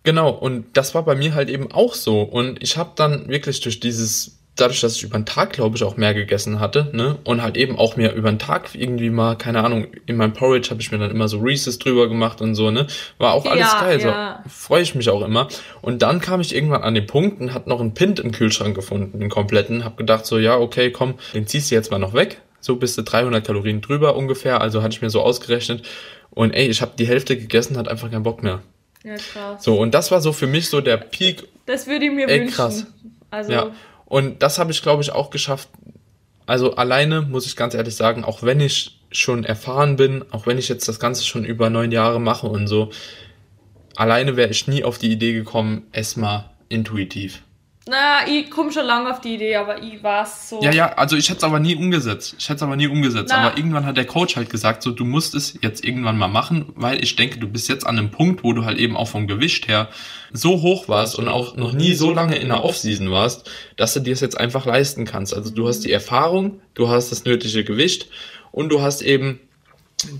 Genau, 0.07 0.30
und 0.30 0.66
das 0.76 0.95
war 0.95 1.05
bei 1.05 1.16
mir 1.16 1.34
halt 1.34 1.51
eben 1.51 1.72
auch 1.72 1.95
so. 1.95 2.22
Und 2.22 2.62
ich 2.62 2.76
habe 2.76 2.93
dann 2.95 3.28
wirklich 3.28 3.61
durch 3.61 3.80
dieses 3.80 4.36
dadurch, 4.57 4.80
dass 4.80 4.96
ich 4.96 5.02
über 5.04 5.18
den 5.18 5.26
Tag, 5.26 5.52
glaube 5.52 5.76
ich, 5.76 5.84
auch 5.84 5.96
mehr 5.96 6.14
gegessen 6.14 6.61
hatte, 6.61 6.90
ne, 6.92 7.18
und 7.24 7.42
halt 7.42 7.57
eben 7.57 7.78
auch 7.78 7.96
mehr 7.96 8.14
über 8.14 8.30
den 8.30 8.38
Tag 8.38 8.74
irgendwie 8.74 9.11
mal, 9.11 9.36
keine 9.36 9.62
Ahnung, 9.62 9.86
in 10.07 10.16
meinem 10.16 10.32
Porridge 10.32 10.70
habe 10.70 10.80
ich 10.80 10.90
mir 10.90 10.98
dann 10.98 11.11
immer 11.11 11.28
so 11.28 11.38
Reese's 11.38 11.78
drüber 11.78 12.09
gemacht 12.09 12.40
und 12.40 12.54
so, 12.54 12.70
ne, 12.70 12.86
war 13.18 13.34
auch 13.34 13.46
alles 13.46 13.72
ja, 13.72 13.80
geil, 13.80 14.00
ja. 14.00 14.40
so, 14.44 14.50
freue 14.50 14.82
ich 14.82 14.94
mich 14.94 15.11
auch 15.11 15.22
immer. 15.22 15.48
Und 15.82 16.02
dann 16.02 16.20
kam 16.20 16.40
ich 16.40 16.54
irgendwann 16.54 16.82
an 16.82 16.94
den 16.94 17.07
Punkt 17.07 17.40
und 17.40 17.52
hat 17.54 17.66
noch 17.66 17.80
einen 17.80 17.94
Pint 17.94 18.18
im 18.18 18.32
Kühlschrank 18.32 18.74
gefunden, 18.74 19.20
den 19.20 19.28
kompletten, 19.28 19.84
hab 19.84 19.96
gedacht 19.96 20.26
so, 20.26 20.38
ja, 20.38 20.57
okay, 20.57 20.90
komm, 20.90 21.14
den 21.34 21.46
ziehst 21.46 21.70
du 21.70 21.74
jetzt 21.74 21.90
mal 21.90 21.98
noch 21.98 22.14
weg, 22.14 22.40
so 22.61 22.76
bist 22.76 22.96
du 22.96 23.02
300 23.02 23.46
Kalorien 23.46 23.82
drüber 23.82 24.16
ungefähr, 24.16 24.61
also 24.61 24.82
hatte 24.82 24.94
ich 24.94 25.02
mir 25.02 25.11
so 25.11 25.20
ausgerechnet 25.20 25.82
und 26.30 26.52
ey, 26.52 26.66
ich 26.66 26.80
habe 26.80 26.92
die 26.98 27.07
Hälfte 27.07 27.36
gegessen, 27.36 27.76
hat 27.76 27.88
einfach 27.88 28.11
keinen 28.11 28.22
Bock 28.22 28.42
mehr. 28.42 28.62
Ja, 29.04 29.14
krass. 29.14 29.62
So, 29.62 29.78
und 29.78 29.94
das 29.94 30.11
war 30.11 30.20
so 30.20 30.32
für 30.32 30.46
mich 30.46 30.68
so 30.68 30.80
der 30.80 30.96
Peak. 30.96 31.44
Das 31.66 31.86
würde 31.86 32.07
ich 32.07 32.11
mir 32.11 32.28
ey, 32.28 32.40
wünschen. 32.40 32.54
krass. 32.54 32.86
Also, 33.30 33.52
ja. 33.52 33.70
Und 34.07 34.42
das 34.42 34.59
habe 34.59 34.72
ich, 34.72 34.82
glaube 34.82 35.02
ich, 35.02 35.12
auch 35.12 35.30
geschafft. 35.30 35.68
Also 36.46 36.76
alleine 36.76 37.22
muss 37.22 37.46
ich 37.46 37.57
ganz 37.57 37.74
ehrlich 37.74 37.96
sagen, 37.96 38.24
auch 38.24 38.42
wenn 38.42 38.61
ich 38.61 39.00
schon 39.11 39.44
erfahren 39.44 39.96
bin, 39.96 40.24
auch 40.30 40.46
wenn 40.46 40.59
ich 40.59 40.68
jetzt 40.68 40.88
das 40.88 41.00
Ganze 41.00 41.24
schon 41.24 41.44
über 41.44 41.70
neun 41.70 41.92
Jahre 41.92 42.20
mache 42.20 42.46
und 42.46 42.68
so, 42.68 42.90
alleine 43.96 44.36
wäre 44.36 44.50
ich 44.50 44.68
nie 44.68 44.84
auf 44.84 44.98
die 44.98 45.11
Idee 45.11 45.32
gekommen, 45.32 45.86
es 45.92 46.16
mal 46.16 46.50
intuitiv. 46.68 47.42
Na, 47.89 48.26
ich 48.26 48.51
komme 48.51 48.72
schon 48.72 48.84
lange 48.84 49.09
auf 49.12 49.20
die 49.20 49.34
Idee, 49.34 49.55
aber 49.55 49.80
ich 49.80 50.03
war 50.03 50.26
so. 50.26 50.61
Ja, 50.61 50.72
ja, 50.72 50.93
also 50.95 51.16
ich 51.16 51.28
hätte 51.28 51.39
es 51.39 51.45
aber 51.45 51.61
nie 51.61 51.76
umgesetzt. 51.76 52.34
Ich 52.37 52.49
hätte 52.49 52.57
es 52.57 52.62
aber 52.62 52.74
nie 52.74 52.89
umgesetzt. 52.89 53.32
Na. 53.32 53.47
Aber 53.47 53.57
irgendwann 53.57 53.87
hat 53.87 53.97
der 53.97 54.07
Coach 54.07 54.34
halt 54.34 54.51
gesagt, 54.51 54.82
so, 54.82 54.91
du 54.91 55.05
musst 55.05 55.37
es 55.37 55.57
jetzt 55.62 55.84
irgendwann 55.84 56.18
mal 56.18 56.26
machen, 56.26 56.72
weil 56.74 57.01
ich 57.01 57.14
denke, 57.14 57.39
du 57.39 57.47
bist 57.47 57.68
jetzt 57.68 57.87
an 57.87 57.97
einem 57.97 58.11
Punkt, 58.11 58.43
wo 58.43 58.53
du 58.53 58.64
halt 58.64 58.78
eben 58.78 58.97
auch 58.97 59.07
vom 59.07 59.28
Gewicht 59.28 59.68
her 59.68 59.89
so 60.32 60.62
hoch 60.62 60.89
warst 60.89 61.16
und 61.16 61.28
auch 61.28 61.55
noch 61.57 61.72
nie 61.72 61.95
so 61.95 62.12
lange 62.12 62.34
in 62.34 62.49
der 62.49 62.64
Offseason 62.64 63.12
warst, 63.12 63.49
dass 63.76 63.95
du 63.95 64.01
dir 64.01 64.14
es 64.14 64.20
jetzt 64.20 64.39
einfach 64.39 64.66
leisten 64.66 65.05
kannst. 65.05 65.32
Also 65.32 65.51
du 65.51 65.68
hast 65.68 65.84
die 65.84 65.93
Erfahrung, 65.93 66.61
du 66.74 66.89
hast 66.89 67.12
das 67.12 67.24
nötige 67.24 67.62
Gewicht 67.62 68.09
und 68.51 68.70
du 68.70 68.82
hast 68.82 69.01
eben 69.03 69.39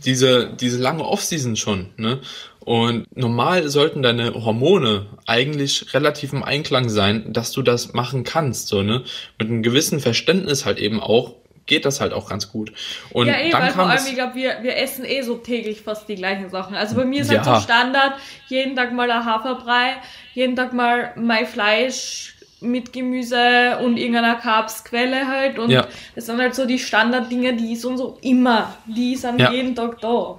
diese, 0.05 0.55
diese 0.55 0.79
lange 0.79 1.05
Offseason 1.05 1.57
schon, 1.57 1.91
ne? 1.97 2.20
Und 2.61 3.16
normal 3.16 3.68
sollten 3.68 4.03
deine 4.03 4.35
Hormone 4.35 5.07
eigentlich 5.27 5.95
relativ 5.95 6.33
im 6.33 6.43
Einklang 6.43 6.89
sein, 6.89 7.33
dass 7.33 7.53
du 7.53 7.62
das 7.62 7.93
machen 7.93 8.24
kannst, 8.24 8.68
so, 8.68 8.83
ne? 8.83 9.05
Mit 9.39 9.49
einem 9.49 9.62
gewissen 9.62 10.01
Verständnis 10.01 10.64
halt 10.64 10.79
eben 10.79 11.01
auch, 11.01 11.35
geht 11.66 11.85
das 11.85 12.01
halt 12.01 12.12
auch 12.12 12.29
ganz 12.29 12.51
gut. 12.51 12.72
Und 13.12 13.27
ja, 13.27 13.35
eh, 13.35 13.51
dann 13.51 13.62
weil 13.62 13.72
vor 13.72 13.89
allem, 13.89 14.05
ich 14.07 14.14
glaube, 14.14 14.35
wir, 14.35 14.59
wir 14.62 14.77
essen 14.77 15.05
eh 15.05 15.22
so 15.22 15.37
täglich 15.37 15.83
fast 15.83 16.09
die 16.09 16.14
gleichen 16.14 16.49
Sachen. 16.49 16.74
Also 16.74 16.97
bei 16.97 17.05
mir 17.05 17.22
ist 17.22 17.29
halt 17.29 17.45
ja. 17.45 17.53
halt 17.53 17.61
so 17.61 17.64
Standard, 17.64 18.14
jeden 18.49 18.77
Tag 18.77 18.93
mal 18.93 19.11
ein 19.11 19.24
Haferbrei, 19.24 19.97
jeden 20.35 20.57
Tag 20.57 20.72
mal 20.72 21.12
mein 21.16 21.47
Fleisch, 21.47 22.36
mit 22.61 22.93
Gemüse 22.93 23.79
und 23.83 23.97
irgendeiner 23.97 24.37
Carbsquelle 24.37 25.27
halt. 25.27 25.59
Und 25.59 25.71
ja. 25.71 25.87
das 26.15 26.27
sind 26.27 26.41
halt 26.41 26.55
so 26.55 26.67
die 26.67 26.79
Standarddinge, 26.79 27.55
die 27.55 27.77
sind 27.77 27.99
so 27.99 28.19
immer, 28.23 28.77
die 28.87 29.17
sind 29.17 29.41
ja. 29.41 29.53
jeden 29.53 29.75
Tag 29.75 30.01
da. 30.01 30.39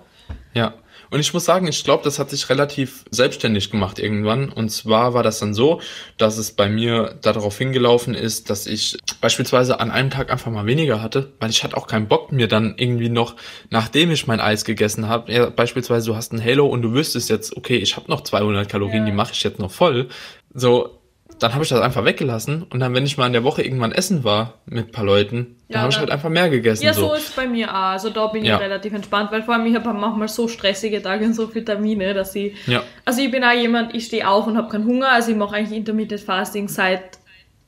Ja. 0.53 0.73
Und 1.09 1.19
ich 1.19 1.33
muss 1.33 1.45
sagen, 1.45 1.67
ich 1.67 1.83
glaube, 1.83 2.03
das 2.03 2.19
hat 2.19 2.29
sich 2.29 2.49
relativ 2.49 3.05
selbstständig 3.11 3.71
gemacht 3.71 3.97
irgendwann. 3.97 4.49
Und 4.49 4.69
zwar 4.69 5.13
war 5.13 5.23
das 5.23 5.39
dann 5.39 5.53
so, 5.53 5.79
dass 6.17 6.37
es 6.37 6.51
bei 6.51 6.67
mir 6.67 7.17
darauf 7.21 7.57
hingelaufen 7.57 8.13
ist, 8.13 8.49
dass 8.49 8.67
ich 8.67 8.97
beispielsweise 9.21 9.79
an 9.79 9.89
einem 9.89 10.09
Tag 10.09 10.31
einfach 10.31 10.51
mal 10.51 10.65
weniger 10.65 11.01
hatte, 11.01 11.31
weil 11.39 11.49
ich 11.49 11.63
hatte 11.63 11.77
auch 11.77 11.87
keinen 11.87 12.07
Bock 12.07 12.31
mir 12.31 12.47
dann 12.47 12.75
irgendwie 12.77 13.09
noch, 13.09 13.35
nachdem 13.69 14.11
ich 14.11 14.27
mein 14.27 14.41
Eis 14.41 14.65
gegessen 14.65 15.07
habe, 15.07 15.31
ja, 15.31 15.49
beispielsweise 15.49 16.07
du 16.07 16.15
hast 16.15 16.33
ein 16.33 16.43
Halo 16.43 16.67
und 16.67 16.81
du 16.81 16.91
wüsstest 16.91 17.29
jetzt, 17.29 17.55
okay, 17.55 17.77
ich 17.77 17.95
habe 17.95 18.11
noch 18.11 18.21
200 18.21 18.67
Kalorien, 18.67 19.05
ja. 19.05 19.11
die 19.11 19.15
mache 19.15 19.31
ich 19.33 19.43
jetzt 19.43 19.59
noch 19.59 19.71
voll. 19.71 20.09
So, 20.53 20.96
dann 21.39 21.53
habe 21.53 21.63
ich 21.63 21.69
das 21.69 21.81
einfach 21.81 22.05
weggelassen 22.05 22.63
und 22.63 22.79
dann, 22.79 22.93
wenn 22.93 23.05
ich 23.05 23.17
mal 23.17 23.27
in 23.27 23.33
der 23.33 23.43
Woche 23.43 23.61
irgendwann 23.61 23.91
essen 23.91 24.23
war 24.23 24.55
mit 24.65 24.87
ein 24.87 24.91
paar 24.91 25.05
Leuten, 25.05 25.57
dann 25.67 25.75
ja, 25.75 25.81
habe 25.81 25.91
ich 25.91 25.99
halt 25.99 26.09
einfach 26.09 26.29
mehr 26.29 26.49
gegessen. 26.49 26.83
Ja, 26.83 26.93
so, 26.93 27.09
so 27.09 27.13
ist 27.13 27.29
es 27.29 27.35
bei 27.35 27.47
mir 27.47 27.69
auch. 27.69 27.91
Also 27.91 28.09
da 28.09 28.27
bin 28.27 28.43
ja. 28.43 28.55
ich 28.55 28.61
relativ 28.61 28.93
entspannt, 28.93 29.31
weil 29.31 29.43
vor 29.43 29.53
allem 29.55 29.65
ich 29.65 29.75
habe 29.75 29.93
manchmal 29.93 30.27
so 30.27 30.47
stressige 30.47 31.01
Tage 31.01 31.25
und 31.25 31.33
so 31.33 31.53
Vitamine, 31.53 32.13
dass 32.13 32.35
ich. 32.35 32.53
Ja. 32.67 32.83
Also 33.05 33.21
ich 33.21 33.31
bin 33.31 33.43
auch 33.43 33.51
jemand, 33.51 33.93
ich 33.95 34.05
stehe 34.05 34.27
auf 34.27 34.47
und 34.47 34.57
habe 34.57 34.69
keinen 34.69 34.85
Hunger, 34.85 35.09
also 35.11 35.31
ich 35.31 35.37
mache 35.37 35.55
eigentlich 35.55 35.77
Intermittent 35.77 36.21
Fasting 36.21 36.67
seit 36.67 37.19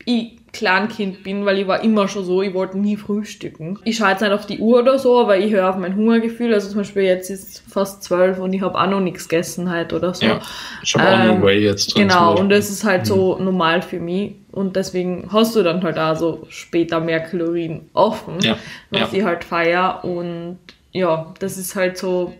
ich 0.06 0.39
Kleinkind 0.52 1.24
bin, 1.24 1.46
weil 1.46 1.60
ich 1.60 1.68
war 1.68 1.84
immer 1.84 2.08
schon 2.08 2.26
so, 2.26 2.42
ich 2.42 2.54
wollte 2.54 2.78
nie 2.78 2.98
frühstücken. 2.98 3.80
Ich 3.84 3.98
schaue 3.98 4.10
jetzt 4.10 4.22
nicht 4.22 4.32
auf 4.32 4.46
die 4.46 4.60
Uhr 4.60 4.80
oder 4.80 4.98
so, 4.98 5.20
aber 5.20 5.38
ich 5.38 5.52
höre 5.52 5.70
auf 5.70 5.78
mein 5.78 5.96
Hungergefühl. 5.96 6.54
Also 6.54 6.70
zum 6.70 6.80
Beispiel 6.80 7.04
jetzt 7.04 7.30
ist 7.30 7.64
fast 7.70 8.04
zwölf 8.04 8.40
und 8.40 8.54
ich 8.54 8.62
habe 8.62 8.80
auch 8.80 8.88
noch 8.88 9.00
nichts 9.00 9.28
gegessen 9.28 9.70
halt 9.70 9.94
oder 9.94 10.14
so. 10.14 10.26
Ja, 10.26 10.42
ich 10.84 10.96
habe 10.96 11.30
ähm, 11.30 11.38
auch 11.38 11.42
Way 11.44 11.64
jetzt 11.64 11.94
drin. 11.94 12.08
Genau, 12.08 12.38
und 12.38 12.50
das 12.50 12.70
ist 12.70 12.84
halt 12.84 13.02
mhm. 13.02 13.06
so 13.06 13.38
normal 13.40 13.82
für 13.82 14.00
mich. 14.00 14.34
Und 14.52 14.76
deswegen 14.76 15.30
hast 15.32 15.56
du 15.56 15.64
dann 15.64 15.84
halt 15.84 16.00
auch 16.00 16.16
so 16.16 16.48
später 16.50 17.00
mehr 17.00 17.20
Kalorien 17.20 17.90
offen, 17.94 18.40
ja. 18.42 18.58
was 18.90 19.12
ja. 19.12 19.20
ich 19.20 19.24
halt 19.24 19.44
feier. 19.44 20.04
Und 20.04 20.58
ja, 20.92 21.34
das 21.40 21.58
ist 21.58 21.76
halt 21.76 21.98
so 21.98 22.34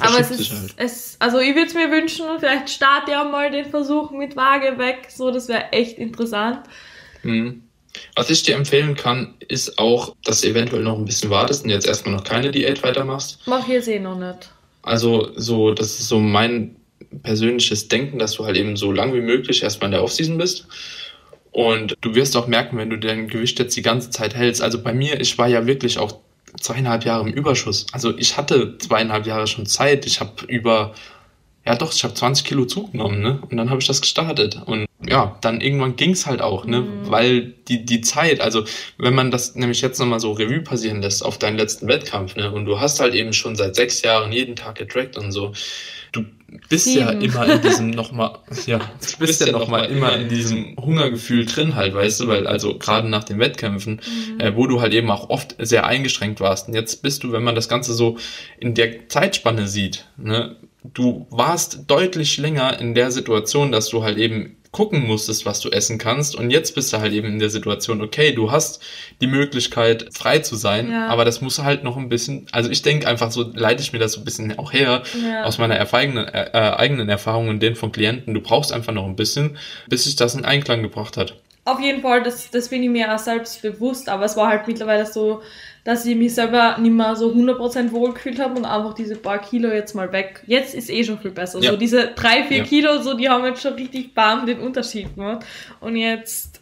aber 0.00 0.20
es 0.20 0.30
ist, 0.30 0.52
halt. 0.52 0.74
es, 0.76 1.16
also 1.18 1.38
ich 1.38 1.54
würde 1.54 1.66
es 1.66 1.74
mir 1.74 1.90
wünschen, 1.90 2.24
vielleicht 2.38 2.70
starte 2.70 3.12
ja 3.12 3.24
mal 3.24 3.50
den 3.50 3.64
Versuch 3.64 4.10
mit 4.10 4.36
Waage 4.36 4.78
weg, 4.78 5.08
so, 5.08 5.30
das 5.30 5.48
wäre 5.48 5.72
echt 5.72 5.98
interessant. 5.98 6.60
Mhm. 7.22 7.62
Was 8.14 8.30
ich 8.30 8.42
dir 8.42 8.54
empfehlen 8.54 8.94
kann, 8.94 9.34
ist 9.48 9.78
auch, 9.78 10.14
dass 10.24 10.42
du 10.42 10.48
eventuell 10.48 10.82
noch 10.82 10.98
ein 10.98 11.04
bisschen 11.04 11.30
wartest 11.30 11.64
und 11.64 11.70
jetzt 11.70 11.86
erstmal 11.86 12.14
noch 12.14 12.24
keine 12.24 12.50
Diät 12.50 12.82
weitermachst. 12.82 13.40
Mach 13.46 13.66
hier 13.66 13.86
eh 13.88 13.98
noch 13.98 14.18
nicht. 14.18 14.50
Also, 14.82 15.30
so, 15.34 15.72
das 15.72 15.98
ist 15.98 16.08
so 16.08 16.20
mein 16.20 16.76
persönliches 17.22 17.88
Denken, 17.88 18.18
dass 18.18 18.34
du 18.34 18.44
halt 18.44 18.56
eben 18.56 18.76
so 18.76 18.92
lang 18.92 19.14
wie 19.14 19.20
möglich 19.20 19.62
erstmal 19.62 19.88
in 19.88 19.92
der 19.92 20.04
Offseason 20.04 20.38
bist. 20.38 20.66
Und 21.50 21.96
du 22.02 22.14
wirst 22.14 22.36
auch 22.36 22.46
merken, 22.46 22.76
wenn 22.76 22.90
du 22.90 22.98
dein 22.98 23.28
Gewicht 23.28 23.58
jetzt 23.58 23.76
die 23.76 23.82
ganze 23.82 24.10
Zeit 24.10 24.34
hältst. 24.34 24.62
Also 24.62 24.82
bei 24.82 24.92
mir, 24.92 25.20
ich 25.20 25.38
war 25.38 25.48
ja 25.48 25.66
wirklich 25.66 25.98
auch 25.98 26.18
zweieinhalb 26.60 27.04
Jahre 27.04 27.28
im 27.28 27.32
Überschuss. 27.32 27.86
Also 27.92 28.16
ich 28.16 28.36
hatte 28.36 28.78
zweieinhalb 28.78 29.26
Jahre 29.26 29.46
schon 29.46 29.66
Zeit. 29.66 30.06
Ich 30.06 30.20
habe 30.20 30.44
über 30.46 30.94
ja 31.68 31.74
doch, 31.74 31.92
ich 31.92 32.02
habe 32.02 32.14
20 32.14 32.46
Kilo 32.46 32.64
zugenommen, 32.64 33.20
ne? 33.20 33.40
Und 33.42 33.58
dann 33.58 33.68
habe 33.68 33.78
ich 33.78 33.86
das 33.86 34.00
gestartet. 34.00 34.58
Und 34.64 34.86
ja, 35.06 35.36
dann 35.42 35.60
irgendwann 35.60 35.96
ging's 35.96 36.24
halt 36.24 36.40
auch, 36.40 36.64
ne? 36.64 36.80
Mhm. 36.80 37.10
Weil 37.10 37.42
die, 37.68 37.84
die 37.84 38.00
Zeit, 38.00 38.40
also 38.40 38.64
wenn 38.96 39.14
man 39.14 39.30
das 39.30 39.54
nämlich 39.54 39.82
jetzt 39.82 39.98
nochmal 39.98 40.18
so 40.18 40.32
Revue 40.32 40.62
passieren 40.62 41.02
lässt 41.02 41.22
auf 41.22 41.36
deinen 41.36 41.58
letzten 41.58 41.86
Wettkampf, 41.86 42.36
ne? 42.36 42.50
Und 42.50 42.64
du 42.64 42.80
hast 42.80 43.00
halt 43.00 43.14
eben 43.14 43.34
schon 43.34 43.54
seit 43.54 43.76
sechs 43.76 44.00
Jahren 44.00 44.32
jeden 44.32 44.56
Tag 44.56 44.76
getrackt 44.76 45.18
und 45.18 45.30
so, 45.30 45.52
du 46.12 46.24
bist 46.70 46.86
Sieben. 46.86 47.00
ja 47.00 47.10
immer 47.10 47.46
in 47.46 47.60
diesem 47.60 47.90
nochmal, 47.90 48.38
ja, 48.64 48.78
du 49.12 49.18
bist 49.18 49.42
ja 49.42 49.52
nochmal 49.52 49.90
immer 49.90 50.16
in 50.16 50.30
diesem 50.30 50.74
Hungergefühl 50.80 51.44
drin 51.44 51.74
halt, 51.74 51.92
weißt 51.92 52.20
du, 52.20 52.28
weil 52.28 52.46
also 52.46 52.78
gerade 52.78 53.10
nach 53.10 53.24
den 53.24 53.38
Wettkämpfen, 53.38 54.00
mhm. 54.32 54.40
äh, 54.40 54.56
wo 54.56 54.66
du 54.66 54.80
halt 54.80 54.94
eben 54.94 55.10
auch 55.10 55.28
oft 55.28 55.54
sehr 55.58 55.86
eingeschränkt 55.86 56.40
warst. 56.40 56.68
Und 56.68 56.74
jetzt 56.74 57.02
bist 57.02 57.24
du, 57.24 57.32
wenn 57.32 57.42
man 57.42 57.54
das 57.54 57.68
Ganze 57.68 57.92
so 57.92 58.16
in 58.58 58.72
der 58.72 59.10
Zeitspanne 59.10 59.68
sieht, 59.68 60.06
ne, 60.16 60.56
du 60.84 61.26
warst 61.30 61.84
deutlich 61.88 62.38
länger 62.38 62.78
in 62.80 62.94
der 62.94 63.10
Situation, 63.10 63.72
dass 63.72 63.88
du 63.88 64.02
halt 64.02 64.18
eben 64.18 64.56
gucken 64.70 65.06
musstest, 65.06 65.46
was 65.46 65.60
du 65.60 65.70
essen 65.70 65.98
kannst. 65.98 66.36
Und 66.36 66.50
jetzt 66.50 66.74
bist 66.74 66.92
du 66.92 66.98
halt 66.98 67.12
eben 67.12 67.26
in 67.26 67.38
der 67.38 67.50
Situation, 67.50 68.02
okay, 68.02 68.32
du 68.32 68.50
hast 68.50 68.82
die 69.20 69.26
Möglichkeit, 69.26 70.08
frei 70.12 70.40
zu 70.40 70.56
sein, 70.56 70.90
ja. 70.90 71.08
aber 71.08 71.24
das 71.24 71.40
muss 71.40 71.58
halt 71.58 71.84
noch 71.84 71.96
ein 71.96 72.08
bisschen, 72.08 72.46
also 72.52 72.70
ich 72.70 72.82
denke 72.82 73.08
einfach 73.08 73.30
so, 73.30 73.50
leite 73.54 73.82
ich 73.82 73.92
mir 73.92 73.98
das 73.98 74.12
so 74.12 74.20
ein 74.20 74.24
bisschen 74.24 74.58
auch 74.58 74.72
her, 74.72 75.02
ja. 75.22 75.44
aus 75.44 75.58
meiner 75.58 75.80
eigenen, 75.92 76.28
äh, 76.28 76.50
äh, 76.52 76.76
eigenen 76.76 77.08
Erfahrung 77.08 77.48
und 77.48 77.60
den 77.60 77.76
von 77.76 77.92
Klienten. 77.92 78.34
Du 78.34 78.40
brauchst 78.40 78.72
einfach 78.72 78.92
noch 78.92 79.06
ein 79.06 79.16
bisschen, 79.16 79.56
bis 79.88 80.04
sich 80.04 80.16
das 80.16 80.34
in 80.34 80.44
Einklang 80.44 80.82
gebracht 80.82 81.16
hat. 81.16 81.34
Auf 81.64 81.80
jeden 81.80 82.00
Fall, 82.00 82.22
das, 82.22 82.50
das 82.50 82.68
bin 82.68 82.82
ich 82.82 82.88
mir 82.88 83.14
auch 83.14 83.18
selbst 83.18 83.60
bewusst, 83.60 84.08
aber 84.08 84.24
es 84.24 84.36
war 84.36 84.48
halt 84.48 84.66
mittlerweile 84.66 85.04
so, 85.06 85.42
dass 85.88 86.04
ich 86.04 86.16
mich 86.16 86.34
selber 86.34 86.76
nicht 86.76 86.92
mehr 86.92 87.16
so 87.16 87.30
100% 87.32 87.92
wohl 87.92 88.12
gefühlt 88.12 88.38
habe 88.38 88.58
und 88.58 88.66
einfach 88.66 88.92
diese 88.92 89.16
paar 89.16 89.38
Kilo 89.38 89.70
jetzt 89.70 89.94
mal 89.94 90.12
weg. 90.12 90.42
Jetzt 90.46 90.74
ist 90.74 90.90
eh 90.90 91.02
schon 91.02 91.18
viel 91.18 91.30
besser. 91.30 91.60
Ja. 91.60 91.70
So 91.70 91.78
diese 91.78 92.08
drei, 92.08 92.42
vier 92.42 92.58
ja. 92.58 92.64
Kilo, 92.64 93.00
so 93.00 93.14
die 93.14 93.26
haben 93.26 93.42
jetzt 93.46 93.62
schon 93.62 93.72
richtig 93.72 94.12
bam 94.12 94.44
den 94.44 94.60
Unterschied 94.60 95.14
gemacht. 95.14 95.46
Und 95.80 95.96
jetzt, 95.96 96.60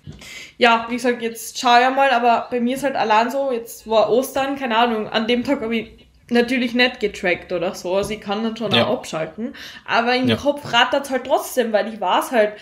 ja, 0.58 0.86
wie 0.88 0.94
gesagt, 0.94 1.22
jetzt 1.22 1.58
schau 1.58 1.76
ja 1.76 1.90
mal, 1.90 2.10
aber 2.10 2.46
bei 2.52 2.60
mir 2.60 2.76
ist 2.76 2.84
halt 2.84 2.94
allein 2.94 3.28
so, 3.28 3.50
jetzt 3.50 3.90
war 3.90 4.10
Ostern, 4.10 4.54
keine 4.54 4.76
Ahnung, 4.76 5.08
an 5.08 5.26
dem 5.26 5.42
Tag 5.42 5.60
habe 5.60 5.74
ich 5.74 6.06
natürlich 6.30 6.74
nicht 6.74 7.00
getrackt 7.00 7.52
oder 7.52 7.74
so, 7.74 7.96
also 7.96 8.12
ich 8.12 8.20
kann 8.20 8.44
dann 8.44 8.56
schon 8.56 8.70
ja. 8.70 8.86
auch 8.86 8.98
abschalten, 8.98 9.56
aber 9.84 10.14
im. 10.14 10.36
Kopf 10.36 10.72
rattert 10.72 11.10
halt 11.10 11.24
trotzdem, 11.24 11.72
weil 11.72 11.92
ich 11.92 12.00
weiß 12.00 12.30
halt, 12.30 12.52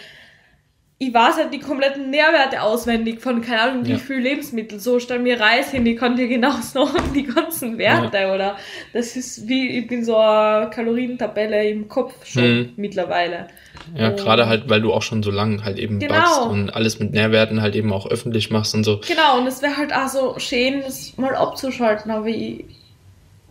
ich 0.99 1.13
weiß 1.13 1.37
halt 1.37 1.53
die 1.53 1.59
kompletten 1.59 2.11
Nährwerte 2.11 2.63
auswendig 2.63 3.21
von, 3.21 3.41
keine 3.41 3.63
Ahnung, 3.63 3.87
wie 3.87 3.93
ja. 3.93 3.99
viel 3.99 4.19
Lebensmittel. 4.19 4.79
So 4.79 5.01
stell 5.01 5.19
mir 5.19 5.41
Reis 5.41 5.73
hin, 5.73 5.85
ich 5.87 5.99
kann 5.99 6.17
dir 6.17 6.29
genau 6.29 6.53
sagen, 6.61 7.13
die 7.15 7.25
ganzen 7.25 7.79
Werte, 7.79 8.17
ja. 8.17 8.35
oder? 8.35 8.57
Das 8.93 9.17
ist 9.17 9.49
wie, 9.49 9.79
ich 9.79 9.89
bin 9.89 10.05
so 10.05 10.17
eine 10.17 10.71
Kalorientabelle 10.71 11.69
im 11.69 11.89
Kopf 11.89 12.25
schon 12.25 12.59
mhm. 12.59 12.73
mittlerweile. 12.77 13.49
Ja, 13.97 14.11
und 14.11 14.17
gerade 14.17 14.47
halt, 14.47 14.69
weil 14.69 14.81
du 14.81 14.93
auch 14.93 15.03
schon 15.03 15.25
so 15.25 15.33
lange 15.33 15.65
halt 15.65 15.79
eben 15.79 15.99
genau. 15.99 16.15
backst 16.15 16.41
und 16.43 16.71
alles 16.71 17.01
mit 17.01 17.13
Nährwerten 17.13 17.61
halt 17.61 17.75
eben 17.75 17.93
auch 17.93 18.07
öffentlich 18.07 18.51
machst 18.51 18.75
und 18.75 18.85
so. 18.85 19.01
Genau, 19.07 19.39
und 19.39 19.49
es 19.49 19.63
wäre 19.63 19.77
halt 19.77 19.93
auch 19.93 20.09
so 20.09 20.39
schön, 20.39 20.83
das 20.83 21.19
mal 21.19 21.35
abzuschalten, 21.35 22.13
aber 22.13 22.29
ich, 22.29 22.65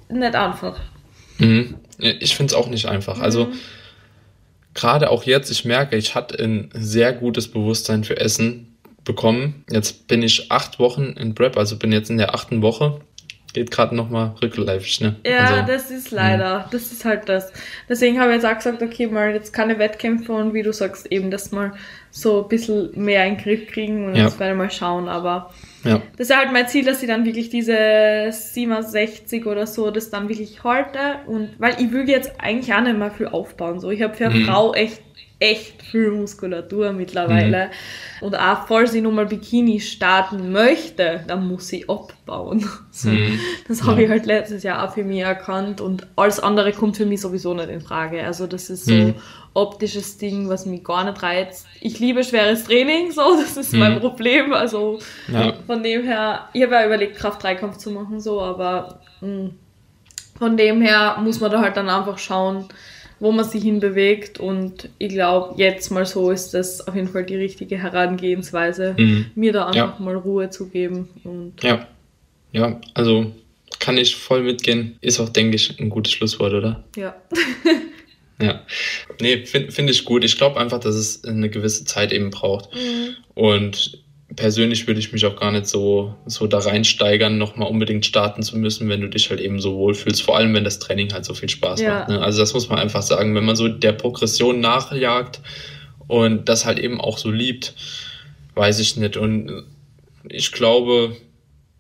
nicht 0.10 0.36
einfach. 0.36 0.80
Mhm. 1.40 1.76
Ich 2.00 2.38
finde 2.38 2.54
es 2.54 2.58
auch 2.58 2.68
nicht 2.68 2.88
einfach. 2.88 3.20
Also, 3.20 3.46
mhm 3.48 3.54
gerade 4.74 5.10
auch 5.10 5.24
jetzt, 5.24 5.50
ich 5.52 5.66
merke, 5.66 5.96
ich 5.96 6.16
hatte 6.16 6.42
ein 6.44 6.70
sehr 6.74 7.14
gutes 7.14 7.50
Bewusstsein 7.50 8.04
für 8.04 8.18
Essen 8.18 8.78
bekommen. 9.04 9.66
Jetzt 9.70 10.08
bin 10.08 10.24
ich 10.24 10.52
acht 10.52 10.80
Wochen 10.80 11.16
in 11.20 11.36
Prep, 11.36 11.58
also 11.58 11.78
bin 11.78 11.92
jetzt 11.92 12.10
in 12.10 12.18
der 12.18 12.34
achten 12.34 12.62
Woche. 12.62 13.02
Geht 13.54 13.70
gerade 13.70 13.96
nochmal 13.96 14.34
rückläufig, 14.42 15.00
ne? 15.02 15.16
Ja, 15.24 15.46
also, 15.46 15.72
das 15.72 15.92
ist 15.92 16.10
leider, 16.10 16.60
mh. 16.60 16.68
das 16.72 16.92
ist 16.92 17.06
halt 17.06 17.30
das. 17.30 17.54
Deswegen 17.88 18.20
habe 18.20 18.32
ich 18.32 18.38
jetzt 18.38 18.46
auch 18.46 18.56
gesagt, 18.56 18.82
okay, 18.82 19.06
mal 19.06 19.32
jetzt 19.32 19.54
keine 19.54 19.78
Wettkämpfe 19.78 20.32
und 20.34 20.56
wie 20.56 20.64
du 20.64 20.74
sagst, 20.74 21.12
eben 21.12 21.30
das 21.30 21.52
mal 21.52 21.74
so 22.10 22.44
ein 22.44 22.50
bisschen 22.50 22.90
mehr 22.96 23.28
in 23.28 23.36
den 23.36 23.44
Griff 23.44 23.68
kriegen 23.68 24.08
und 24.08 24.16
ja. 24.16 24.24
jetzt 24.24 24.40
werde 24.40 24.54
ich 24.54 24.58
mal 24.58 24.72
schauen, 24.72 25.08
aber 25.08 25.54
ja. 25.84 26.02
Das 26.18 26.30
ist 26.30 26.36
halt 26.36 26.52
mein 26.52 26.68
Ziel, 26.68 26.86
dass 26.86 27.02
ich 27.02 27.10
dann 27.10 27.26
wirklich 27.26 27.50
diese 27.50 28.30
67 28.32 29.46
oder 29.46 29.68
so, 29.68 29.92
das 29.92 30.10
dann 30.10 30.30
wirklich 30.30 30.64
halte. 30.64 31.20
Und 31.28 31.50
weil 31.58 31.76
ich 31.80 31.92
will 31.92 32.10
jetzt 32.10 32.34
eigentlich 32.40 32.74
auch 32.74 32.82
nicht 32.82 32.98
mehr 32.98 33.12
viel 33.12 33.28
aufbauen. 33.28 33.80
So, 33.80 33.92
ich 33.92 34.02
habe 34.02 34.14
für 34.14 34.28
eine 34.28 34.40
mhm. 34.40 34.46
Frau 34.46 34.74
echt, 34.74 35.02
echt 35.40 35.82
viel 35.82 36.12
Muskulatur 36.12 36.94
mittlerweile. 36.94 37.66
Mhm. 37.66 38.28
Und 38.28 38.36
auch 38.36 38.68
falls 38.68 38.94
ich 38.94 39.04
nochmal 39.04 39.26
Bikini 39.26 39.82
starten 39.82 40.54
möchte, 40.54 41.22
dann 41.28 41.48
muss 41.48 41.72
ich 41.74 41.90
abbauen. 41.90 42.66
So, 42.96 43.10
mhm. 43.10 43.40
Das 43.68 43.84
habe 43.84 44.02
ja. 44.02 44.06
ich 44.06 44.10
halt 44.12 44.28
letztes 44.28 44.62
Jahr 44.62 44.88
auch 44.88 44.94
für 44.94 45.04
mich 45.04 45.22
erkannt. 45.22 45.82
Und 45.82 46.08
alles 46.16 46.40
andere 46.40 46.72
kommt 46.72 46.96
für 46.96 47.08
mich 47.08 47.22
sowieso 47.22 47.54
nicht 47.56 47.70
in 47.70 47.82
Frage. 47.82 48.24
Also 48.24 48.46
das 48.46 48.70
ist 48.70 48.86
so 48.86 48.94
mhm 48.94 49.16
optisches 49.54 50.18
Ding, 50.18 50.50
was 50.50 50.66
mich 50.66 50.84
gar 50.84 51.04
nicht 51.04 51.22
reizt. 51.22 51.68
Ich 51.82 52.00
liebe 52.00 52.24
schweres 52.24 52.64
Training, 52.64 53.12
so, 53.12 53.22
das 53.42 53.58
ist 53.58 53.74
mhm. 53.74 53.80
mein 53.80 54.00
Problem. 54.00 54.54
Also 54.54 55.00
ja. 55.32 55.54
von 55.68 55.84
dem 55.84 56.04
her, 56.04 56.50
ich 56.54 56.64
habe 56.64 56.74
ja 56.74 56.86
überlegt, 56.86 57.18
Kraft-Dreikampf 57.18 57.78
zu 57.78 57.92
machen, 57.92 58.20
so, 58.20 58.42
aber 58.42 59.02
mh, 59.22 59.28
hm, 59.28 59.52
von 60.38 60.58
dem 60.58 60.82
her 60.82 61.18
muss 61.22 61.40
man 61.40 61.52
da 61.52 61.62
halt 61.62 61.78
dann 61.78 61.90
einfach 61.90 62.18
schauen, 62.18 62.66
wo 63.20 63.32
man 63.32 63.46
sich 63.46 63.64
hinbewegt 63.64 64.40
und 64.40 64.90
ich 64.98 65.10
glaube, 65.10 65.54
jetzt 65.58 65.92
mal 65.92 66.06
so 66.06 66.32
ist 66.32 66.54
das 66.54 66.86
auf 66.88 66.96
jeden 66.96 67.08
Fall 67.08 67.24
die 67.24 67.38
richtige 67.38 67.78
Herangehensweise, 67.78 68.96
mhm. 68.98 69.28
mir 69.36 69.54
da 69.54 69.68
einfach 69.68 70.00
ja. 70.00 70.04
mal 70.04 70.16
Ruhe 70.16 70.50
zu 70.50 70.68
geben. 70.68 71.08
Und 71.24 71.54
ja, 71.62 71.88
ja, 72.52 72.82
also 72.94 73.32
kann 73.80 73.98
ich 73.98 74.16
voll 74.16 74.44
mitgehen. 74.44 74.98
Ist 75.02 75.20
auch, 75.20 75.30
denke 75.30 75.56
ich, 75.56 75.80
ein 75.80 75.90
gutes 75.90 76.14
Schlusswort, 76.14 76.54
oder? 76.54 76.84
Ja. 76.96 77.16
Ja, 78.42 78.62
nee, 79.22 79.46
finde 79.46 79.72
find 79.72 79.90
ich 79.90 80.06
gut. 80.06 80.24
Ich 80.24 80.38
glaube 80.38 80.60
einfach, 80.60 80.80
dass 80.80 80.96
es 80.96 81.24
eine 81.24 81.50
gewisse 81.50 81.86
Zeit 81.86 82.12
eben 82.12 82.30
braucht. 82.30 82.74
Mhm. 82.74 83.16
Und 83.36 84.04
persönlich 84.36 84.88
würde 84.88 85.00
ich 85.00 85.12
mich 85.14 85.26
auch 85.26 85.36
gar 85.36 85.52
nicht 85.52 85.68
so, 85.68 86.16
so 86.26 86.48
da 86.48 86.60
reinsteigern, 86.60 87.38
nochmal 87.38 87.70
unbedingt 87.70 88.06
starten 88.06 88.42
zu 88.42 88.58
müssen, 88.58 88.90
wenn 88.90 89.02
du 89.02 89.08
dich 89.08 89.30
halt 89.30 89.40
eben 89.40 89.60
so 89.60 89.76
wohlfühlst. 89.76 90.24
Vor 90.24 90.38
allem, 90.38 90.54
wenn 90.54 90.64
das 90.64 90.80
Training 90.80 91.14
halt 91.14 91.26
so 91.26 91.34
viel 91.34 91.50
Spaß 91.50 91.82
ja. 91.82 92.00
macht. 92.00 92.10
Ne? 92.10 92.22
Also 92.22 92.40
das 92.40 92.54
muss 92.54 92.70
man 92.70 92.80
einfach 92.80 93.04
sagen. 93.04 93.36
Wenn 93.36 93.46
man 93.46 93.56
so 93.56 93.68
der 93.68 93.94
Progression 93.94 94.60
nachjagt 94.60 95.40
und 96.08 96.50
das 96.50 96.66
halt 96.66 96.80
eben 96.80 97.00
auch 97.00 97.18
so 97.18 97.30
liebt, 97.30 97.76
weiß 98.56 98.80
ich 98.80 98.98
nicht. 98.98 99.18
Und 99.18 99.66
ich 100.28 100.52
glaube, 100.52 101.16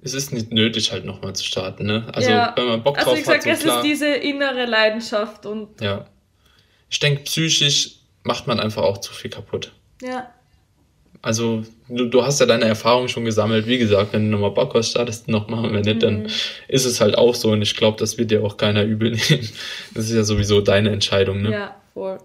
es 0.01 0.13
ist 0.13 0.33
nicht 0.33 0.51
nötig, 0.51 0.91
halt 0.91 1.05
nochmal 1.05 1.33
zu 1.33 1.43
starten. 1.43 1.85
Ne? 1.85 2.05
Also 2.13 2.29
ja. 2.29 2.53
wenn 2.55 2.67
man 2.67 2.83
Bock 2.83 2.97
also 2.97 3.11
drauf 3.11 3.17
also, 3.17 3.21
ich 3.21 3.25
sag, 3.25 3.35
hat, 3.37 3.43
so 3.43 3.49
es 3.49 3.59
klar, 3.61 3.77
ist 3.77 3.83
diese 3.83 4.07
innere 4.07 4.65
Leidenschaft 4.65 5.45
und 5.45 5.81
ja 5.81 6.05
ich 6.93 6.99
denke, 6.99 7.23
psychisch 7.23 7.95
macht 8.21 8.45
man 8.45 8.59
einfach 8.59 8.83
auch 8.83 8.99
zu 8.99 9.13
viel 9.13 9.31
kaputt. 9.31 9.71
Ja. 9.99 10.31
Also, 11.23 11.63
du, 11.89 12.05
du 12.05 12.23
hast 12.23 12.39
ja 12.39 12.45
deine 12.45 12.65
Erfahrung 12.65 13.07
schon 13.07 13.25
gesammelt. 13.25 13.65
Wie 13.65 13.79
gesagt, 13.79 14.13
wenn 14.13 14.25
du 14.25 14.37
nochmal 14.37 14.51
Bock 14.51 14.75
hast, 14.75 14.91
startest 14.91 15.27
du 15.27 15.31
nochmal. 15.31 15.73
Wenn 15.73 15.81
nicht, 15.81 15.95
mhm. 15.95 15.99
dann 15.99 16.27
ist 16.67 16.85
es 16.85 17.01
halt 17.01 17.17
auch 17.17 17.33
so. 17.33 17.49
Und 17.49 17.63
ich 17.63 17.75
glaube, 17.75 17.97
das 17.97 18.19
wird 18.19 18.29
dir 18.29 18.43
auch 18.43 18.57
keiner 18.57 18.83
übel 18.83 19.09
nehmen. 19.09 19.49
Das 19.95 20.05
ist 20.05 20.13
ja 20.13 20.23
sowieso 20.23 20.61
deine 20.61 20.91
Entscheidung, 20.91 21.41
ne? 21.41 21.51
Ja, 21.51 21.75
voll. 21.95 22.19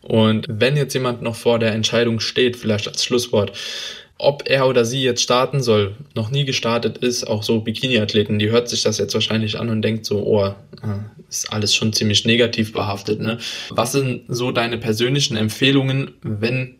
Und 0.00 0.46
wenn 0.48 0.76
jetzt 0.76 0.94
jemand 0.94 1.22
noch 1.22 1.36
vor 1.36 1.60
der 1.60 1.70
Entscheidung 1.70 2.18
steht, 2.18 2.56
vielleicht 2.56 2.88
als 2.88 3.04
Schlusswort, 3.04 3.52
ob 4.22 4.44
er 4.46 4.68
oder 4.68 4.84
sie 4.84 5.02
jetzt 5.02 5.22
starten 5.22 5.62
soll, 5.62 5.96
noch 6.14 6.30
nie 6.30 6.44
gestartet 6.44 6.98
ist, 6.98 7.24
auch 7.24 7.42
so 7.42 7.60
Bikini-Athleten, 7.60 8.38
die 8.38 8.50
hört 8.50 8.68
sich 8.68 8.82
das 8.82 8.98
jetzt 8.98 9.14
wahrscheinlich 9.14 9.58
an 9.58 9.68
und 9.68 9.82
denkt 9.82 10.06
so, 10.06 10.24
oh, 10.24 10.46
äh, 10.46 10.54
ist 11.28 11.52
alles 11.52 11.74
schon 11.74 11.92
ziemlich 11.92 12.24
negativ 12.24 12.72
behaftet. 12.72 13.20
Ne? 13.20 13.38
Was 13.70 13.92
sind 13.92 14.22
so 14.28 14.52
deine 14.52 14.78
persönlichen 14.78 15.36
Empfehlungen, 15.36 16.12
wenn 16.22 16.76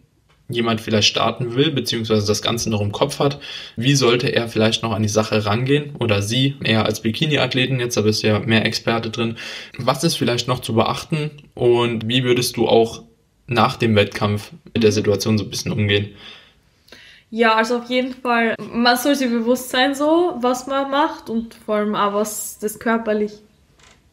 jemand 0.48 0.80
vielleicht 0.80 1.08
starten 1.08 1.54
will, 1.56 1.70
beziehungsweise 1.70 2.26
das 2.26 2.42
Ganze 2.42 2.70
noch 2.70 2.80
im 2.80 2.92
Kopf 2.92 3.18
hat, 3.18 3.40
wie 3.76 3.94
sollte 3.94 4.28
er 4.28 4.48
vielleicht 4.48 4.82
noch 4.82 4.92
an 4.92 5.02
die 5.02 5.08
Sache 5.08 5.44
rangehen 5.44 5.96
oder 5.98 6.22
sie, 6.22 6.56
eher 6.62 6.84
als 6.84 7.00
Bikini-Athleten 7.00 7.80
jetzt, 7.80 7.96
da 7.96 8.02
bist 8.02 8.22
du 8.22 8.28
ja 8.28 8.38
mehr 8.38 8.64
Experte 8.64 9.10
drin. 9.10 9.36
Was 9.78 10.04
ist 10.04 10.16
vielleicht 10.16 10.48
noch 10.48 10.60
zu 10.60 10.74
beachten 10.74 11.30
und 11.54 12.06
wie 12.06 12.22
würdest 12.22 12.56
du 12.56 12.68
auch 12.68 13.02
nach 13.48 13.76
dem 13.76 13.96
Wettkampf 13.96 14.52
mit 14.74 14.82
der 14.82 14.92
Situation 14.92 15.38
so 15.38 15.44
ein 15.44 15.50
bisschen 15.50 15.72
umgehen? 15.72 16.10
Ja, 17.34 17.54
also 17.54 17.78
auf 17.78 17.88
jeden 17.88 18.12
Fall, 18.12 18.56
man 18.74 18.98
soll 18.98 19.14
sich 19.14 19.30
bewusst 19.30 19.70
sein, 19.70 19.94
so, 19.94 20.34
was 20.40 20.66
man 20.66 20.90
macht 20.90 21.30
und 21.30 21.54
vor 21.54 21.76
allem 21.76 21.94
auch, 21.94 22.12
was 22.12 22.58
das 22.58 22.78
körperlich 22.78 23.32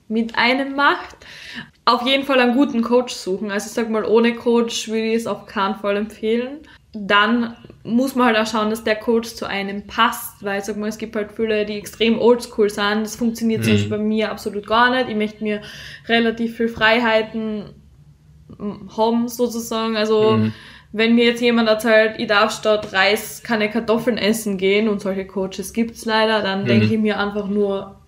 mit 0.08 0.38
einem 0.38 0.74
macht. 0.74 1.18
Auf 1.84 2.04
jeden 2.04 2.24
Fall 2.24 2.40
einen 2.40 2.56
guten 2.56 2.82
Coach 2.82 3.14
suchen. 3.14 3.52
Also 3.52 3.68
ich 3.68 3.74
sag 3.74 3.90
mal, 3.90 4.06
ohne 4.06 4.36
Coach 4.36 4.88
würde 4.88 5.08
ich 5.08 5.16
es 5.16 5.28
auf 5.28 5.48
keinen 5.48 5.76
Fall 5.76 5.98
empfehlen. 5.98 6.60
Dann 6.94 7.58
muss 7.84 8.16
man 8.16 8.28
halt 8.28 8.38
auch 8.38 8.50
schauen, 8.50 8.70
dass 8.70 8.86
der 8.86 8.96
Coach 8.96 9.36
zu 9.36 9.46
einem 9.46 9.86
passt, 9.86 10.42
weil 10.42 10.64
sag 10.64 10.78
mal, 10.78 10.88
es 10.88 10.98
gibt 10.98 11.18
halt 11.18 11.34
viele, 11.34 11.66
die 11.66 11.78
extrem 11.78 12.20
oldschool 12.20 12.70
sind. 12.70 13.02
Das 13.04 13.18
funktioniert 13.18 13.62
mhm. 13.62 13.66
zum 13.66 13.74
Beispiel 13.74 13.98
bei 13.98 13.98
mir 13.98 14.32
absolut 14.32 14.66
gar 14.66 14.92
nicht. 14.92 15.10
Ich 15.10 15.18
möchte 15.18 15.44
mir 15.44 15.62
relativ 16.08 16.56
viel 16.56 16.70
Freiheiten 16.70 17.66
haben, 18.96 19.28
sozusagen. 19.28 19.98
Also 19.98 20.38
mhm 20.38 20.54
wenn 20.92 21.16
mir 21.16 21.26
jetzt 21.26 21.42
jemand 21.42 21.70
erzählt, 21.70 22.16
ich 22.18 22.28
darf 22.28 22.52
statt 22.52 22.94
Reis 22.94 23.44
keine 23.44 23.70
Kartoffeln 23.70 24.18
essen 24.18 24.58
gehen 24.58 24.90
und 24.90 25.02
solche 25.02 25.26
Coaches 25.26 25.74
gibt's 25.74 26.06
leider, 26.06 26.42
dann 26.42 26.64
mhm. 26.64 26.68
denke 26.68 26.86
ich 26.86 27.00
mir 27.00 27.20
einfach 27.20 27.48
nur, 27.48 28.00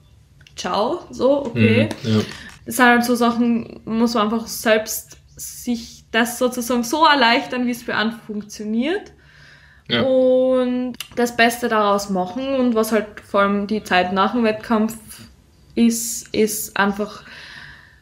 ciao, 0.55 1.01
so, 1.11 1.45
okay. 1.45 1.89
Mhm, 2.03 2.09
ja. 2.09 2.19
das 2.65 2.75
sind 2.75 2.85
halt 2.85 3.05
so 3.05 3.15
Sachen, 3.15 3.81
muss 3.85 4.15
man 4.15 4.23
einfach 4.23 4.47
selbst 4.47 5.17
sich 5.35 6.05
das 6.11 6.37
sozusagen 6.37 6.83
so 6.83 7.05
erleichtern, 7.05 7.65
wie 7.67 7.71
es 7.71 7.83
für 7.83 7.95
einen 7.95 8.11
funktioniert. 8.11 9.13
Ja. 9.87 10.03
Und 10.03 10.93
das 11.15 11.35
Beste 11.35 11.67
daraus 11.67 12.09
machen 12.09 12.53
und 12.55 12.75
was 12.75 12.91
halt 12.91 13.19
vor 13.19 13.41
allem 13.41 13.67
die 13.67 13.83
Zeit 13.83 14.13
nach 14.13 14.33
dem 14.33 14.43
Wettkampf 14.43 14.95
ist, 15.75 16.33
ist 16.33 16.77
einfach, 16.77 17.23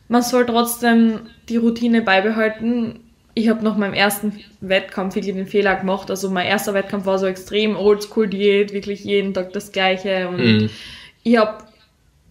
man 0.07 0.21
soll 0.21 0.45
trotzdem 0.45 1.21
die 1.49 1.57
Routine 1.57 2.01
beibehalten. 2.01 2.99
Ich 3.35 3.49
habe 3.49 3.63
nach 3.63 3.77
meinem 3.77 3.93
ersten 3.93 4.43
Wettkampf 4.59 5.15
wirklich 5.15 5.35
den 5.35 5.47
Fehler 5.47 5.75
gemacht. 5.75 6.09
Also 6.09 6.29
mein 6.29 6.47
erster 6.47 6.73
Wettkampf 6.73 7.05
war 7.05 7.19
so 7.19 7.25
extrem 7.25 7.75
Oldschool-Diät, 7.77 8.73
wirklich 8.73 9.03
jeden 9.03 9.33
Tag 9.33 9.53
das 9.53 9.71
Gleiche. 9.71 10.27
Und 10.27 10.37
mhm. 10.37 10.69
ich 11.23 11.37
habe 11.37 11.63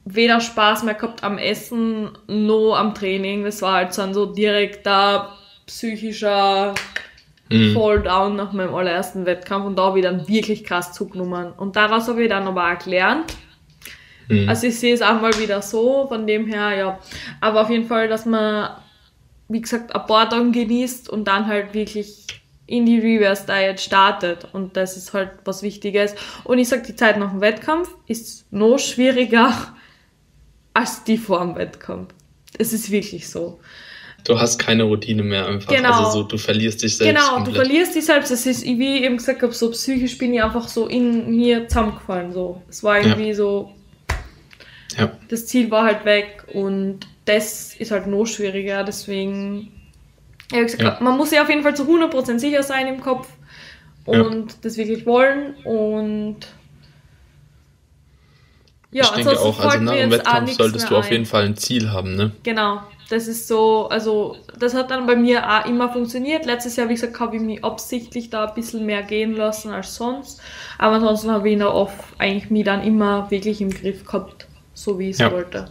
weder 0.04 0.40
Spaß 0.40 0.82
mehr 0.84 0.94
gehabt 0.94 1.22
am 1.22 1.38
Essen 1.38 2.10
noch 2.26 2.74
am 2.76 2.94
Training. 2.94 3.44
Das 3.44 3.62
war 3.62 3.74
halt 3.74 3.94
so 3.94 4.02
ein 4.02 4.14
so 4.14 4.26
direkter 4.26 5.34
psychischer 5.66 6.74
mhm. 7.50 7.74
Fall-Down 7.74 8.36
nach 8.36 8.52
meinem 8.52 8.74
allerersten 8.74 9.26
Wettkampf 9.26 9.66
und 9.66 9.76
da 9.76 9.84
habe 9.84 9.98
ich 9.98 10.04
dann 10.04 10.26
wirklich 10.28 10.64
krass 10.64 10.92
zugenommen. 10.92 11.52
Und 11.56 11.76
daraus 11.76 12.08
habe 12.08 12.22
ich 12.22 12.28
dann 12.28 12.46
aber 12.46 12.72
auch 12.72 12.78
gelernt. 12.78 13.36
Mhm. 14.28 14.48
Also 14.48 14.66
ich 14.66 14.78
sehe 14.78 14.94
es 14.94 15.02
auch 15.02 15.20
mal 15.20 15.38
wieder 15.38 15.62
so, 15.62 16.06
von 16.08 16.26
dem 16.26 16.46
her, 16.46 16.76
ja. 16.76 16.98
Aber 17.40 17.62
auf 17.62 17.70
jeden 17.70 17.86
Fall, 17.86 18.08
dass 18.08 18.26
man, 18.26 18.70
wie 19.48 19.60
gesagt, 19.60 19.94
ein 19.94 20.06
paar 20.06 20.28
Tage 20.28 20.50
genießt 20.50 21.08
und 21.08 21.24
dann 21.24 21.46
halt 21.46 21.74
wirklich 21.74 22.26
in 22.66 22.84
die 22.84 22.98
Reverse 22.98 23.46
Diet 23.46 23.80
startet. 23.80 24.46
Und 24.52 24.76
das 24.76 24.96
ist 24.96 25.14
halt 25.14 25.30
was 25.44 25.62
Wichtiges. 25.62 26.14
Und 26.44 26.58
ich 26.58 26.68
sag, 26.68 26.84
die 26.84 26.94
Zeit 26.94 27.18
nach 27.18 27.30
dem 27.30 27.40
Wettkampf 27.40 27.88
ist 28.06 28.44
noch 28.52 28.78
schwieriger 28.78 29.74
als 30.74 31.02
die 31.02 31.16
vor 31.16 31.40
dem 31.40 31.56
Wettkampf. 31.56 32.12
Es 32.58 32.72
ist 32.72 32.90
wirklich 32.90 33.28
so. 33.28 33.58
Du 34.24 34.38
hast 34.38 34.58
keine 34.58 34.82
Routine 34.82 35.22
mehr 35.22 35.46
einfach. 35.46 35.74
Genau. 35.74 36.04
Also 36.04 36.20
so, 36.20 36.22
du 36.24 36.36
verlierst 36.36 36.82
dich 36.82 36.96
selbst. 36.96 37.14
Genau, 37.14 37.36
komplett. 37.36 37.56
du 37.56 37.60
verlierst 37.60 37.94
dich 37.94 38.04
selbst. 38.04 38.30
Das 38.30 38.44
ist, 38.44 38.64
wie 38.64 38.96
ich 38.98 39.04
eben 39.04 39.16
gesagt 39.16 39.42
habe, 39.42 39.52
so 39.54 39.70
psychisch 39.70 40.18
bin 40.18 40.34
ich 40.34 40.42
einfach 40.42 40.68
so 40.68 40.86
in 40.86 41.34
mir 41.34 41.66
zusammengefallen. 41.68 42.32
So. 42.32 42.60
Es 42.68 42.82
war 42.82 42.98
irgendwie 42.98 43.28
ja. 43.28 43.34
so. 43.34 43.74
Ja. 44.98 45.16
Das 45.28 45.46
Ziel 45.46 45.70
war 45.70 45.84
halt 45.84 46.04
weg 46.04 46.44
und 46.52 47.06
das 47.28 47.74
ist 47.76 47.90
halt 47.90 48.06
noch 48.06 48.26
schwieriger. 48.26 48.84
Deswegen, 48.84 49.72
ja, 50.52 50.62
gesagt, 50.62 50.82
ja. 50.82 50.98
man 51.00 51.16
muss 51.16 51.30
sich 51.30 51.40
auf 51.40 51.48
jeden 51.48 51.62
Fall 51.62 51.76
zu 51.76 51.84
100% 51.84 52.38
sicher 52.38 52.62
sein 52.62 52.86
im 52.86 53.00
Kopf 53.00 53.28
und 54.06 54.64
das 54.64 54.76
wirklich 54.78 55.04
wollen 55.04 55.54
und 55.64 56.38
ja, 58.90 59.04
ich 59.04 59.10
denke 59.10 59.38
auch, 59.38 59.60
also 59.60 59.80
nach 59.80 59.92
dem 59.92 60.10
Wettkampf 60.10 60.52
solltest 60.52 60.88
du 60.88 60.96
auf 60.96 61.10
jeden 61.10 61.26
Fall 61.26 61.44
ein 61.44 61.56
Ziel 61.58 61.90
haben, 61.90 62.16
ne? 62.16 62.32
Genau. 62.42 62.80
Das 63.10 63.28
ist 63.28 63.48
so, 63.48 63.88
also 63.88 64.36
das 64.58 64.74
hat 64.74 64.90
dann 64.90 65.06
bei 65.06 65.16
mir 65.16 65.46
auch 65.46 65.66
immer 65.66 65.90
funktioniert. 65.90 66.46
Letztes 66.46 66.76
Jahr, 66.76 66.88
wie 66.88 66.94
gesagt, 66.94 67.20
habe 67.20 67.36
ich 67.36 67.42
mich 67.42 67.64
absichtlich 67.64 68.30
da 68.30 68.46
ein 68.46 68.54
bisschen 68.54 68.86
mehr 68.86 69.02
gehen 69.02 69.34
lassen 69.34 69.72
als 69.72 69.94
sonst. 69.94 70.40
Aber 70.78 70.96
ansonsten 70.96 71.30
habe 71.30 71.50
ich 71.50 71.58
noch 71.58 71.72
oft 71.74 71.98
eigentlich 72.18 72.50
mich 72.50 72.64
dann 72.64 72.82
immer 72.82 73.30
wirklich 73.30 73.60
im 73.60 73.70
Griff 73.70 74.04
gehabt, 74.04 74.46
so 74.72 74.98
wie 74.98 75.10
ich 75.10 75.14
es 75.14 75.18
ja. 75.18 75.32
wollte. 75.32 75.70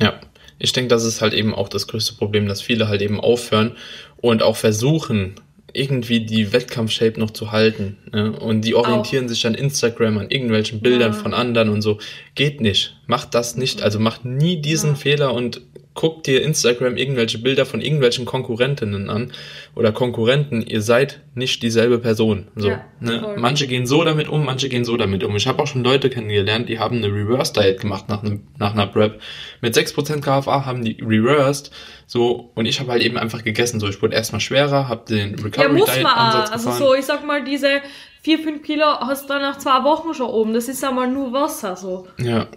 Ja, 0.00 0.14
ich 0.58 0.72
denke, 0.72 0.88
das 0.88 1.04
ist 1.04 1.20
halt 1.20 1.34
eben 1.34 1.54
auch 1.54 1.68
das 1.68 1.86
größte 1.86 2.14
Problem, 2.14 2.48
dass 2.48 2.62
viele 2.62 2.88
halt 2.88 3.02
eben 3.02 3.20
aufhören 3.20 3.72
und 4.16 4.42
auch 4.42 4.56
versuchen, 4.56 5.34
irgendwie 5.74 6.20
die 6.20 6.52
Wettkampfshape 6.52 7.18
noch 7.18 7.32
zu 7.32 7.52
halten. 7.52 7.98
Ne? 8.12 8.32
Und 8.32 8.62
die 8.62 8.74
orientieren 8.74 9.24
Auch. 9.24 9.28
sich 9.30 9.46
an 9.46 9.54
Instagram, 9.54 10.18
an 10.18 10.30
irgendwelchen 10.30 10.80
Bildern 10.80 11.12
ja. 11.12 11.18
von 11.18 11.34
anderen 11.34 11.68
und 11.68 11.82
so. 11.82 11.98
Geht 12.36 12.60
nicht. 12.60 12.96
Macht 13.06 13.34
das 13.34 13.56
nicht. 13.56 13.82
Also 13.82 13.98
macht 13.98 14.24
nie 14.24 14.62
diesen 14.62 14.90
ja. 14.90 14.96
Fehler 14.96 15.34
und 15.34 15.60
guckt 15.94 16.26
dir 16.26 16.42
Instagram 16.42 16.96
irgendwelche 16.96 17.38
Bilder 17.38 17.64
von 17.66 17.80
irgendwelchen 17.80 18.24
Konkurrentinnen 18.24 19.08
an 19.08 19.32
oder 19.76 19.92
Konkurrenten, 19.92 20.60
ihr 20.60 20.82
seid 20.82 21.20
nicht 21.34 21.62
dieselbe 21.62 21.98
Person. 21.98 22.48
So, 22.56 22.70
ja, 22.70 22.84
ne? 23.00 23.36
Manche 23.38 23.68
gehen 23.68 23.86
so 23.86 24.02
damit 24.02 24.28
um, 24.28 24.44
manche 24.44 24.68
gehen 24.68 24.84
so 24.84 24.96
damit 24.96 25.22
um. 25.22 25.36
Ich 25.36 25.46
habe 25.46 25.62
auch 25.62 25.68
schon 25.68 25.84
Leute 25.84 26.10
kennengelernt, 26.10 26.68
die 26.68 26.80
haben 26.80 26.96
eine 26.96 27.06
Reverse 27.06 27.52
Diet 27.52 27.80
gemacht 27.80 28.08
nach, 28.08 28.24
einem, 28.24 28.42
nach 28.58 28.72
einer 28.72 28.88
Prep. 28.88 29.20
Mit 29.60 29.76
6% 29.76 30.20
KFA 30.20 30.66
haben 30.66 30.84
die 30.84 30.98
reversed. 31.00 31.70
So, 32.06 32.50
und 32.54 32.66
ich 32.66 32.80
habe 32.80 32.90
halt 32.90 33.02
eben 33.02 33.16
einfach 33.16 33.44
gegessen. 33.44 33.78
So, 33.78 33.88
ich 33.88 34.02
wurde 34.02 34.16
erstmal 34.16 34.40
schwerer, 34.40 34.88
habe 34.88 35.04
den 35.08 35.36
Recovery 35.36 35.78
ja, 35.78 35.94
Diet 35.94 36.06
Ansatz 36.06 36.50
Also 36.50 36.72
so, 36.72 36.94
ich 36.94 37.04
sag 37.04 37.24
mal, 37.24 37.44
diese 37.44 37.80
4, 38.22 38.40
5 38.40 38.62
Kilo 38.62 38.84
hast 38.84 39.24
du 39.24 39.28
dann 39.28 39.42
nach 39.42 39.58
zwei 39.58 39.84
Wochen 39.84 40.12
schon 40.12 40.28
oben. 40.28 40.54
Das 40.54 40.68
ist 40.68 40.82
einmal 40.82 41.08
nur 41.08 41.32
Wasser 41.32 41.76
so. 41.76 42.08
Ja, 42.18 42.48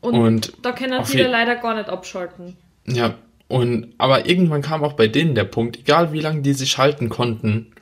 und, 0.00 0.14
und 0.14 0.52
da 0.62 0.72
können 0.72 1.04
viele 1.04 1.28
leider 1.28 1.56
gar 1.56 1.74
nicht 1.74 1.88
abschalten. 1.88 2.56
Ja, 2.86 3.14
und 3.48 3.94
aber 3.98 4.26
irgendwann 4.26 4.62
kam 4.62 4.84
auch 4.84 4.92
bei 4.92 5.08
denen 5.08 5.34
der 5.34 5.44
Punkt, 5.44 5.78
egal 5.78 6.12
wie 6.12 6.20
lange 6.20 6.42
die 6.42 6.52
sich 6.52 6.78
halten 6.78 7.08
konnten, 7.08 7.72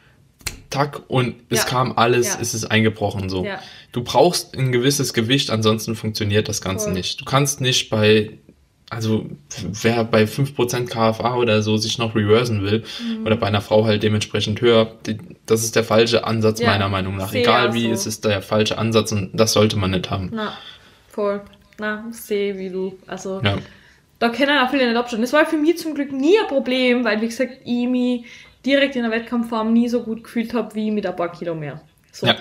tack, 0.71 1.03
und 1.09 1.35
es 1.49 1.65
ja. 1.65 1.69
kam 1.69 1.93
alles, 1.97 2.35
ja. 2.35 2.39
es 2.41 2.55
ist 2.55 2.65
eingebrochen 2.67 3.29
so. 3.29 3.45
Ja. 3.45 3.59
Du 3.93 4.03
brauchst 4.03 4.57
ein 4.57 4.73
gewisses 4.73 5.13
Gewicht, 5.13 5.51
ansonsten 5.51 5.95
funktioniert 5.95 6.49
das 6.49 6.61
Ganze 6.61 6.89
cool. 6.89 6.95
nicht. 6.95 7.21
Du 7.21 7.25
kannst 7.25 7.61
nicht 7.61 7.91
bei, 7.91 8.39
also 8.89 9.27
wer 9.61 10.05
bei 10.05 10.25
5% 10.25 10.87
KFA 10.87 11.35
oder 11.35 11.63
so 11.63 11.77
sich 11.77 11.99
noch 11.99 12.15
reversen 12.15 12.63
will, 12.63 12.85
mhm. 13.01 13.27
oder 13.27 13.37
bei 13.37 13.49
einer 13.49 13.61
Frau 13.61 13.85
halt 13.85 14.03
dementsprechend 14.03 14.61
höher, 14.61 14.93
die, 15.05 15.19
das 15.47 15.65
ist 15.65 15.75
der 15.75 15.85
falsche 15.85 16.25
Ansatz 16.25 16.63
meiner 16.63 16.89
Meinung 16.89 17.17
nach. 17.17 17.33
Egal 17.35 17.75
wie, 17.75 17.85
so. 17.85 17.91
es 17.91 18.07
ist 18.07 18.25
der 18.25 18.41
falsche 18.41 18.79
Ansatz 18.79 19.13
und 19.13 19.31
das 19.35 19.53
sollte 19.53 19.77
man 19.77 19.91
nicht 19.91 20.11
haben. 20.11 20.31
Na, 20.33 20.57
voll 21.09 21.43
na, 21.79 22.05
sehe 22.11 22.59
wie 22.59 22.71
du. 22.71 22.99
Also, 23.07 23.41
ja. 23.43 23.59
da 24.19 24.29
können 24.31 24.59
auch 24.59 24.71
viele 24.71 24.87
nicht 24.87 24.97
abschauen. 24.97 25.21
Das 25.21 25.33
war 25.33 25.47
für 25.47 25.57
mich 25.57 25.79
zum 25.79 25.95
Glück 25.95 26.13
nie 26.13 26.39
ein 26.39 26.49
Problem, 26.49 27.05
weil, 27.05 27.21
wie 27.21 27.27
gesagt, 27.27 27.59
ich 27.65 27.89
mich 27.89 28.25
direkt 28.65 28.97
in 28.97 29.03
der 29.03 29.11
Wettkampfform 29.11 29.73
nie 29.73 29.89
so 29.89 30.03
gut 30.03 30.25
gefühlt 30.25 30.55
habe, 30.55 30.75
wie 30.75 30.91
mit 30.91 31.07
ein 31.07 31.17
paar 31.17 31.33
Kilo 31.33 31.55
mehr. 31.55 31.81
So. 32.13 32.27
Ja. 32.27 32.37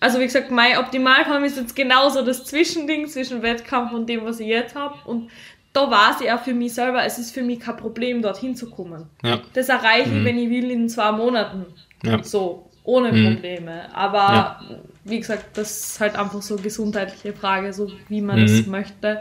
Also, 0.00 0.20
wie 0.20 0.24
gesagt, 0.24 0.50
meine 0.50 0.78
Optimalform 0.78 1.44
ist 1.44 1.56
jetzt 1.56 1.76
genauso 1.76 2.22
das 2.22 2.44
Zwischending 2.44 3.06
zwischen 3.08 3.42
Wettkampf 3.42 3.92
und 3.92 4.08
dem, 4.08 4.24
was 4.24 4.40
ich 4.40 4.48
jetzt 4.48 4.74
habe. 4.74 4.96
Und 5.04 5.30
da 5.72 5.90
war 5.90 6.12
es 6.12 6.24
ja 6.24 6.38
für 6.38 6.54
mich 6.54 6.74
selber, 6.74 7.04
es 7.04 7.18
ist 7.18 7.32
für 7.32 7.42
mich 7.42 7.60
kein 7.60 7.76
Problem, 7.76 8.22
dorthin 8.22 8.56
zu 8.56 8.70
kommen. 8.70 9.06
Ja. 9.22 9.40
Das 9.52 9.68
erreiche 9.68 10.08
mhm. 10.08 10.18
ich, 10.18 10.24
wenn 10.24 10.38
ich 10.38 10.50
will, 10.50 10.70
in 10.70 10.88
zwei 10.88 11.12
Monaten. 11.12 11.66
Ja. 12.02 12.22
So 12.22 12.70
ohne 12.84 13.12
mhm. 13.12 13.34
Probleme. 13.34 13.94
Aber. 13.94 14.60
Wie 15.08 15.20
gesagt, 15.20 15.56
das 15.56 15.80
ist 15.80 16.00
halt 16.00 16.16
einfach 16.16 16.42
so 16.42 16.54
eine 16.54 16.62
gesundheitliche 16.62 17.32
Frage, 17.32 17.72
so 17.72 17.90
wie 18.08 18.20
man 18.20 18.38
es 18.40 18.66
mhm. 18.66 18.72
möchte. 18.72 19.20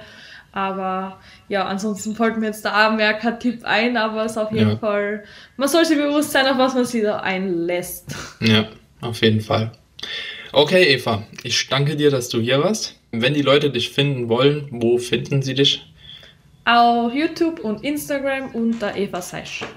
Aber 0.52 1.20
ja, 1.50 1.66
ansonsten 1.66 2.16
fällt 2.16 2.38
mir 2.38 2.48
jetzt 2.48 2.66
da 2.66 2.88
auch 2.88 2.96
mehr 2.96 3.14
kein 3.14 3.40
Tipp 3.40 3.64
ein, 3.64 3.96
aber 3.96 4.26
es 4.26 4.32
ist 4.32 4.38
auf 4.38 4.52
jeden 4.52 4.72
ja. 4.72 4.78
Fall, 4.78 5.24
man 5.56 5.68
sollte 5.68 5.96
bewusst 5.96 6.32
sein, 6.32 6.48
auf 6.48 6.58
was 6.58 6.74
man 6.74 6.86
sich 6.86 7.04
da 7.04 7.20
einlässt. 7.20 8.16
Ja, 8.40 8.68
auf 9.02 9.22
jeden 9.22 9.42
Fall. 9.42 9.72
Okay, 10.54 10.84
Eva, 10.96 11.24
ich 11.44 11.68
danke 11.68 11.96
dir, 11.96 12.10
dass 12.10 12.30
du 12.30 12.40
hier 12.40 12.64
warst. 12.64 12.96
Wenn 13.12 13.34
die 13.34 13.42
Leute 13.42 13.70
dich 13.70 13.90
finden 13.90 14.30
wollen, 14.30 14.68
wo 14.72 14.98
finden 14.98 15.42
sie 15.42 15.54
dich? 15.54 15.86
Auf 16.66 17.14
YouTube 17.14 17.60
und 17.60 17.84
Instagram 17.84 18.52
unter 18.56 18.96
Eva 18.96 19.22
Seischak. 19.22 19.70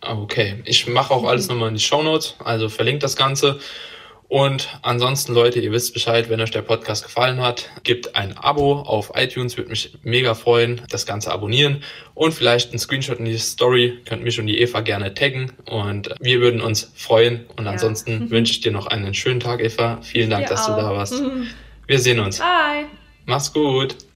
Okay, 0.00 0.62
ich 0.64 0.88
mache 0.88 1.14
auch 1.14 1.24
alles 1.24 1.48
nochmal 1.48 1.68
in 1.68 1.74
die 1.74 1.80
Show 1.80 2.02
Notes, 2.02 2.34
also 2.42 2.68
verlinkt 2.68 3.02
das 3.02 3.14
Ganze. 3.14 3.60
Und 4.32 4.78
ansonsten, 4.80 5.34
Leute, 5.34 5.60
ihr 5.60 5.72
wisst 5.72 5.92
Bescheid, 5.92 6.30
wenn 6.30 6.40
euch 6.40 6.50
der 6.50 6.62
Podcast 6.62 7.04
gefallen 7.04 7.42
hat, 7.42 7.68
gebt 7.82 8.16
ein 8.16 8.34
Abo 8.38 8.76
auf 8.80 9.12
iTunes, 9.14 9.58
würde 9.58 9.68
mich 9.68 9.92
mega 10.04 10.34
freuen. 10.34 10.80
Das 10.88 11.04
Ganze 11.04 11.30
abonnieren 11.30 11.82
und 12.14 12.32
vielleicht 12.32 12.72
ein 12.72 12.78
Screenshot 12.78 13.18
in 13.18 13.26
die 13.26 13.36
Story. 13.36 13.98
Könnt 14.06 14.24
mich 14.24 14.40
und 14.40 14.46
die 14.46 14.58
Eva 14.58 14.80
gerne 14.80 15.12
taggen 15.12 15.52
und 15.66 16.14
wir 16.18 16.40
würden 16.40 16.62
uns 16.62 16.92
freuen. 16.96 17.44
Und 17.58 17.66
ansonsten 17.66 18.22
ja. 18.22 18.30
wünsche 18.30 18.52
ich 18.52 18.62
dir 18.62 18.72
noch 18.72 18.86
einen 18.86 19.12
schönen 19.12 19.38
Tag, 19.38 19.60
Eva. 19.60 19.98
Vielen 20.00 20.30
Dank, 20.30 20.46
dass 20.46 20.62
auch. 20.62 20.76
du 20.76 20.80
da 20.80 20.90
warst. 20.92 21.22
Wir 21.86 21.98
sehen 21.98 22.18
uns. 22.18 22.38
Bye. 22.38 22.86
Mach's 23.26 23.52
gut. 23.52 23.96